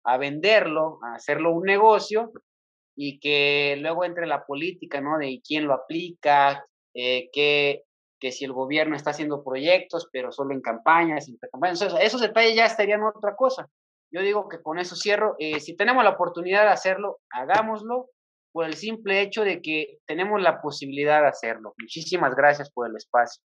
a 0.05 0.19
venderlo, 0.19 0.99
a 1.03 1.15
hacerlo 1.15 1.53
un 1.53 1.63
negocio 1.63 2.33
y 2.97 3.21
que 3.21 3.77
luego 3.81 4.05
entre 4.05 4.27
la 4.27 4.45
política, 4.45 5.01
¿no? 5.01 5.17
De 5.17 5.41
quién 5.47 5.67
lo 5.67 5.75
aplica, 5.75 6.67
eh, 6.93 7.31
que, 7.33 7.85
que 8.21 8.33
si 8.33 8.45
el 8.45 8.53
gobierno 8.53 8.97
está 8.97 9.11
haciendo 9.11 9.45
proyectos, 9.45 10.09
pero 10.13 10.33
solo 10.33 10.55
en 10.55 10.61
campañas, 10.61 11.29
en 11.29 11.39
campañas. 11.53 11.83
esos 12.01 12.21
detalles 12.21 12.57
ya 12.57 12.67
estarían 12.67 13.03
otra 13.05 13.37
cosa. 13.37 13.69
Yo 14.13 14.23
digo 14.23 14.49
que 14.49 14.61
con 14.61 14.79
eso 14.79 14.97
cierro. 14.97 15.37
Eh, 15.39 15.61
si 15.61 15.77
tenemos 15.77 16.03
la 16.03 16.11
oportunidad 16.11 16.63
de 16.63 16.71
hacerlo, 16.71 17.21
hagámoslo 17.31 18.11
por 18.53 18.67
el 18.67 18.75
simple 18.75 19.21
hecho 19.21 19.43
de 19.43 19.63
que 19.63 19.99
tenemos 20.07 20.43
la 20.43 20.61
posibilidad 20.61 21.23
de 21.23 21.29
hacerlo. 21.29 21.75
Muchísimas 21.79 22.35
gracias 22.35 22.71
por 22.71 22.89
el 22.89 22.97
espacio. 22.97 23.43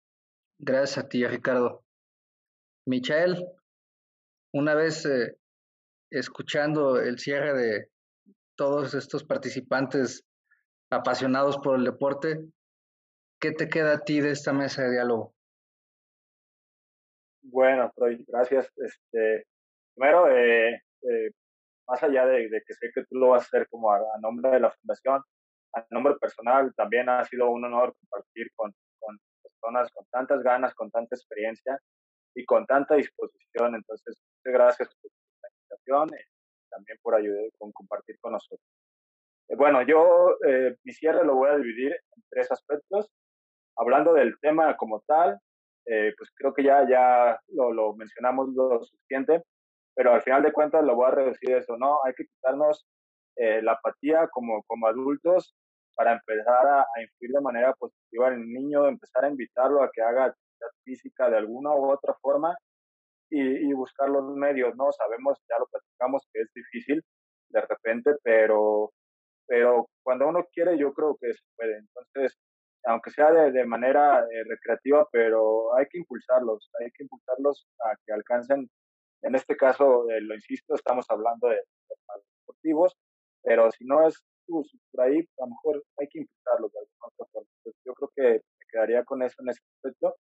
Gracias 0.59 1.05
a 1.05 1.09
ti, 1.09 1.27
Ricardo. 1.27 1.86
Michael, 2.89 3.45
una 4.55 4.75
vez 4.77 5.05
eh, 5.07 5.37
escuchando 6.09 7.01
el 7.01 7.19
cierre 7.19 7.53
de 7.53 7.91
todos 8.57 8.95
estos 8.95 9.25
participantes 9.25 10.25
apasionados 10.91 11.59
por 11.59 11.77
el 11.77 11.85
deporte, 11.85 12.47
¿qué 13.41 13.51
te 13.51 13.69
queda 13.69 13.95
a 13.95 14.05
ti 14.05 14.21
de 14.21 14.31
esta 14.31 14.53
mesa 14.53 14.85
de 14.85 14.93
diálogo? 14.93 15.35
Bueno, 17.43 17.91
Troy, 17.97 18.25
gracias. 18.29 18.71
Este, 18.77 19.47
primero, 19.95 20.31
eh, 20.31 20.81
eh, 21.03 21.31
más 21.89 22.01
allá 22.05 22.25
de, 22.27 22.49
que 22.65 22.75
sé 22.75 22.91
que 22.95 23.05
tú 23.07 23.17
lo 23.17 23.31
vas 23.31 23.43
a 23.43 23.47
hacer 23.47 23.67
como 23.69 23.91
a, 23.91 24.01
nombre 24.21 24.53
de 24.53 24.61
la 24.61 24.71
fundación, 24.71 25.23
a 25.75 25.85
nombre 25.91 26.15
personal, 26.21 26.73
también 26.77 27.09
ha 27.09 27.25
sido 27.25 27.51
un 27.51 27.65
honor 27.65 27.95
compartir 27.99 28.47
con, 28.55 28.73
con 29.01 29.19
personas 29.43 29.91
con 29.91 30.07
tantas 30.13 30.41
ganas, 30.45 30.73
con 30.75 30.89
tanta 30.93 31.17
experiencia 31.17 31.81
y 32.37 32.45
con 32.45 32.67
tanta 32.67 32.95
disposición. 32.95 33.75
Entonces, 33.75 34.17
muchas 34.37 34.53
gracias 34.53 34.89
por 35.01 35.11
la 35.43 35.49
invitación 35.49 36.09
y 36.11 36.69
también 36.69 36.99
por 37.03 37.15
ayudar 37.15 37.51
con 37.59 37.73
compartir 37.73 38.19
con 38.21 38.33
nosotros. 38.33 38.69
Eh, 39.49 39.57
bueno, 39.57 39.83
yo 39.83 40.37
eh, 40.47 40.77
mi 40.85 40.93
cierre 40.93 41.25
lo 41.25 41.35
voy 41.35 41.51
a 41.51 41.57
dividir 41.57 41.93
en 41.93 42.23
tres 42.31 42.53
aspectos. 42.53 43.11
Hablando 43.77 44.13
del 44.13 44.39
tema 44.41 44.77
como 44.77 45.01
tal, 45.07 45.39
eh, 45.87 46.13
pues 46.17 46.31
creo 46.35 46.53
que 46.53 46.63
ya, 46.63 46.87
ya 46.89 47.41
lo, 47.49 47.73
lo, 47.73 47.95
mencionamos 47.95 48.51
lo 48.55 48.85
suficiente, 48.85 49.43
pero 49.95 50.13
al 50.13 50.23
final 50.23 50.43
de 50.43 50.53
cuentas 50.53 50.85
lo 50.85 50.95
voy 50.95 51.07
a 51.07 51.15
reducir 51.15 51.53
eso, 51.53 51.77
¿no? 51.79 52.01
Hay 52.05 52.13
que 52.15 52.27
quitarnos 52.27 52.87
la 53.39 53.73
apatía 53.73 54.29
como, 54.29 54.63
como 54.63 54.87
adultos 54.87 55.55
para 55.95 56.15
empezar 56.15 56.67
a, 56.67 56.81
a, 56.81 57.03
influir 57.03 57.33
de 57.33 57.41
manera 57.43 57.75
positiva 57.75 58.29
en 58.29 58.41
el 58.41 58.49
niño, 58.51 58.89
empezar 58.89 59.27
a 59.27 59.29
invitarlo 59.29 59.83
a 59.83 59.91
que 59.93 60.01
haga 60.01 60.35
física 60.85 61.31
de 61.31 61.39
alguna 61.39 61.75
u 61.75 61.91
otra 61.91 62.15
forma 62.21 62.57
y, 63.31 63.73
buscar 63.73 64.09
los 64.09 64.25
medios, 64.37 64.75
¿no? 64.77 64.93
Sabemos, 64.93 65.39
ya 65.49 65.59
lo 65.59 65.67
platicamos, 65.67 66.27
que 66.33 66.43
es 66.43 66.49
difícil 66.55 67.03
de 67.51 67.61
repente, 67.61 68.13
pero, 68.23 68.93
pero 69.47 69.89
cuando 70.03 70.29
uno 70.29 70.45
quiere 70.53 70.79
yo 70.79 70.93
creo 70.93 71.17
que 71.21 71.33
se 71.33 71.43
puede. 71.57 71.79
Entonces, 71.79 72.39
aunque 72.85 73.11
sea 73.11 73.33
de, 73.33 73.53
de 73.53 73.67
manera 73.67 74.21
eh, 74.21 74.45
recreativa, 74.49 75.07
pero 75.11 75.75
hay 75.77 75.87
que 75.91 75.99
impulsarlos, 75.99 76.71
hay 76.81 76.91
que 76.93 77.03
impulsarlos 77.05 77.67
a 77.81 77.97
que 78.05 78.13
alcancen, 78.13 78.71
en 79.23 79.35
este 79.35 79.57
caso, 79.57 80.09
eh, 80.11 80.21
lo 80.21 80.35
insisto, 80.35 80.75
estamos 80.75 81.07
hablando 81.09 81.49
de, 81.49 81.63
deportivos, 82.41 82.97
pero 83.43 83.71
si 83.73 83.85
no 83.85 84.07
es 84.07 84.23
pues, 84.47 84.71
por 84.93 85.05
ahí, 85.05 85.19
a 85.19 85.45
lo 85.45 85.49
mejor 85.49 85.85
hay 85.99 86.07
que 86.09 86.21
impulsarlos 86.21 86.73
de 86.73 86.79
alguna 86.79 87.07
otra 87.13 87.27
forma. 87.33 87.49
yo 87.85 87.95
creo 87.95 88.11
que 88.15 88.23
me 88.59 88.67
quedaría 88.71 89.05
con 89.05 89.23
eso 89.23 89.43
en 89.43 89.49
ese 89.49 89.61
aspecto. 89.77 90.17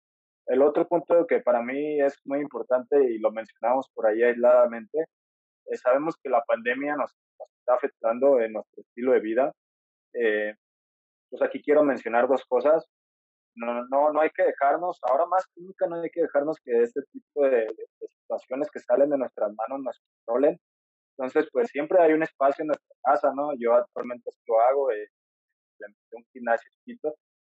El 0.47 0.61
otro 0.61 0.87
punto 0.87 1.25
que 1.27 1.39
para 1.39 1.61
mí 1.61 2.01
es 2.01 2.19
muy 2.25 2.39
importante 2.39 3.03
y 3.11 3.19
lo 3.19 3.31
mencionamos 3.31 3.89
por 3.93 4.07
ahí 4.07 4.21
aisladamente, 4.23 5.05
es 5.65 5.81
sabemos 5.81 6.15
que 6.21 6.29
la 6.29 6.43
pandemia 6.43 6.95
nos, 6.95 7.15
está 7.59 7.75
afectando 7.75 8.39
en 8.41 8.53
nuestro 8.53 8.81
estilo 8.81 9.13
de 9.13 9.19
vida. 9.19 9.53
Eh, 10.13 10.53
pues 11.29 11.41
aquí 11.41 11.61
quiero 11.63 11.83
mencionar 11.83 12.27
dos 12.27 12.43
cosas. 12.45 12.85
No, 13.55 13.85
no, 13.89 14.11
no 14.11 14.21
hay 14.21 14.31
que 14.31 14.43
dejarnos, 14.43 14.99
ahora 15.03 15.25
más 15.27 15.45
que 15.47 15.61
nunca 15.61 15.87
no 15.87 16.01
hay 16.01 16.09
que 16.09 16.23
dejarnos 16.23 16.57
que 16.63 16.81
este 16.81 17.01
tipo 17.11 17.45
de, 17.47 17.67
situaciones 18.21 18.69
que 18.71 18.79
salen 18.79 19.09
de 19.11 19.17
nuestras 19.17 19.53
manos 19.55 19.83
nos 19.83 20.01
controlen. 20.25 20.59
Entonces, 21.17 21.47
pues 21.51 21.69
siempre 21.69 22.01
hay 22.01 22.13
un 22.13 22.23
espacio 22.23 22.63
en 22.63 22.67
nuestra 22.69 22.95
casa, 23.03 23.31
¿no? 23.35 23.51
Yo 23.59 23.75
actualmente 23.75 24.31
lo 24.47 24.59
hago, 24.61 24.91
eh, 24.91 25.07
un 26.13 26.25
gimnasio 26.33 26.71
chiquito, 26.79 27.13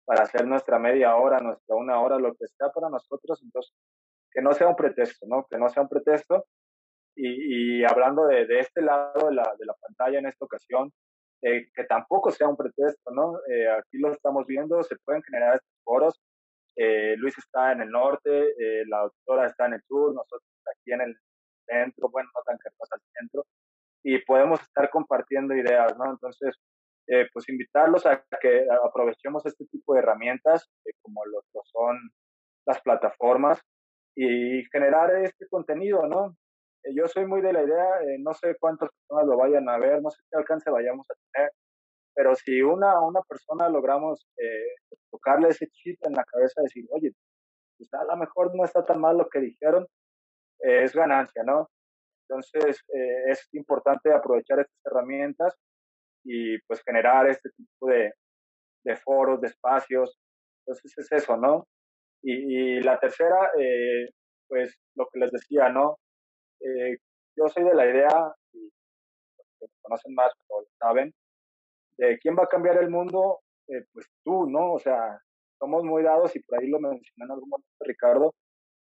para 0.05 0.22
hacer 0.22 0.47
nuestra 0.47 0.78
media 0.78 1.16
hora, 1.16 1.40
nuestra 1.40 1.76
una 1.76 2.01
hora, 2.01 2.18
lo 2.18 2.35
que 2.35 2.47
sea 2.47 2.70
para 2.70 2.89
nosotros, 2.89 3.40
entonces 3.43 3.74
que 4.31 4.43
no 4.43 4.52
sea 4.52 4.68
un 4.68 4.76
pretexto, 4.76 5.26
¿no? 5.28 5.47
Que 5.48 5.56
no 5.56 5.68
sea 5.68 5.85
un 5.85 5.89
pretexto. 5.89 6.47
Y, 7.16 7.81
y 7.81 7.85
hablando 7.85 8.26
de, 8.26 8.47
de, 8.47 8.59
este 8.59 8.82
lado 8.82 9.28
de 9.28 9.35
la, 9.35 9.55
de 9.56 9.64
la 9.64 9.74
pantalla 9.74 10.18
en 10.18 10.26
esta 10.26 10.44
ocasión, 10.44 10.93
eh, 11.47 11.68
que 11.74 11.85
tampoco 11.85 12.31
sea 12.31 12.48
un 12.48 12.56
pretexto, 12.56 13.10
¿no? 13.12 13.39
Eh, 13.48 13.68
aquí 13.68 13.98
lo 13.98 14.10
estamos 14.10 14.47
viendo, 14.47 14.82
se 14.82 14.97
pueden 15.05 15.22
generar 15.22 15.56
estos 15.56 15.76
foros. 15.85 16.20
Eh, 16.74 17.14
Luis 17.18 17.36
está 17.36 17.72
en 17.72 17.82
el 17.82 17.90
norte, 17.90 18.55
la 18.89 19.02
doctora 19.02 19.47
está 19.47 19.66
en 19.66 19.74
el 19.74 19.82
sur, 19.82 20.14
nosotros 20.14 20.43
aquí 20.74 20.93
en 20.93 21.02
el 21.02 21.16
centro, 21.66 22.09
bueno, 22.09 22.31
no 22.35 22.43
tan 22.44 22.59
cerca 22.59 22.85
al 22.90 23.01
centro, 23.12 23.44
y 24.02 24.18
podemos 24.24 24.60
estar 24.62 24.89
compartiendo 24.89 25.55
ideas, 25.55 25.97
¿no? 25.98 26.10
Entonces, 26.10 26.56
eh, 27.06 27.26
pues 27.32 27.48
invitarlos 27.51 28.06
a 28.06 28.24
que 28.40 28.66
aprovechemos 28.82 29.44
este 29.44 29.66
tipo 29.66 29.93
de 29.93 30.01
herramientas, 30.01 30.70
eh, 30.86 30.93
como 31.02 31.22
lo, 31.26 31.43
son 31.64 31.98
las 32.66 32.81
plataformas, 32.81 33.60
y 34.16 34.64
generar 34.72 35.14
este 35.22 35.47
contenido, 35.48 36.06
¿no? 36.06 36.35
Eh, 36.82 36.94
yo 36.97 37.06
soy 37.09 37.26
muy 37.26 37.43
de 37.43 37.52
la 37.52 37.62
idea, 37.62 37.86
no 38.20 38.32
sé 38.32 38.56
cuántas 38.59 38.89
personas 38.90 39.26
lo 39.26 39.36
vayan 39.36 39.68
a 39.68 39.76
ver, 39.78 40.01
no 40.01 40.10
sé 40.10 40.22
qué 40.31 40.39
alcance 40.39 40.70
vayamos 40.70 41.06
a 41.10 41.14
tener, 41.32 41.51
pero 42.14 42.35
si 42.35 42.62
una, 42.62 43.01
una 43.01 43.20
persona 43.22 43.68
logramos 43.68 44.26
tocarle 45.10 45.48
ese 45.48 45.66
chip 45.68 45.98
en 46.06 46.14
la 46.14 46.24
cabeza, 46.24 46.62
decir, 46.62 46.86
oye, 46.90 47.12
pues 47.76 47.93
a 47.94 48.05
lo 48.05 48.16
mejor 48.16 48.55
no 48.56 48.64
está 48.64 48.85
tan 48.85 49.01
mal 49.01 49.18
lo 49.18 49.28
que 49.28 49.40
dijeron, 49.40 49.86
es 50.60 50.94
ganancia, 50.94 51.43
¿no? 51.44 51.68
Entonces, 52.28 52.81
es 53.28 53.48
importante 53.52 54.12
aprovechar 54.12 54.60
estas 54.60 54.81
herramientas 54.86 55.55
y 56.25 56.59
pues 56.67 56.83
generar 56.83 57.29
este 57.29 57.51
tipo 57.51 57.87
de, 57.87 58.13
de 58.85 58.97
foros, 58.97 59.41
de 59.41 59.49
espacios. 59.49 60.17
Entonces 60.67 60.99
es 60.99 61.13
eso, 61.13 61.37
¿no? 61.37 61.67
Y, 62.23 62.79
y 62.79 62.81
la 62.81 62.99
tercera, 62.99 63.51
eh, 63.59 64.09
pues 64.49 64.75
lo 64.97 65.07
que 65.13 65.21
les 65.21 65.31
decía, 65.31 65.69
¿no? 65.69 65.99
Eh, 66.61 66.97
yo 67.37 67.49
soy 67.49 67.65
de 67.65 67.75
la 67.75 67.85
idea, 67.85 68.35
y 68.53 68.61
los 69.39 69.47
que 69.59 69.67
me 69.67 69.83
conocen 69.83 70.15
más 70.15 70.33
lo 70.49 70.65
saben, 70.79 71.13
de 71.99 72.19
quién 72.19 72.37
va 72.37 72.45
a 72.45 72.49
cambiar 72.49 72.79
el 72.79 72.89
mundo, 72.89 73.41
eh, 73.69 73.85
pues 73.93 74.07
tú, 74.25 74.49
¿no? 74.49 74.73
O 74.73 74.79
sea, 74.79 75.19
somos 75.59 75.85
muy 75.85 76.03
dados, 76.03 76.35
y 76.35 76.41
por 76.41 76.59
ahí 76.59 76.69
lo 76.69 76.81
mencioné 76.81 77.25
en 77.25 77.31
algún 77.31 77.51
momento 77.51 77.69
Ricardo, 77.81 78.35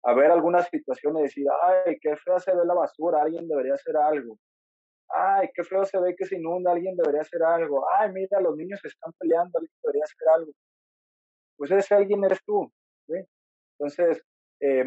a 0.05 0.15
ver 0.15 0.31
algunas 0.31 0.69
situaciones 0.69 1.21
y 1.21 1.23
decir, 1.25 1.47
ay, 1.63 1.97
qué 2.01 2.17
fea 2.17 2.39
se 2.39 2.55
ve 2.55 2.65
la 2.67 2.75
basura, 2.75 3.23
alguien 3.23 3.49
debería 3.49 3.75
hacer 3.75 3.97
algo 3.97 4.37
ay, 5.13 5.49
qué 5.55 5.65
feo 5.65 5.85
se 5.85 6.01
ve 6.01 6.15
que 6.17 6.27
se 6.27 6.37
inunda, 6.37 6.73
alguien 6.73 6.97
debería 6.97 7.23
hacer 7.23 7.43
algo, 7.43 7.87
ay, 7.99 8.11
mira, 8.13 8.41
los 8.41 8.57
niños 8.57 8.81
se 8.81 8.89
están 8.89 9.13
peleando, 9.19 9.59
alguien 9.59 9.75
debería 9.83 10.05
hacer 10.05 10.29
algo. 10.29 10.53
Pues 11.57 11.71
ese 11.73 11.95
alguien 11.95 12.25
eres 12.25 12.41
tú. 12.45 12.71
Entonces, 13.79 14.23
eh, 14.61 14.85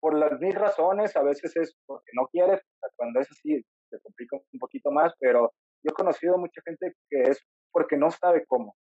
por 0.00 0.18
las 0.18 0.38
mismas 0.40 0.62
razones, 0.62 1.16
a 1.16 1.22
veces 1.22 1.56
es 1.56 1.74
porque 1.86 2.10
no 2.14 2.26
quieres, 2.26 2.60
cuando 2.96 3.20
es 3.20 3.30
así, 3.30 3.62
se 3.90 4.00
complica 4.00 4.36
un 4.36 4.58
poquito 4.58 4.90
más, 4.90 5.14
pero 5.18 5.52
yo 5.82 5.90
he 5.90 5.94
conocido 5.94 6.36
mucha 6.36 6.60
gente 6.64 6.94
que 7.08 7.22
es 7.22 7.40
porque 7.72 7.96
no 7.96 8.10
sabe 8.10 8.44
cómo. 8.46 8.76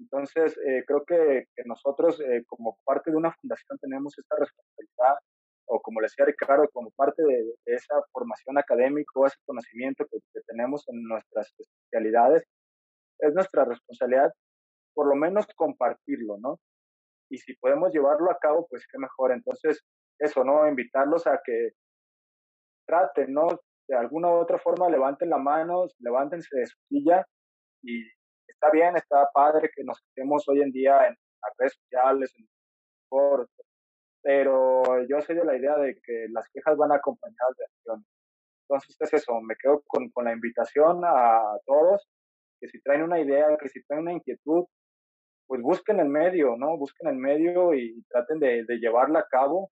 Entonces, 0.00 0.58
eh, 0.66 0.82
creo 0.86 1.04
que, 1.04 1.44
que 1.54 1.62
nosotros, 1.64 2.20
eh, 2.20 2.42
como 2.46 2.76
parte 2.84 3.10
de 3.10 3.16
una 3.16 3.32
fundación, 3.32 3.78
tenemos 3.78 4.18
esta 4.18 4.36
responsabilidad 4.36 5.14
o 5.66 5.80
como 5.80 6.00
le 6.00 6.06
decía 6.06 6.24
Ricardo, 6.24 6.68
como 6.72 6.90
parte 6.90 7.22
de, 7.22 7.54
esa 7.66 7.94
formación 8.12 8.58
académica 8.58 9.10
o 9.14 9.26
ese 9.26 9.38
conocimiento 9.46 10.04
que, 10.10 10.18
tenemos 10.46 10.84
en 10.88 11.02
nuestras 11.04 11.52
especialidades, 11.58 12.44
es 13.20 13.34
nuestra 13.34 13.64
responsabilidad 13.64 14.32
por 14.94 15.08
lo 15.08 15.16
menos 15.16 15.46
compartirlo, 15.56 16.36
¿no? 16.38 16.60
Y 17.30 17.38
si 17.38 17.56
podemos 17.56 17.92
llevarlo 17.92 18.30
a 18.30 18.38
cabo, 18.38 18.66
pues 18.68 18.86
qué 18.90 18.98
mejor. 18.98 19.32
Entonces, 19.32 19.80
eso, 20.20 20.44
¿no? 20.44 20.68
Invitarlos 20.68 21.26
a 21.26 21.40
que 21.44 21.70
traten, 22.86 23.32
¿no? 23.32 23.48
De 23.88 23.96
alguna 23.96 24.28
u 24.28 24.34
otra 24.34 24.58
forma, 24.58 24.88
levanten 24.88 25.30
la 25.30 25.38
mano, 25.38 25.86
levántense 25.98 26.56
de 26.56 26.66
su 26.66 26.78
silla 26.88 27.26
y 27.82 28.02
está 28.46 28.70
bien, 28.70 28.96
está 28.96 29.28
padre 29.32 29.70
que 29.74 29.82
nos 29.84 30.00
quedemos 30.14 30.48
hoy 30.48 30.62
en 30.62 30.70
día 30.70 31.06
en 31.06 31.16
las 31.42 31.52
redes 31.58 31.74
sociales, 31.74 32.32
en 32.38 32.46
foros, 33.08 33.48
pero 34.24 35.04
yo 35.06 35.20
soy 35.20 35.36
de 35.36 35.44
la 35.44 35.54
idea 35.54 35.76
de 35.76 36.00
que 36.02 36.26
las 36.30 36.48
quejas 36.48 36.78
van 36.78 36.92
acompañadas 36.92 37.56
de 37.58 37.64
acción. 37.66 38.06
Entonces 38.62 38.96
es 38.98 39.12
eso, 39.12 39.38
me 39.42 39.54
quedo 39.56 39.82
con, 39.86 40.08
con 40.10 40.24
la 40.24 40.32
invitación 40.32 41.02
a 41.04 41.58
todos, 41.66 42.08
que 42.58 42.68
si 42.68 42.80
traen 42.80 43.02
una 43.02 43.20
idea, 43.20 43.54
que 43.60 43.68
si 43.68 43.84
traen 43.84 44.04
una 44.04 44.14
inquietud, 44.14 44.64
pues 45.46 45.60
busquen 45.60 46.00
el 46.00 46.08
medio, 46.08 46.56
¿no? 46.56 46.78
Busquen 46.78 47.10
el 47.10 47.16
medio 47.16 47.74
y 47.74 48.02
traten 48.08 48.40
de, 48.40 48.64
de 48.64 48.78
llevarla 48.78 49.18
a 49.18 49.28
cabo 49.28 49.70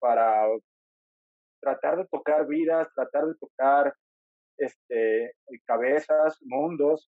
para 0.00 0.48
tratar 1.60 1.98
de 1.98 2.06
tocar 2.06 2.48
vidas, 2.48 2.88
tratar 2.96 3.26
de 3.26 3.34
tocar 3.36 3.94
este, 4.56 5.34
cabezas, 5.66 6.36
mundos, 6.42 7.08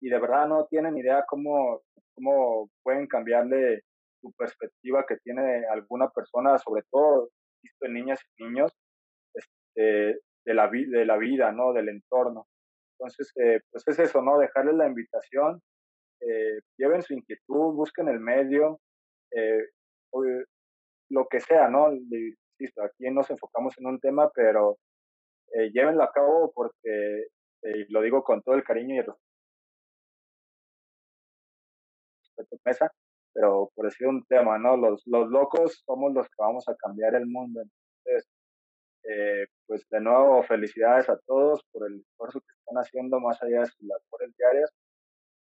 y 0.00 0.08
de 0.08 0.20
verdad 0.20 0.46
no 0.46 0.66
tienen 0.66 0.96
idea 0.96 1.24
cómo, 1.26 1.82
cómo 2.14 2.70
pueden 2.84 3.08
cambiarle 3.08 3.82
su 4.20 4.32
perspectiva 4.32 5.04
que 5.06 5.16
tiene 5.18 5.64
alguna 5.66 6.08
persona, 6.10 6.58
sobre 6.58 6.82
todo 6.90 7.30
en 7.80 7.94
niñas 7.94 8.20
y 8.36 8.44
niños, 8.44 8.72
este, 9.34 10.20
de, 10.44 10.54
la, 10.54 10.68
de 10.68 11.04
la 11.04 11.16
vida, 11.16 11.52
¿no? 11.52 11.72
Del 11.72 11.88
entorno. 11.88 12.46
Entonces, 12.98 13.32
eh, 13.36 13.60
pues 13.70 13.86
es 13.88 13.98
eso, 13.98 14.22
¿no? 14.22 14.38
Dejarles 14.38 14.74
la 14.74 14.86
invitación, 14.86 15.60
eh, 16.20 16.60
lleven 16.76 17.02
su 17.02 17.14
inquietud, 17.14 17.74
busquen 17.74 18.08
el 18.08 18.20
medio, 18.20 18.80
eh, 19.32 19.64
lo 21.10 21.26
que 21.28 21.40
sea, 21.40 21.68
¿no? 21.68 21.86
Aquí 21.86 23.10
nos 23.10 23.30
enfocamos 23.30 23.74
en 23.78 23.86
un 23.86 24.00
tema, 24.00 24.30
pero 24.34 24.76
llévenlo 25.72 26.02
a 26.02 26.12
cabo 26.12 26.52
porque, 26.54 27.26
lo 27.88 28.02
digo 28.02 28.22
con 28.22 28.42
todo 28.42 28.54
el 28.54 28.64
cariño 28.64 28.94
y 28.94 28.98
el 28.98 29.06
respeto, 32.36 32.60
mesa, 32.64 32.92
pero 33.32 33.70
por 33.74 33.86
decir 33.86 34.06
un 34.06 34.24
tema, 34.26 34.58
¿no? 34.58 34.76
Los, 34.76 35.02
los 35.06 35.28
locos 35.28 35.82
somos 35.86 36.12
los 36.12 36.26
que 36.26 36.36
vamos 36.38 36.68
a 36.68 36.74
cambiar 36.76 37.14
el 37.14 37.26
mundo. 37.26 37.60
Entonces, 37.60 38.28
eh, 39.04 39.46
pues 39.66 39.86
de 39.88 40.00
nuevo, 40.00 40.42
felicidades 40.42 41.08
a 41.08 41.18
todos 41.26 41.62
por 41.72 41.90
el 41.90 42.00
esfuerzo 42.00 42.40
que 42.40 42.52
están 42.58 42.76
haciendo 42.76 43.20
más 43.20 43.42
allá 43.42 43.60
de 43.60 43.66
sus 43.66 43.82
labores 43.82 44.36
diarias 44.36 44.70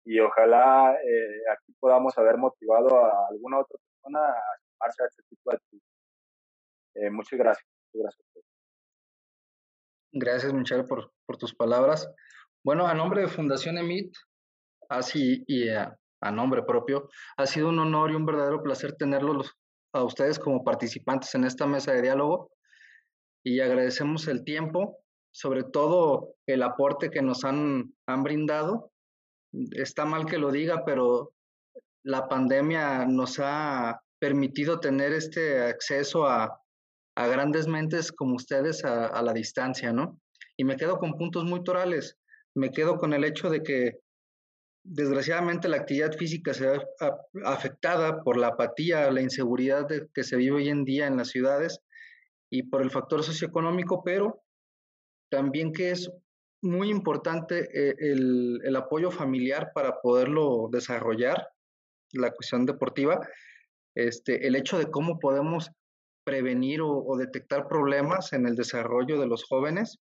y 0.06 0.20
ojalá 0.20 0.96
eh, 0.96 1.42
aquí 1.52 1.74
podamos 1.80 2.18
haber 2.18 2.38
motivado 2.38 3.06
a 3.06 3.28
alguna 3.30 3.60
otra 3.60 3.78
persona 3.80 4.20
a 4.20 4.58
sumarse 4.68 5.04
a 5.04 5.06
este 5.08 5.24
tipo 5.30 5.52
de 5.52 5.58
actividades. 5.58 5.94
Eh, 6.96 7.10
muchas 7.10 7.40
gracias. 7.40 7.68
Muchas 7.94 8.02
gracias, 8.02 8.46
gracias 10.12 10.54
Michelle, 10.54 10.84
por, 10.84 11.38
tus 11.38 11.56
palabras. 11.56 12.12
Bueno, 12.64 12.88
a 12.88 12.94
nombre 12.94 13.22
de 13.22 13.28
Fundación 13.28 13.78
EMIT, 13.78 14.14
así 14.90 15.44
y 15.48 15.70
a 15.70 15.98
a 16.24 16.32
nombre 16.32 16.64
propio. 16.64 17.10
Ha 17.38 17.45
sido 17.45 17.70
un 17.70 17.80
honor 17.80 18.12
y 18.12 18.16
un 18.16 18.26
verdadero 18.26 18.64
placer 18.64 18.95
tenerlos 18.95 19.52
a 19.94 20.04
ustedes 20.04 20.40
como 20.40 20.64
participantes 20.64 21.34
en 21.36 21.44
esta 21.44 21.68
mesa 21.68 21.94
de 21.94 22.02
diálogo 22.02 22.52
y 23.44 23.60
agradecemos 23.60 24.28
el 24.28 24.44
tiempo, 24.44 25.00
sobre 25.32 25.64
todo 25.64 26.36
el 26.48 26.64
aporte 26.64 27.10
que 27.10 27.22
nos 27.22 27.44
han, 27.44 27.94
han 28.08 28.24
brindado. 28.24 28.91
Está 29.72 30.06
mal 30.06 30.26
que 30.26 30.38
lo 30.38 30.52
diga, 30.52 30.84
pero 30.86 31.34
la 32.04 32.28
pandemia 32.28 33.06
nos 33.06 33.40
ha 33.40 34.02
permitido 34.20 34.80
tener 34.80 35.12
este 35.12 35.62
acceso 35.62 36.26
a, 36.26 36.60
a 37.16 37.28
grandes 37.28 37.68
mentes 37.68 38.12
como 38.12 38.36
ustedes 38.36 38.84
a, 38.86 39.08
a, 39.08 39.22
la 39.22 39.34
distancia, 39.34 39.91
¿no? 39.91 40.20
Y 40.56 40.64
me 40.64 40.78
quedo 40.78 40.98
con 40.98 41.18
puntos 41.18 41.44
muy 41.44 41.64
torales. 41.64 42.18
Me 42.56 42.72
quedo 42.72 42.98
con 42.98 43.14
el 43.14 43.24
hecho 43.24 43.50
de 43.50 43.62
que 43.64 44.00
desgraciadamente 44.84 45.70
la 45.70 45.78
actividad 45.78 46.14
física 46.14 46.54
se 46.54 46.68
ve 46.68 46.82
afectada 47.46 48.22
por 48.24 48.38
la 48.38 48.48
apatía, 48.48 49.12
la 49.12 49.22
inseguridad 49.22 49.88
que 50.14 50.24
se 50.24 50.36
vive 50.36 50.58
hoy 50.58 50.70
en 50.70 50.86
día 50.86 51.08
en 51.08 51.18
las 51.18 51.30
ciudades 51.30 51.80
y 52.50 52.64
por 52.64 52.82
el 52.82 52.92
factor 52.92 53.24
socioeconómico, 53.24 54.04
pero 54.04 54.44
también 55.30 55.74
que 55.74 55.92
es 55.92 56.12
muy 56.62 56.90
importante 56.90 57.70
eh, 57.74 57.96
el, 58.00 58.62
el, 58.64 58.76
apoyo 58.76 59.12
familiar 59.12 59.72
para 59.74 60.00
poderlo 60.02 60.70
desarrollar, 60.72 61.50
la 62.14 62.32
cuestión 62.32 62.66
deportiva, 62.66 63.20
este, 63.96 64.48
el 64.48 64.56
hecho 64.56 64.78
de 64.78 64.90
cómo 64.90 65.20
podemos 65.20 65.72
prevenir 66.24 66.82
o, 66.82 67.16
detectar 67.18 67.68
problemas 67.68 68.34
en 68.34 68.48
el 68.48 68.56
desarrollo 68.56 69.20
de 69.20 69.28
los 69.28 69.44
jóvenes 69.44 70.00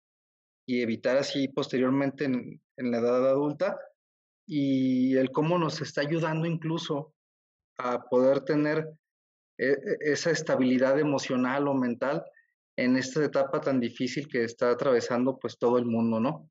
y 0.67 0.83
evitar 0.83 1.17
así 1.17 1.49
posteriormente 1.49 2.25
en, 2.25 2.61
la 2.77 2.99
edad 2.99 3.29
adulta 3.29 3.79
y 4.55 5.17
el 5.17 5.31
cómo 5.31 5.59
nos 5.59 5.81
está 5.81 6.03
ayudando 6.03 6.47
incluso 6.47 7.15
a 7.79 8.03
poder 8.03 8.43
tener 8.43 8.87
e, 9.57 9.71
e, 9.71 9.77
esa 10.13 10.31
estabilidad 10.31 10.99
emocional 10.99 11.69
o 11.69 11.75
mental 11.75 12.23
en 12.77 12.99
esta 12.99 13.25
etapa 13.25 13.63
tan 13.63 13.81
difícil 13.81 14.29
que 14.29 14.45
está 14.45 14.71
atravesando 14.71 15.39
pues 15.39 15.57
todo 15.57 15.79
el 15.79 15.87
mundo, 15.87 16.21
¿no? 16.21 16.51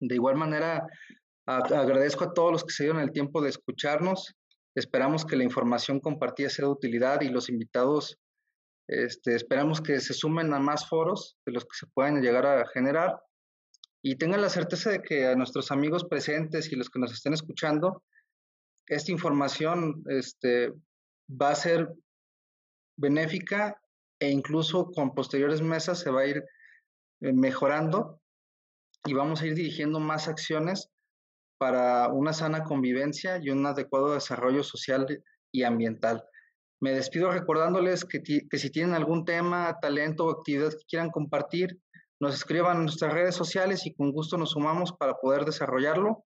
De 0.00 0.14
igual 0.14 0.36
manera, 0.36 0.86
agradezco 1.44 2.24
a 2.24 2.32
todos 2.32 2.52
los 2.52 2.64
que 2.64 2.72
se 2.72 2.84
dieron 2.84 3.02
el 3.02 3.12
tiempo 3.12 3.42
de 3.42 3.50
escucharnos. 3.50 4.34
Esperamos 4.74 5.26
que 5.26 5.36
la 5.36 5.44
información 5.44 6.00
compartida 6.00 6.48
sea 6.48 6.64
de 6.64 6.72
utilidad 6.72 7.20
y 7.20 7.28
los 7.28 7.50
invitados 7.50 8.18
este, 8.88 9.34
esperamos 9.34 9.82
que 9.82 10.00
se 10.00 10.14
sumen 10.14 10.54
a 10.54 10.58
más 10.58 10.88
foros 10.88 11.36
de 11.44 11.52
los 11.52 11.64
que 11.64 11.76
se 11.76 11.86
puedan 11.88 12.22
llegar 12.22 12.46
a 12.46 12.66
generar 12.68 13.20
y 14.06 14.16
tengan 14.16 14.42
la 14.42 14.50
certeza 14.50 14.90
de 14.90 15.00
que 15.00 15.26
a 15.26 15.34
nuestros 15.34 15.70
amigos 15.70 16.04
presentes 16.04 16.70
y 16.70 16.76
los 16.76 16.90
que 16.90 16.98
nos 16.98 17.10
estén 17.10 17.32
escuchando, 17.32 18.02
esta 18.86 19.10
información 19.10 20.04
este, 20.08 20.74
va 21.26 21.48
a 21.48 21.54
ser 21.54 21.88
benéfica 22.98 23.80
e 24.20 24.28
incluso 24.28 24.90
con 24.90 25.14
posteriores 25.14 25.62
mesas 25.62 26.00
se 26.00 26.10
va 26.10 26.20
a 26.20 26.26
ir 26.26 26.44
eh, 27.22 27.32
mejorando 27.32 28.20
y 29.06 29.14
vamos 29.14 29.40
a 29.40 29.46
ir 29.46 29.54
dirigiendo 29.54 30.00
más 30.00 30.28
acciones 30.28 30.90
para 31.56 32.08
una 32.08 32.34
sana 32.34 32.62
convivencia 32.62 33.38
y 33.42 33.48
un 33.48 33.64
adecuado 33.64 34.12
desarrollo 34.12 34.62
social 34.62 35.06
y 35.50 35.62
ambiental. 35.62 36.22
Me 36.78 36.92
despido 36.92 37.30
recordándoles 37.30 38.04
que, 38.04 38.22
que, 38.22 38.58
si 38.58 38.68
tienen 38.68 38.94
algún 38.94 39.24
tema, 39.24 39.78
talento 39.80 40.26
o 40.26 40.30
actividad 40.30 40.72
que 40.72 40.84
quieran 40.86 41.08
compartir, 41.08 41.80
nos 42.24 42.36
escriban 42.36 42.78
en 42.78 42.82
nuestras 42.84 43.12
redes 43.12 43.34
sociales 43.34 43.84
y 43.84 43.92
con 43.92 44.10
gusto 44.10 44.38
nos 44.38 44.52
sumamos 44.52 44.92
para 44.92 45.12
poder 45.12 45.44
desarrollarlo. 45.44 46.24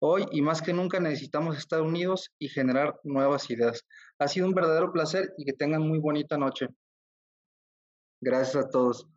Hoy 0.00 0.26
y 0.30 0.42
más 0.42 0.62
que 0.62 0.72
nunca 0.72 1.00
necesitamos 1.00 1.58
estar 1.58 1.82
unidos 1.82 2.30
y 2.38 2.48
generar 2.48 3.00
nuevas 3.02 3.50
ideas. 3.50 3.84
Ha 4.20 4.28
sido 4.28 4.46
un 4.46 4.54
verdadero 4.54 4.92
placer 4.92 5.34
y 5.36 5.44
que 5.44 5.52
tengan 5.52 5.82
muy 5.82 5.98
bonita 5.98 6.38
noche. 6.38 6.68
Gracias 8.20 8.64
a 8.64 8.68
todos. 8.68 9.08